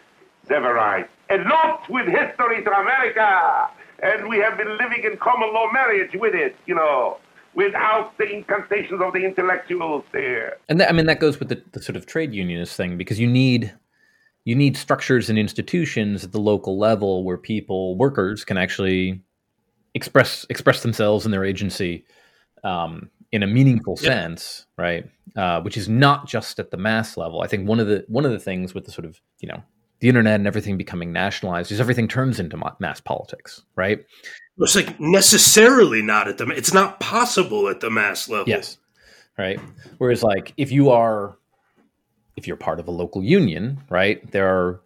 Sevareid, 0.48 1.08
eloped 1.28 1.90
with 1.90 2.06
history 2.06 2.64
to 2.64 2.70
America, 2.70 3.68
and 4.02 4.28
we 4.28 4.38
have 4.38 4.56
been 4.56 4.78
living 4.78 5.04
in 5.04 5.18
common 5.18 5.52
law 5.52 5.70
marriage 5.70 6.14
with 6.14 6.34
it, 6.34 6.56
you 6.66 6.74
know 6.74 7.18
without 7.54 8.16
the 8.18 8.30
incantations 8.30 9.00
of 9.02 9.12
the 9.12 9.24
intellectuals 9.24 10.04
there. 10.12 10.58
And 10.68 10.80
that, 10.80 10.90
I 10.90 10.92
mean, 10.92 11.06
that 11.06 11.18
goes 11.18 11.40
with 11.40 11.48
the, 11.48 11.60
the, 11.72 11.82
sort 11.82 11.96
of 11.96 12.06
trade 12.06 12.32
unionist 12.32 12.76
thing 12.76 12.96
because 12.96 13.18
you 13.18 13.26
need 13.26 13.74
you 14.48 14.54
need 14.54 14.78
structures 14.78 15.28
and 15.28 15.38
institutions 15.38 16.24
at 16.24 16.32
the 16.32 16.40
local 16.40 16.78
level 16.78 17.22
where 17.22 17.36
people, 17.36 17.98
workers, 17.98 18.46
can 18.46 18.56
actually 18.56 19.20
express 19.92 20.46
express 20.48 20.82
themselves 20.82 21.26
and 21.26 21.34
their 21.34 21.44
agency 21.44 22.06
um, 22.64 23.10
in 23.30 23.42
a 23.42 23.46
meaningful 23.46 23.98
yeah. 24.00 24.08
sense, 24.08 24.64
right? 24.78 25.04
Uh, 25.36 25.60
which 25.60 25.76
is 25.76 25.86
not 25.86 26.26
just 26.26 26.58
at 26.58 26.70
the 26.70 26.78
mass 26.78 27.18
level. 27.18 27.42
I 27.42 27.46
think 27.46 27.68
one 27.68 27.78
of 27.78 27.88
the 27.88 28.06
one 28.08 28.24
of 28.24 28.30
the 28.30 28.38
things 28.38 28.72
with 28.72 28.86
the 28.86 28.90
sort 28.90 29.04
of 29.04 29.20
you 29.40 29.48
know 29.50 29.62
the 30.00 30.08
internet 30.08 30.36
and 30.36 30.46
everything 30.46 30.78
becoming 30.78 31.12
nationalized 31.12 31.70
is 31.70 31.78
everything 31.78 32.08
turns 32.08 32.40
into 32.40 32.56
mass 32.80 33.02
politics, 33.02 33.64
right? 33.76 34.02
It's 34.60 34.74
like 34.74 34.98
necessarily 34.98 36.00
not 36.00 36.26
at 36.26 36.38
the. 36.38 36.46
It's 36.46 36.72
not 36.72 37.00
possible 37.00 37.68
at 37.68 37.80
the 37.80 37.90
mass 37.90 38.30
level. 38.30 38.48
Yes, 38.48 38.78
right. 39.36 39.60
Whereas, 39.98 40.22
like, 40.22 40.54
if 40.56 40.72
you 40.72 40.88
are 40.88 41.37
if 42.38 42.46
you're 42.46 42.56
part 42.56 42.78
of 42.78 42.86
a 42.86 42.92
local 42.92 43.22
union, 43.22 43.82
right, 43.90 44.30
there 44.30 44.48
are 44.48 44.80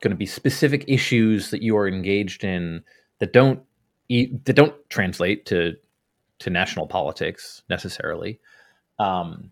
going 0.00 0.10
to 0.10 0.16
be 0.16 0.26
specific 0.26 0.84
issues 0.86 1.50
that 1.50 1.62
you 1.62 1.76
are 1.76 1.88
engaged 1.88 2.44
in 2.44 2.84
that 3.18 3.32
don't 3.32 3.62
that 4.10 4.54
don't 4.54 4.74
translate 4.90 5.46
to 5.46 5.74
to 6.40 6.50
national 6.50 6.86
politics 6.86 7.62
necessarily, 7.68 8.38
um, 8.98 9.50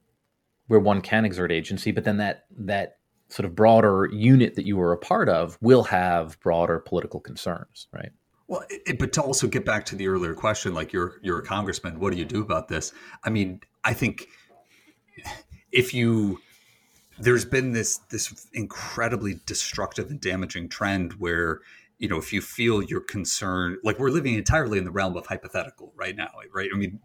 where 0.69 0.79
one 0.79 1.01
can 1.01 1.25
exert 1.25 1.51
agency, 1.51 1.91
but 1.91 2.05
then 2.05 2.19
that 2.19 2.45
that 2.51 2.99
sort 3.29 3.47
of 3.47 3.57
broader 3.57 4.09
unit 4.13 4.55
that 4.55 4.67
you 4.67 4.77
were 4.77 4.93
a 4.93 4.99
part 4.99 5.29
of 5.29 5.59
will 5.63 5.83
have 5.85 6.39
broader 6.41 6.79
political 6.79 7.19
concerns, 7.19 7.89
right? 7.93 8.11
Well, 8.47 8.63
it, 8.69 8.99
but 8.99 9.13
to 9.15 9.23
also 9.23 9.49
get 9.49 9.65
back 9.65 9.87
to 9.87 9.97
the 9.97 10.07
earlier 10.07 10.35
question, 10.35 10.75
like 10.75 10.93
you're 10.93 11.15
you're 11.23 11.39
a 11.39 11.45
congressman, 11.45 11.99
what 11.99 12.13
do 12.13 12.19
you 12.19 12.27
do 12.27 12.43
about 12.43 12.69
this? 12.69 12.93
I 13.25 13.31
mean, 13.31 13.63
I 13.85 13.95
think 13.95 14.29
if 15.73 15.93
you 15.93 16.41
there's 17.19 17.45
been 17.45 17.73
this 17.73 17.99
this 18.11 18.47
incredibly 18.53 19.41
destructive 19.47 20.11
and 20.11 20.21
damaging 20.21 20.69
trend 20.69 21.15
where 21.15 21.61
you 21.99 22.09
know 22.09 22.19
if 22.19 22.33
you 22.33 22.41
feel 22.41 22.83
you're 22.83 23.01
concerned 23.01 23.79
like 23.83 23.99
we're 23.99 24.11
living 24.11 24.35
entirely 24.35 24.79
in 24.79 24.85
the 24.85 24.91
realm 24.91 25.17
of 25.17 25.27
hypothetical 25.27 25.93
right 25.97 26.17
now 26.17 26.31
right? 26.53 26.71
I 26.73 26.77
mean 26.77 27.01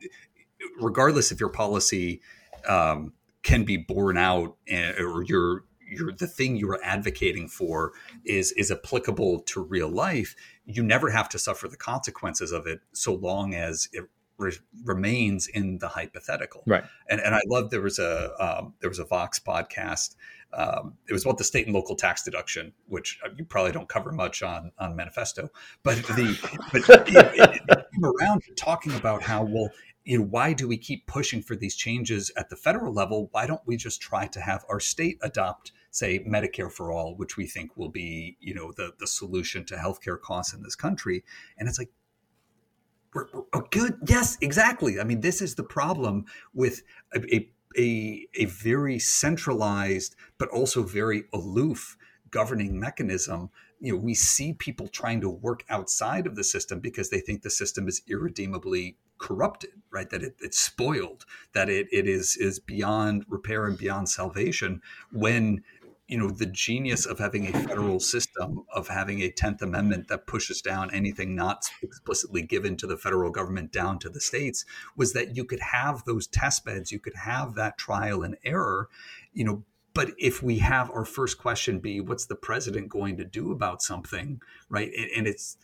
regardless 0.79 1.31
if 1.31 1.39
your 1.39 1.49
policy 1.49 2.21
um, 2.67 3.13
can 3.43 3.63
be 3.63 3.77
borne 3.77 4.17
out 4.17 4.55
eh, 4.67 4.93
or 4.99 5.23
your 5.23 5.63
your 5.87 6.11
the 6.11 6.27
thing 6.27 6.55
you're 6.55 6.79
advocating 6.83 7.47
for 7.47 7.93
is 8.25 8.51
is 8.53 8.71
applicable 8.71 9.39
to 9.41 9.61
real 9.61 9.89
life 9.89 10.35
you 10.65 10.83
never 10.83 11.09
have 11.09 11.27
to 11.29 11.39
suffer 11.39 11.67
the 11.67 11.77
consequences 11.77 12.51
of 12.51 12.67
it 12.67 12.81
so 12.93 13.13
long 13.13 13.53
as 13.53 13.87
it 13.93 14.05
re- 14.41 14.57
remains 14.83 15.47
in 15.47 15.77
the 15.77 15.87
hypothetical. 15.87 16.63
Right. 16.67 16.83
And 17.09 17.21
and 17.21 17.35
I 17.35 17.41
love 17.47 17.69
there 17.69 17.81
was 17.81 17.99
a 17.99 18.33
um, 18.43 18.73
there 18.79 18.89
was 18.89 18.99
a 18.99 19.05
Vox 19.05 19.39
podcast. 19.39 20.15
Um, 20.53 20.95
it 21.07 21.13
was 21.13 21.23
about 21.23 21.37
the 21.37 21.45
state 21.45 21.65
and 21.65 21.73
local 21.73 21.95
tax 21.95 22.23
deduction, 22.23 22.73
which 22.87 23.19
uh, 23.25 23.29
you 23.37 23.45
probably 23.45 23.71
don't 23.71 23.87
cover 23.87 24.11
much 24.11 24.43
on 24.43 24.71
on 24.79 24.95
manifesto, 24.95 25.49
but 25.83 25.97
the 25.97 26.37
but 26.71 26.81
it, 27.07 27.61
it, 27.69 27.85
around 28.03 28.43
talking 28.57 28.93
about 28.95 29.23
how 29.23 29.43
well 29.43 29.69
you 30.03 30.17
know 30.17 30.25
why 30.25 30.51
do 30.51 30.67
we 30.67 30.77
keep 30.77 31.07
pushing 31.07 31.41
for 31.41 31.55
these 31.55 31.75
changes 31.75 32.31
at 32.35 32.49
the 32.49 32.55
federal 32.55 32.93
level? 32.93 33.29
Why 33.31 33.47
don't 33.47 33.61
we 33.65 33.77
just 33.77 34.01
try 34.01 34.27
to 34.27 34.41
have 34.41 34.65
our 34.67 34.79
state 34.79 35.17
adopt 35.21 35.71
say 35.91 36.19
Medicare 36.19 36.71
for 36.71 36.91
all, 36.91 37.15
which 37.15 37.37
we 37.37 37.45
think 37.45 37.75
will 37.77 37.89
be, 37.89 38.37
you 38.39 38.53
know, 38.53 38.71
the 38.75 38.93
the 38.99 39.07
solution 39.07 39.65
to 39.65 39.75
healthcare 39.75 40.19
costs 40.19 40.53
in 40.53 40.63
this 40.63 40.75
country. 40.75 41.23
And 41.57 41.69
it's 41.69 41.77
like, 41.77 41.91
Oh, 43.13 43.67
good. 43.71 43.97
Yes, 44.07 44.37
exactly. 44.41 44.99
I 44.99 45.03
mean, 45.03 45.21
this 45.21 45.41
is 45.41 45.55
the 45.55 45.63
problem 45.63 46.25
with 46.53 46.81
a, 47.13 47.19
a, 47.33 47.49
a, 47.77 48.27
a 48.35 48.45
very 48.45 48.99
centralized, 48.99 50.15
but 50.37 50.49
also 50.49 50.83
very 50.83 51.25
aloof 51.33 51.97
governing 52.31 52.79
mechanism 52.79 53.49
you 53.81 53.91
know 53.91 53.97
we 53.97 54.13
see 54.13 54.53
people 54.53 54.87
trying 54.87 55.19
to 55.19 55.29
work 55.29 55.65
outside 55.69 56.25
of 56.25 56.35
the 56.35 56.43
system 56.43 56.79
because 56.79 57.09
they 57.09 57.19
think 57.19 57.41
the 57.41 57.49
system 57.49 57.87
is 57.87 58.01
irredeemably 58.07 58.95
corrupted 59.17 59.71
right 59.89 60.09
that 60.11 60.23
it, 60.23 60.35
it's 60.39 60.59
spoiled 60.59 61.25
that 61.53 61.69
it, 61.69 61.87
it 61.91 62.07
is 62.07 62.37
is 62.37 62.59
beyond 62.59 63.25
repair 63.27 63.65
and 63.65 63.77
beyond 63.77 64.07
salvation 64.07 64.81
when 65.11 65.63
you 66.11 66.17
know 66.17 66.29
the 66.29 66.45
genius 66.45 67.05
of 67.05 67.17
having 67.17 67.47
a 67.47 67.59
federal 67.67 67.99
system 67.99 68.63
of 68.73 68.89
having 68.89 69.21
a 69.21 69.31
10th 69.31 69.61
amendment 69.61 70.09
that 70.09 70.27
pushes 70.27 70.61
down 70.61 70.93
anything 70.93 71.35
not 71.35 71.65
explicitly 71.81 72.41
given 72.41 72.75
to 72.77 72.85
the 72.85 72.97
federal 72.97 73.31
government 73.31 73.71
down 73.71 73.97
to 73.97 74.09
the 74.09 74.21
states 74.21 74.65
was 74.95 75.13
that 75.13 75.35
you 75.35 75.45
could 75.45 75.61
have 75.61 76.03
those 76.05 76.27
test 76.27 76.65
beds 76.65 76.91
you 76.91 76.99
could 76.99 77.15
have 77.15 77.55
that 77.55 77.77
trial 77.77 78.21
and 78.23 78.37
error 78.43 78.89
you 79.33 79.43
know 79.43 79.63
but 79.93 80.11
if 80.17 80.41
we 80.41 80.59
have 80.59 80.89
our 80.91 81.05
first 81.05 81.37
question 81.37 81.79
be 81.79 81.99
what's 81.99 82.25
the 82.25 82.35
president 82.35 82.89
going 82.89 83.17
to 83.17 83.25
do 83.25 83.51
about 83.51 83.81
something 83.81 84.41
right? 84.69 84.91
And, 85.15 85.27
it's 85.27 85.57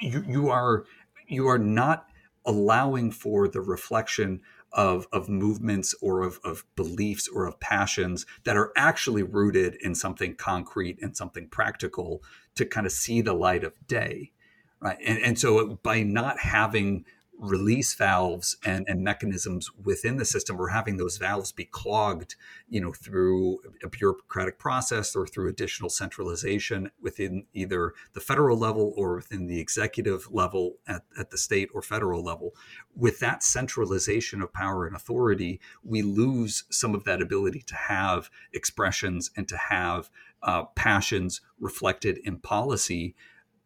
you, 0.00 0.24
you 0.26 0.48
are 0.50 0.84
you 1.26 1.48
are 1.48 1.58
not 1.58 2.08
allowing 2.44 3.10
for 3.10 3.48
the 3.48 3.60
reflection 3.60 4.40
of, 4.72 5.06
of 5.12 5.28
movements 5.28 5.94
or 6.00 6.22
of, 6.22 6.38
of 6.44 6.64
beliefs 6.76 7.28
or 7.28 7.46
of 7.46 7.58
passions 7.60 8.26
that 8.44 8.56
are 8.56 8.72
actually 8.76 9.22
rooted 9.22 9.76
in 9.80 9.94
something 9.94 10.34
concrete 10.34 10.98
and 11.00 11.16
something 11.16 11.48
practical 11.48 12.22
to 12.54 12.66
kind 12.66 12.86
of 12.86 12.92
see 12.92 13.20
the 13.20 13.32
light 13.32 13.64
of 13.64 13.72
day 13.86 14.32
right? 14.80 14.98
And, 15.04 15.18
and 15.18 15.38
so 15.38 15.78
by 15.82 16.02
not 16.02 16.38
having 16.38 17.04
release 17.38 17.94
valves 17.94 18.56
and, 18.64 18.84
and 18.88 19.02
mechanisms 19.02 19.70
within 19.82 20.16
the 20.16 20.24
system 20.24 20.60
or 20.60 20.68
having 20.68 20.96
those 20.96 21.18
valves 21.18 21.52
be 21.52 21.64
clogged 21.64 22.34
you 22.68 22.80
know 22.80 22.92
through 22.92 23.58
a 23.82 23.88
bureaucratic 23.88 24.58
process 24.58 25.14
or 25.14 25.26
through 25.26 25.48
additional 25.48 25.88
centralization 25.88 26.90
within 27.00 27.44
either 27.54 27.94
the 28.12 28.20
federal 28.20 28.58
level 28.58 28.92
or 28.96 29.16
within 29.16 29.46
the 29.46 29.60
executive 29.60 30.28
level 30.32 30.78
at, 30.88 31.04
at 31.16 31.30
the 31.30 31.38
state 31.38 31.68
or 31.72 31.80
federal 31.80 32.22
level. 32.22 32.54
With 32.96 33.20
that 33.20 33.44
centralization 33.44 34.42
of 34.42 34.52
power 34.52 34.86
and 34.86 34.96
authority 34.96 35.60
we 35.84 36.02
lose 36.02 36.64
some 36.70 36.94
of 36.94 37.04
that 37.04 37.22
ability 37.22 37.62
to 37.66 37.76
have 37.76 38.30
expressions 38.52 39.30
and 39.36 39.46
to 39.48 39.56
have 39.56 40.10
uh, 40.42 40.64
passions 40.74 41.40
reflected 41.60 42.18
in 42.24 42.38
policy 42.38 43.14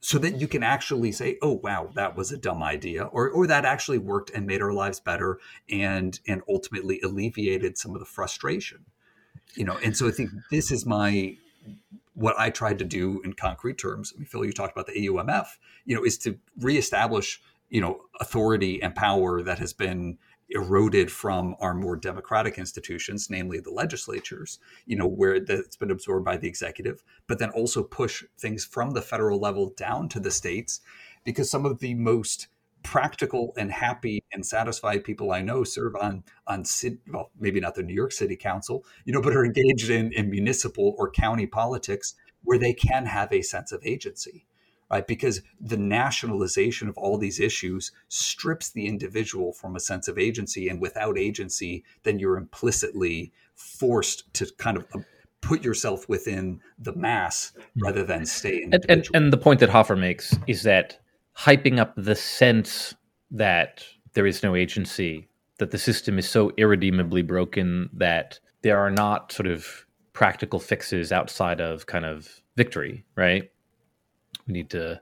so 0.03 0.19
that 0.19 0.41
you 0.41 0.49
can 0.49 0.65
actually 0.65 1.13
say, 1.13 1.39
"Oh, 1.41 1.61
wow, 1.63 1.91
that 1.95 2.17
was 2.17 2.33
a 2.33 2.37
dumb 2.37 2.63
idea," 2.63 3.05
or 3.05 3.31
or 3.31 3.47
that 3.47 3.65
actually 3.65 3.99
worked 3.99 4.31
and 4.31 4.47
made 4.47 4.61
our 4.61 4.73
lives 4.73 5.01
better, 5.01 5.39
and 5.71 6.19
and 6.27 6.43
ultimately 6.49 7.01
alleviated 7.01 7.79
some 7.79 7.95
of 7.95 8.01
the 8.01 8.05
frustration. 8.07 8.85
You 9.55 9.65
know, 9.65 9.79
and 9.79 9.97
so 9.97 10.09
I 10.09 10.11
think 10.11 10.31
this 10.51 10.71
is 10.71 10.85
my 10.85 11.37
what 12.15 12.39
I 12.39 12.51
tried 12.51 12.79
to 12.81 12.85
do 12.85 13.23
in 13.25 13.33
concrete 13.33 13.79
terms. 13.79 14.13
I 14.15 14.19
mean, 14.19 14.27
Phil, 14.27 14.45
you 14.45 14.53
talked 14.53 14.73
about 14.73 14.87
the 14.87 15.07
AUMF. 15.07 15.47
You 15.85 15.97
know, 15.97 16.05
is 16.05 16.19
to 16.19 16.39
reestablish 16.59 17.41
you 17.71 17.81
know 17.81 18.03
authority 18.21 18.83
and 18.83 18.95
power 18.95 19.41
that 19.41 19.61
has 19.61 19.73
been 19.73 20.19
eroded 20.55 21.11
from 21.11 21.57
our 21.61 21.75
more 21.75 21.97
democratic 21.97 22.59
institutions, 22.59 23.29
namely 23.31 23.61
the 23.61 23.71
legislatures, 23.71 24.59
you 24.87 24.97
know, 24.97 25.07
where 25.07 25.41
that's 25.41 25.77
been 25.77 25.91
absorbed 25.91 26.25
by 26.25 26.37
the 26.37 26.49
executive, 26.49 27.03
but 27.27 27.39
then 27.39 27.51
also 27.51 27.83
push 27.83 28.25
things 28.39 28.65
from 28.65 28.91
the 28.91 29.03
federal 29.03 29.39
level 29.39 29.73
down 29.77 30.09
to 30.11 30.21
the 30.21 30.31
states, 30.31 30.81
because 31.25 31.51
some 31.51 31.67
of 31.67 31.79
the 31.81 31.95
most 31.95 32.49
practical 32.83 33.53
and 33.57 33.71
happy 33.71 34.25
and 34.33 34.45
satisfied 34.45 35.05
people 35.05 35.31
I 35.31 35.41
know 35.41 35.65
serve 35.65 35.95
on 35.97 36.25
on 36.47 36.65
well 37.13 37.31
maybe 37.39 37.61
not 37.61 37.75
the 37.75 37.83
New 37.83 37.95
York 37.95 38.13
City 38.13 38.37
Council 38.37 38.85
you 39.05 39.13
know 39.13 39.23
but 39.23 39.37
are 39.37 39.45
engaged 39.45 39.89
in, 39.89 40.13
in 40.13 40.31
municipal 40.31 40.95
or 40.99 41.09
county 41.11 41.47
politics 41.47 42.15
where 42.43 42.59
they 42.59 42.73
can 42.73 43.07
have 43.07 43.33
a 43.33 43.43
sense 43.43 43.71
of 43.71 43.85
agency 43.85 44.47
right? 44.93 45.07
Because 45.07 45.41
the 45.59 45.79
nationalization 45.79 46.89
of 46.89 46.97
all 46.99 47.17
these 47.17 47.41
issues 47.41 47.91
strips 48.09 48.71
the 48.71 48.87
individual 48.87 49.53
from 49.53 49.75
a 49.75 49.81
sense 49.81 50.07
of 50.07 50.19
agency. 50.19 50.69
And 50.69 50.81
without 50.81 51.19
agency, 51.19 51.83
then 52.03 52.19
you're 52.19 52.37
implicitly 52.37 53.33
forced 53.55 54.33
to 54.35 54.47
kind 54.59 54.77
of 54.77 54.85
uh, 54.95 55.01
put 55.41 55.65
yourself 55.65 56.09
within 56.09 56.61
the 56.79 56.95
mass 56.95 57.53
rather 57.83 58.05
than 58.05 58.25
stay 58.25 58.63
and, 58.63 58.87
and, 58.89 59.09
and 59.13 59.33
the 59.33 59.37
point 59.37 59.59
that 59.61 59.69
Hoffer 59.69 59.97
makes 59.97 60.37
is 60.47 60.63
that 60.63 61.01
hyping 61.37 61.79
up 61.81 61.95
the 61.97 62.15
sense 62.15 62.95
that 63.31 63.85
there 64.13 64.27
is 64.27 64.43
no 64.43 64.55
agency, 64.55 65.29
that 65.59 65.71
the 65.71 65.79
system 65.79 66.19
is 66.19 66.29
so 66.29 66.53
irredeemably 66.57 67.23
broken 67.23 67.91
that 67.93 68.39
there 68.63 68.79
are 68.79 68.91
not 68.91 69.33
sort 69.33 69.47
of 69.47 69.87
practical 70.13 70.61
fixes 70.61 71.11
outside 71.11 71.61
of 71.61 71.87
kind 71.87 72.05
of 72.05 72.43
victory, 72.57 73.05
right? 73.17 73.51
We 74.47 74.53
need 74.53 74.71
to 74.71 75.01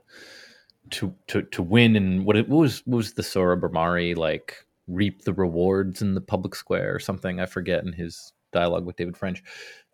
to 0.91 1.13
to 1.27 1.41
to 1.43 1.63
win. 1.63 1.95
And 1.95 2.25
what, 2.25 2.35
it, 2.37 2.49
what 2.49 2.59
was 2.59 2.85
what 2.85 2.97
was 2.97 3.13
the 3.13 3.21
Sohrab 3.21 3.61
Ahmari 3.61 4.15
like 4.15 4.65
reap 4.87 5.23
the 5.23 5.33
rewards 5.33 6.01
in 6.01 6.15
the 6.15 6.21
public 6.21 6.55
square 6.55 6.93
or 6.93 6.99
something? 6.99 7.39
I 7.39 7.45
forget 7.45 7.83
in 7.83 7.93
his 7.93 8.33
dialogue 8.51 8.85
with 8.85 8.97
David 8.97 9.17
French. 9.17 9.43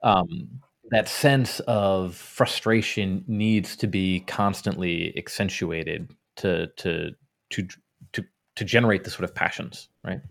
Um, 0.04 0.62
that 0.90 1.10
sense 1.10 1.60
of 1.62 2.16
frustration 2.16 3.24
needs 3.28 3.76
to 3.78 3.88
be 3.88 4.22
constantly 4.22 5.16
accentuated 5.18 6.12
to 6.38 6.68
to 6.78 7.12
to 7.50 7.68
to 8.14 8.24
to 8.56 8.64
generate 8.64 9.04
the 9.04 9.10
sort 9.10 9.24
of 9.24 9.36
passions 9.36 9.90
right? 10.04 10.22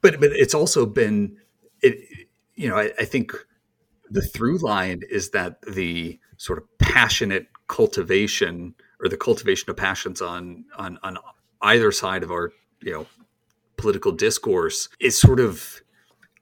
But 0.00 0.20
but 0.20 0.30
it's 0.32 0.54
also 0.54 0.86
been 0.86 1.36
it 1.82 2.26
you 2.54 2.68
know 2.68 2.76
I, 2.76 2.92
I 2.98 3.04
think 3.04 3.32
the 4.08 4.22
through 4.22 4.58
line 4.58 5.02
is 5.08 5.30
that 5.30 5.60
the 5.62 6.18
sort 6.36 6.58
of 6.58 6.78
passionate 6.78 7.46
cultivation 7.70 8.74
or 9.00 9.08
the 9.08 9.16
cultivation 9.16 9.70
of 9.70 9.76
passions 9.76 10.20
on 10.20 10.64
on 10.76 10.98
on 11.04 11.16
either 11.62 11.92
side 11.92 12.22
of 12.24 12.30
our 12.30 12.52
you 12.82 12.92
know 12.92 13.06
political 13.76 14.12
discourse 14.12 14.88
is 14.98 15.18
sort 15.18 15.40
of 15.40 15.80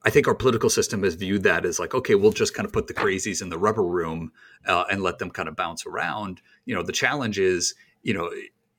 I 0.05 0.11
think 0.11 0.27
our 0.27 0.35
political 0.35 0.71
system 0.71 1.03
has 1.03 1.17
viewed 1.17 1.43
that 1.43 1.67
as 1.67 1.79
like, 1.79 1.93
okay, 1.93 2.15
we'll 2.15 2.33
just 2.33 2.55
kind 2.55 2.65
of 2.65 2.73
put 2.73 2.87
the 2.87 2.95
crazies 2.95 3.43
in 3.43 3.51
the 3.51 3.59
rubber 3.59 3.85
room 3.85 4.33
uh, 4.67 4.85
and 4.91 5.03
let 5.03 5.19
them 5.19 5.31
kind 5.31 5.49
of 5.49 5.57
bounce 5.57 5.85
around. 5.85 6.41
You 6.65 6.75
know, 6.75 6.83
the 6.83 6.93
challenge 6.93 7.39
is, 7.39 7.75
you 8.03 8.15
know, 8.15 8.31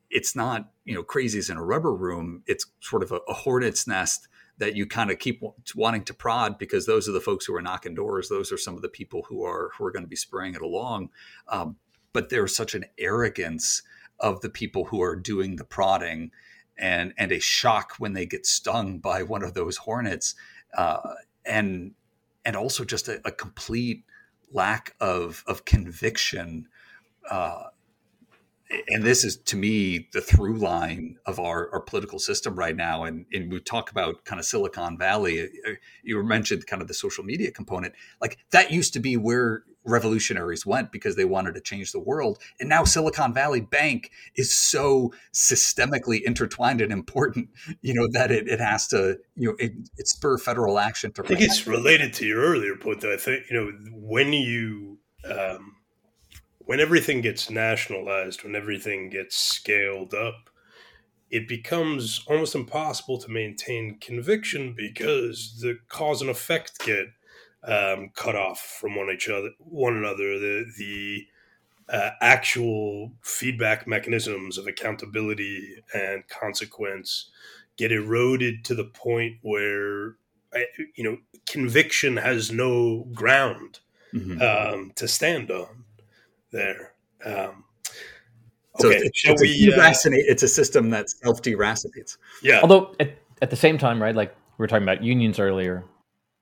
it's 0.09 0.35
not, 0.35 0.71
you 0.85 0.95
know, 0.95 1.03
crazies 1.03 1.51
in 1.51 1.57
a 1.57 1.63
rubber 1.63 1.93
room. 1.93 2.41
It's 2.47 2.65
sort 2.79 3.03
of 3.03 3.11
a, 3.11 3.19
a 3.27 3.33
hornet's 3.33 3.85
nest 3.85 4.27
that 4.57 4.75
you 4.75 4.87
kind 4.87 5.11
of 5.11 5.19
keep 5.19 5.43
wanting 5.75 6.03
to 6.05 6.13
prod 6.13 6.57
because 6.57 6.85
those 6.85 7.07
are 7.07 7.13
the 7.13 7.21
folks 7.21 7.45
who 7.45 7.55
are 7.55 7.61
knocking 7.61 7.95
doors. 7.95 8.29
Those 8.29 8.51
are 8.51 8.57
some 8.57 8.75
of 8.75 8.81
the 8.81 8.89
people 8.89 9.23
who 9.27 9.43
are 9.43 9.71
who 9.77 9.85
are 9.85 9.91
going 9.91 10.03
to 10.03 10.09
be 10.09 10.15
spraying 10.15 10.55
it 10.55 10.61
along. 10.61 11.09
Um, 11.49 11.75
but 12.13 12.29
there's 12.29 12.55
such 12.55 12.75
an 12.75 12.85
arrogance 12.97 13.81
of 14.19 14.41
the 14.41 14.49
people 14.49 14.85
who 14.85 15.01
are 15.01 15.15
doing 15.15 15.55
the 15.55 15.63
prodding 15.63 16.31
and 16.77 17.13
and 17.17 17.31
a 17.31 17.39
shock 17.39 17.95
when 17.99 18.13
they 18.13 18.25
get 18.25 18.45
stung 18.45 18.99
by 18.99 19.23
one 19.23 19.43
of 19.43 19.53
those 19.53 19.77
hornets 19.77 20.35
uh, 20.77 20.99
and 21.45 21.91
and 22.45 22.55
also 22.55 22.83
just 22.83 23.07
a, 23.07 23.19
a, 23.25 23.31
complete 23.31 24.05
lack 24.51 24.95
of 24.99 25.43
of 25.45 25.65
conviction 25.65 26.67
uh, 27.29 27.63
and 28.87 29.03
this 29.03 29.23
is 29.23 29.37
to 29.37 29.55
me 29.55 30.07
the 30.13 30.21
through 30.21 30.57
line 30.57 31.17
of 31.25 31.39
our, 31.39 31.71
our 31.73 31.81
political 31.81 32.19
system 32.19 32.55
right 32.55 32.75
now 32.75 33.03
and, 33.03 33.25
and 33.33 33.51
we 33.51 33.59
talk 33.59 33.91
about 33.91 34.23
kind 34.25 34.39
of 34.39 34.45
silicon 34.45 34.97
valley 34.97 35.41
uh, 35.67 35.71
you 36.03 36.21
mentioned 36.23 36.65
kind 36.67 36.81
of 36.81 36.87
the 36.87 36.93
social 36.93 37.23
media 37.23 37.51
component 37.51 37.93
like 38.21 38.37
that 38.51 38.71
used 38.71 38.93
to 38.93 38.99
be 38.99 39.17
where 39.17 39.63
revolutionaries 39.89 40.65
went 40.65 40.91
because 40.91 41.15
they 41.15 41.25
wanted 41.25 41.53
to 41.55 41.61
change 41.61 41.91
the 41.91 41.99
world. 41.99 42.39
And 42.59 42.69
now 42.69 42.83
silicon 42.83 43.33
valley 43.33 43.61
bank 43.61 44.11
is 44.35 44.53
so 44.53 45.13
systemically 45.33 46.21
intertwined 46.21 46.81
and 46.81 46.91
important 46.91 47.49
you 47.81 47.93
know 47.93 48.07
that 48.11 48.31
it, 48.31 48.47
it 48.47 48.59
has 48.59 48.87
to 48.87 49.17
you 49.35 49.49
know 49.49 49.55
it, 49.59 49.73
it 49.97 50.07
spur 50.07 50.37
federal 50.37 50.79
action 50.79 51.11
to 51.13 51.23
i 51.23 51.27
think 51.27 51.41
it's 51.41 51.67
related 51.67 52.13
to 52.13 52.25
your 52.25 52.41
earlier 52.41 52.75
point 52.75 53.01
that 53.01 53.11
i 53.11 53.17
think 53.17 53.43
you 53.49 53.55
know 53.55 53.71
when 53.91 54.33
you 54.33 54.97
um, 55.25 55.75
when 56.69 56.79
everything 56.79 57.21
gets 57.21 57.49
nationalized, 57.49 58.43
when 58.43 58.55
everything 58.55 59.09
gets 59.09 59.35
scaled 59.35 60.13
up, 60.13 60.51
it 61.31 61.47
becomes 61.47 62.23
almost 62.27 62.53
impossible 62.53 63.17
to 63.17 63.31
maintain 63.31 63.97
conviction 63.99 64.75
because 64.77 65.59
the 65.61 65.79
cause 65.87 66.21
and 66.21 66.29
effect 66.29 66.79
get 66.85 67.07
um, 67.63 68.11
cut 68.15 68.35
off 68.35 68.59
from 68.79 68.95
one 68.95 69.09
each 69.09 69.29
other, 69.29 69.49
one 69.59 69.95
another. 69.95 70.39
The 70.39 70.65
the 70.77 71.27
uh, 71.89 72.11
actual 72.21 73.11
feedback 73.21 73.87
mechanisms 73.87 74.57
of 74.57 74.67
accountability 74.67 75.83
and 75.93 76.27
consequence 76.27 77.29
get 77.77 77.91
eroded 77.91 78.63
to 78.65 78.75
the 78.75 78.85
point 78.85 79.37
where 79.41 80.15
you 80.95 81.03
know 81.03 81.17
conviction 81.47 82.17
has 82.17 82.51
no 82.51 83.05
ground 83.13 83.79
mm-hmm. 84.13 84.41
um, 84.41 84.91
to 84.95 85.07
stand 85.07 85.51
on 85.51 85.83
there. 86.51 86.93
Um, 87.25 87.63
so 88.77 88.87
okay, 88.87 88.97
it's, 88.97 89.21
it's, 89.25 89.41
we, 89.41 89.73
a 89.73 89.77
uh, 89.77 89.91
it's 90.03 90.43
a 90.43 90.47
system 90.47 90.89
that 90.91 91.09
self 91.09 91.41
deracinates. 91.41 92.17
Yeah. 92.41 92.61
Although 92.61 92.95
at, 92.99 93.17
at 93.41 93.49
the 93.49 93.55
same 93.55 93.77
time, 93.77 94.01
right, 94.01 94.15
like 94.15 94.35
we 94.57 94.63
were 94.63 94.67
talking 94.67 94.83
about 94.83 95.03
unions 95.03 95.39
earlier, 95.39 95.83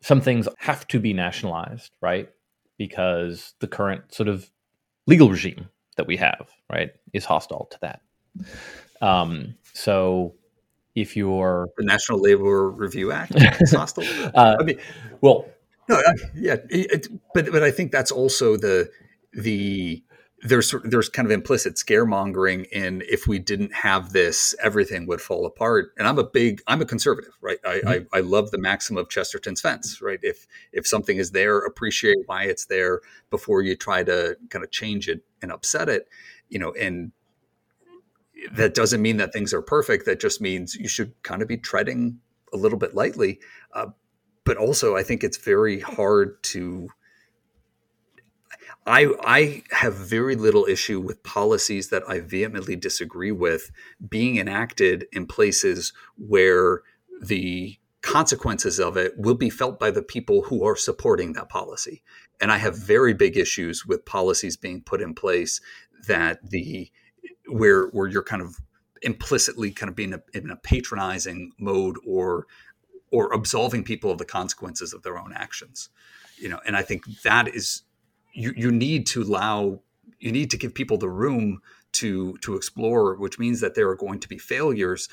some 0.02 0.22
things 0.22 0.48
have 0.58 0.88
to 0.90 1.00
be 1.00 1.14
nationalized, 1.14 1.92
right? 2.02 2.30
Because 2.78 3.54
the 3.60 3.68
current 3.68 4.14
sort 4.14 4.30
of 4.30 4.50
legal 5.06 5.30
regime 5.30 5.70
that 5.96 6.08
we 6.08 6.18
have, 6.18 6.50
right, 6.72 6.92
is 7.14 7.26
hostile 7.26 7.68
to 7.72 7.80
that. 7.82 8.02
Um, 9.02 9.56
so 9.74 10.36
if 10.96 11.16
you're 11.16 11.70
the 11.78 11.84
National 11.86 12.20
Labor 12.20 12.70
Review 12.70 13.12
Act 13.12 13.34
is 13.62 13.72
hostile. 13.72 14.06
uh, 14.34 14.58
I 14.60 14.64
mean, 14.64 14.80
well, 15.22 15.46
no, 15.90 16.02
yeah, 16.36 16.58
it, 16.70 17.08
but 17.34 17.52
but 17.52 17.64
I 17.64 17.72
think 17.72 17.92
that's 17.92 18.12
also 18.12 18.58
the 18.58 18.90
the 19.34 20.04
there's 20.44 20.74
there's 20.84 21.10
kind 21.10 21.26
of 21.26 21.32
implicit 21.32 21.76
scaremongering 21.76 22.68
in 22.70 23.02
if 23.10 23.26
we 23.26 23.40
didn't 23.40 23.74
have 23.74 24.14
this, 24.14 24.54
everything 24.62 25.08
would 25.08 25.20
fall 25.20 25.46
apart. 25.48 25.94
And 25.98 26.08
I'm 26.08 26.20
a 26.20 26.24
big 26.24 26.62
I'm 26.68 26.82
a 26.82 26.86
conservative, 26.86 27.34
right? 27.42 27.58
I, 27.66 27.70
mm-hmm. 27.70 27.88
I, 28.14 28.18
I 28.18 28.20
love 28.20 28.52
the 28.52 28.60
maxim 28.60 28.98
of 28.98 29.10
Chesterton's 29.10 29.62
fence, 29.62 30.00
right? 30.02 30.20
If 30.22 30.46
if 30.72 30.86
something 30.86 31.18
is 31.18 31.32
there, 31.32 31.60
appreciate 31.60 32.18
why 32.28 32.44
it's 32.44 32.66
there 32.66 33.02
before 33.32 33.64
you 33.64 33.76
try 33.76 34.04
to 34.04 34.38
kind 34.50 34.64
of 34.64 34.70
change 34.70 35.10
it 35.10 35.22
and 35.42 35.52
upset 35.52 35.90
it, 35.90 36.08
you 36.50 36.60
know. 36.60 36.72
And 36.80 37.12
that 38.52 38.76
doesn't 38.76 39.02
mean 39.02 39.18
that 39.18 39.34
things 39.34 39.54
are 39.56 39.64
perfect. 39.64 40.06
That 40.06 40.20
just 40.20 40.40
means 40.40 40.76
you 40.76 40.88
should 40.88 41.14
kind 41.24 41.42
of 41.42 41.48
be 41.48 41.58
treading 41.58 42.20
a 42.54 42.58
little 42.58 42.78
bit 42.78 42.94
lightly. 42.94 43.40
Uh, 43.74 43.88
but 44.46 44.58
also, 44.58 44.96
I 44.96 45.02
think 45.02 45.24
it's 45.24 45.38
very 45.38 45.80
hard 45.80 46.42
to 46.44 46.90
I, 48.88 49.14
I 49.22 49.64
have 49.72 49.96
very 49.96 50.36
little 50.36 50.66
issue 50.66 51.02
with 51.02 51.22
policies 51.24 51.90
that 51.90 52.04
I 52.08 52.22
vehemently 52.22 52.78
disagree 52.78 53.34
with 53.34 53.70
being 54.08 54.38
enacted 54.38 55.08
in 55.12 55.28
places 55.28 55.92
where 56.16 56.84
the 57.22 57.78
consequences 58.02 58.80
of 58.80 58.96
it 58.96 59.14
will 59.18 59.36
be 59.36 59.50
felt 59.50 59.78
by 59.78 59.92
the 59.92 60.02
people 60.02 60.44
who 60.44 60.64
are 60.64 60.78
supporting 60.78 61.34
that 61.34 61.50
policy. 61.50 62.02
And 62.40 62.52
I 62.52 62.58
have 62.58 62.78
very 62.78 63.14
big 63.14 63.36
issues 63.36 63.86
with 63.86 64.06
policies 64.06 64.56
being 64.56 64.82
put 64.82 65.02
in 65.02 65.14
place 65.14 65.60
that 66.08 66.40
the 66.50 66.90
where 67.50 67.88
where 67.88 68.08
you're 68.08 68.24
kind 68.24 68.42
of 68.42 68.56
implicitly 69.02 69.72
kind 69.72 69.90
of 69.90 69.96
being 69.96 70.14
a, 70.14 70.22
in 70.34 70.50
a 70.50 70.56
patronizing 70.56 71.52
mode 71.60 71.98
or 72.06 72.48
or 73.12 73.34
absolving 73.34 73.84
people 73.84 74.12
of 74.12 74.18
the 74.18 74.26
consequences 74.26 74.94
of 74.94 75.04
their 75.04 75.18
own 75.18 75.34
actions. 75.34 75.90
You 76.38 76.50
know, 76.50 76.60
and 76.66 76.78
I 76.78 76.84
think 76.84 77.04
that 77.24 77.48
is 77.48 77.84
you 78.38 78.54
you 78.56 78.72
need 78.72 79.08
to 79.08 79.24
allow 79.24 79.82
you 80.20 80.32
need 80.32 80.52
to 80.52 80.58
give 80.58 80.74
people 80.74 80.98
the 80.98 81.10
room 81.10 81.60
to 81.94 82.38
to 82.42 82.56
explore, 82.56 83.16
which 83.16 83.40
means 83.40 83.60
that 83.62 83.74
there 83.74 83.90
are 83.90 83.96
going 83.96 84.20
to 84.20 84.30
be 84.30 84.38
failures. 84.38 85.10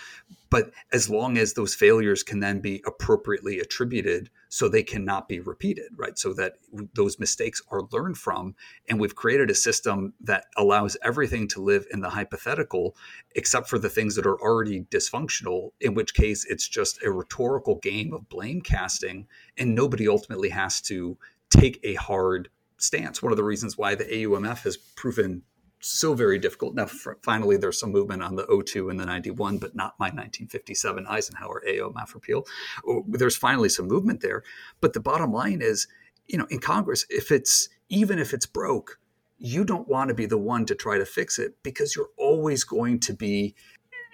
But 0.51 0.71
as 0.93 1.09
long 1.09 1.39
as 1.39 1.55
those 1.55 1.75
failures 1.75 2.23
can 2.23 2.41
then 2.41 2.61
be 2.61 2.83
appropriately 2.87 3.59
attributed, 3.59 4.29
so 4.51 4.69
they 4.69 4.83
cannot 4.83 5.27
be 5.27 5.41
repeated, 5.41 5.91
right? 5.97 6.19
So 6.19 6.35
that 6.35 6.55
those 6.95 7.19
mistakes 7.19 7.63
are 7.71 7.89
learned 7.91 8.19
from, 8.19 8.55
and 8.89 9.01
we've 9.01 9.17
created 9.17 9.51
a 9.51 9.55
system 9.55 10.13
that 10.21 10.45
allows 10.57 10.97
everything 11.03 11.49
to 11.49 11.63
live 11.63 11.87
in 11.91 12.01
the 12.01 12.11
hypothetical, 12.11 12.95
except 13.35 13.69
for 13.69 13.79
the 13.79 13.89
things 13.89 14.15
that 14.17 14.27
are 14.27 14.41
already 14.41 14.83
dysfunctional. 14.91 15.71
In 15.81 15.95
which 15.95 16.15
case, 16.15 16.45
it's 16.45 16.69
just 16.69 17.03
a 17.03 17.11
rhetorical 17.11 17.77
game 17.77 18.13
of 18.13 18.29
blame 18.29 18.61
casting, 18.61 19.27
and 19.57 19.75
nobody 19.75 20.09
ultimately 20.09 20.51
has 20.51 20.81
to 20.83 21.17
take 21.51 21.81
a 21.83 21.95
hard 21.95 22.49
stance. 22.85 23.23
One 23.23 23.32
of 23.32 23.36
the 23.36 23.44
reasons 23.44 23.78
why 23.78 23.94
the 23.94 24.05
AUMF 24.05 24.62
has 24.62 24.77
proven 24.77 25.43
so 25.81 26.15
very 26.15 26.39
difficult. 26.39 26.74
Now, 26.74 26.86
finally, 27.23 27.56
there's 27.56 27.78
some 27.78 27.93
movement 27.93 28.23
on 28.23 28.36
the 28.36 28.44
O2 28.44 28.90
and 28.90 28.98
the 28.98 29.05
91, 29.05 29.59
but 29.59 29.74
not 29.74 29.94
my 29.98 30.06
1957 30.06 31.06
Eisenhower 31.06 31.62
AUMF 31.69 32.15
repeal. 32.15 32.47
Oh, 32.86 33.05
there's 33.06 33.36
finally 33.36 33.69
some 33.69 33.86
movement 33.86 34.20
there. 34.20 34.43
But 34.81 34.94
the 34.94 35.01
bottom 35.01 35.32
line 35.32 35.61
is, 35.61 35.86
you 36.27 36.39
know, 36.39 36.47
in 36.48 36.59
Congress, 36.59 37.05
if 37.11 37.31
it's 37.31 37.69
even 37.90 38.19
if 38.19 38.32
it's 38.32 38.47
broke, 38.47 38.98
you 39.39 39.65
don't 39.65 39.89
want 39.89 40.09
to 40.09 40.15
be 40.15 40.27
the 40.27 40.39
one 40.39 40.65
to 40.66 40.74
try 40.74 40.97
to 40.97 41.05
fix 41.05 41.39
it 41.39 41.62
because 41.62 41.94
you're 41.94 42.11
always 42.16 42.65
going 42.65 42.98
to 43.01 43.12
be 43.12 43.55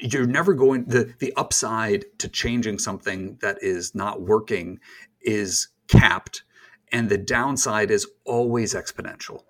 you're 0.00 0.26
never 0.26 0.54
going 0.54 0.84
the 0.86 1.14
the 1.18 1.32
upside 1.36 2.04
to 2.18 2.28
changing 2.28 2.78
something 2.78 3.36
that 3.42 3.58
is 3.62 3.94
not 3.94 4.22
working 4.22 4.80
is 5.20 5.68
capped 5.88 6.42
and 6.92 7.08
the 7.08 7.18
downside 7.18 7.90
is 7.90 8.06
always 8.24 8.74
exponential 8.74 9.44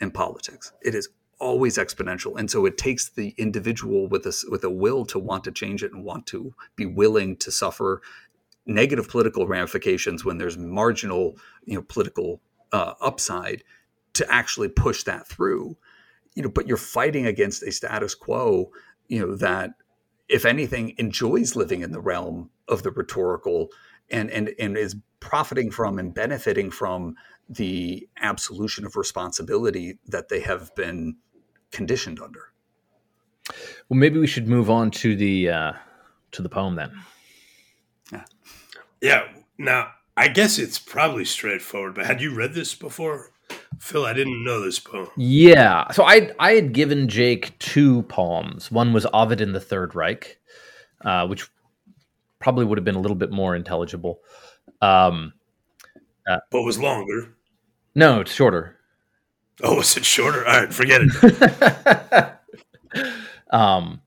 in 0.00 0.10
politics. 0.10 0.72
It 0.82 0.94
is 0.94 1.08
always 1.38 1.78
exponential, 1.78 2.38
and 2.38 2.50
so 2.50 2.66
it 2.66 2.78
takes 2.78 3.08
the 3.08 3.34
individual 3.36 4.08
with 4.08 4.26
a 4.26 4.34
with 4.50 4.64
a 4.64 4.70
will 4.70 5.04
to 5.06 5.18
want 5.18 5.44
to 5.44 5.52
change 5.52 5.82
it 5.82 5.92
and 5.92 6.04
want 6.04 6.26
to 6.28 6.54
be 6.76 6.86
willing 6.86 7.36
to 7.36 7.50
suffer 7.50 8.02
negative 8.66 9.08
political 9.08 9.46
ramifications 9.46 10.24
when 10.24 10.38
there's 10.38 10.56
marginal, 10.56 11.36
you 11.64 11.74
know, 11.74 11.82
political 11.82 12.40
uh, 12.72 12.94
upside 13.00 13.64
to 14.12 14.30
actually 14.30 14.68
push 14.68 15.02
that 15.04 15.26
through. 15.26 15.76
You 16.34 16.44
know, 16.44 16.48
but 16.48 16.68
you're 16.68 16.76
fighting 16.76 17.26
against 17.26 17.62
a 17.62 17.72
status 17.72 18.14
quo, 18.14 18.70
you 19.08 19.20
know, 19.20 19.34
that 19.36 19.72
if 20.28 20.44
anything 20.44 20.94
enjoys 20.96 21.56
living 21.56 21.82
in 21.82 21.90
the 21.90 22.00
realm 22.00 22.50
of 22.68 22.84
the 22.84 22.92
rhetorical 22.92 23.70
and 24.10 24.30
and 24.30 24.50
and 24.58 24.76
is 24.76 24.96
profiting 25.20 25.70
from 25.70 25.98
and 25.98 26.14
benefiting 26.14 26.70
from 26.70 27.14
the 27.48 28.08
absolution 28.20 28.86
of 28.86 28.96
responsibility 28.96 29.98
that 30.06 30.28
they 30.28 30.40
have 30.40 30.74
been 30.74 31.16
conditioned 31.72 32.20
under. 32.20 32.52
Well, 33.88 33.98
maybe 33.98 34.18
we 34.18 34.26
should 34.26 34.48
move 34.48 34.70
on 34.70 34.90
to 34.92 35.16
the 35.16 35.50
uh, 35.50 35.72
to 36.32 36.42
the 36.42 36.48
poem 36.48 36.76
then. 36.76 36.92
Yeah. 38.12 38.24
Yeah. 39.00 39.28
Now, 39.58 39.92
I 40.16 40.28
guess 40.28 40.58
it's 40.58 40.78
probably 40.78 41.24
straightforward, 41.24 41.94
but 41.94 42.06
had 42.06 42.20
you 42.20 42.34
read 42.34 42.54
this 42.54 42.74
before? 42.74 43.32
Phil, 43.78 44.04
I 44.04 44.12
didn't 44.12 44.44
know 44.44 44.60
this 44.60 44.78
poem. 44.78 45.08
Yeah. 45.16 45.90
So 45.90 46.04
I 46.04 46.30
I 46.38 46.52
had 46.52 46.72
given 46.72 47.08
Jake 47.08 47.58
two 47.58 48.02
poems. 48.02 48.70
One 48.70 48.92
was 48.92 49.06
Ovid 49.12 49.40
in 49.40 49.52
the 49.52 49.60
Third 49.60 49.94
Reich, 49.94 50.38
uh, 51.00 51.26
which 51.26 51.48
probably 52.40 52.64
would 52.64 52.78
have 52.78 52.84
been 52.84 52.96
a 52.96 53.00
little 53.00 53.16
bit 53.16 53.30
more 53.30 53.54
intelligible. 53.54 54.20
Um, 54.82 55.34
uh, 56.28 56.38
but 56.50 56.62
was 56.62 56.78
longer. 56.78 57.36
No, 57.94 58.20
it's 58.20 58.32
shorter. 58.32 58.78
Oh, 59.62 59.80
is 59.80 59.96
it 59.96 60.04
shorter? 60.04 60.46
All 60.46 60.60
right, 60.60 60.72
forget 60.72 61.02
it. 61.02 62.34
um, 63.50 64.00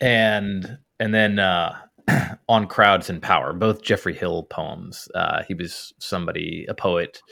and 0.00 0.78
and 0.98 1.14
then 1.14 1.38
uh, 1.38 1.76
on 2.48 2.66
crowds 2.66 3.10
and 3.10 3.22
power, 3.22 3.52
both 3.52 3.82
Geoffrey 3.82 4.14
Hill 4.14 4.44
poems. 4.44 5.08
Uh, 5.14 5.42
he 5.46 5.54
was 5.54 5.94
somebody, 5.98 6.66
a 6.68 6.74
poet, 6.74 7.22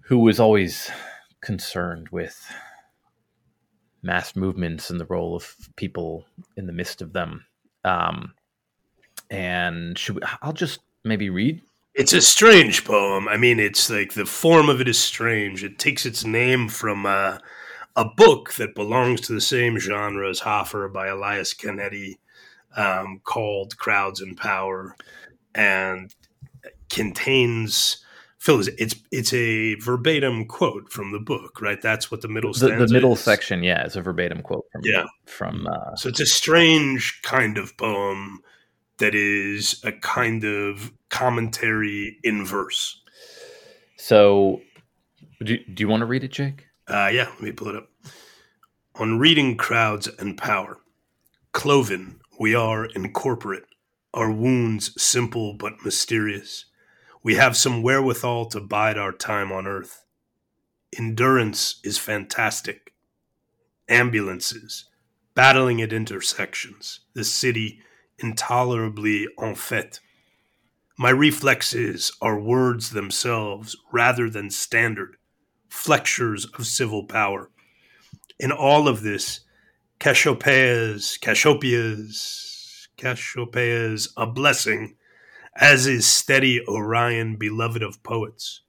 who 0.00 0.18
was 0.18 0.40
always 0.40 0.90
concerned 1.40 2.08
with 2.10 2.40
mass 4.02 4.34
movements 4.36 4.90
and 4.90 5.00
the 5.00 5.06
role 5.06 5.36
of 5.36 5.54
people 5.76 6.24
in 6.56 6.66
the 6.66 6.72
midst 6.72 7.02
of 7.02 7.12
them. 7.12 7.44
Um, 7.84 8.34
and 9.30 9.98
should 9.98 10.16
we, 10.16 10.22
I'll 10.42 10.52
just 10.52 10.80
maybe 11.04 11.30
read 11.30 11.62
it's 11.98 12.12
a 12.12 12.20
strange 12.20 12.84
poem. 12.84 13.26
I 13.26 13.36
mean, 13.36 13.58
it's 13.58 13.90
like 13.90 14.14
the 14.14 14.24
form 14.24 14.68
of 14.68 14.80
it 14.80 14.86
is 14.86 14.98
strange. 14.98 15.64
It 15.64 15.80
takes 15.80 16.06
its 16.06 16.24
name 16.24 16.68
from 16.68 17.04
uh, 17.04 17.38
a 17.96 18.04
book 18.04 18.54
that 18.54 18.76
belongs 18.76 19.20
to 19.22 19.32
the 19.32 19.40
same 19.40 19.80
genre 19.80 20.30
as 20.30 20.38
Hoffer 20.38 20.88
by 20.88 21.08
Elias 21.08 21.52
Canetti 21.52 22.18
um, 22.76 23.20
called 23.24 23.76
Crowds 23.78 24.20
and 24.20 24.36
Power 24.36 24.94
and 25.56 26.14
contains 26.88 28.04
Phil 28.38 28.62
it's 28.78 28.94
it's 29.10 29.32
a 29.32 29.74
verbatim 29.74 30.44
quote 30.44 30.92
from 30.92 31.10
the 31.10 31.18
book, 31.18 31.60
right? 31.60 31.82
That's 31.82 32.12
what 32.12 32.22
the 32.22 32.28
middle 32.28 32.52
the, 32.52 32.68
the 32.68 32.86
middle 32.92 33.14
is. 33.14 33.20
section, 33.20 33.64
yeah, 33.64 33.84
is 33.84 33.96
a 33.96 34.02
verbatim 34.02 34.42
quote 34.42 34.66
from 34.70 34.82
yeah 34.84 35.06
from. 35.26 35.66
Uh, 35.66 35.96
so 35.96 36.08
it's 36.08 36.20
a 36.20 36.26
strange 36.26 37.20
kind 37.22 37.58
of 37.58 37.76
poem 37.76 38.40
that 38.98 39.14
is 39.14 39.80
a 39.84 39.92
kind 39.92 40.44
of 40.44 40.92
commentary 41.08 42.18
in 42.22 42.44
verse. 42.44 43.00
So, 43.96 44.60
do, 45.42 45.56
do 45.56 45.80
you 45.82 45.88
want 45.88 46.00
to 46.00 46.06
read 46.06 46.24
it, 46.24 46.32
Jake? 46.32 46.66
Uh, 46.86 47.10
yeah, 47.12 47.28
let 47.28 47.42
me 47.42 47.52
pull 47.52 47.68
it 47.68 47.76
up. 47.76 47.88
On 48.96 49.18
reading 49.18 49.56
crowds 49.56 50.08
and 50.18 50.36
power, 50.36 50.78
cloven, 51.52 52.20
we 52.38 52.54
are 52.54 52.86
incorporate, 52.86 53.64
our 54.14 54.30
wounds 54.30 55.00
simple 55.00 55.54
but 55.54 55.84
mysterious. 55.84 56.64
We 57.22 57.34
have 57.34 57.56
some 57.56 57.82
wherewithal 57.82 58.46
to 58.46 58.60
bide 58.60 58.98
our 58.98 59.12
time 59.12 59.52
on 59.52 59.66
earth. 59.66 60.04
Endurance 60.96 61.80
is 61.84 61.98
fantastic. 61.98 62.94
Ambulances, 63.88 64.86
battling 65.34 65.82
at 65.82 65.92
intersections, 65.92 67.00
the 67.14 67.24
city 67.24 67.80
intolerably 68.18 69.26
en 69.38 69.54
fête. 69.54 70.00
My 70.96 71.10
reflexes 71.10 72.10
are 72.20 72.40
words 72.40 72.90
themselves 72.90 73.76
rather 73.92 74.28
than 74.28 74.50
standard, 74.50 75.16
flexures 75.68 76.46
of 76.58 76.66
civil 76.66 77.04
power. 77.04 77.50
In 78.40 78.50
all 78.50 78.88
of 78.88 79.02
this, 79.02 79.40
Cassiopeia's, 80.00 81.18
Cassiopeia's, 81.20 82.88
Cassiopeia's 82.96 84.12
a 84.16 84.26
blessing, 84.26 84.96
as 85.56 85.86
is 85.86 86.06
steady 86.06 86.60
Orion, 86.66 87.36
beloved 87.36 87.82
of 87.82 88.02
poets. 88.02 88.62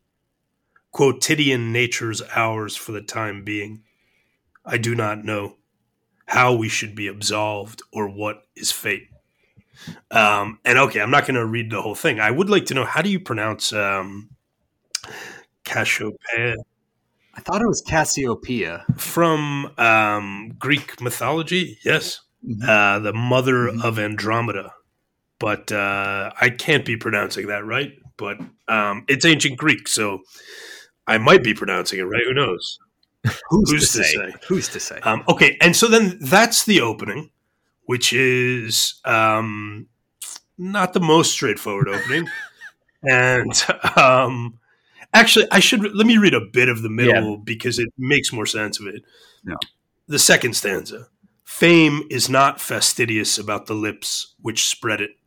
Quotidian 0.92 1.72
nature's 1.72 2.22
ours 2.36 2.76
for 2.76 2.92
the 2.92 3.02
time 3.02 3.44
being. 3.44 3.84
I 4.66 4.78
do 4.78 4.96
not 4.96 5.24
know 5.24 5.58
how 6.26 6.54
we 6.54 6.70
should 6.70 6.96
be 6.96 7.08
absolved 7.08 7.82
or 7.92 8.08
what 8.08 8.44
is 8.56 8.72
fate. 8.72 9.10
Um, 10.12 10.60
and 10.66 10.78
okay, 10.78 11.02
I'm 11.02 11.12
not 11.12 11.26
going 11.26 11.36
to 11.36 11.46
read 11.46 11.72
the 11.72 11.82
whole 11.82 11.96
thing. 11.96 12.20
I 12.20 12.32
would 12.32 12.50
like 12.50 12.66
to 12.68 12.74
know 12.74 12.86
how 12.86 13.02
do 13.02 13.10
you 13.10 13.20
pronounce 13.20 13.74
um, 13.74 14.30
Cassiopeia? 15.64 16.56
I 17.36 17.42
thought 17.42 17.62
it 17.62 17.68
was 17.68 17.82
Cassiopeia 17.82 18.86
from 18.98 19.72
um, 19.78 20.56
Greek 20.60 21.00
mythology. 21.02 21.78
Yes, 21.86 22.22
mm-hmm. 22.46 22.68
uh, 22.68 23.00
the 23.00 23.14
mother 23.14 23.54
mm-hmm. 23.54 23.82
of 23.82 24.00
Andromeda. 24.00 24.74
But 25.40 25.72
uh, 25.72 26.32
I 26.40 26.50
can't 26.50 26.84
be 26.84 26.98
pronouncing 26.98 27.48
that 27.48 27.66
right. 27.66 27.94
But 28.18 28.40
um, 28.68 29.06
it's 29.08 29.24
ancient 29.24 29.58
Greek, 29.58 29.88
so 29.88 30.20
I 31.08 31.18
might 31.18 31.44
be 31.44 31.54
pronouncing 31.54 32.00
it 32.00 32.04
right. 32.04 32.24
Who 32.26 32.34
knows? 32.34 32.78
Who's, 33.24 33.72
Who's 33.72 33.92
to, 33.94 33.98
to, 34.00 34.04
say? 34.04 34.16
say? 34.16 34.34
Who's 34.48 34.68
to 34.70 34.80
say? 34.80 35.00
Um, 35.00 35.24
okay, 35.30 35.58
and 35.62 35.76
so 35.76 35.88
then 35.88 36.18
that's 36.20 36.66
the 36.66 36.82
opening 36.82 37.30
which 37.90 38.14
is 38.14 39.02
um, 39.04 39.88
not 40.60 40.94
the 40.94 41.00
most 41.00 41.32
straightforward 41.32 41.88
opening. 41.90 42.30
and 43.02 43.52
um, 43.96 44.60
actually, 45.12 45.48
I 45.52 45.60
should 45.60 45.82
let 45.96 46.06
me 46.06 46.20
read 46.20 46.36
a 46.36 46.50
bit 46.54 46.70
of 46.70 46.84
the 46.84 46.90
middle 46.90 47.32
yeah. 47.32 47.38
because 47.44 47.80
it 47.80 47.90
makes 47.98 48.32
more 48.32 48.46
sense 48.46 48.80
of 48.80 48.86
it. 48.86 49.02
Yeah. 49.44 49.56
The 50.06 50.20
second 50.20 50.56
stanza 50.56 51.08
Fame 51.44 52.04
is 52.12 52.30
not 52.30 52.62
fastidious 52.62 53.40
about 53.40 53.66
the 53.66 53.74
lips 53.74 54.36
which 54.40 54.68
spread 54.68 55.02
it. 55.02 55.18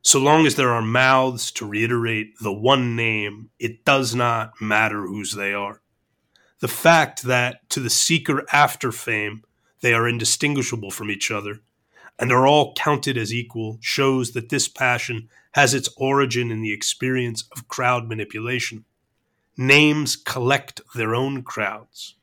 So 0.00 0.18
long 0.18 0.46
as 0.46 0.54
there 0.54 0.72
are 0.72 0.80
mouths 0.80 1.50
to 1.52 1.68
reiterate 1.68 2.38
the 2.40 2.50
one 2.50 2.96
name, 2.96 3.50
it 3.58 3.84
does 3.84 4.14
not 4.14 4.58
matter 4.58 5.06
whose 5.06 5.34
they 5.34 5.52
are. 5.52 5.82
The 6.60 6.68
fact 6.68 7.24
that 7.24 7.68
to 7.68 7.80
the 7.80 7.90
seeker 7.90 8.46
after 8.50 8.90
fame, 8.90 9.42
they 9.82 9.92
are 9.92 10.08
indistinguishable 10.08 10.90
from 10.90 11.10
each 11.10 11.30
other 11.30 11.60
and 12.18 12.32
are 12.32 12.46
all 12.46 12.74
counted 12.74 13.16
as 13.18 13.32
equal 13.32 13.78
shows 13.80 14.32
that 14.32 14.48
this 14.48 14.68
passion 14.68 15.28
has 15.52 15.74
its 15.74 15.88
origin 15.96 16.50
in 16.50 16.62
the 16.62 16.72
experience 16.72 17.44
of 17.52 17.68
crowd 17.68 18.08
manipulation. 18.08 18.84
Names 19.56 20.16
collect 20.16 20.80
their 20.94 21.14
own 21.14 21.42
crowds. 21.42 22.14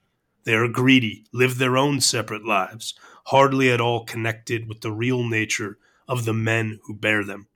They 0.44 0.54
are 0.54 0.68
greedy, 0.68 1.26
live 1.32 1.58
their 1.58 1.78
own 1.78 2.02
separate 2.02 2.46
lives, 2.46 2.94
hardly 3.26 3.72
at 3.72 3.82
all 3.82 4.04
connected 4.04 4.68
with 4.68 4.82
the 4.82 4.92
real 4.92 5.24
nature 5.24 5.78
of 6.08 6.26
the 6.26 6.34
men 6.34 6.80
who 6.84 6.94
bear 6.94 7.24
them. 7.24 7.48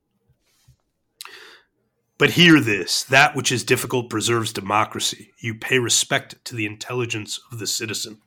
But 2.17 2.31
hear 2.31 2.59
this 2.59 3.03
that 3.03 3.35
which 3.35 3.51
is 3.51 3.63
difficult 3.63 4.09
preserves 4.09 4.51
democracy. 4.51 5.33
You 5.39 5.53
pay 5.53 5.77
respect 5.77 6.43
to 6.45 6.55
the 6.55 6.65
intelligence 6.65 7.39
of 7.51 7.59
the 7.59 7.67
citizen. 7.67 8.21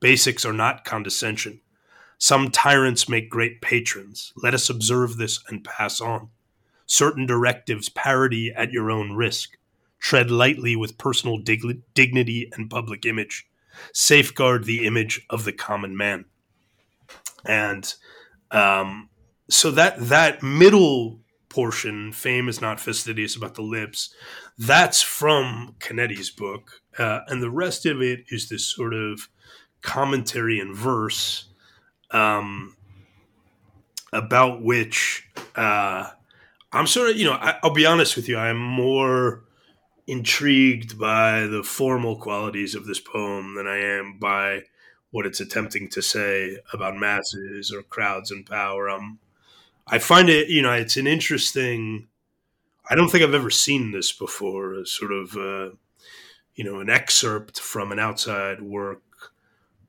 Basics 0.00 0.44
are 0.44 0.52
not 0.52 0.84
condescension. 0.84 1.60
Some 2.18 2.50
tyrants 2.50 3.08
make 3.08 3.28
great 3.28 3.60
patrons. 3.60 4.32
Let 4.36 4.54
us 4.54 4.70
observe 4.70 5.16
this 5.16 5.42
and 5.48 5.64
pass 5.64 6.00
on. 6.00 6.30
Certain 6.86 7.26
directives 7.26 7.88
parody 7.88 8.52
at 8.54 8.72
your 8.72 8.90
own 8.90 9.12
risk. 9.12 9.56
Tread 9.98 10.30
lightly 10.30 10.76
with 10.76 10.98
personal 10.98 11.38
dig- 11.38 11.82
dignity 11.94 12.50
and 12.52 12.70
public 12.70 13.06
image. 13.06 13.46
Safeguard 13.92 14.64
the 14.64 14.86
image 14.86 15.26
of 15.30 15.44
the 15.44 15.52
common 15.52 15.96
man. 15.96 16.26
And 17.44 17.92
um, 18.50 19.08
so 19.48 19.70
that 19.72 19.98
that 20.08 20.42
middle 20.42 21.20
portion, 21.48 22.12
fame 22.12 22.48
is 22.48 22.60
not 22.60 22.80
fastidious 22.80 23.36
about 23.36 23.54
the 23.54 23.62
lips, 23.62 24.14
that's 24.58 25.02
from 25.02 25.76
Canetti's 25.78 26.30
book, 26.30 26.80
uh, 26.98 27.20
and 27.28 27.42
the 27.42 27.50
rest 27.50 27.86
of 27.86 28.02
it 28.02 28.24
is 28.28 28.48
this 28.48 28.66
sort 28.66 28.92
of 28.92 29.28
commentary 29.82 30.58
in 30.58 30.74
verse 30.74 31.46
um, 32.14 32.76
about 34.12 34.62
which 34.62 35.28
uh, 35.56 36.08
I'm 36.72 36.86
sort 36.86 37.10
of, 37.10 37.16
you 37.16 37.24
know, 37.24 37.32
I, 37.32 37.56
I'll 37.62 37.74
be 37.74 37.84
honest 37.84 38.16
with 38.16 38.28
you, 38.28 38.38
I'm 38.38 38.56
more 38.56 39.42
intrigued 40.06 40.98
by 40.98 41.46
the 41.46 41.62
formal 41.62 42.16
qualities 42.16 42.74
of 42.74 42.86
this 42.86 43.00
poem 43.00 43.54
than 43.54 43.66
I 43.66 43.78
am 43.78 44.18
by 44.18 44.62
what 45.10 45.26
it's 45.26 45.40
attempting 45.40 45.88
to 45.88 46.02
say 46.02 46.58
about 46.72 46.96
masses 46.96 47.72
or 47.72 47.82
crowds 47.82 48.30
and 48.30 48.46
power. 48.46 48.88
Um, 48.88 49.18
I 49.86 49.98
find 49.98 50.28
it, 50.28 50.48
you 50.48 50.62
know, 50.62 50.72
it's 50.72 50.96
an 50.96 51.06
interesting. 51.06 52.08
I 52.88 52.94
don't 52.94 53.08
think 53.08 53.24
I've 53.24 53.34
ever 53.34 53.50
seen 53.50 53.92
this 53.92 54.12
before. 54.12 54.74
A 54.74 54.86
sort 54.86 55.12
of, 55.12 55.36
uh, 55.36 55.70
you 56.54 56.64
know, 56.64 56.80
an 56.80 56.90
excerpt 56.90 57.60
from 57.60 57.92
an 57.92 57.98
outside 57.98 58.60
work 58.60 59.02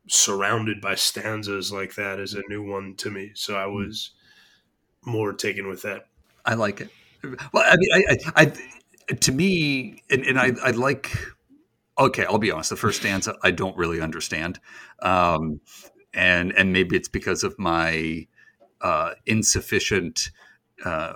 surrounded 0.07 0.81
by 0.81 0.95
stanzas 0.95 1.71
like 1.71 1.95
that 1.95 2.19
is 2.19 2.33
a 2.33 2.41
new 2.49 2.63
one 2.63 2.95
to 2.95 3.09
me. 3.09 3.31
So 3.33 3.57
I 3.57 3.65
hmm. 3.65 3.75
was 3.75 4.11
more 5.03 5.33
taken 5.33 5.67
with 5.67 5.81
that. 5.83 6.07
I 6.45 6.55
like 6.55 6.81
it. 6.81 6.89
Well, 7.53 7.63
I 7.65 7.75
mean, 7.75 7.89
I, 7.93 8.17
I, 8.35 8.53
I 9.09 9.13
to 9.15 9.31
me, 9.31 10.03
and, 10.09 10.23
and 10.25 10.39
I, 10.39 10.51
I 10.63 10.71
like. 10.71 11.11
Okay, 11.97 12.25
I'll 12.25 12.37
be 12.37 12.51
honest. 12.51 12.69
The 12.69 12.75
first 12.75 12.99
stanza 12.99 13.35
I 13.41 13.51
don't 13.51 13.75
really 13.77 14.01
understand, 14.01 14.59
um, 15.01 15.61
and 16.13 16.51
and 16.51 16.71
maybe 16.73 16.95
it's 16.95 17.07
because 17.07 17.43
of 17.43 17.57
my 17.57 18.27
uh, 18.81 19.11
insufficient 19.25 20.29
uh, 20.83 21.13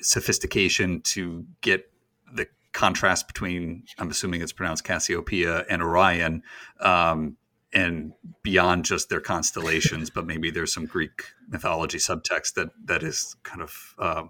sophistication 0.00 1.00
to 1.02 1.46
get 1.60 1.90
the 2.34 2.48
contrast 2.72 3.28
between. 3.28 3.84
I'm 3.98 4.10
assuming 4.10 4.42
it's 4.42 4.52
pronounced 4.52 4.84
Cassiopeia 4.84 5.64
and 5.70 5.80
Orion. 5.80 6.42
Um, 6.80 7.36
and 7.72 8.12
beyond 8.42 8.84
just 8.84 9.08
their 9.08 9.20
constellations, 9.20 10.10
but 10.10 10.26
maybe 10.26 10.50
there's 10.50 10.72
some 10.72 10.86
Greek 10.86 11.24
mythology 11.48 11.98
subtext 11.98 12.54
that 12.54 12.70
that 12.84 13.02
is 13.02 13.36
kind 13.42 13.60
of 13.60 13.94
uh, 13.98 14.22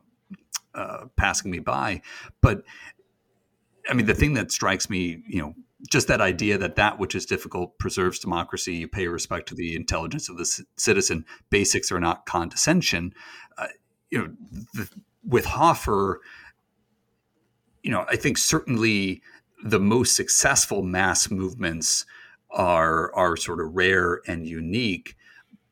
uh, 0.74 1.04
passing 1.16 1.50
me 1.50 1.60
by. 1.60 2.02
But 2.40 2.62
I 3.88 3.94
mean, 3.94 4.06
the 4.06 4.14
thing 4.14 4.34
that 4.34 4.50
strikes 4.50 4.90
me, 4.90 5.22
you 5.28 5.40
know, 5.40 5.54
just 5.88 6.08
that 6.08 6.20
idea 6.20 6.58
that 6.58 6.76
that 6.76 6.98
which 6.98 7.14
is 7.14 7.24
difficult 7.24 7.78
preserves 7.78 8.18
democracy. 8.18 8.74
You 8.74 8.88
pay 8.88 9.06
respect 9.06 9.48
to 9.48 9.54
the 9.54 9.76
intelligence 9.76 10.28
of 10.28 10.36
the 10.36 10.44
c- 10.44 10.64
citizen. 10.76 11.24
Basics 11.50 11.92
are 11.92 12.00
not 12.00 12.26
condescension. 12.26 13.14
Uh, 13.56 13.68
you 14.10 14.18
know, 14.18 14.34
the, 14.74 14.88
with 15.24 15.44
Hoffer, 15.44 16.20
you 17.82 17.92
know, 17.92 18.04
I 18.08 18.16
think 18.16 18.38
certainly 18.38 19.22
the 19.62 19.78
most 19.78 20.16
successful 20.16 20.82
mass 20.82 21.30
movements 21.30 22.04
are 22.50 23.14
are 23.14 23.36
sort 23.36 23.60
of 23.60 23.74
rare 23.74 24.20
and 24.26 24.46
unique, 24.46 25.16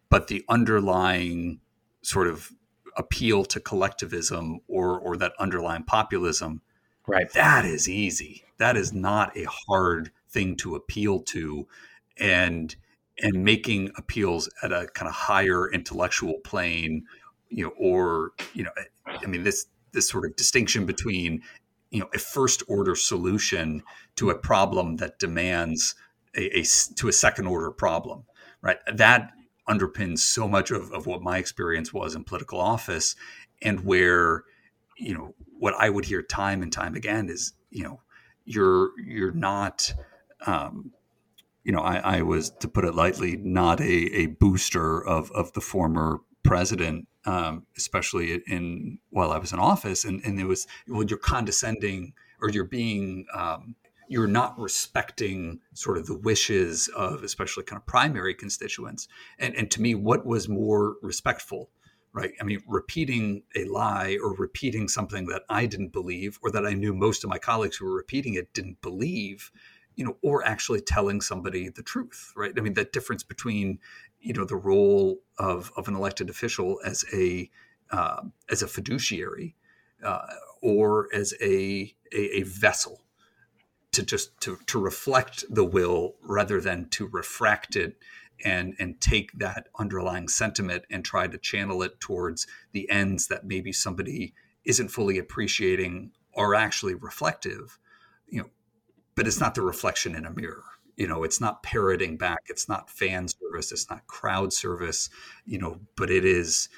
but 0.08 0.28
the 0.28 0.44
underlying 0.48 1.60
sort 2.02 2.28
of 2.28 2.52
appeal 2.96 3.44
to 3.44 3.60
collectivism 3.60 4.60
or 4.68 4.98
or 4.98 5.16
that 5.16 5.32
underlying 5.38 5.84
populism, 5.84 6.62
right? 7.06 7.32
That 7.32 7.64
is 7.64 7.88
easy. 7.88 8.44
That 8.58 8.76
is 8.76 8.92
not 8.92 9.36
a 9.36 9.46
hard 9.68 10.10
thing 10.30 10.56
to 10.56 10.74
appeal 10.74 11.20
to, 11.20 11.66
and 12.18 12.74
and 13.22 13.44
making 13.44 13.90
appeals 13.96 14.48
at 14.62 14.72
a 14.72 14.88
kind 14.94 15.08
of 15.08 15.14
higher 15.14 15.70
intellectual 15.70 16.34
plane, 16.44 17.06
you 17.48 17.64
know, 17.64 17.72
or 17.78 18.32
you 18.54 18.64
know, 18.64 18.70
I 19.06 19.26
mean 19.26 19.42
this 19.42 19.66
this 19.92 20.08
sort 20.08 20.24
of 20.26 20.36
distinction 20.36 20.86
between 20.86 21.42
you 21.90 22.00
know 22.00 22.08
a 22.14 22.18
first 22.18 22.62
order 22.68 22.94
solution 22.94 23.82
to 24.16 24.30
a 24.30 24.38
problem 24.38 24.96
that 24.96 25.18
demands 25.18 25.94
a, 26.36 26.60
a, 26.60 26.64
to 26.96 27.08
a 27.08 27.12
second 27.12 27.46
order 27.46 27.70
problem, 27.70 28.24
right? 28.60 28.78
That 28.92 29.32
underpins 29.68 30.20
so 30.20 30.46
much 30.46 30.70
of, 30.70 30.92
of 30.92 31.06
what 31.06 31.22
my 31.22 31.38
experience 31.38 31.92
was 31.92 32.14
in 32.14 32.24
political 32.24 32.60
office, 32.60 33.16
and 33.62 33.84
where 33.84 34.44
you 34.96 35.14
know 35.14 35.34
what 35.58 35.74
I 35.78 35.90
would 35.90 36.04
hear 36.04 36.22
time 36.22 36.62
and 36.62 36.72
time 36.72 36.94
again 36.94 37.28
is 37.28 37.52
you 37.70 37.84
know 37.84 38.00
you're 38.44 38.90
you're 39.00 39.32
not 39.32 39.92
um, 40.46 40.92
you 41.64 41.72
know 41.72 41.80
I, 41.80 42.18
I, 42.18 42.22
was 42.22 42.50
to 42.60 42.68
put 42.68 42.84
it 42.84 42.94
lightly 42.94 43.36
not 43.36 43.80
a, 43.80 44.16
a 44.16 44.26
booster 44.26 45.04
of 45.04 45.30
of 45.32 45.52
the 45.52 45.60
former 45.60 46.20
president 46.42 47.08
um, 47.24 47.66
especially 47.76 48.40
in 48.46 48.98
while 49.10 49.32
I 49.32 49.38
was 49.38 49.52
in 49.52 49.58
office 49.58 50.04
and 50.04 50.22
and 50.24 50.38
it 50.40 50.44
was 50.44 50.66
well 50.86 51.04
you're 51.04 51.18
condescending 51.18 52.12
or 52.40 52.50
you're 52.50 52.64
being 52.64 53.26
um, 53.34 53.74
you're 54.08 54.26
not 54.26 54.58
respecting 54.58 55.60
sort 55.74 55.98
of 55.98 56.06
the 56.06 56.16
wishes 56.16 56.88
of 56.96 57.22
especially 57.22 57.64
kind 57.64 57.80
of 57.80 57.86
primary 57.86 58.34
constituents. 58.34 59.08
And, 59.38 59.54
and 59.56 59.70
to 59.72 59.82
me, 59.82 59.94
what 59.94 60.26
was 60.26 60.48
more 60.48 60.96
respectful, 61.02 61.70
right? 62.12 62.32
I 62.40 62.44
mean, 62.44 62.60
repeating 62.66 63.42
a 63.54 63.64
lie 63.64 64.18
or 64.22 64.34
repeating 64.34 64.88
something 64.88 65.26
that 65.26 65.42
I 65.48 65.66
didn't 65.66 65.92
believe 65.92 66.38
or 66.42 66.50
that 66.50 66.66
I 66.66 66.72
knew 66.72 66.94
most 66.94 67.24
of 67.24 67.30
my 67.30 67.38
colleagues 67.38 67.76
who 67.76 67.86
were 67.86 67.96
repeating 67.96 68.34
it 68.34 68.52
didn't 68.54 68.80
believe, 68.80 69.50
you 69.94 70.04
know, 70.04 70.16
or 70.22 70.44
actually 70.44 70.80
telling 70.80 71.20
somebody 71.20 71.68
the 71.68 71.82
truth, 71.82 72.32
right? 72.36 72.52
I 72.56 72.60
mean, 72.60 72.74
that 72.74 72.92
difference 72.92 73.22
between, 73.22 73.78
you 74.20 74.34
know, 74.34 74.44
the 74.44 74.56
role 74.56 75.20
of, 75.38 75.72
of 75.76 75.88
an 75.88 75.96
elected 75.96 76.30
official 76.30 76.80
as 76.84 77.04
a 77.12 77.50
uh, 77.90 78.22
as 78.50 78.62
a 78.62 78.66
fiduciary 78.66 79.54
uh, 80.04 80.26
or 80.60 81.08
as 81.14 81.34
a, 81.40 81.94
a, 82.12 82.38
a 82.38 82.42
vessel 82.42 83.05
to 83.96 84.02
just 84.02 84.38
to, 84.42 84.58
to 84.66 84.78
reflect 84.78 85.44
the 85.50 85.64
will 85.64 86.14
rather 86.22 86.60
than 86.60 86.88
to 86.90 87.08
refract 87.08 87.76
it 87.76 87.96
and 88.44 88.74
and 88.78 89.00
take 89.00 89.32
that 89.32 89.68
underlying 89.78 90.28
sentiment 90.28 90.84
and 90.90 91.04
try 91.04 91.26
to 91.26 91.38
channel 91.38 91.82
it 91.82 91.98
towards 91.98 92.46
the 92.72 92.88
ends 92.90 93.28
that 93.28 93.46
maybe 93.46 93.72
somebody 93.72 94.34
isn't 94.64 94.88
fully 94.88 95.18
appreciating 95.18 96.10
are 96.36 96.54
actually 96.54 96.94
reflective 96.94 97.78
you 98.28 98.40
know 98.40 98.50
but 99.14 99.26
it's 99.26 99.40
not 99.40 99.54
the 99.54 99.62
reflection 99.62 100.14
in 100.14 100.26
a 100.26 100.30
mirror. 100.30 100.62
You 100.96 101.08
know 101.08 101.24
it's 101.24 101.40
not 101.40 101.62
parroting 101.62 102.16
back. 102.16 102.44
It's 102.46 102.68
not 102.68 102.90
fan 102.90 103.28
service. 103.28 103.72
It's 103.72 103.90
not 103.90 104.06
crowd 104.06 104.52
service 104.52 105.08
you 105.46 105.58
know 105.58 105.80
but 105.96 106.10
it 106.10 106.24
is 106.24 106.68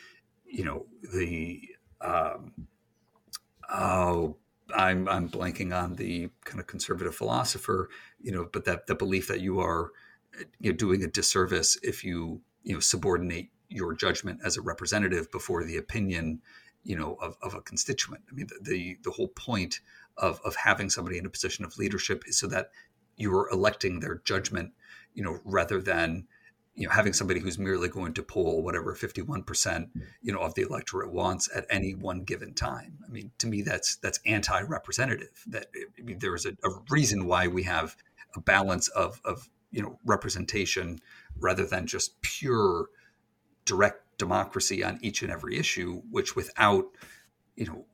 you 0.47 0.65
know 0.65 0.87
the 1.13 1.61
um, 2.01 2.53
oh 3.69 4.37
I'm 4.75 5.09
I'm 5.09 5.29
blanking 5.29 5.77
on 5.77 5.95
the 5.95 6.31
kind 6.45 6.61
of 6.61 6.67
conservative 6.67 7.15
philosopher, 7.15 7.89
you 8.21 8.33
know, 8.33 8.49
but 8.53 8.65
that 8.65 8.87
the 8.87 8.95
belief 8.95 9.29
that 9.29 9.41
you 9.41 9.61
are 9.61 9.93
you 10.59 10.71
know, 10.71 10.77
doing 10.77 11.03
a 11.03 11.09
disservice 11.09 11.79
if 11.83 12.05
you 12.05 12.41
you 12.63 12.75
know 12.75 12.81
subordinate 12.81 13.49
your 13.69 13.95
judgment 13.95 14.41
as 14.45 14.57
a 14.57 14.63
representative 14.63 15.31
before 15.31 15.65
the 15.65 15.77
opinion, 15.77 16.41
you 16.85 16.97
know, 16.97 17.17
of, 17.21 17.37
of 17.43 17.55
a 17.55 17.61
constituent. 17.61 18.23
I 18.31 18.35
mean, 18.35 18.47
the, 18.47 18.71
the 18.71 18.99
the 19.05 19.11
whole 19.11 19.29
point 19.29 19.81
of 20.17 20.41
of 20.45 20.57
having 20.57 20.91
somebody 20.91 21.19
in 21.19 21.27
a 21.27 21.31
position 21.31 21.65
of 21.65 21.79
leadership 21.79 22.25
is 22.27 22.39
so 22.39 22.47
that 22.49 22.71
you 23.17 23.35
are 23.37 23.51
electing 23.51 24.01
their 24.01 24.21
judgment, 24.25 24.73
you 25.15 25.23
know, 25.23 25.41
rather 25.45 25.81
than 25.81 26.27
you 26.79 26.87
know 26.87 26.93
having 26.93 27.13
somebody 27.13 27.41
who's 27.41 27.59
merely 27.59 27.89
going 27.89 28.15
to 28.15 28.23
poll 28.23 28.63
whatever 28.63 28.95
51% 28.95 29.93
hmm. 29.93 30.01
you 30.23 30.33
know 30.33 30.39
of 30.39 30.55
the 30.55 30.63
electorate 30.63 31.13
wants 31.13 31.51
at 31.55 31.67
any 31.69 31.95
one 31.95 32.23
given 32.23 32.55
time. 32.55 32.99
I 33.07 33.11
mean 33.11 33.33
to 33.39 33.47
me 33.47 33.63
that's 33.63 33.97
that's 33.97 34.21
anti-representative 34.25 35.45
that 35.49 35.67
I 35.99 36.03
mean, 36.03 36.21
there 36.21 36.35
is 36.35 36.47
a, 36.47 36.51
a 36.65 36.71
reason 36.89 37.27
why 37.27 37.49
we 37.49 37.65
have 37.65 37.97
a 38.37 38.41
balance 38.41 38.89
of 38.89 39.21
of 39.25 39.51
you 39.73 39.83
know 39.83 39.99
representation 40.07 41.01
rather 41.39 41.67
than 41.67 41.87
just 41.87 42.21
pure 42.23 42.87
direct 43.65 44.19
democracy 44.19 44.83
on 44.83 44.99
each 45.03 45.23
and 45.23 45.33
every 45.33 45.59
issue 45.59 46.03
which 46.11 46.37
without 46.37 46.87
you 47.57 47.67
know 47.67 47.85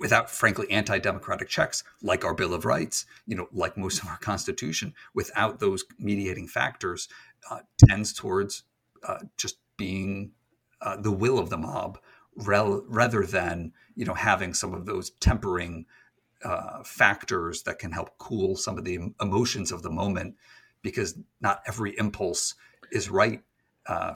without 0.00 0.30
frankly 0.30 0.70
anti-democratic 0.70 1.48
checks 1.48 1.84
like 2.02 2.24
our 2.24 2.34
bill 2.34 2.54
of 2.54 2.64
rights 2.64 3.06
you 3.26 3.36
know 3.36 3.48
like 3.52 3.76
most 3.76 4.02
of 4.02 4.08
our 4.08 4.16
constitution 4.18 4.94
without 5.14 5.60
those 5.60 5.84
mediating 5.98 6.46
factors 6.46 7.08
uh, 7.50 7.60
tends 7.78 8.12
towards 8.12 8.64
uh, 9.06 9.18
just 9.36 9.56
being 9.76 10.32
uh, 10.80 10.96
the 10.96 11.12
will 11.12 11.38
of 11.38 11.50
the 11.50 11.56
mob 11.56 11.98
rel- 12.36 12.84
rather 12.88 13.24
than 13.24 13.72
you 13.94 14.04
know 14.04 14.14
having 14.14 14.54
some 14.54 14.74
of 14.74 14.86
those 14.86 15.10
tempering 15.20 15.86
uh, 16.44 16.82
factors 16.84 17.62
that 17.62 17.78
can 17.78 17.92
help 17.92 18.16
cool 18.18 18.56
some 18.56 18.78
of 18.78 18.84
the 18.84 18.98
emotions 19.20 19.70
of 19.70 19.82
the 19.82 19.90
moment 19.90 20.34
because 20.82 21.18
not 21.40 21.62
every 21.66 21.96
impulse 21.98 22.54
is 22.90 23.08
right 23.08 23.42
uh, 23.86 24.14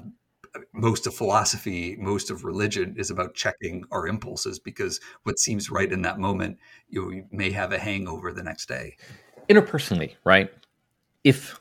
most 0.73 1.07
of 1.07 1.15
philosophy, 1.15 1.97
most 1.98 2.31
of 2.31 2.44
religion 2.44 2.94
is 2.98 3.11
about 3.11 3.35
checking 3.35 3.85
our 3.90 4.07
impulses 4.07 4.59
because 4.59 5.01
what 5.24 5.39
seems 5.39 5.70
right 5.70 5.90
in 5.90 6.03
that 6.03 6.19
moment, 6.19 6.59
you, 6.89 7.24
may 7.31 7.51
have 7.51 7.73
a 7.73 7.78
hangover 7.78 8.32
the 8.32 8.43
next 8.43 8.66
day. 8.66 8.97
Interpersonally, 9.48 10.15
right? 10.24 10.51
If 11.24 11.61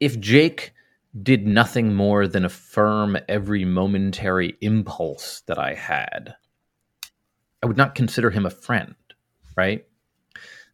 if 0.00 0.18
Jake 0.20 0.72
did 1.22 1.46
nothing 1.46 1.94
more 1.94 2.28
than 2.28 2.44
affirm 2.44 3.16
every 3.28 3.64
momentary 3.64 4.56
impulse 4.60 5.42
that 5.46 5.58
I 5.58 5.74
had, 5.74 6.34
I 7.62 7.66
would 7.66 7.76
not 7.76 7.94
consider 7.94 8.30
him 8.30 8.44
a 8.44 8.50
friend, 8.50 8.94
right? 9.56 9.86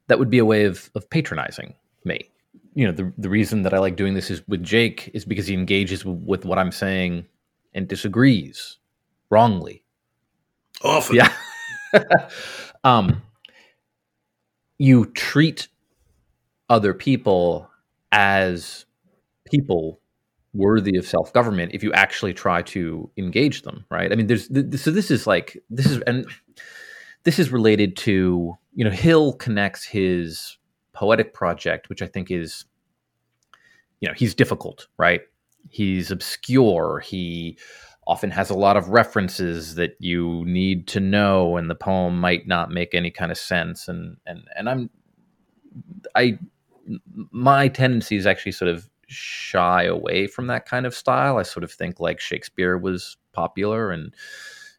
That 0.08 0.18
would 0.18 0.30
be 0.30 0.38
a 0.38 0.44
way 0.44 0.64
of, 0.64 0.90
of 0.94 1.08
patronizing 1.08 1.74
me 2.04 2.32
you 2.74 2.86
know 2.86 2.92
the 2.92 3.12
the 3.18 3.28
reason 3.28 3.62
that 3.62 3.74
I 3.74 3.78
like 3.78 3.96
doing 3.96 4.14
this 4.14 4.30
is 4.30 4.46
with 4.48 4.62
Jake 4.62 5.10
is 5.14 5.24
because 5.24 5.46
he 5.46 5.54
engages 5.54 6.04
with 6.04 6.44
what 6.44 6.58
I'm 6.58 6.72
saying 6.72 7.26
and 7.74 7.86
disagrees 7.88 8.78
wrongly. 9.30 9.84
Often, 10.82 11.16
yeah. 11.16 11.32
um, 12.84 13.22
you 14.78 15.06
treat 15.06 15.68
other 16.68 16.94
people 16.94 17.70
as 18.10 18.86
people 19.52 20.00
worthy 20.54 20.96
of 20.96 21.06
self 21.06 21.32
government 21.32 21.72
if 21.74 21.82
you 21.82 21.92
actually 21.92 22.34
try 22.34 22.62
to 22.62 23.10
engage 23.16 23.62
them, 23.62 23.84
right? 23.90 24.12
I 24.12 24.16
mean, 24.16 24.26
there's 24.26 24.48
th- 24.48 24.74
so 24.76 24.90
this 24.90 25.10
is 25.10 25.26
like 25.26 25.56
this 25.70 25.86
is 25.86 25.98
and 26.06 26.26
this 27.24 27.38
is 27.38 27.50
related 27.50 27.96
to 27.98 28.56
you 28.74 28.84
know 28.84 28.90
Hill 28.90 29.34
connects 29.34 29.84
his 29.84 30.58
poetic 30.92 31.34
project, 31.34 31.88
which 31.88 32.02
I 32.02 32.06
think 32.06 32.30
is, 32.30 32.64
you 34.00 34.08
know, 34.08 34.14
he's 34.14 34.34
difficult, 34.34 34.88
right? 34.98 35.22
He's 35.68 36.10
obscure. 36.10 37.00
He 37.00 37.58
often 38.06 38.30
has 38.30 38.50
a 38.50 38.54
lot 38.54 38.76
of 38.76 38.88
references 38.88 39.76
that 39.76 39.96
you 40.00 40.44
need 40.44 40.88
to 40.88 41.00
know, 41.00 41.56
and 41.56 41.70
the 41.70 41.74
poem 41.74 42.20
might 42.20 42.46
not 42.46 42.70
make 42.70 42.94
any 42.94 43.10
kind 43.10 43.30
of 43.30 43.38
sense. 43.38 43.88
And 43.88 44.16
and 44.26 44.44
and 44.56 44.68
I'm, 44.68 44.90
I, 46.14 46.38
my 47.30 47.68
tendency 47.68 48.16
is 48.16 48.26
actually 48.26 48.52
sort 48.52 48.70
of 48.70 48.88
shy 49.12 49.84
away 49.84 50.26
from 50.26 50.46
that 50.48 50.66
kind 50.66 50.86
of 50.86 50.94
style. 50.94 51.38
I 51.38 51.42
sort 51.42 51.64
of 51.64 51.72
think 51.72 52.00
like 52.00 52.20
Shakespeare 52.20 52.78
was 52.78 53.16
popular 53.32 53.90
and 53.90 54.14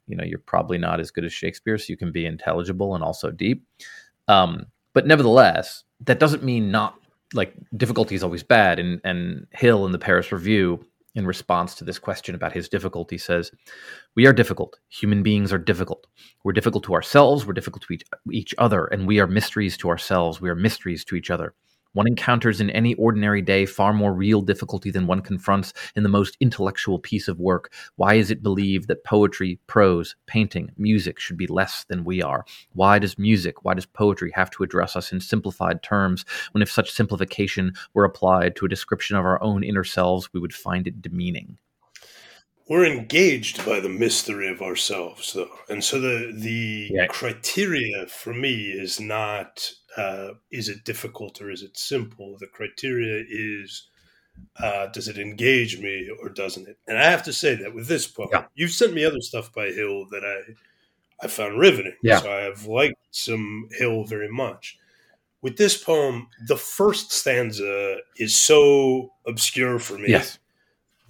you 0.07 0.15
know 0.15 0.23
you're 0.23 0.39
probably 0.39 0.77
not 0.77 0.99
as 0.99 1.09
good 1.09 1.25
as 1.25 1.33
shakespeare 1.33 1.77
so 1.77 1.85
you 1.87 1.97
can 1.97 2.11
be 2.11 2.25
intelligible 2.25 2.93
and 2.93 3.03
also 3.03 3.31
deep 3.31 3.65
um, 4.27 4.67
but 4.93 5.07
nevertheless 5.07 5.85
that 6.01 6.19
doesn't 6.19 6.43
mean 6.43 6.69
not 6.69 6.99
like 7.33 7.55
difficulty 7.75 8.15
is 8.15 8.23
always 8.23 8.43
bad. 8.43 8.79
And 8.79 9.01
and 9.03 9.47
Hill 9.51 9.85
in 9.85 9.91
the 9.91 9.99
Paris 9.99 10.31
Review, 10.31 10.85
in 11.15 11.25
response 11.25 11.75
to 11.75 11.83
this 11.83 11.99
question 11.99 12.35
about 12.35 12.53
his 12.53 12.69
difficulty, 12.69 13.17
says, 13.17 13.51
"We 14.15 14.25
are 14.25 14.33
difficult. 14.33 14.79
Human 14.89 15.23
beings 15.23 15.51
are 15.51 15.57
difficult. 15.57 16.07
We're 16.43 16.53
difficult 16.53 16.83
to 16.85 16.93
ourselves. 16.93 17.45
We're 17.45 17.53
difficult 17.53 17.83
to 17.83 17.93
each, 17.93 18.03
each 18.31 18.55
other, 18.57 18.85
and 18.85 19.07
we 19.07 19.19
are 19.19 19.27
mysteries 19.27 19.77
to 19.77 19.89
ourselves. 19.89 20.41
We 20.41 20.49
are 20.49 20.55
mysteries 20.55 21.03
to 21.05 21.15
each 21.15 21.29
other. 21.29 21.53
One 21.93 22.07
encounters 22.07 22.59
in 22.59 22.71
any 22.71 22.95
ordinary 22.95 23.41
day 23.41 23.67
far 23.67 23.93
more 23.93 24.13
real 24.13 24.41
difficulty 24.41 24.89
than 24.89 25.05
one 25.05 25.21
confronts 25.21 25.73
in 25.95 26.01
the 26.01 26.09
most 26.09 26.35
intellectual 26.39 26.97
piece 26.97 27.27
of 27.27 27.39
work. 27.39 27.71
Why 27.97 28.15
is 28.15 28.31
it 28.31 28.41
believed 28.41 28.87
that 28.87 29.03
poetry, 29.03 29.59
prose, 29.67 30.15
painting, 30.25 30.71
music 30.75 31.19
should 31.19 31.37
be 31.37 31.45
less 31.45 31.83
than 31.83 32.03
we 32.03 32.21
are? 32.21 32.45
Why 32.73 32.97
does 32.97 33.19
music, 33.19 33.63
why 33.63 33.75
does 33.75 33.85
poetry 33.85 34.31
have 34.33 34.49
to 34.51 34.63
address 34.63 34.95
us 34.95 35.11
in 35.11 35.21
simplified 35.21 35.83
terms 35.83 36.25
when 36.51 36.63
if 36.63 36.71
such 36.71 36.91
simplification 36.91 37.73
were 37.93 38.05
applied 38.05 38.55
to 38.55 38.65
a 38.65 38.69
description 38.69 39.15
of 39.15 39.25
our 39.25 39.41
own 39.43 39.63
inner 39.63 39.83
selves, 39.83 40.33
we 40.33 40.39
would 40.39 40.53
find 40.53 40.87
it 40.87 41.01
demeaning? 41.01 41.57
we're 42.69 42.85
engaged 42.85 43.65
by 43.65 43.79
the 43.79 43.89
mystery 43.89 44.47
of 44.47 44.61
ourselves 44.61 45.33
though 45.33 45.51
and 45.69 45.83
so 45.83 45.99
the 45.99 46.33
the 46.33 46.89
yeah. 46.91 47.07
criteria 47.07 48.07
for 48.07 48.33
me 48.33 48.71
is 48.71 48.99
not 48.99 49.69
uh, 49.97 50.33
is 50.51 50.69
it 50.69 50.83
difficult 50.83 51.41
or 51.41 51.51
is 51.51 51.61
it 51.61 51.77
simple 51.77 52.37
the 52.39 52.47
criteria 52.47 53.23
is 53.29 53.87
uh, 54.61 54.87
does 54.87 55.07
it 55.07 55.17
engage 55.17 55.79
me 55.79 56.09
or 56.21 56.29
doesn't 56.29 56.67
it 56.67 56.77
and 56.87 56.97
i 56.97 57.09
have 57.09 57.23
to 57.23 57.33
say 57.33 57.55
that 57.55 57.73
with 57.73 57.87
this 57.87 58.07
poem 58.07 58.29
yeah. 58.31 58.45
you've 58.55 58.71
sent 58.71 58.93
me 58.93 59.05
other 59.05 59.21
stuff 59.21 59.53
by 59.53 59.67
hill 59.67 60.05
that 60.09 60.23
i 60.23 60.53
i 61.23 61.27
found 61.27 61.59
riveting 61.59 61.95
yeah. 62.01 62.19
so 62.19 62.31
i 62.31 62.41
have 62.41 62.65
liked 62.65 62.99
some 63.11 63.67
hill 63.71 64.03
very 64.03 64.29
much 64.29 64.77
with 65.41 65.57
this 65.57 65.77
poem 65.77 66.27
the 66.47 66.57
first 66.57 67.11
stanza 67.11 67.97
is 68.17 68.35
so 68.35 69.11
obscure 69.27 69.77
for 69.77 69.97
me 69.97 70.09
yes 70.09 70.39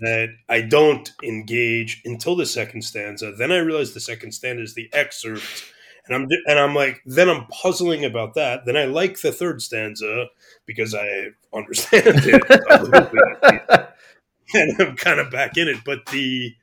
that 0.03 0.35
I 0.49 0.61
don't 0.61 1.09
engage 1.23 2.01
until 2.03 2.35
the 2.35 2.45
second 2.45 2.81
stanza. 2.81 3.31
Then 3.31 3.51
I 3.51 3.57
realize 3.57 3.93
the 3.93 3.99
second 3.99 4.33
stanza 4.33 4.63
is 4.63 4.73
the 4.73 4.89
excerpt, 4.91 5.72
and 6.07 6.15
I'm 6.15 6.27
and 6.47 6.59
I'm 6.59 6.75
like, 6.75 7.01
then 7.05 7.29
I'm 7.29 7.45
puzzling 7.47 8.03
about 8.05 8.33
that. 8.35 8.65
Then 8.65 8.77
I 8.77 8.85
like 8.85 9.21
the 9.21 9.31
third 9.31 9.61
stanza 9.61 10.27
because 10.65 10.93
I 10.93 11.29
understand 11.53 12.21
it, 12.23 13.89
and 14.53 14.81
I'm 14.81 14.95
kind 14.95 15.19
of 15.19 15.31
back 15.31 15.57
in 15.57 15.67
it. 15.67 15.77
But 15.85 16.07
the 16.07 16.55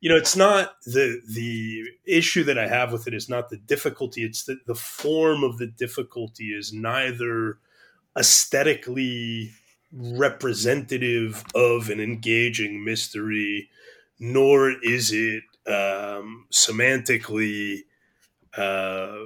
you 0.00 0.10
know, 0.10 0.16
it's 0.16 0.36
not 0.36 0.82
the 0.84 1.22
the 1.26 1.84
issue 2.06 2.44
that 2.44 2.58
I 2.58 2.68
have 2.68 2.92
with 2.92 3.06
it 3.06 3.14
is 3.14 3.30
not 3.30 3.48
the 3.48 3.56
difficulty. 3.56 4.22
It's 4.22 4.44
that 4.44 4.66
the 4.66 4.74
form 4.74 5.42
of 5.42 5.56
the 5.56 5.66
difficulty 5.66 6.48
is 6.48 6.74
neither 6.74 7.58
aesthetically 8.16 9.52
representative 9.92 11.44
of 11.54 11.88
an 11.88 12.00
engaging 12.00 12.84
mystery, 12.84 13.70
nor 14.18 14.72
is 14.82 15.10
it 15.10 15.44
um, 15.66 16.46
semantically, 16.52 17.84
uh, 18.56 19.16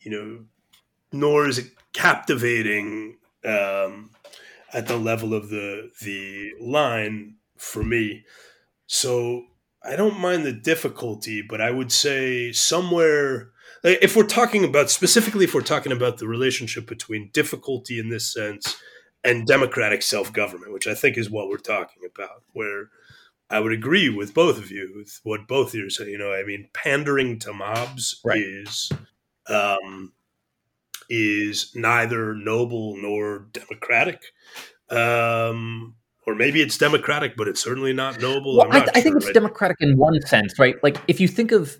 you 0.00 0.10
know, 0.10 0.44
nor 1.12 1.48
is 1.48 1.58
it 1.58 1.72
captivating 1.92 3.18
um, 3.44 4.10
at 4.72 4.88
the 4.88 4.96
level 4.96 5.34
of 5.34 5.48
the 5.48 5.90
the 6.02 6.52
line 6.60 7.36
for 7.56 7.82
me. 7.82 8.24
So 8.86 9.44
I 9.82 9.96
don't 9.96 10.18
mind 10.18 10.44
the 10.44 10.52
difficulty, 10.52 11.42
but 11.42 11.60
I 11.60 11.70
would 11.70 11.92
say 11.92 12.52
somewhere 12.52 13.50
if 13.82 14.16
we're 14.16 14.24
talking 14.24 14.64
about 14.64 14.90
specifically 14.90 15.44
if 15.44 15.54
we're 15.54 15.60
talking 15.60 15.92
about 15.92 16.18
the 16.18 16.26
relationship 16.26 16.86
between 16.86 17.30
difficulty 17.32 17.98
in 17.98 18.08
this 18.08 18.32
sense 18.32 18.76
and 19.22 19.46
democratic 19.46 20.02
self 20.02 20.32
government, 20.32 20.72
which 20.72 20.86
I 20.86 20.94
think 20.94 21.16
is 21.16 21.30
what 21.30 21.48
we're 21.48 21.56
talking 21.56 22.02
about. 22.14 22.42
Where 22.52 22.88
I 23.54 23.60
would 23.60 23.72
agree 23.72 24.08
with 24.08 24.34
both 24.34 24.58
of 24.58 24.72
you 24.72 24.92
with 24.96 25.20
what 25.22 25.46
both 25.46 25.68
of 25.68 25.74
you 25.76 25.86
are 25.86 25.90
saying. 25.90 26.10
You 26.10 26.18
know, 26.18 26.32
I 26.32 26.42
mean, 26.42 26.68
pandering 26.72 27.38
to 27.40 27.52
mobs 27.52 28.20
right. 28.24 28.40
is 28.40 28.90
um, 29.48 30.12
is 31.08 31.70
neither 31.76 32.34
noble 32.34 32.96
nor 32.96 33.46
democratic. 33.52 34.24
Um, 34.90 35.94
or 36.26 36.34
maybe 36.34 36.62
it's 36.62 36.76
democratic, 36.76 37.36
but 37.36 37.46
it's 37.46 37.62
certainly 37.62 37.92
not 37.92 38.20
noble. 38.20 38.56
Well, 38.56 38.66
I, 38.72 38.78
I 38.78 38.84
sure, 38.86 39.02
think 39.02 39.16
it's 39.16 39.26
right? 39.26 39.34
democratic 39.34 39.76
in 39.80 39.96
one 39.96 40.20
sense, 40.22 40.58
right? 40.58 40.74
Like 40.82 40.96
if 41.06 41.20
you 41.20 41.28
think 41.28 41.52
of 41.52 41.78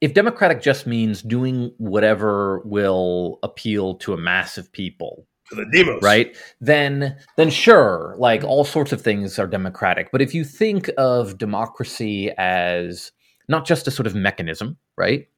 if 0.00 0.14
democratic 0.14 0.62
just 0.62 0.86
means 0.86 1.20
doing 1.20 1.74
whatever 1.76 2.60
will 2.60 3.38
appeal 3.42 3.96
to 3.96 4.14
a 4.14 4.16
mass 4.16 4.56
of 4.56 4.72
people, 4.72 5.26
the 5.52 5.66
demos. 5.72 6.02
right? 6.02 6.36
Then 6.60 7.16
then 7.36 7.50
sure 7.50 8.14
like 8.18 8.44
all 8.44 8.64
sorts 8.64 8.92
of 8.92 9.00
things 9.00 9.38
are 9.38 9.46
democratic. 9.46 10.10
But 10.12 10.22
if 10.22 10.34
you 10.34 10.44
think 10.44 10.90
of 10.98 11.38
democracy 11.38 12.30
as 12.38 13.12
not 13.48 13.66
just 13.66 13.86
a 13.86 13.90
sort 13.90 14.06
of 14.06 14.14
mechanism 14.14 14.76
right 14.96 15.28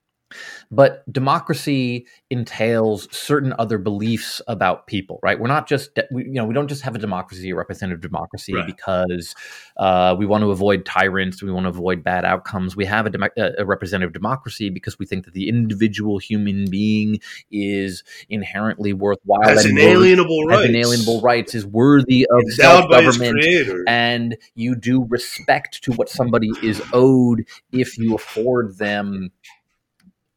but 0.71 1.11
democracy 1.11 2.07
entails 2.31 3.09
certain 3.11 3.55
other 3.59 3.79
beliefs 3.79 4.43
about 4.47 4.87
people, 4.87 5.19
right? 5.23 5.39
We're 5.39 5.49
not 5.49 5.67
just, 5.67 5.99
we, 6.11 6.25
you 6.25 6.33
know, 6.33 6.45
we 6.45 6.55
don't 6.55 6.69
just 6.69 6.83
have 6.83 6.95
a 6.95 6.99
democracy, 6.99 7.51
a 7.51 7.55
representative 7.55 8.03
democracy, 8.03 8.55
right. 8.55 8.67
because 8.67 9.35
uh, 9.79 10.15
we 10.19 10.27
want 10.27 10.43
to 10.43 10.51
avoid 10.51 10.85
tyrants, 10.85 11.43
we 11.43 11.51
want 11.51 11.65
to 11.65 11.71
avoid 11.71 12.05
bad 12.05 12.25
outcomes. 12.25 12.77
We 12.77 12.85
have 12.85 13.07
a, 13.07 13.11
dem- 13.11 13.29
a, 13.37 13.65
representative 13.65 14.13
democracy 14.13 14.71
because 14.71 14.99
we 14.99 15.07
think 15.07 15.25
that 15.25 15.35
the 15.35 15.49
individual 15.49 16.19
human 16.19 16.69
being 16.71 17.21
is 17.51 18.05
inherently 18.29 18.93
worthwhile, 18.93 19.43
has 19.43 19.65
inalienable 19.65 20.45
rights, 20.45 20.61
has 20.61 20.69
inalienable 20.69 21.21
rights, 21.21 21.55
is 21.55 21.67
worthy 21.67 22.27
of 22.31 22.43
self 22.53 22.91
government, 22.91 23.39
and 23.87 24.37
you 24.55 24.75
do 24.75 25.05
respect 25.05 25.83
to 25.85 25.93
what 25.93 26.09
somebody 26.09 26.51
is 26.63 26.83
owed 26.93 27.47
if 27.73 27.97
you 27.97 28.15
afford 28.15 28.77
them 28.79 29.31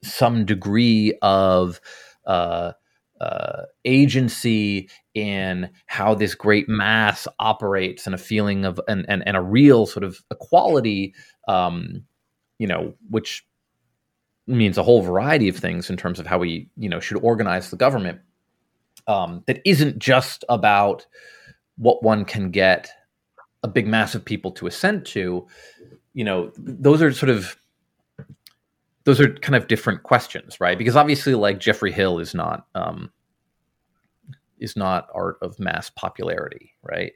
some 0.03 0.45
degree 0.45 1.17
of 1.21 1.79
uh, 2.25 2.71
uh, 3.19 3.63
agency 3.85 4.89
in 5.13 5.69
how 5.85 6.15
this 6.15 6.33
great 6.33 6.67
mass 6.67 7.27
operates 7.39 8.05
and 8.05 8.15
a 8.15 8.17
feeling 8.17 8.65
of 8.65 8.79
and 8.87 9.05
and, 9.07 9.23
and 9.27 9.37
a 9.37 9.41
real 9.41 9.85
sort 9.85 10.03
of 10.03 10.23
equality 10.31 11.13
um, 11.47 12.03
you 12.57 12.65
know 12.65 12.93
which 13.09 13.45
means 14.47 14.77
a 14.77 14.83
whole 14.83 15.01
variety 15.01 15.47
of 15.47 15.55
things 15.55 15.89
in 15.89 15.97
terms 15.97 16.19
of 16.19 16.25
how 16.25 16.37
we 16.37 16.67
you 16.77 16.89
know 16.89 16.99
should 16.99 17.17
organize 17.17 17.69
the 17.69 17.77
government 17.77 18.19
um, 19.07 19.43
that 19.47 19.61
isn't 19.65 19.99
just 19.99 20.43
about 20.49 21.05
what 21.77 22.03
one 22.03 22.25
can 22.25 22.51
get 22.51 22.91
a 23.63 23.67
big 23.67 23.87
mass 23.87 24.15
of 24.15 24.25
people 24.25 24.51
to 24.51 24.67
assent 24.67 25.05
to. 25.05 25.47
You 26.13 26.23
know 26.23 26.51
those 26.57 27.01
are 27.01 27.11
sort 27.11 27.29
of 27.29 27.55
those 29.03 29.19
are 29.19 29.33
kind 29.33 29.55
of 29.55 29.67
different 29.67 30.03
questions, 30.03 30.59
right? 30.59 30.77
Because 30.77 30.95
obviously, 30.95 31.35
like 31.35 31.59
Geoffrey 31.59 31.91
Hill 31.91 32.19
is 32.19 32.33
not 32.33 32.67
um, 32.75 33.11
is 34.59 34.75
not 34.75 35.09
art 35.13 35.37
of 35.41 35.59
mass 35.59 35.89
popularity, 35.89 36.73
right? 36.83 37.13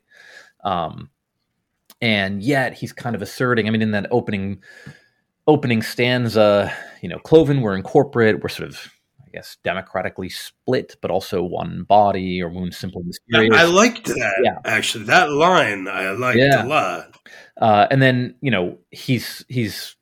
Um, 0.63 1.09
and 2.01 2.43
yet 2.43 2.73
he's 2.73 2.91
kind 2.91 3.15
of 3.15 3.21
asserting. 3.21 3.67
I 3.67 3.71
mean, 3.71 3.81
in 3.81 3.91
that 3.91 4.07
opening 4.11 4.61
opening 5.47 5.81
stanza, 5.81 6.73
you 7.01 7.09
know, 7.09 7.19
Cloven, 7.19 7.61
we're 7.61 7.75
in 7.75 7.83
corporate, 7.83 8.41
we're 8.41 8.49
sort 8.49 8.67
of, 8.67 8.91
I 9.25 9.29
guess, 9.31 9.57
democratically 9.63 10.29
split, 10.29 10.95
but 11.01 11.11
also 11.11 11.43
one 11.43 11.83
body, 11.83 12.41
or 12.41 12.49
Moon 12.49 12.71
simple 12.71 13.03
mysterious. 13.03 13.55
I 13.55 13.65
liked 13.65 14.07
that. 14.07 14.41
Yeah. 14.43 14.57
actually, 14.65 15.05
that 15.05 15.29
line 15.29 15.87
I 15.87 16.11
liked 16.11 16.39
yeah. 16.39 16.65
a 16.65 16.67
lot. 16.67 17.15
Uh, 17.61 17.87
and 17.91 18.01
then 18.01 18.35
you 18.41 18.51
know 18.51 18.77
he's 18.91 19.45
he's 19.47 19.94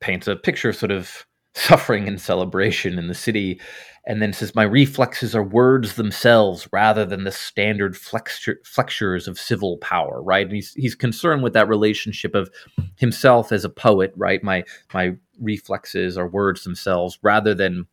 paints 0.00 0.26
a 0.28 0.36
picture 0.36 0.70
of 0.70 0.76
sort 0.76 0.92
of 0.92 1.26
suffering 1.54 2.06
and 2.06 2.20
celebration 2.20 2.98
in 2.98 3.08
the 3.08 3.14
city 3.14 3.60
and 4.06 4.22
then 4.22 4.32
says 4.32 4.54
my 4.54 4.62
reflexes 4.62 5.34
are 5.34 5.42
words 5.42 5.94
themselves 5.94 6.68
rather 6.72 7.04
than 7.04 7.24
the 7.24 7.32
standard 7.32 7.96
flexure, 7.96 8.58
flexures 8.64 9.26
of 9.26 9.38
civil 9.38 9.78
power 9.78 10.22
right? 10.22 10.46
And 10.46 10.54
he's 10.54 10.72
he's 10.74 10.94
concerned 10.94 11.42
with 11.42 11.52
that 11.54 11.68
relationship 11.68 12.34
of 12.34 12.50
himself 12.96 13.52
as 13.52 13.64
a 13.64 13.68
poet 13.68 14.12
right? 14.16 14.42
My 14.42 14.64
my 14.94 15.16
reflexes 15.40 16.16
are 16.16 16.28
words 16.28 16.62
themselves 16.62 17.18
rather 17.22 17.54
than 17.54 17.86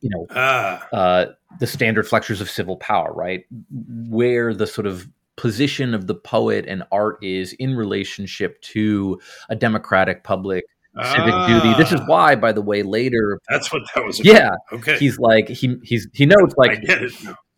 you 0.00 0.10
know 0.10 0.26
ah. 0.30 0.88
uh, 0.92 1.26
the 1.60 1.66
standard 1.66 2.06
flexures 2.08 2.40
of 2.40 2.48
civil 2.48 2.76
power 2.76 3.12
right? 3.12 3.44
Where 4.08 4.54
the 4.54 4.66
sort 4.66 4.86
of 4.86 5.08
position 5.36 5.92
of 5.92 6.06
the 6.06 6.14
poet 6.14 6.64
and 6.66 6.82
art 6.90 7.22
is 7.22 7.52
in 7.54 7.76
relationship 7.76 8.60
to 8.62 9.20
a 9.50 9.56
democratic 9.56 10.24
public 10.24 10.64
civic 11.04 11.34
ah. 11.34 11.46
duty. 11.46 11.82
This 11.82 11.92
is 11.92 12.00
ah. 12.00 12.06
why, 12.06 12.34
by 12.34 12.52
the 12.52 12.62
way, 12.62 12.82
later. 12.82 13.40
That's 13.48 13.72
what 13.72 13.82
that 13.94 14.04
was. 14.04 14.20
About. 14.20 14.32
Yeah. 14.32 14.50
Okay. 14.72 14.98
He's 14.98 15.18
like 15.18 15.48
he 15.48 15.76
he's 15.82 16.08
he 16.12 16.26
knows 16.26 16.54
like 16.56 16.84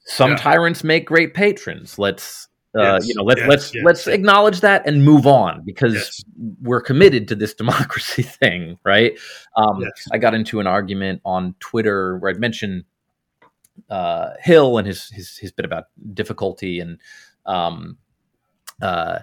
some 0.00 0.32
yeah. 0.32 0.36
tyrants 0.36 0.82
make 0.82 1.06
great 1.06 1.34
patrons. 1.34 1.98
Let's 1.98 2.48
uh, 2.76 2.94
yes, 2.94 3.08
you 3.08 3.14
know 3.14 3.22
let's 3.22 3.40
yes, 3.40 3.48
let's 3.48 3.74
yes, 3.74 3.84
let's 3.84 4.06
acknowledge 4.06 4.60
that 4.60 4.86
and 4.86 5.04
move 5.04 5.26
on 5.26 5.62
because 5.64 6.22
we're 6.60 6.80
committed 6.80 7.28
to 7.28 7.34
this 7.34 7.54
democracy 7.62 8.22
thing, 8.22 8.78
right? 8.84 9.18
Um, 9.56 9.84
I 10.12 10.18
got 10.18 10.34
into 10.34 10.60
an 10.60 10.66
argument 10.66 11.22
on 11.24 11.54
Twitter 11.60 12.18
where 12.18 12.30
I'd 12.30 12.40
mentioned 12.40 12.84
uh, 13.88 14.30
Hill 14.40 14.78
and 14.78 14.86
his 14.86 15.08
his 15.10 15.36
his 15.36 15.52
bit 15.52 15.64
about 15.64 15.84
difficulty 16.12 16.80
and 16.80 16.98
um, 17.46 17.96
uh, 18.82 19.20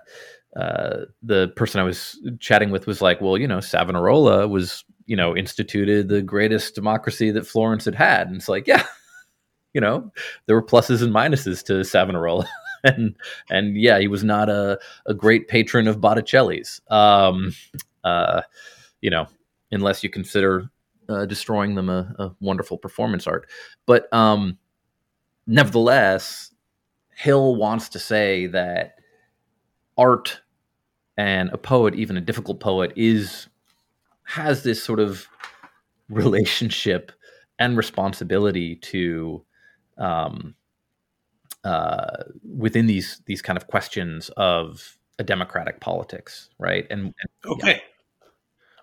uh, 0.55 1.05
the 1.21 1.49
person 1.49 1.81
I 1.81 1.83
was 1.83 2.19
chatting 2.39 2.71
with 2.71 2.87
was 2.87 3.01
like, 3.01 3.19
well, 3.19 3.37
you 3.37 3.47
know, 3.47 3.59
Savonarola 3.59 4.47
was, 4.47 4.85
you 5.05 5.15
know, 5.15 5.35
instituted 5.35 6.07
the 6.07 6.21
greatest 6.21 6.75
democracy 6.75 7.31
that 7.31 7.45
Florence 7.45 7.85
had 7.85 7.95
had. 7.95 8.27
And 8.27 8.37
it's 8.37 8.47
like, 8.47 8.65
yeah, 8.67 8.83
you 9.73 9.81
know, 9.81 10.11
there 10.45 10.55
were 10.55 10.65
pluses 10.65 11.03
and 11.03 11.13
minuses 11.13 11.63
to 11.65 11.83
Savonarola. 11.83 12.47
and, 12.85 13.15
and 13.49 13.75
yeah, 13.75 13.99
he 13.99 14.07
was 14.07 14.23
not 14.23 14.49
a, 14.49 14.79
a 15.05 15.13
great 15.13 15.49
patron 15.49 15.87
of 15.87 15.99
Botticelli's, 15.99 16.79
um, 16.89 17.53
uh, 18.05 18.41
you 19.01 19.09
know, 19.09 19.27
unless 19.71 20.03
you 20.03 20.09
consider 20.09 20.69
uh, 21.09 21.25
destroying 21.25 21.75
them 21.75 21.89
a, 21.89 22.15
a, 22.17 22.31
wonderful 22.39 22.77
performance 22.77 23.27
art. 23.27 23.47
But 23.85 24.11
um, 24.13 24.57
nevertheless, 25.45 26.51
Hill 27.15 27.55
wants 27.55 27.89
to 27.89 27.99
say 27.99 28.47
that 28.47 28.95
art 29.97 30.41
and 31.17 31.49
a 31.51 31.57
poet, 31.57 31.95
even 31.95 32.17
a 32.17 32.21
difficult 32.21 32.59
poet, 32.59 32.91
is 32.95 33.47
has 34.23 34.63
this 34.63 34.83
sort 34.83 34.99
of 34.99 35.27
relationship 36.09 37.11
and 37.59 37.77
responsibility 37.77 38.75
to 38.75 39.43
um, 39.97 40.55
uh, 41.63 42.23
within 42.43 42.87
these 42.87 43.21
these 43.25 43.41
kind 43.41 43.57
of 43.57 43.67
questions 43.67 44.29
of 44.37 44.97
a 45.17 45.23
democratic 45.23 45.79
politics, 45.79 46.49
right? 46.59 46.85
And, 46.89 47.05
and 47.05 47.53
okay, 47.53 47.81
yeah. 47.81 48.29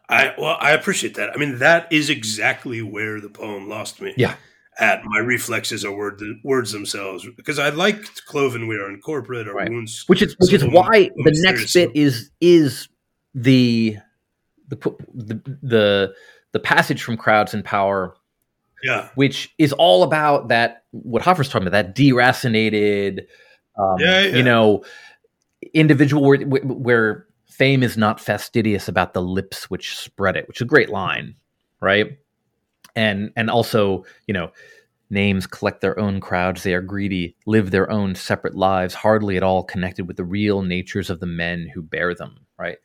I 0.09 0.35
well, 0.39 0.57
I 0.61 0.73
appreciate 0.73 1.15
that. 1.15 1.31
I 1.35 1.37
mean, 1.37 1.59
that 1.59 1.93
is 1.93 2.11
exactly 2.11 2.83
where 2.83 3.21
the 3.21 3.29
poem 3.29 3.69
lost 3.69 4.01
me. 4.01 4.15
Yeah, 4.17 4.37
at 4.79 5.05
my 5.05 5.19
reflexes 5.19 5.85
are 5.85 5.93
word, 5.93 6.21
words 6.43 6.73
themselves 6.73 7.27
because 7.37 7.59
I 7.59 7.69
liked 7.71 8.25
Cloven 8.27 8.67
We 8.67 8.77
Are 8.77 8.89
in 8.89 9.01
Corporate 9.01 9.49
or 9.49 9.55
right. 9.55 9.69
Wounds, 9.69 10.05
which 10.07 10.23
is 10.23 10.35
which 10.39 10.53
is 10.53 10.65
why 10.65 11.11
the 11.17 11.41
next 11.45 11.75
bit 11.75 11.91
is 11.95 12.31
is 12.41 12.89
the 13.35 13.97
the 14.69 14.77
the 15.15 15.59
the, 15.63 16.15
the 16.53 16.59
passage 16.59 17.03
from 17.03 17.17
crowds 17.17 17.55
and 17.55 17.65
power. 17.65 18.17
Yeah, 18.83 19.11
which 19.15 19.55
is 19.59 19.73
all 19.73 20.03
about 20.03 20.49
that. 20.49 20.85
What 20.91 21.23
Hoffer's 21.23 21.49
talking 21.49 21.69
about 21.69 21.87
that 21.87 21.95
deracinated, 21.95 23.27
um, 23.79 23.97
yeah, 24.01 24.23
yeah. 24.23 24.37
you 24.37 24.43
know, 24.43 24.85
individual 25.73 26.25
where, 26.25 26.39
where 26.39 27.27
fame 27.47 27.83
is 27.85 27.97
not 27.97 28.19
fastidious 28.19 28.89
about 28.89 29.15
the 29.15 29.23
lips 29.23 29.71
which 29.71 29.97
spread 29.97 30.37
it, 30.37 30.49
which 30.49 30.59
is 30.59 30.63
a 30.63 30.67
great 30.67 30.91
line, 30.91 31.37
right? 31.81 32.19
And 32.95 33.31
and 33.37 33.51
also 33.51 34.05
you 34.27 34.35
know 34.35 34.51
names 35.11 35.47
collect 35.47 35.83
their 35.83 35.99
own 35.99 36.21
crowds. 36.21 36.63
They 36.63 36.75
are 36.75 36.81
greedy 36.81 37.37
live 37.47 37.71
their 37.71 37.91
own 37.91 38.15
separate 38.15 38.55
lives 38.55 38.95
hardly 38.95 39.37
at 39.37 39.43
all 39.43 39.63
connected 39.63 40.09
with 40.09 40.17
the 40.17 40.25
real 40.25 40.63
natures 40.63 41.11
of 41.11 41.21
the 41.21 41.27
men 41.27 41.71
who 41.75 41.83
bear 41.83 42.15
them 42.15 42.39
right? 42.63 42.79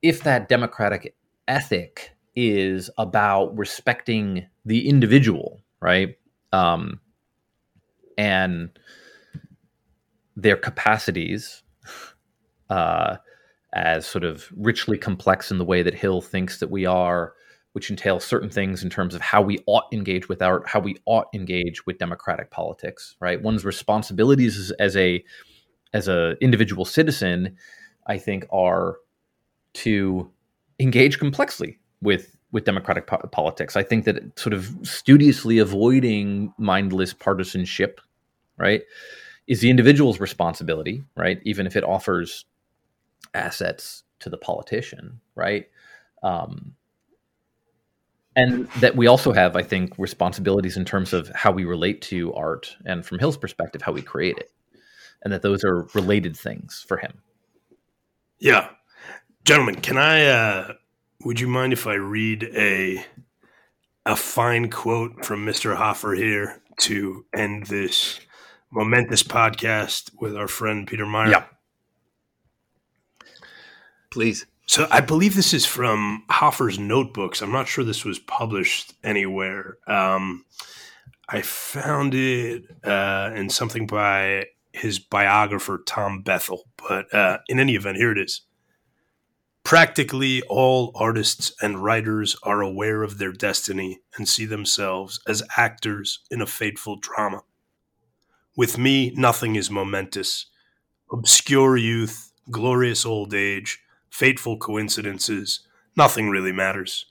If 0.00 0.22
that 0.22 0.48
democratic 0.48 1.14
ethic 1.46 2.12
is 2.34 2.90
about 2.98 3.56
respecting 3.56 4.46
the 4.64 4.88
individual 4.88 5.60
right 5.80 6.16
um, 6.52 7.00
and 8.16 8.70
their 10.36 10.56
capacities 10.56 11.62
uh, 12.70 13.16
as 13.74 14.06
sort 14.06 14.24
of 14.24 14.48
richly 14.56 14.96
complex 14.96 15.50
in 15.50 15.58
the 15.58 15.64
way 15.64 15.82
that 15.82 15.94
hill 15.94 16.20
thinks 16.20 16.60
that 16.60 16.70
we 16.70 16.86
are 16.86 17.34
which 17.78 17.90
entails 17.90 18.24
certain 18.24 18.50
things 18.50 18.82
in 18.82 18.90
terms 18.90 19.14
of 19.14 19.20
how 19.20 19.40
we 19.40 19.62
ought 19.66 19.84
engage 19.92 20.28
with 20.28 20.42
our 20.42 20.66
how 20.66 20.80
we 20.80 20.96
ought 21.06 21.28
engage 21.32 21.86
with 21.86 21.96
democratic 21.98 22.50
politics 22.50 23.14
right? 23.20 23.40
One's 23.40 23.64
responsibilities 23.64 24.58
as, 24.58 24.72
as 24.72 24.96
a 24.96 25.24
as 25.94 26.08
a 26.08 26.36
individual 26.40 26.84
citizen 26.84 27.56
i 28.08 28.18
think 28.18 28.44
are 28.50 28.96
to 29.74 30.28
engage 30.80 31.20
complexly 31.20 31.78
with 32.02 32.36
with 32.50 32.64
democratic 32.64 33.06
po- 33.06 33.18
politics. 33.30 33.76
I 33.76 33.82
think 33.82 34.06
that 34.06 34.38
sort 34.38 34.54
of 34.54 34.74
studiously 34.82 35.58
avoiding 35.58 36.52
mindless 36.58 37.12
partisanship 37.12 38.00
right 38.56 38.82
is 39.46 39.60
the 39.60 39.70
individual's 39.70 40.18
responsibility 40.18 41.04
right? 41.16 41.40
Even 41.44 41.64
if 41.64 41.76
it 41.76 41.84
offers 41.84 42.44
assets 43.34 44.02
to 44.18 44.28
the 44.28 44.38
politician 44.38 45.20
right? 45.36 45.66
Um, 46.24 46.74
and 48.36 48.68
that 48.80 48.96
we 48.96 49.06
also 49.06 49.32
have 49.32 49.56
i 49.56 49.62
think 49.62 49.92
responsibilities 49.98 50.76
in 50.76 50.84
terms 50.84 51.12
of 51.12 51.30
how 51.34 51.50
we 51.50 51.64
relate 51.64 52.00
to 52.02 52.32
art 52.34 52.76
and 52.84 53.04
from 53.04 53.18
hill's 53.18 53.36
perspective 53.36 53.82
how 53.82 53.92
we 53.92 54.02
create 54.02 54.36
it 54.38 54.50
and 55.22 55.32
that 55.32 55.42
those 55.42 55.64
are 55.64 55.88
related 55.94 56.36
things 56.36 56.84
for 56.86 56.96
him. 56.98 57.22
Yeah. 58.38 58.68
Gentlemen 59.44 59.76
can 59.76 59.96
i 59.96 60.26
uh 60.26 60.72
would 61.24 61.40
you 61.40 61.48
mind 61.48 61.72
if 61.72 61.86
i 61.86 61.94
read 61.94 62.44
a 62.54 63.04
a 64.04 64.14
fine 64.14 64.70
quote 64.70 65.24
from 65.24 65.44
mr 65.46 65.74
hoffer 65.74 66.12
here 66.12 66.60
to 66.80 67.24
end 67.34 67.66
this 67.66 68.20
momentous 68.70 69.22
podcast 69.22 70.10
with 70.20 70.36
our 70.36 70.48
friend 70.48 70.86
peter 70.86 71.06
meijer? 71.06 71.30
Yeah. 71.30 71.44
Please 74.10 74.46
so 74.68 74.86
I 74.90 75.00
believe 75.00 75.34
this 75.34 75.54
is 75.54 75.64
from 75.64 76.24
Hoffer's 76.28 76.78
notebooks. 76.78 77.40
I'm 77.40 77.50
not 77.50 77.68
sure 77.68 77.84
this 77.84 78.04
was 78.04 78.18
published 78.18 78.92
anywhere. 79.02 79.78
Um, 79.86 80.44
I 81.26 81.40
found 81.40 82.14
it 82.14 82.64
uh, 82.84 83.30
in 83.34 83.48
something 83.48 83.86
by 83.86 84.44
his 84.72 84.98
biographer 84.98 85.82
Tom 85.86 86.22
Bethell. 86.22 86.60
But 86.76 87.12
uh, 87.14 87.38
in 87.48 87.58
any 87.58 87.76
event, 87.76 87.96
here 87.96 88.12
it 88.12 88.18
is. 88.18 88.42
Practically 89.64 90.42
all 90.50 90.92
artists 90.94 91.52
and 91.62 91.82
writers 91.82 92.36
are 92.42 92.60
aware 92.60 93.02
of 93.02 93.16
their 93.16 93.32
destiny 93.32 94.00
and 94.16 94.28
see 94.28 94.44
themselves 94.44 95.18
as 95.26 95.42
actors 95.56 96.20
in 96.30 96.42
a 96.42 96.46
fateful 96.46 96.96
drama. 96.96 97.42
With 98.54 98.76
me, 98.76 99.12
nothing 99.16 99.56
is 99.56 99.70
momentous. 99.70 100.46
Obscure 101.10 101.78
youth, 101.78 102.32
glorious 102.50 103.06
old 103.06 103.32
age, 103.32 103.80
fateful 104.10 104.56
coincidences, 104.56 105.60
nothing 105.96 106.28
really 106.30 106.52
matters. 106.52 107.06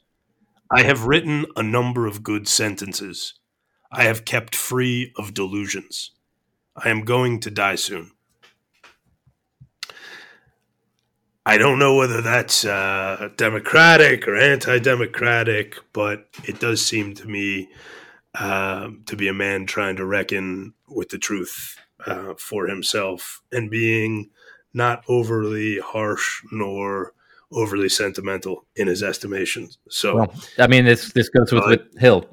I 0.72 0.84
have 0.84 1.06
written 1.06 1.46
a 1.56 1.64
number 1.64 2.08
of 2.08 2.24
good 2.24 2.48
sentences. 2.48 3.36
I 3.92 4.04
have 4.04 4.26
kept 4.26 4.56
free 4.56 5.14
of 5.18 5.34
delusions. 5.34 6.12
I 6.76 6.90
am 6.90 7.06
going 7.06 7.40
to 7.42 7.52
die 7.52 7.76
soon. 7.76 8.12
I 11.46 11.58
don't 11.58 11.80
know 11.80 11.96
whether 11.96 12.22
that's 12.22 12.66
uh, 12.66 13.30
democratic 13.38 14.28
or 14.28 14.36
anti-democratic, 14.36 15.78
but 15.94 16.28
it 16.44 16.60
does 16.60 16.86
seem 16.86 17.16
to 17.16 17.26
me 17.26 17.70
uh, 18.36 18.90
to 19.06 19.16
be 19.16 19.30
a 19.30 19.34
man 19.34 19.66
trying 19.66 19.96
to 19.96 20.06
reckon 20.06 20.74
with 20.90 21.08
the 21.08 21.18
truth 21.18 21.78
uh, 22.06 22.34
for 22.38 22.68
himself 22.68 23.42
and 23.52 23.72
being 23.72 24.30
not 24.74 25.04
overly 25.08 25.80
harsh 25.80 26.42
nor 26.52 27.14
overly 27.52 27.90
sentimental 27.90 28.66
in 28.76 28.88
his 28.88 29.02
estimations. 29.02 29.78
So, 29.90 30.16
well, 30.16 30.34
I 30.60 30.68
mean, 30.68 30.86
this 30.86 31.12
this 31.14 31.30
goes 31.30 31.52
with, 31.52 31.66
with 31.66 31.98
Hill. 32.00 32.28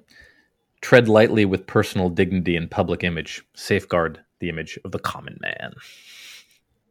Tread 0.81 1.09
lightly 1.09 1.47
with 1.47 1.67
personal 1.67 2.11
dignity 2.11 2.57
and 2.57 2.71
public 2.71 3.05
image. 3.05 3.43
Safeguard 3.55 4.21
the 4.41 4.49
image 4.49 4.79
of 4.85 4.93
the 4.93 4.99
common 4.99 5.39
man. 5.41 5.75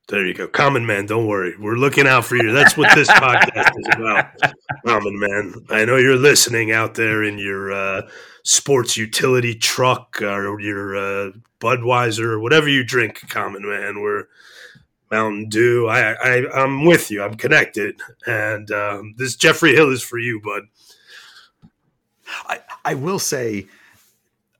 There 0.09 0.25
you 0.25 0.33
go. 0.33 0.47
Common 0.47 0.85
man, 0.85 1.05
don't 1.05 1.27
worry. 1.27 1.55
We're 1.57 1.75
looking 1.75 2.07
out 2.07 2.25
for 2.25 2.35
you. 2.35 2.51
That's 2.51 2.75
what 2.75 2.93
this 2.93 3.07
podcast 3.07 3.71
is 3.77 3.87
about. 3.95 4.53
Common 4.85 5.17
man. 5.17 5.53
I 5.69 5.85
know 5.85 5.95
you're 5.95 6.17
listening 6.17 6.73
out 6.73 6.95
there 6.95 7.23
in 7.23 7.37
your 7.37 7.71
uh, 7.71 8.09
sports 8.43 8.97
utility 8.97 9.55
truck 9.55 10.21
or 10.21 10.59
your 10.59 10.97
uh, 10.97 11.31
Budweiser 11.61 12.25
or 12.25 12.39
whatever 12.41 12.67
you 12.67 12.83
drink, 12.83 13.29
common 13.29 13.61
man. 13.65 14.01
We're 14.01 14.25
Mountain 15.13 15.49
Dew. 15.49 15.87
I, 15.87 16.13
I 16.13 16.63
I'm 16.63 16.85
with 16.85 17.11
you. 17.11 17.23
I'm 17.23 17.35
connected. 17.35 17.99
And 18.25 18.69
um, 18.71 19.15
this 19.17 19.35
Geoffrey 19.35 19.75
Hill 19.75 19.91
is 19.91 20.03
for 20.03 20.19
you, 20.19 20.41
bud. 20.41 20.63
I, 22.47 22.59
I 22.83 22.93
will 22.95 23.19
say 23.19 23.67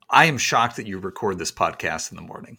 I 0.10 0.26
am 0.26 0.38
shocked 0.38 0.76
that 0.76 0.88
you 0.88 1.00
record 1.00 1.40
this 1.40 1.52
podcast 1.52 2.12
in 2.12 2.18
the 2.18 2.22
morning 2.22 2.58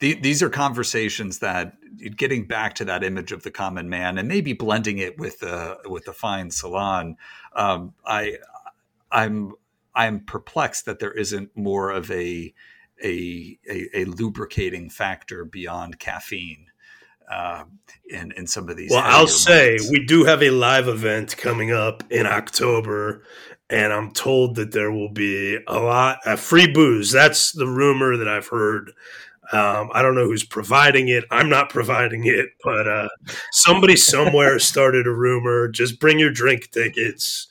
the, 0.00 0.14
these 0.14 0.42
are 0.42 0.50
conversations 0.50 1.38
that 1.38 1.76
getting 2.16 2.46
back 2.46 2.74
to 2.74 2.84
that 2.86 3.04
image 3.04 3.32
of 3.32 3.42
the 3.42 3.50
common 3.50 3.88
man 3.88 4.18
and 4.18 4.26
maybe 4.26 4.54
blending 4.54 4.98
it 4.98 5.18
with 5.18 5.40
the 5.40 5.78
with 5.84 6.06
the 6.06 6.12
fine 6.12 6.50
salon. 6.50 7.16
Um, 7.54 7.94
I 8.04 8.38
I'm 9.12 9.52
I'm 9.94 10.20
perplexed 10.24 10.86
that 10.86 10.98
there 10.98 11.12
isn't 11.12 11.56
more 11.56 11.90
of 11.90 12.10
a 12.10 12.52
a, 13.02 13.58
a, 13.68 14.00
a 14.00 14.04
lubricating 14.04 14.90
factor 14.90 15.44
beyond 15.44 15.98
caffeine 15.98 16.66
uh, 17.30 17.64
in 18.10 18.32
in 18.32 18.46
some 18.46 18.68
of 18.68 18.76
these. 18.76 18.90
Well, 18.90 19.02
I'll 19.04 19.26
say 19.26 19.78
we 19.90 20.04
do 20.04 20.24
have 20.24 20.42
a 20.42 20.50
live 20.50 20.88
event 20.88 21.36
coming 21.36 21.72
up 21.72 22.02
in 22.10 22.26
October, 22.26 23.22
and 23.68 23.92
I'm 23.92 24.10
told 24.12 24.56
that 24.56 24.72
there 24.72 24.90
will 24.90 25.12
be 25.12 25.58
a 25.66 25.78
lot 25.78 26.18
of 26.26 26.40
free 26.40 26.70
booze. 26.70 27.12
That's 27.12 27.52
the 27.52 27.66
rumor 27.66 28.16
that 28.16 28.28
I've 28.28 28.48
heard. 28.48 28.92
Um, 29.52 29.90
I 29.92 30.02
don't 30.02 30.14
know 30.14 30.26
who's 30.26 30.44
providing 30.44 31.08
it. 31.08 31.24
I'm 31.30 31.48
not 31.48 31.70
providing 31.70 32.24
it, 32.26 32.50
but 32.62 32.86
uh, 32.86 33.08
somebody 33.50 33.96
somewhere 33.96 34.58
started 34.60 35.06
a 35.06 35.12
rumor. 35.12 35.68
Just 35.68 35.98
bring 35.98 36.18
your 36.18 36.30
drink 36.30 36.70
tickets, 36.70 37.48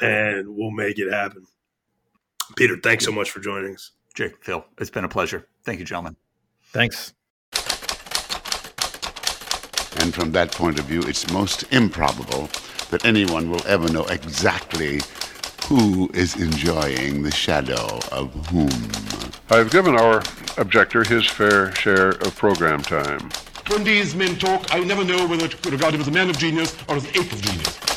and 0.00 0.48
we'll 0.48 0.70
make 0.70 0.98
it 0.98 1.12
happen. 1.12 1.46
Peter, 2.56 2.76
thanks 2.76 3.04
so 3.04 3.12
much 3.12 3.30
for 3.30 3.40
joining 3.40 3.74
us. 3.74 3.92
Jake, 4.14 4.44
Phil, 4.44 4.64
it's 4.78 4.90
been 4.90 5.04
a 5.04 5.08
pleasure. 5.08 5.48
Thank 5.64 5.78
you, 5.78 5.84
gentlemen. 5.84 6.16
Thanks. 6.72 7.14
And 10.02 10.12
from 10.12 10.32
that 10.32 10.50
point 10.50 10.80
of 10.80 10.86
view, 10.86 11.00
it's 11.02 11.30
most 11.32 11.62
improbable 11.72 12.50
that 12.90 13.04
anyone 13.04 13.48
will 13.48 13.64
ever 13.68 13.88
know 13.88 14.04
exactly 14.06 15.00
who 15.66 16.10
is 16.12 16.34
enjoying 16.34 17.22
the 17.22 17.30
shadow 17.30 18.00
of 18.10 18.34
whom. 18.48 18.68
I've 19.48 19.70
given 19.70 19.94
our 19.94 20.24
objector 20.58 21.04
his 21.04 21.24
fair 21.26 21.72
share 21.76 22.10
of 22.10 22.34
program 22.34 22.82
time. 22.82 23.30
When 23.68 23.84
these 23.84 24.16
men 24.16 24.36
talk, 24.40 24.74
I 24.74 24.80
never 24.80 25.04
know 25.04 25.24
whether 25.28 25.46
to 25.46 25.70
regard 25.70 25.94
him 25.94 26.00
as 26.00 26.08
a 26.08 26.10
man 26.10 26.28
of 26.28 26.36
genius 26.36 26.76
or 26.88 26.96
as 26.96 27.04
an 27.04 27.10
ape 27.10 27.32
of 27.32 27.40
genius. 27.40 27.91